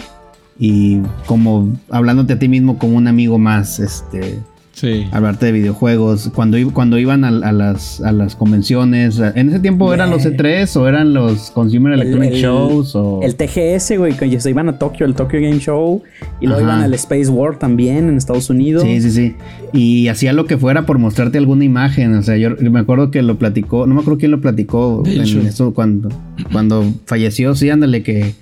y 0.59 1.01
como 1.25 1.73
hablándote 1.89 2.33
a 2.33 2.39
ti 2.39 2.47
mismo 2.47 2.77
como 2.77 2.97
un 2.97 3.07
amigo 3.07 3.37
más, 3.37 3.79
este, 3.79 4.39
Sí. 4.79 5.07
hablarte 5.11 5.47
de 5.47 5.53
videojuegos. 5.53 6.29
Cuando, 6.35 6.55
i- 6.59 6.65
cuando 6.65 6.99
iban 6.99 7.23
a, 7.23 7.29
a 7.29 7.51
las, 7.51 7.99
a 8.01 8.11
las 8.11 8.35
convenciones, 8.35 9.17
en 9.19 9.49
ese 9.49 9.59
tiempo 9.59 9.91
eran 9.91 10.11
los 10.11 10.23
E3 10.23 10.75
o 10.75 10.87
eran 10.87 11.15
los 11.15 11.49
Consumer 11.49 11.93
Electronic 11.93 12.33
el- 12.33 12.41
Shows 12.41 12.95
o... 12.95 13.21
El 13.23 13.35
TGS, 13.35 13.97
güey, 13.97 14.13
que 14.15 14.39
se 14.39 14.49
iban 14.51 14.69
a 14.69 14.77
Tokio, 14.77 15.07
el 15.07 15.15
Tokyo 15.15 15.39
Game 15.41 15.57
Show, 15.57 16.03
y 16.39 16.45
luego 16.45 16.61
Ajá. 16.61 16.73
iban 16.75 16.83
al 16.83 16.93
Space 16.93 17.27
World 17.29 17.57
también 17.57 18.07
en 18.07 18.17
Estados 18.17 18.51
Unidos. 18.51 18.83
Sí, 18.83 19.01
sí, 19.01 19.09
sí. 19.09 19.35
Y 19.73 20.09
hacía 20.09 20.31
lo 20.31 20.45
que 20.45 20.57
fuera 20.57 20.85
por 20.85 20.99
mostrarte 20.99 21.39
alguna 21.39 21.63
imagen. 21.63 22.13
O 22.15 22.21
sea, 22.21 22.37
yo 22.37 22.51
me 22.59 22.79
acuerdo 22.79 23.09
que 23.09 23.23
lo 23.23 23.39
platicó, 23.39 23.87
no 23.87 23.95
me 23.95 24.01
acuerdo 24.01 24.19
quién 24.19 24.29
lo 24.31 24.41
platicó 24.41 25.01
en 25.07 25.47
eso 25.47 25.73
cuando, 25.73 26.09
cuando 26.51 26.85
falleció. 27.05 27.55
Sí, 27.55 27.69
ándale, 27.71 28.03
que, 28.03 28.35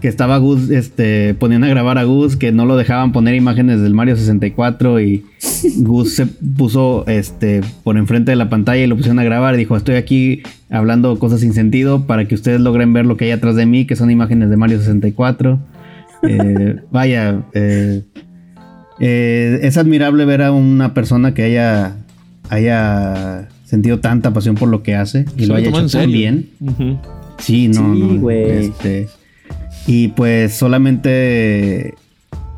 que 0.00 0.08
estaba 0.08 0.38
Gus, 0.38 0.70
este, 0.70 1.34
ponían 1.34 1.62
a 1.64 1.68
grabar 1.68 1.98
a 1.98 2.04
Gus, 2.04 2.36
que 2.36 2.52
no 2.52 2.66
lo 2.66 2.76
dejaban 2.76 3.12
poner 3.12 3.34
imágenes 3.34 3.80
del 3.80 3.94
Mario 3.94 4.16
64 4.16 5.00
y 5.00 5.24
Gus 5.78 6.14
se 6.14 6.26
puso 6.26 7.04
este, 7.06 7.60
por 7.84 7.96
enfrente 7.96 8.32
de 8.32 8.36
la 8.36 8.48
pantalla 8.48 8.82
y 8.82 8.86
lo 8.86 8.96
pusieron 8.96 9.18
a 9.18 9.24
grabar 9.24 9.54
y 9.54 9.58
dijo, 9.58 9.76
estoy 9.76 9.96
aquí 9.96 10.42
hablando 10.70 11.18
cosas 11.18 11.40
sin 11.40 11.52
sentido 11.52 12.06
para 12.06 12.26
que 12.26 12.34
ustedes 12.34 12.60
logren 12.60 12.92
ver 12.92 13.06
lo 13.06 13.16
que 13.16 13.26
hay 13.26 13.30
atrás 13.32 13.56
de 13.56 13.66
mí, 13.66 13.86
que 13.86 13.96
son 13.96 14.10
imágenes 14.10 14.50
de 14.50 14.56
Mario 14.56 14.78
64. 14.78 15.58
Eh, 16.22 16.76
vaya, 16.90 17.42
eh, 17.54 18.02
eh, 19.00 19.60
es 19.62 19.76
admirable 19.76 20.24
ver 20.24 20.42
a 20.42 20.52
una 20.52 20.92
persona 20.94 21.34
que 21.34 21.42
haya, 21.44 21.96
haya 22.48 23.48
sentido 23.64 24.00
tanta 24.00 24.32
pasión 24.32 24.56
por 24.56 24.68
lo 24.68 24.82
que 24.82 24.94
hace 24.94 25.24
y 25.36 25.42
Se 25.42 25.46
lo 25.46 25.54
haya 25.54 25.68
hecho 25.70 25.86
tan 25.86 26.10
bien. 26.12 26.50
Sí, 27.38 27.68
no, 27.68 27.94
Sí, 27.94 28.00
no. 28.02 28.20
güey. 28.20 28.66
este, 28.66 29.08
y 29.86 30.08
pues 30.08 30.54
solamente, 30.56 31.94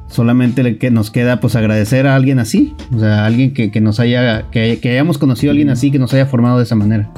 solamente 0.09 0.63
le 0.63 0.79
que 0.79 0.91
nos 0.91 1.11
queda 1.11 1.41
pues 1.41 1.57
agradecer 1.57 2.07
a 2.07 2.15
alguien 2.17 2.39
así, 2.39 2.75
o 2.95 2.99
sea, 3.01 3.23
a 3.23 3.27
alguien 3.27 3.55
que, 3.55 3.71
que 3.71 3.81
nos 3.81 4.01
haya, 4.01 4.51
que, 4.51 4.79
que 4.81 4.91
hayamos 4.91 5.19
conocido 5.19 5.51
a 5.51 5.53
alguien 5.53 5.71
así, 5.71 5.91
que 5.91 5.99
nos 5.99 6.13
haya 6.15 6.27
formado 6.27 6.59
de 6.59 6.65
esa 6.65 6.75
manera. 6.75 7.11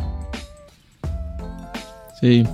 Sí, 2.20 2.44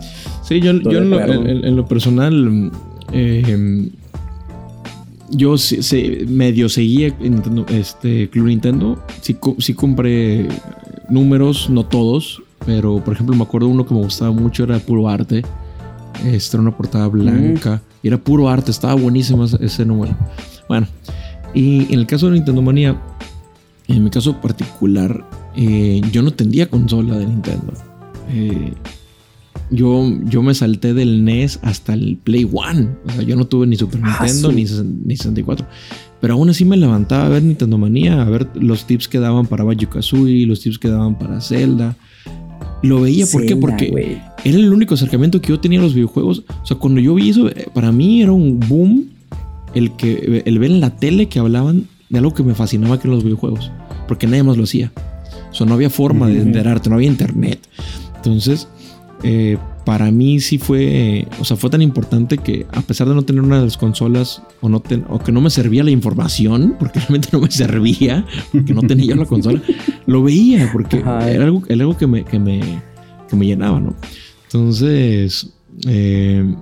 sí, 0.42 0.60
yo, 0.60 0.72
yo 0.72 0.98
en, 0.98 1.10
lo, 1.10 1.20
en- 1.20 1.64
en 1.64 1.76
lo 1.76 1.86
personal, 1.86 2.72
eh, 3.12 3.88
yo 5.30 5.54
medio 6.26 6.68
seguía 6.68 7.08
Nintendo- 7.20 7.66
este 7.68 8.28
Club 8.30 8.46
Nintendo. 8.46 9.04
Sí, 9.20 9.36
sí 9.58 9.74
compré 9.74 10.48
números, 11.08 11.70
no 11.70 11.84
todos, 11.84 12.42
pero 12.66 12.98
por 13.04 13.14
ejemplo 13.14 13.36
me 13.36 13.42
acuerdo 13.44 13.68
uno 13.68 13.86
que 13.86 13.94
me 13.94 14.00
gustaba 14.00 14.32
mucho, 14.32 14.64
era 14.64 14.78
puro 14.80 15.08
arte. 15.08 15.42
Este 16.24 16.56
era 16.56 16.62
una 16.62 16.76
portada 16.76 17.08
blanca 17.08 17.82
y 18.02 18.08
era 18.08 18.18
puro 18.18 18.48
arte, 18.48 18.70
estaba 18.70 18.94
buenísimo 18.94 19.44
ese, 19.44 19.84
número. 19.84 20.16
Bueno, 20.68 20.86
y 21.54 21.92
en 21.92 22.00
el 22.00 22.06
caso 22.06 22.26
de 22.26 22.32
Nintendo 22.32 22.62
Manía, 22.62 23.00
en 23.88 24.04
mi 24.04 24.10
caso 24.10 24.40
particular, 24.40 25.24
eh, 25.56 26.00
yo 26.12 26.22
no 26.22 26.32
tendría 26.32 26.68
consola 26.68 27.16
de 27.18 27.26
Nintendo. 27.26 27.72
Eh, 28.28 28.72
yo, 29.70 30.04
yo 30.24 30.42
me 30.42 30.54
salté 30.54 30.94
del 30.94 31.24
NES 31.24 31.60
hasta 31.62 31.94
el 31.94 32.18
Play 32.22 32.48
One. 32.52 32.88
O 33.06 33.10
sea, 33.10 33.22
yo 33.22 33.36
no 33.36 33.46
tuve 33.46 33.66
ni 33.66 33.76
Super 33.76 34.00
Ah, 34.02 34.18
Nintendo 34.20 34.52
ni, 34.52 34.64
ni 35.04 35.16
64. 35.16 35.66
Pero 36.20 36.34
aún 36.34 36.50
así 36.50 36.64
me 36.64 36.76
levantaba 36.76 37.26
a 37.26 37.28
ver 37.28 37.42
Nintendo 37.42 37.78
Manía, 37.78 38.20
a 38.20 38.24
ver 38.24 38.48
los 38.54 38.86
tips 38.86 39.08
que 39.08 39.20
daban 39.20 39.46
para 39.46 39.64
Banjo 39.64 39.88
Kazooie, 39.88 40.46
los 40.46 40.60
tips 40.60 40.78
que 40.78 40.88
daban 40.88 41.18
para 41.18 41.40
Zelda. 41.40 41.96
Lo 42.82 43.00
veía, 43.00 43.26
¿por 43.30 43.44
qué? 43.44 43.56
Porque 43.56 44.20
era 44.44 44.56
el 44.56 44.72
único 44.72 44.94
acercamiento 44.94 45.40
que 45.40 45.48
yo 45.48 45.60
tenía 45.60 45.80
a 45.80 45.82
los 45.82 45.94
videojuegos. 45.94 46.44
O 46.62 46.66
sea, 46.66 46.76
cuando 46.78 47.00
yo 47.00 47.14
vi 47.14 47.30
eso, 47.30 47.48
eh, 47.48 47.66
para 47.74 47.92
mí 47.92 48.22
era 48.22 48.32
un 48.32 48.58
boom 48.60 49.06
el 49.74 49.92
que 49.96 50.42
el 50.44 50.58
ver 50.58 50.70
en 50.70 50.80
la 50.80 50.96
tele 50.96 51.28
que 51.28 51.38
hablaban 51.38 51.86
de 52.08 52.18
algo 52.18 52.34
que 52.34 52.42
me 52.42 52.54
fascinaba 52.54 52.98
que 52.98 53.06
eran 53.06 53.16
los 53.16 53.24
videojuegos. 53.24 53.70
Porque 54.08 54.26
nadie 54.26 54.42
más 54.42 54.56
lo 54.56 54.64
hacía. 54.64 54.92
O 55.50 55.54
sea, 55.54 55.66
no 55.66 55.74
había 55.74 55.90
forma 55.90 56.28
de 56.28 56.40
enterarte, 56.40 56.88
no 56.88 56.96
había 56.96 57.08
internet. 57.08 57.60
Entonces, 58.16 58.68
eh, 59.22 59.58
para 59.90 60.12
mí 60.12 60.38
sí 60.38 60.56
fue, 60.56 61.26
o 61.40 61.44
sea, 61.44 61.56
fue 61.56 61.68
tan 61.68 61.82
importante 61.82 62.38
que 62.38 62.64
a 62.70 62.80
pesar 62.80 63.08
de 63.08 63.14
no 63.16 63.22
tener 63.22 63.42
una 63.42 63.58
de 63.58 63.64
las 63.64 63.76
consolas 63.76 64.40
o, 64.60 64.68
no 64.68 64.78
ten- 64.78 65.04
o 65.08 65.18
que 65.18 65.32
no 65.32 65.40
me 65.40 65.50
servía 65.50 65.82
la 65.82 65.90
información, 65.90 66.76
porque 66.78 67.00
realmente 67.00 67.28
no 67.32 67.40
me 67.40 67.50
servía, 67.50 68.24
porque 68.52 68.72
no 68.72 68.82
tenía 68.82 69.06
yo 69.06 69.16
la 69.16 69.24
consola, 69.26 69.60
lo 70.06 70.22
veía 70.22 70.70
porque 70.72 70.98
Ajá. 70.98 71.28
era 71.28 71.42
algo, 71.44 71.64
era 71.68 71.80
algo 71.82 71.96
que, 71.96 72.06
me, 72.06 72.22
que, 72.24 72.38
me, 72.38 72.60
que 73.28 73.34
me 73.34 73.46
llenaba, 73.46 73.80
¿no? 73.80 73.96
Entonces, 74.44 75.50
eh, 75.88 76.54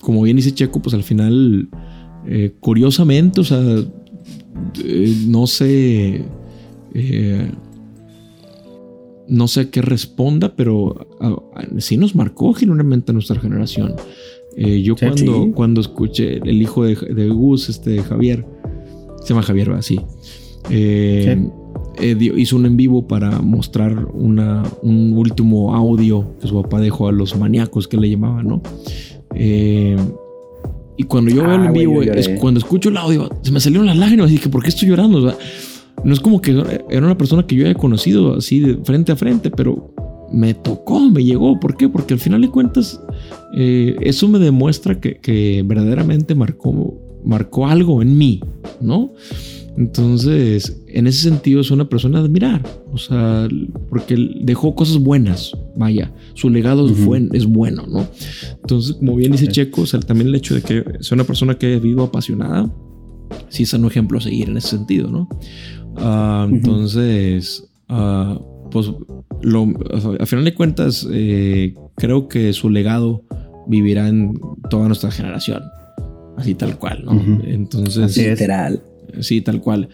como 0.00 0.22
bien 0.22 0.36
dice 0.36 0.52
Checo, 0.52 0.82
pues 0.82 0.92
al 0.96 1.04
final, 1.04 1.68
eh, 2.26 2.52
curiosamente, 2.58 3.42
o 3.42 3.44
sea, 3.44 3.60
eh, 4.82 5.16
no 5.28 5.46
sé, 5.46 6.24
eh, 6.94 7.50
no 9.28 9.48
sé 9.48 9.70
qué 9.70 9.82
responda, 9.82 10.54
pero 10.56 11.08
ah, 11.20 11.36
sí 11.78 11.96
nos 11.96 12.14
marcó 12.14 12.52
genuinamente 12.54 13.12
a 13.12 13.14
nuestra 13.14 13.40
generación. 13.40 13.94
Eh, 14.56 14.82
yo 14.82 14.94
cuando, 14.96 15.52
cuando 15.54 15.80
escuché 15.80 16.36
el 16.38 16.62
hijo 16.62 16.84
de, 16.84 16.94
de 16.94 17.28
Gus, 17.28 17.68
este 17.68 18.02
Javier, 18.02 18.46
se 19.22 19.28
llama 19.30 19.42
Javier, 19.42 19.72
va, 19.72 19.82
sí. 19.82 20.00
Eh, 20.70 21.48
eh, 22.00 22.14
dio- 22.14 22.36
hizo 22.38 22.56
un 22.56 22.66
en 22.66 22.76
vivo 22.76 23.06
para 23.06 23.40
mostrar 23.40 24.06
una, 24.14 24.62
un 24.82 25.12
último 25.16 25.74
audio 25.74 26.36
que 26.40 26.48
su 26.48 26.62
papá 26.62 26.80
dejó 26.80 27.08
a 27.08 27.12
los 27.12 27.36
maníacos 27.36 27.86
que 27.88 27.96
le 27.98 28.08
llamaban, 28.10 28.46
¿no? 28.48 28.62
Y 30.98 31.02
cuando 31.02 31.30
yo 31.30 31.42
veo 31.42 31.54
el 31.56 31.60
Ah, 31.62 31.66
en 31.66 31.72
vivo, 31.74 32.02
es 32.02 32.28
cuando 32.40 32.58
escucho 32.58 32.88
el 32.88 32.96
audio, 32.96 33.28
se 33.42 33.52
me 33.52 33.60
salieron 33.60 33.86
las 33.86 33.98
lágrimas 33.98 34.30
y 34.30 34.34
dije, 34.34 34.48
¿por 34.48 34.62
qué 34.62 34.70
estoy 34.70 34.88
llorando? 34.88 35.18
O 35.18 35.28
sea, 35.30 35.38
no 36.06 36.12
es 36.14 36.20
como 36.20 36.40
que 36.40 36.52
era 36.88 37.04
una 37.04 37.18
persona 37.18 37.46
que 37.46 37.56
yo 37.56 37.62
había 37.64 37.74
conocido 37.74 38.36
así 38.36 38.60
de 38.60 38.76
frente 38.84 39.12
a 39.12 39.16
frente, 39.16 39.50
pero 39.50 39.92
me 40.32 40.54
tocó, 40.54 41.00
me 41.10 41.22
llegó. 41.24 41.58
¿Por 41.60 41.76
qué? 41.76 41.88
Porque 41.88 42.14
al 42.14 42.20
final 42.20 42.40
de 42.42 42.48
cuentas, 42.48 43.00
eh, 43.56 43.96
eso 44.00 44.28
me 44.28 44.38
demuestra 44.38 45.00
que, 45.00 45.18
que 45.18 45.62
verdaderamente 45.66 46.34
marcó, 46.34 46.94
marcó 47.24 47.66
algo 47.66 48.02
en 48.02 48.16
mí, 48.16 48.40
¿no? 48.80 49.12
Entonces, 49.76 50.82
en 50.88 51.06
ese 51.06 51.28
sentido 51.28 51.60
es 51.60 51.70
una 51.70 51.88
persona 51.88 52.18
a 52.18 52.22
admirar, 52.22 52.62
o 52.92 52.96
sea, 52.96 53.46
porque 53.90 54.16
dejó 54.40 54.74
cosas 54.74 54.98
buenas, 54.98 55.52
vaya, 55.76 56.12
su 56.34 56.48
legado 56.48 56.86
es, 56.86 56.92
Ujú. 56.92 57.04
buen- 57.04 57.30
es 57.34 57.44
bueno, 57.46 57.84
¿no? 57.86 58.06
Entonces, 58.62 58.94
como 58.96 59.16
bien 59.16 59.32
dice 59.32 59.48
Checo, 59.48 59.82
o 59.82 59.86
sea, 59.86 60.00
también 60.00 60.28
el 60.28 60.34
hecho 60.34 60.54
de 60.54 60.62
que 60.62 60.82
sea 61.00 61.14
una 61.14 61.24
persona 61.24 61.58
que 61.58 61.66
haya 61.66 61.78
vivido 61.78 62.04
apasionada, 62.04 62.72
sí 63.50 63.64
es 63.64 63.72
un 63.74 63.84
ejemplo 63.84 64.16
a 64.18 64.22
seguir 64.22 64.48
en 64.48 64.56
ese 64.56 64.68
sentido, 64.68 65.08
¿no? 65.10 65.28
Ah, 65.98 66.46
Entonces, 66.50 67.68
ah, 67.88 68.38
pues, 68.70 68.90
lo, 69.42 69.66
a 70.20 70.26
final 70.26 70.44
de 70.44 70.54
cuentas, 70.54 71.06
eh, 71.10 71.74
creo 71.96 72.28
que 72.28 72.52
su 72.52 72.68
legado 72.70 73.22
vivirá 73.66 74.08
en 74.08 74.38
toda 74.70 74.86
nuestra 74.86 75.10
generación, 75.10 75.62
así 76.36 76.54
tal 76.54 76.78
cual, 76.78 77.04
¿no? 77.04 77.12
Entonces, 77.44 78.04
Así 78.04 78.20
es. 78.20 78.38
Literal. 78.40 78.82
Sí, 79.20 79.40
tal 79.40 79.60
cual. 79.60 79.88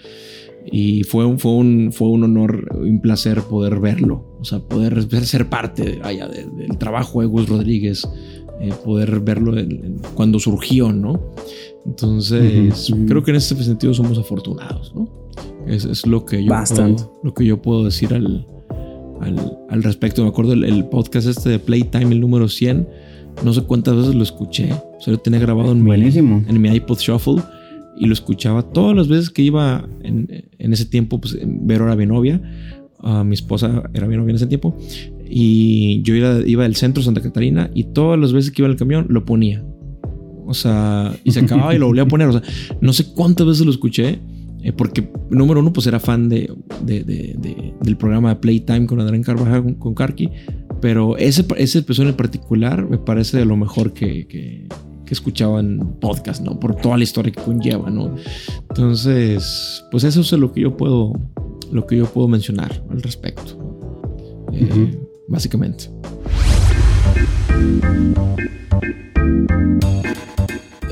Y 0.71 1.03
fue 1.05 1.27
un, 1.27 1.39
fue 1.39 1.53
un, 1.53 1.91
fue 1.93 2.09
un 2.09 2.23
honor 2.25 2.69
un 2.79 3.01
placer 3.01 3.43
poder 3.43 3.81
verlo. 3.81 4.37
O 4.41 4.45
sea, 4.45 4.61
poder 4.61 5.03
ser 5.25 5.49
parte 5.49 5.99
vaya, 6.03 6.29
de- 6.29 6.47
del 6.57 6.79
trabajo 6.79 7.21
de 7.21 7.27
Gus 7.27 7.49
Rodríguez. 7.49 8.07
eh, 8.61 8.73
poder 8.85 9.19
verlo 9.21 9.59
en- 9.59 9.73
en- 9.73 9.97
cuando 10.15 10.39
surgió, 10.39 10.93
¿no? 10.93 11.33
Entonces, 11.85 12.93
creo 13.09 13.25
que 13.25 13.33
en 13.33 13.37
este 13.39 13.57
sentido 13.65 13.93
somos 13.93 14.19
afortunados, 14.19 14.95
¿no? 14.95 15.09
Es, 15.67 15.85
es 15.85 16.07
lo 16.07 16.25
que 16.25 16.43
yo 16.45 16.51
Bastante. 16.51 17.03
puedo, 17.05 17.21
lo 17.23 17.35
que 17.35 17.45
yo 17.45 17.63
puedo 17.63 17.85
decir 17.85 18.13
al, 18.15 18.47
al, 19.21 19.59
al 19.69 19.83
respecto. 19.83 20.23
Me 20.23 20.29
acuerdo 20.29 20.53
el, 20.53 20.65
el 20.65 20.85
podcast 20.87 21.27
este 21.29 21.51
de 21.51 21.59
Playtime, 21.59 22.13
el 22.13 22.21
número 22.21 22.49
100. 22.49 22.89
No 23.45 23.53
sé 23.53 23.63
cuántas 23.63 23.97
veces 23.97 24.15
lo 24.15 24.23
escuché. 24.23 24.73
O 24.73 25.01
sea, 25.01 25.13
lo 25.13 25.19
tenía 25.19 25.39
grabado 25.41 25.73
en 25.73 25.79
mi, 25.79 25.87
Buenísimo. 25.87 26.45
en 26.49 26.61
mi 26.61 26.69
iPod 26.71 26.99
Shuffle 26.99 27.43
y 27.97 28.07
lo 28.07 28.13
escuchaba 28.13 28.63
todas 28.63 28.97
las 28.97 29.09
veces 29.09 29.31
que 29.31 29.43
iba 29.43 29.87
en, 30.03 30.45
en 30.59 30.73
ese 30.73 30.85
tiempo. 30.87 31.21
Pues 31.21 31.39
Vero 31.45 31.85
era 31.87 31.97
mi 31.97 32.07
novia, 32.07 32.41
ah, 33.01 33.23
mi 33.25 33.35
esposa 33.35 33.83
era 33.95 34.07
mi 34.07 34.17
novia 34.17 34.31
en 34.31 34.37
ese 34.37 34.47
tiempo. 34.47 34.77
Y 35.29 36.03
yo 36.03 36.15
iba, 36.15 36.41
iba 36.47 36.65
del 36.65 36.77
centro 36.77 37.01
de 37.01 37.07
Santa 37.07 37.23
Catarina 37.23 37.71
y 37.75 37.85
todas 37.85 38.19
las 38.21 38.33
veces 38.33 38.51
que 38.51 38.61
iba 38.63 38.67
en 38.67 38.73
el 38.73 38.79
camión 38.79 39.07
lo 39.09 39.25
ponía. 39.25 39.65
O 40.45 40.55
sea, 40.55 41.15
y 41.25 41.31
se 41.31 41.41
acababa 41.41 41.75
y 41.75 41.79
lo 41.79 41.87
volvía 41.87 42.03
a 42.03 42.09
poner. 42.09 42.29
O 42.29 42.33
sea, 42.33 42.43
no 42.83 42.93
sé 42.93 43.15
cuántas 43.15 43.47
veces 43.47 43.65
lo 43.65 43.71
escuché. 43.71 44.19
Eh, 44.63 44.73
porque, 44.73 45.11
número 45.31 45.61
uno, 45.61 45.73
pues 45.73 45.87
era 45.87 45.99
fan 46.01 46.29
de, 46.29 46.53
de- 46.85 47.05
de- 47.05 47.35
de- 47.39 47.75
del 47.81 47.97
programa 47.97 48.31
de 48.31 48.37
Playtime 48.37 48.87
con 48.87 49.01
Adrián 49.01 49.23
Carvajal, 49.23 49.63
con, 49.63 49.75
con 49.75 49.95
Karki. 49.95 50.29
Pero 50.81 51.17
ese, 51.17 51.45
ese 51.59 51.79
episodio 51.81 52.11
en 52.11 52.17
particular 52.17 52.89
me 52.89 52.99
parece 52.99 53.39
de 53.39 53.45
lo 53.45 53.57
mejor 53.57 53.93
que, 53.93 54.27
que, 54.27 54.67
que 55.07 55.15
escuchaba 55.15 55.61
en 55.61 55.79
podcast, 56.01 56.43
¿no? 56.43 56.59
Por 56.59 56.75
toda 56.77 56.97
la 56.97 57.05
historia 57.05 57.33
que 57.33 57.41
conlleva, 57.41 57.89
¿no? 57.91 58.15
Entonces, 58.69 59.85
pues 59.91 60.03
eso 60.05 60.21
es 60.23 60.33
lo 60.33 60.53
que 60.53 60.63
yo 60.63 60.77
puedo, 60.77 61.13
lo 61.71 61.87
que 61.87 61.97
yo 61.99 62.07
puedo 62.07 62.27
mencionar 62.29 62.83
al 62.91 63.01
respecto. 63.03 63.59
Eh, 64.53 64.69
Ujú. 64.71 65.09
Básicamente. 65.29 65.89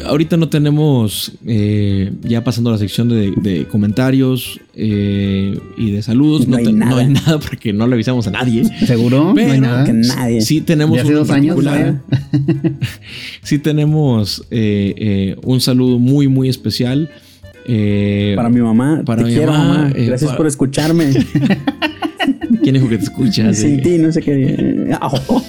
Ahorita 0.06 0.36
no 0.36 0.48
tenemos, 0.48 1.32
eh, 1.46 2.12
ya 2.22 2.42
pasando 2.42 2.70
a 2.70 2.72
la 2.74 2.78
sección 2.78 3.08
de, 3.08 3.32
de 3.36 3.66
comentarios 3.66 4.60
eh, 4.74 5.58
y 5.76 5.90
de 5.92 6.02
saludos, 6.02 6.48
No 6.48 6.56
hay 6.56 6.64
te- 6.64 6.72
nada. 6.72 7.00
hay 7.00 7.08
nada 7.12 7.38
porque 7.38 7.72
no 7.72 7.86
le 7.86 7.94
avisamos 7.94 8.26
a 8.26 8.30
nadie. 8.30 8.64
¿Seguro? 8.86 9.24
¿No 9.26 9.34
Pero 9.34 9.52
hay 9.52 9.60
nada? 9.60 9.84
Que 9.84 9.92
nadie. 9.92 10.40
Sí 10.40 10.60
tenemos 10.60 10.96
¿De 10.96 11.02
hace 11.02 11.12
dos 11.12 11.30
años, 11.30 11.58
sí 13.42 13.58
tenemos 13.58 14.46
eh, 14.50 14.94
eh, 14.96 15.36
un 15.44 15.60
saludo 15.60 15.98
muy, 15.98 16.28
muy 16.28 16.48
especial. 16.48 17.10
eh, 17.66 18.32
Para 18.36 18.48
mi 18.48 18.60
mamá. 18.60 19.02
para 19.04 19.22
te 19.22 19.28
mi 19.28 19.34
quiero, 19.36 19.52
mamá, 19.52 19.74
mamá. 19.78 19.92
eh, 19.94 20.06
Gracias 20.06 20.28
para- 20.30 20.36
por 20.38 20.46
escucharme. 20.46 21.06
¿Quién 22.62 22.74
dijo 22.74 22.88
que 22.88 22.98
te 22.98 23.04
escuchas? 23.04 23.56
Sin 23.58 23.80
ti, 23.82 23.96
no 23.98 24.12
sé 24.12 24.20
qué. 24.20 24.90
Oh, 25.00 25.42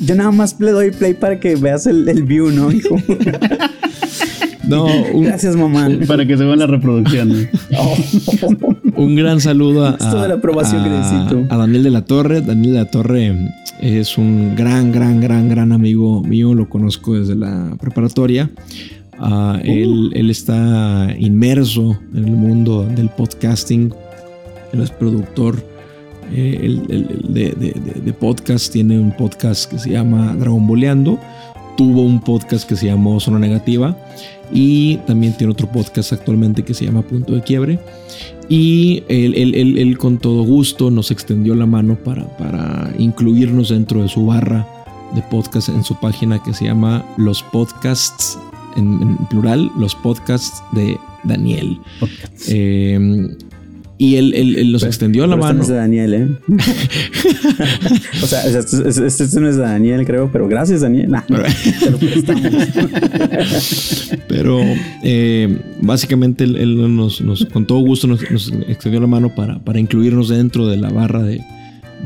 yo 0.00 0.14
nada 0.14 0.30
más 0.30 0.56
le 0.60 0.72
doy 0.72 0.90
play 0.90 1.14
para 1.14 1.40
que 1.40 1.56
veas 1.56 1.86
el, 1.86 2.06
el 2.08 2.24
view, 2.24 2.50
¿no, 2.50 2.70
hijo? 2.70 2.96
No, 4.68 4.86
un, 5.14 5.24
Gracias, 5.24 5.56
mamá. 5.56 5.88
Para 6.06 6.26
que 6.26 6.36
se 6.36 6.44
vean 6.44 6.58
las 6.58 6.68
reproducciones. 6.70 7.48
un 8.96 9.14
gran 9.16 9.40
saludo 9.40 9.86
a, 9.86 9.96
la 10.28 10.34
aprobación 10.34 10.82
Daniel 11.48 11.82
de 11.82 11.90
la 11.90 12.04
Torre. 12.04 12.40
Daniel 12.42 12.72
de 12.74 12.78
la 12.78 12.90
Torre 12.90 13.50
es 13.80 14.18
un 14.18 14.54
gran, 14.56 14.92
gran, 14.92 15.20
gran, 15.20 15.48
gran 15.48 15.72
amigo 15.72 16.22
mío. 16.22 16.54
Lo 16.54 16.68
conozco 16.68 17.14
desde 17.18 17.34
la 17.34 17.76
preparatoria. 17.80 18.50
Ah, 19.18 19.58
él, 19.64 20.10
él 20.14 20.30
está 20.30 21.08
inmerso 21.18 21.98
en 22.14 22.24
el 22.24 22.32
mundo 22.36 22.84
del 22.94 23.08
podcasting. 23.08 23.92
Él 24.72 24.80
es 24.82 24.90
productor 24.90 25.56
eh, 26.30 26.60
él- 26.62 26.82
él- 26.90 27.06
él 27.10 27.34
de, 27.34 27.42
de- 27.52 27.72
de- 27.80 28.00
de 28.04 28.12
podcast. 28.12 28.70
Tiene 28.72 28.98
un 29.00 29.12
podcast 29.16 29.70
que 29.70 29.78
se 29.78 29.90
llama 29.90 30.36
Dragon 30.38 30.66
Boleando. 30.66 31.18
Tuvo 31.78 32.02
un 32.02 32.20
podcast 32.20 32.68
que 32.68 32.76
se 32.76 32.86
llamó 32.86 33.18
Zona 33.20 33.38
Negativa. 33.38 33.96
Y 34.52 34.96
también 35.06 35.34
tiene 35.36 35.52
otro 35.52 35.66
podcast 35.70 36.12
actualmente 36.12 36.62
que 36.64 36.74
se 36.74 36.84
llama 36.84 37.02
Punto 37.02 37.34
de 37.34 37.42
Quiebre. 37.42 37.78
Y 38.48 39.02
él, 39.08 39.34
él- 39.36 39.54
él- 39.54 39.78
él 39.78 39.96
con 39.98 40.18
todo 40.18 40.42
gusto 40.42 40.90
nos 40.90 41.10
extendió 41.10 41.54
la 41.54 41.66
mano 41.66 41.94
para, 41.96 42.24
para 42.38 42.92
incluirnos 42.98 43.68
dentro 43.68 44.02
de 44.02 44.08
su 44.08 44.26
barra 44.26 44.66
de 45.14 45.22
podcast 45.22 45.68
en 45.68 45.84
su 45.84 45.94
página 46.00 46.42
que 46.42 46.52
se 46.52 46.64
llama 46.64 47.04
Los 47.16 47.42
Podcasts, 47.42 48.38
en, 48.76 49.00
en 49.00 49.16
plural, 49.28 49.70
Los 49.78 49.94
Podcasts 49.94 50.62
de 50.72 50.98
Daniel. 51.24 51.78
Eh, 52.48 53.28
y 53.98 54.16
él, 54.16 54.32
él- 54.34 54.56
él 54.56 54.72
nos 54.72 54.84
extendió 54.84 55.26
la 55.26 55.34
Pero 55.36 55.46
este 55.46 55.46
mano. 55.46 55.56
no 55.58 55.62
es 55.62 55.68
de 55.68 55.74
Daniel, 55.74 56.14
¿eh? 56.14 56.28
o 58.22 58.26
sea, 58.26 58.46
este, 58.46 58.88
este- 58.88 59.06
este 59.24 59.40
no 59.40 59.48
es 59.48 59.56
de 59.56 59.62
Daniel, 59.62 60.04
creo, 60.06 60.30
pero 60.32 60.46
gracias, 60.48 60.80
Daniel. 60.82 61.10
Nah, 61.10 61.22
Pero-. 61.26 61.44
Pero 64.28 64.60
eh, 65.02 65.58
básicamente 65.80 66.44
él, 66.44 66.56
él 66.56 66.96
nos, 66.96 67.20
nos- 67.20 67.44
con 67.46 67.66
todo 67.66 67.80
gusto 67.80 68.06
nos, 68.06 68.30
nos 68.30 68.52
extendió 68.68 69.00
la 69.00 69.06
mano 69.06 69.34
para, 69.34 69.58
para 69.58 69.80
incluirnos 69.80 70.28
dentro 70.28 70.66
de 70.66 70.76
la 70.76 70.90
barra 70.90 71.22
de, 71.22 71.40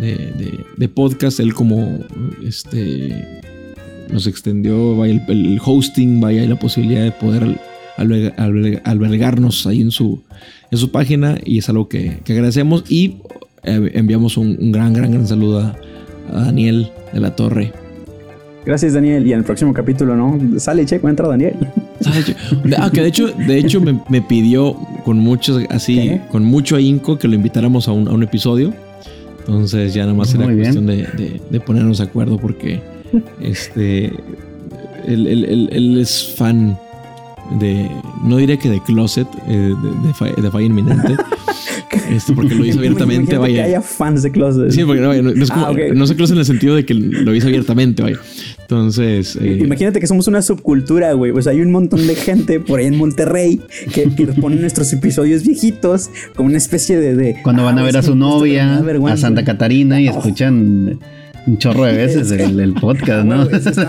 de, 0.01 0.17
de- 0.17 0.61
de 0.77 0.89
podcast. 0.89 1.41
Él 1.41 1.55
como 1.55 1.99
este 2.45 3.41
nos 4.11 4.27
extendió 4.27 4.97
vaya, 4.97 5.23
el, 5.29 5.47
el 5.47 5.61
hosting, 5.65 6.21
vaya 6.21 6.45
y 6.45 6.49
la 6.49 6.59
posibilidad 6.59 7.03
de 7.03 7.13
poder 7.13 7.59
alberga- 7.97 8.35
alberga- 8.37 8.83
albergarnos 8.85 9.67
ahí 9.67 9.81
en 9.81 9.91
su, 9.91 10.23
en 10.73 10.79
su 10.79 10.91
página 10.91 11.39
y 11.45 11.59
es 11.59 11.69
algo 11.69 11.89
que, 11.89 12.19
que 12.25 12.33
agradecemos 12.33 12.83
y 12.89 13.19
eh, 13.63 13.93
enviamos 13.95 14.37
un, 14.37 14.57
un 14.61 14.73
gran, 14.73 14.93
gran, 14.93 15.13
gran 15.13 15.29
saludo 15.29 15.61
a, 15.61 15.77
a 16.33 16.45
Daniel 16.47 16.91
de 17.13 17.21
la 17.21 17.37
Torre. 17.37 17.73
Gracias, 18.65 18.95
Daniel. 18.95 19.27
Y 19.27 19.33
en 19.33 19.39
el 19.41 19.45
próximo 19.45 19.73
capítulo, 19.73 20.17
¿no? 20.17 20.39
Sale, 20.61 20.85
checo, 20.87 21.09
entra 21.09 21.29
Daniel. 21.29 21.55
Ah, 22.79 22.91
que 22.93 23.01
de 23.03 23.09
hecho, 23.09 23.29
de 23.29 23.59
hecho 23.59 23.81
me, 23.81 24.01
me 24.09 24.23
pidió 24.23 24.75
con 25.05 25.19
muchos, 25.19 25.63
así, 25.71 25.97
¿Qué? 25.97 26.21
con 26.31 26.45
mucho 26.45 26.77
ahínco 26.77 27.19
que 27.19 27.29
lo 27.29 27.35
invitáramos 27.35 27.87
a 27.89 27.93
un, 27.93 28.09
a 28.09 28.13
un 28.13 28.23
episodio. 28.23 28.73
Entonces 29.41 29.93
ya 29.95 30.03
nada 30.03 30.15
más 30.15 30.33
era 30.35 30.45
cuestión 30.45 30.87
de, 30.87 30.97
de- 31.17 31.41
de 31.51 31.61
ponernos 31.61 31.99
de 31.99 32.05
acuerdo 32.05 32.39
porque 32.39 32.81
Este. 33.41 34.07
Él, 35.07 35.27
él- 35.27 35.45
él- 35.45 35.69
él 35.73 35.99
es 35.99 36.33
fan 36.37 36.79
de. 37.59 37.91
No 38.25 38.37
diré 38.37 38.59
que 38.59 38.69
de 38.69 38.81
Closet, 38.81 39.27
eh, 39.49 39.75
de, 39.83 40.09
de, 40.09 40.15
Fa- 40.15 40.27
de 40.41 40.51
Falla 40.51 40.67
Inminente. 40.67 41.17
Este, 42.11 42.33
porque 42.33 42.55
lo 42.55 42.65
hizo 42.65 42.79
abiertamente, 42.79 43.35
Imagínate 43.35 43.53
que 43.53 43.61
vaya. 43.61 43.65
haya 43.65 43.83
fans 43.83 44.23
de 44.23 44.31
Closet. 44.31 44.71
Sí, 44.71 44.83
porque 44.85 45.01
no, 45.01 45.13
no, 45.15 45.35
no 45.35 45.43
es 45.45 45.51
como- 45.51 45.67
Ah, 45.67 45.73
no 45.95 46.07
se 46.07 46.17
cruza 46.17 46.33
en 46.33 46.39
el 46.41 46.45
sentido 46.47 46.75
de 46.75 46.85
que 46.87 46.95
lo 46.95 47.35
hizo 47.35 47.49
abiertamente, 47.49 48.03
vaya. 48.03 48.19
Entonces. 48.61 49.37
eh, 49.41 49.59
Imagínate 49.63 50.01
que 50.01 50.07
somos 50.07 50.27
una 50.27 50.41
subcultura, 50.43 51.13
güey. 51.13 51.33
Pues 51.33 51.47
hay 51.47 51.61
un 51.61 51.71
montón 51.71 52.07
de 52.07 52.15
gente 52.15 52.61
por 52.61 52.81
ahí 52.81 52.87
en 52.87 52.97
Monterrey 52.97 53.61
que, 53.95 54.05
que 54.15 54.27
ponen 54.27 54.61
nuestros 54.63 54.91
episodios 54.93 55.43
viejitos 55.43 56.11
como 56.35 56.49
una 56.49 56.59
especie 56.59 56.99
de. 56.99 57.15
de 57.15 57.37
Cuando 57.43 57.65
van 57.65 57.79
a 57.79 57.83
ah, 57.83 57.85
ver 57.85 57.97
a 57.97 58.01
esto- 58.01 58.13
su 58.13 58.19
esto 58.19 58.27
novia, 58.39 58.83
a. 59.13 59.17
Santa 59.17 59.45
Catarina 59.45 60.01
y 60.01 60.09
escuchan 60.09 60.99
un 61.47 61.59
chorro 61.59 61.85
de 61.85 61.93
veces 61.93 62.31
el, 62.31 62.59
el 62.61 62.75
podcast, 62.75 63.25
¿no? 63.25 63.47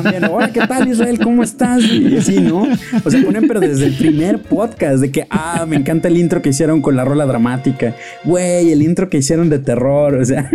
Viendo, 0.10 0.34
Hola, 0.34 0.52
¿qué 0.52 0.62
tal, 0.62 0.88
Israel? 0.88 1.20
¿Cómo 1.22 1.44
estás? 1.44 1.84
Y 1.84 2.18
así, 2.18 2.40
¿no? 2.40 2.68
O 3.04 3.10
sea, 3.10 3.24
ponen, 3.24 3.48
pero 3.48 3.60
desde 3.60 3.88
el 3.88 3.94
primer 3.94 4.40
podcast, 4.40 5.00
de 5.00 5.12
que, 5.12 5.28
ah, 5.30 5.66
me 5.68 5.76
encanta 5.76 6.08
el 6.08 6.18
intro 6.18 6.42
que 6.42 6.50
hicieron 6.50 6.82
con 6.82 6.96
la 6.96 7.06
rola 7.06 7.26
dramática. 7.26 7.96
Güey, 8.24 8.72
el 8.72 8.82
intro 8.82 9.10
que 9.10 9.18
hicieron 9.18 9.50
de 9.50 9.60
terror. 9.60 10.16
O 10.16 10.26
sea, 10.26 10.50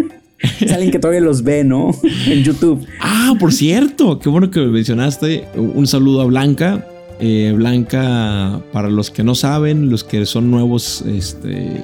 es 0.60 0.72
alguien 0.72 0.90
que 0.90 0.98
todavía 0.98 1.20
los 1.20 1.42
ve, 1.42 1.64
¿no? 1.64 1.90
En 2.26 2.42
YouTube. 2.42 2.86
Ah, 3.00 3.34
por 3.38 3.52
cierto, 3.52 4.18
qué 4.18 4.28
bueno 4.28 4.50
que 4.50 4.60
me 4.60 4.68
mencionaste. 4.68 5.44
Un 5.56 5.86
saludo 5.86 6.22
a 6.22 6.24
Blanca. 6.24 6.84
Eh, 7.20 7.52
Blanca, 7.56 8.60
para 8.72 8.88
los 8.88 9.10
que 9.10 9.24
no 9.24 9.34
saben, 9.34 9.90
los 9.90 10.04
que 10.04 10.24
son 10.24 10.52
nuevos, 10.52 11.02
este, 11.02 11.82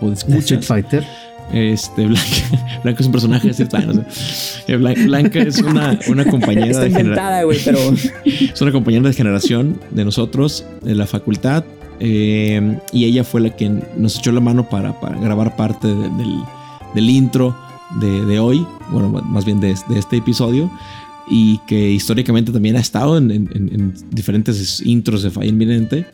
pues, 0.00 0.24
Street. 0.28 0.62
Fighter. 0.62 1.04
Este, 1.52 2.06
Blanca, 2.06 2.22
Blanca 2.82 3.00
es 3.00 3.06
un 3.06 3.12
personaje 3.12 3.46
de 3.48 3.50
Street 3.52 3.70
Fighter, 3.70 3.94
no 3.96 4.04
sé. 4.10 4.72
Eh, 4.72 4.76
Blan- 4.78 5.04
Blanca 5.06 5.40
es 5.40 5.58
una, 5.60 5.98
una 6.08 6.24
compañera 6.24 6.66
Está 6.66 6.80
de 6.84 6.90
genera- 6.90 7.00
inventada, 7.02 7.42
güey, 7.44 7.58
pero. 7.64 7.78
es 8.24 8.60
una 8.62 8.72
compañera 8.72 9.08
de 9.08 9.14
generación 9.14 9.78
de 9.90 10.04
nosotros, 10.04 10.64
de 10.82 10.94
la 10.94 11.06
facultad. 11.06 11.64
eh, 12.00 12.78
y 12.92 13.04
ella 13.04 13.22
fue 13.24 13.40
la 13.40 13.50
que 13.56 13.70
nos 13.96 14.18
echó 14.18 14.32
la 14.32 14.40
mano 14.40 14.68
para, 14.68 14.98
para 15.00 15.18
grabar 15.20 15.56
parte 15.56 15.88
de- 15.88 15.94
del, 16.10 16.34
del 16.94 17.10
intro 17.10 17.56
de, 18.00 18.24
de 18.24 18.38
hoy, 18.38 18.66
bueno, 18.90 19.08
más 19.10 19.44
bien 19.44 19.60
de, 19.60 19.74
de 19.88 19.98
este 19.98 20.16
episodio. 20.16 20.70
Y 21.30 21.58
que 21.68 21.90
históricamente 21.90 22.50
también 22.50 22.76
ha 22.76 22.80
estado 22.80 23.16
en, 23.18 23.30
en- 23.30 23.48
en- 23.54 23.68
en 23.74 23.94
diferentes 24.10 24.80
intros 24.84 25.22
de 25.22 25.30
Falla 25.30 25.46
Inminente. 25.48 26.06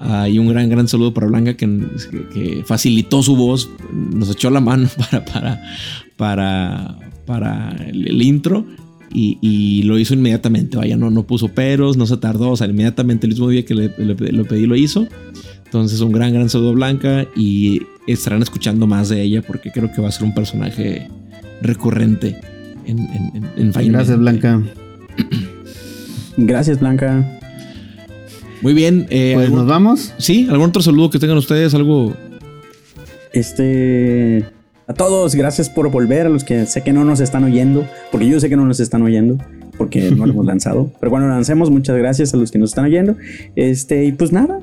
Ah, 0.00 0.28
y 0.28 0.38
un 0.38 0.48
gran, 0.48 0.68
gran 0.68 0.86
saludo 0.88 1.14
para 1.14 1.26
Blanca 1.26 1.54
que, 1.56 1.66
que- 2.10 2.28
que 2.28 2.62
facilitó 2.64 3.22
su 3.22 3.34
voz, 3.36 3.70
nos 3.92 4.30
echó 4.30 4.50
la 4.50 4.60
mano 4.60 4.88
para, 5.10 5.24
para, 5.24 5.62
para, 6.16 6.98
para 7.24 7.70
el, 7.88 8.06
el 8.08 8.22
intro 8.22 8.66
y, 9.12 9.38
y 9.40 9.82
lo 9.84 9.98
hizo 9.98 10.12
inmediatamente. 10.14 10.76
Vaya, 10.76 10.96
no, 10.98 11.10
no 11.10 11.22
puso 11.26 11.48
peros, 11.48 11.96
no 11.96 12.04
se 12.06 12.16
tardó, 12.18 12.50
o 12.50 12.56
sea, 12.56 12.66
inmediatamente 12.66 13.26
el 13.26 13.32
mismo 13.32 13.48
día 13.48 13.64
que 13.64 13.74
le, 13.74 13.90
le- 13.96 14.32
lo 14.32 14.44
pedí 14.44 14.66
lo 14.66 14.76
hizo. 14.76 15.06
Entonces, 15.64 16.00
un 16.00 16.12
gran, 16.12 16.32
gran 16.32 16.48
saludo 16.50 16.70
a 16.70 16.74
Blanca 16.74 17.26
y 17.34 17.80
estarán 18.06 18.42
escuchando 18.42 18.86
más 18.86 19.08
de 19.08 19.22
ella 19.22 19.42
porque 19.42 19.70
creo 19.72 19.90
que 19.92 20.00
va 20.02 20.08
a 20.08 20.12
ser 20.12 20.24
un 20.24 20.34
personaje 20.34 21.08
recurrente 21.62 22.38
en, 22.84 22.98
en, 22.98 23.32
en, 23.34 23.50
en 23.56 23.72
Fire 23.72 23.90
Gracias. 23.92 24.18
Blanca. 24.18 24.62
Gracias, 26.36 26.80
Blanca. 26.80 27.38
Muy 28.62 28.74
bien. 28.74 29.06
eh, 29.10 29.32
Pues 29.34 29.46
¿algún- 29.46 29.58
nos 29.60 29.68
vamos. 29.68 30.14
Sí, 30.18 30.46
algún 30.50 30.68
otro 30.70 30.82
saludo 30.82 31.10
que 31.10 31.18
tengan 31.18 31.36
ustedes, 31.38 31.74
algo. 31.74 32.14
Este. 33.32 34.44
A 34.88 34.94
todos, 34.94 35.34
gracias 35.34 35.68
por 35.68 35.90
volver. 35.90 36.26
A 36.26 36.28
los 36.28 36.44
que 36.44 36.64
sé 36.66 36.82
que 36.82 36.92
no 36.92 37.04
nos 37.04 37.20
están 37.20 37.42
oyendo, 37.44 37.84
porque 38.12 38.28
yo 38.28 38.38
sé 38.40 38.48
que 38.48 38.56
no 38.56 38.64
nos 38.64 38.78
están 38.80 39.02
oyendo, 39.02 39.36
porque 39.76 40.10
no 40.12 40.26
lo 40.26 40.32
hemos 40.32 40.46
lanzado. 40.52 40.90
Pero 41.00 41.10
cuando 41.10 41.28
lo 41.28 41.34
lancemos, 41.34 41.70
muchas 41.70 41.96
gracias 41.96 42.32
a 42.34 42.36
los 42.36 42.50
que 42.52 42.58
nos 42.58 42.70
están 42.70 42.84
oyendo. 42.84 43.16
Este, 43.56 44.04
y 44.04 44.12
pues 44.12 44.32
nada. 44.32 44.60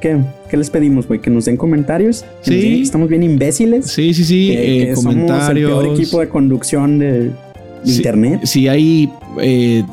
¿Qué, 0.00 0.16
qué 0.48 0.56
les 0.56 0.70
pedimos, 0.70 1.06
güey? 1.06 1.20
Que 1.20 1.28
nos 1.30 1.44
den 1.44 1.56
comentarios. 1.58 2.22
Que 2.22 2.26
nos 2.28 2.44
Sí. 2.46 2.54
digan 2.56 2.76
que 2.78 2.82
estamos 2.82 3.08
bien 3.10 3.22
imbéciles. 3.22 3.86
Sí, 3.86 4.14
sí, 4.14 4.24
sí. 4.24 4.48
que, 4.48 4.82
eh, 4.82 4.86
que 4.86 4.96
somos 4.96 5.14
el 5.14 5.20
comentarios. 5.20 5.70
peor 5.70 5.94
equipo 5.94 6.20
de 6.20 6.28
conducción 6.30 6.98
de, 6.98 7.12
de 7.24 7.30
Sí, 7.84 7.96
internet. 7.98 8.40
Si 8.44 8.66
hay 8.66 9.10
eh, 9.40 9.84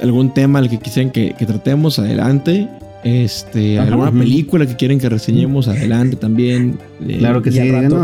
algún 0.00 0.32
tema 0.32 0.58
al 0.60 0.70
que 0.70 0.78
quisieran 0.78 1.12
que, 1.12 1.34
que 1.38 1.44
tratemos, 1.46 1.98
adelante. 1.98 2.68
Este, 3.02 3.78
Ajá. 3.78 3.88
alguna 3.88 4.12
película 4.12 4.66
que 4.66 4.76
quieren 4.76 4.98
que 4.98 5.08
reseñemos, 5.08 5.68
adelante 5.68 6.16
también. 6.16 6.78
Eh, 7.06 7.16
Claro 7.18 7.40
que 7.42 7.50
sí. 7.50 7.58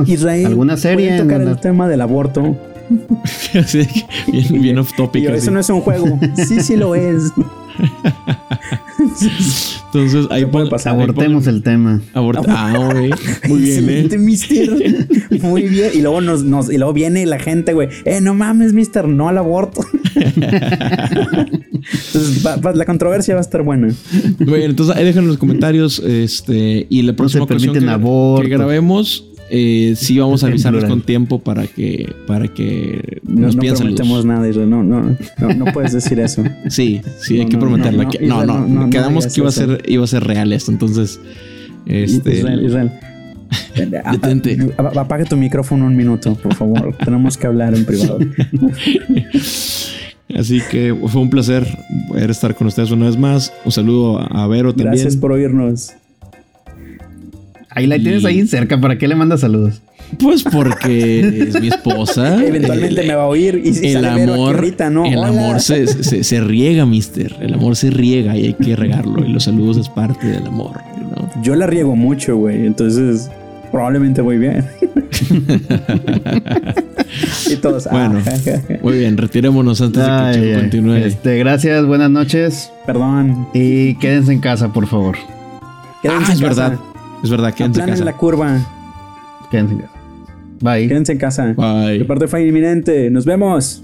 Israel, 0.07 0.47
¿Alguna 0.47 0.76
serie? 0.76 1.09
¿pueden 1.09 1.28
tocar 1.28 1.40
el 1.42 1.61
tema 1.61 1.86
del 1.88 2.01
aborto. 2.01 2.57
así 3.61 3.86
bien, 4.30 4.62
bien 4.62 4.78
off 4.78 4.92
topic. 4.97 5.24
Yo, 5.24 5.30
eso 5.34 5.51
no 5.51 5.61
es 5.61 5.68
un 5.70 5.80
juego. 5.80 6.18
Sí, 6.36 6.61
sí 6.61 6.76
lo 6.76 6.94
es. 6.94 7.32
Entonces, 9.86 10.26
ahí 10.30 10.44
puede 10.47 10.68
pasar. 10.68 10.94
Abortemos 10.94 11.47
el 11.47 11.62
tema. 11.62 12.01
aborta- 12.14 12.42
Ah, 12.49 12.72
güey. 12.92 13.11
Muy 13.49 13.61
bien, 13.61 13.88
¿eh? 13.88 14.01
Excelente, 14.01 14.18
mister. 14.18 14.70
Muy 15.42 15.62
bien. 15.62 15.90
Y 15.94 16.01
luego 16.03 16.20
nos, 16.20 16.42
nos- 16.44 16.70
y 16.72 16.78
luego 16.78 16.92
viene 16.92 17.24
la 17.26 17.38
gente, 17.38 17.72
güey. 17.72 17.88
Eh, 18.05 18.20
no 18.20 18.34
mames, 18.34 18.72
mister, 18.72 19.07
no 19.09 19.28
al 19.28 19.38
aborto. 19.38 19.82
Entonces, 22.14 22.44
va- 22.44 22.56
va- 22.56 22.72
la 22.74 22.84
controversia 22.84 23.34
va 23.34 23.40
a 23.40 23.42
estar 23.42 23.62
buena. 23.62 23.88
Bueno, 24.38 24.64
entonces 24.64 24.96
ahí 24.96 25.04
dejen 25.04 25.22
en 25.24 25.28
los 25.28 25.38
comentarios. 25.38 25.98
Este, 26.00 26.86
y 26.88 27.02
la 27.02 27.14
próxima 27.14 27.40
se 27.46 27.52
ocasión 27.54 27.74
que, 27.74 27.80
que 27.80 28.48
grabemos, 28.48 29.28
eh, 29.50 29.94
sí 29.96 30.18
vamos 30.18 30.42
a 30.42 30.48
avisarles 30.48 30.84
con 30.84 31.02
tiempo 31.02 31.38
para 31.38 31.66
que, 31.66 32.12
para 32.26 32.48
que 32.48 33.20
No, 33.24 33.42
nos 33.42 33.56
no 33.56 33.60
piensen 33.60 33.86
los- 33.88 33.94
prometemos 33.96 34.24
nada, 34.24 34.48
Israel. 34.48 34.70
No, 34.70 34.82
no, 34.82 35.16
no, 35.38 35.54
no 35.54 35.64
puedes 35.72 35.92
decir 35.92 36.18
eso. 36.20 36.42
Sí, 36.68 37.00
sí, 37.20 37.34
hay 37.38 37.44
No, 37.44 37.48
que 37.50 37.54
no, 37.54 37.60
prometerlo. 37.60 38.02
no, 38.02 38.08
no, 38.08 38.12
No, 38.12 38.18
no, 38.18 38.42
Israel, 38.42 38.46
no, 38.74 38.84
no 38.84 38.90
quedamos 38.90 39.26
que 39.26 39.40
iba 39.40 39.48
a, 39.48 39.52
ser, 39.52 39.82
iba 39.86 40.04
a 40.04 40.08
ser 40.08 40.24
real 40.24 40.52
esto. 40.52 40.72
Entonces, 40.72 41.20
este, 41.86 42.38
Israel, 42.38 42.64
Israel. 42.66 42.90
Detente. 44.10 44.58
Apaga 44.76 45.24
tu 45.24 45.36
micrófono 45.36 45.86
un 45.86 45.96
minuto, 45.96 46.34
por 46.34 46.54
favor. 46.54 46.96
Tenemos 47.04 47.36
que 47.36 47.46
hablar 47.46 47.74
en 47.76 47.84
privado. 47.84 48.18
así 50.35 50.61
que 50.70 50.95
fue 51.07 51.20
un 51.20 51.31
placer 51.31 51.66
poder 52.09 52.31
estar 52.31 52.55
con 52.55 52.66
ustedes 52.66 52.91
una 52.91 53.07
vez 53.07 53.16
más. 53.18 53.53
Un 53.64 53.72
saludo 53.72 54.18
a 54.18 54.47
Vero 54.47 54.70
también. 54.72 54.93
Gracias 54.93 55.16
por 55.16 55.33
oírnos. 55.33 55.93
Ahí 57.70 57.87
la 57.87 57.97
tienes 57.99 58.24
ahí 58.24 58.47
cerca. 58.47 58.81
¿Para 58.81 58.97
qué 58.99 59.07
le 59.07 59.14
mandas 59.14 59.41
saludos? 59.41 59.83
Pues 60.20 60.45
porque 60.45 61.18
es 61.49 61.61
mi 61.61 61.68
esposa. 61.68 62.43
Eventualmente 62.47 63.01
El- 63.03 63.09
me 63.09 63.14
va 63.14 63.24
a 63.24 63.27
oír 63.27 63.61
y 63.64 63.74
si 63.74 63.89
el 63.89 63.95
sale 63.95 64.09
Vero 64.20 64.33
aquí 64.33 64.41
amor, 64.43 64.55
ahorita, 64.57 64.89
¿no? 64.91 65.05
el 65.05 65.18
Hola. 65.18 65.29
amor 65.29 65.61
se, 65.61 65.87
se- 65.87 66.24
se 66.24 66.41
riega, 66.41 66.87
mister. 66.87 67.35
El 67.41 67.53
amor 67.55 67.77
se 67.77 67.91
riega 67.91 68.37
y 68.37 68.47
hay 68.47 68.55
que 68.55 68.77
regarlo. 68.77 69.24
Y 69.27 69.29
los 69.33 69.45
saludos 69.45 69.77
es 69.77 69.89
parte 69.89 70.27
del 70.29 70.47
amor. 70.47 70.81
¿no? 71.01 71.43
Yo 71.43 71.55
la 71.57 71.66
riego 71.66 71.97
mucho, 71.97 72.37
güey. 72.37 72.64
Entonces, 72.66 73.29
probablemente 73.72 74.22
voy 74.22 74.39
bien. 74.39 74.64
y 77.51 77.57
todos. 77.57 77.86
ah, 77.86 77.90
Bueno, 77.92 78.20
muy 78.82 78.99
bien, 78.99 79.16
retirémonos 79.16 79.80
antes 79.80 80.03
de 80.03 80.09
que 80.09 80.14
Ay, 80.14 80.53
ay. 80.53 80.61
continúe. 80.61 80.94
Este, 80.97 81.38
gracias, 81.38 81.84
buenas 81.86 82.11
noches. 82.11 82.70
Perdón. 82.86 83.49
Y 83.55 83.94
quédense 83.97 84.32
en 84.32 84.40
casa, 84.40 84.72
por 84.72 84.86
favor. 84.86 85.16
Quédense 86.03 86.24
Ah, 86.24 86.26
en 86.26 86.32
es 86.36 86.40
casa. 86.49 86.68
verdad. 86.68 86.78
Es 87.22 87.30
verdad, 87.30 87.55
quédense 87.55 87.80
en 87.80 87.86
casa. 87.88 88.05
la 88.05 88.16
curva. 88.16 88.59
Quédense 89.51 89.74
en 89.74 89.80
casa. 89.80 89.92
Bye. 90.60 90.89
Quédense 90.89 91.12
en 91.12 91.18
casa. 91.18 91.55
Bye. 91.56 91.98
De 91.98 92.05
parte 92.05 92.28
Fine 92.28 92.47
Inminente. 92.47 93.10
Nos 93.10 93.24
vemos. 93.24 93.82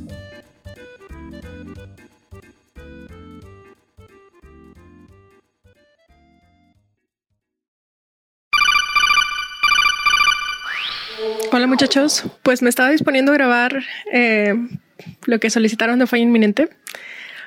Muchachos, 11.72 12.24
pues 12.42 12.60
me 12.60 12.68
estaba 12.68 12.90
disponiendo 12.90 13.32
a 13.32 13.34
grabar 13.34 13.82
eh, 14.12 14.54
lo 15.24 15.40
que 15.40 15.48
solicitaron 15.48 15.98
de 15.98 16.06
falla 16.06 16.22
inminente, 16.22 16.68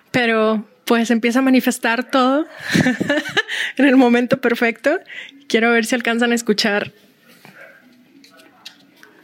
pero 0.10 0.68
pues 0.84 1.12
empieza 1.12 1.40
a 1.40 1.42
manifestar 1.44 2.10
todo 2.10 2.48
en 3.78 3.86
el 3.86 3.96
momento 3.98 4.42
perfecto. 4.42 5.00
Quiero 5.48 5.72
ver 5.72 5.86
si 5.86 5.94
alcanzan 5.94 6.32
a 6.32 6.36
escuchar 6.36 6.92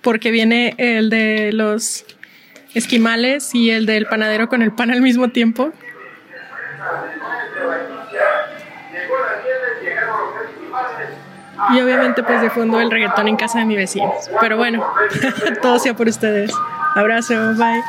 porque 0.04 0.30
viene 0.30 0.76
el 0.78 1.10
de 1.10 1.52
los 1.52 2.06
esquimales 2.76 3.56
y 3.56 3.72
el 3.72 3.88
del 3.88 4.06
panadero 4.06 4.50
con 4.50 4.62
el 4.62 4.72
pan 4.72 4.92
al 4.92 5.02
mismo 5.02 5.30
tiempo. 5.30 5.74
Y 11.74 11.82
obviamente 11.82 12.24
pues 12.24 12.42
de 12.42 12.50
fondo 12.50 12.80
el 12.80 12.92
reggaetón 12.92 13.28
en 13.28 13.38
casa 13.38 13.60
de 13.60 13.66
mi 13.66 13.76
vecino. 13.76 14.12
Pero 14.40 14.58
bueno, 14.58 14.84
todo 15.62 15.80
sea 15.80 15.94
por 15.94 16.08
ustedes. 16.08 16.52
Abrazo, 16.96 17.54
bye. 17.56 17.82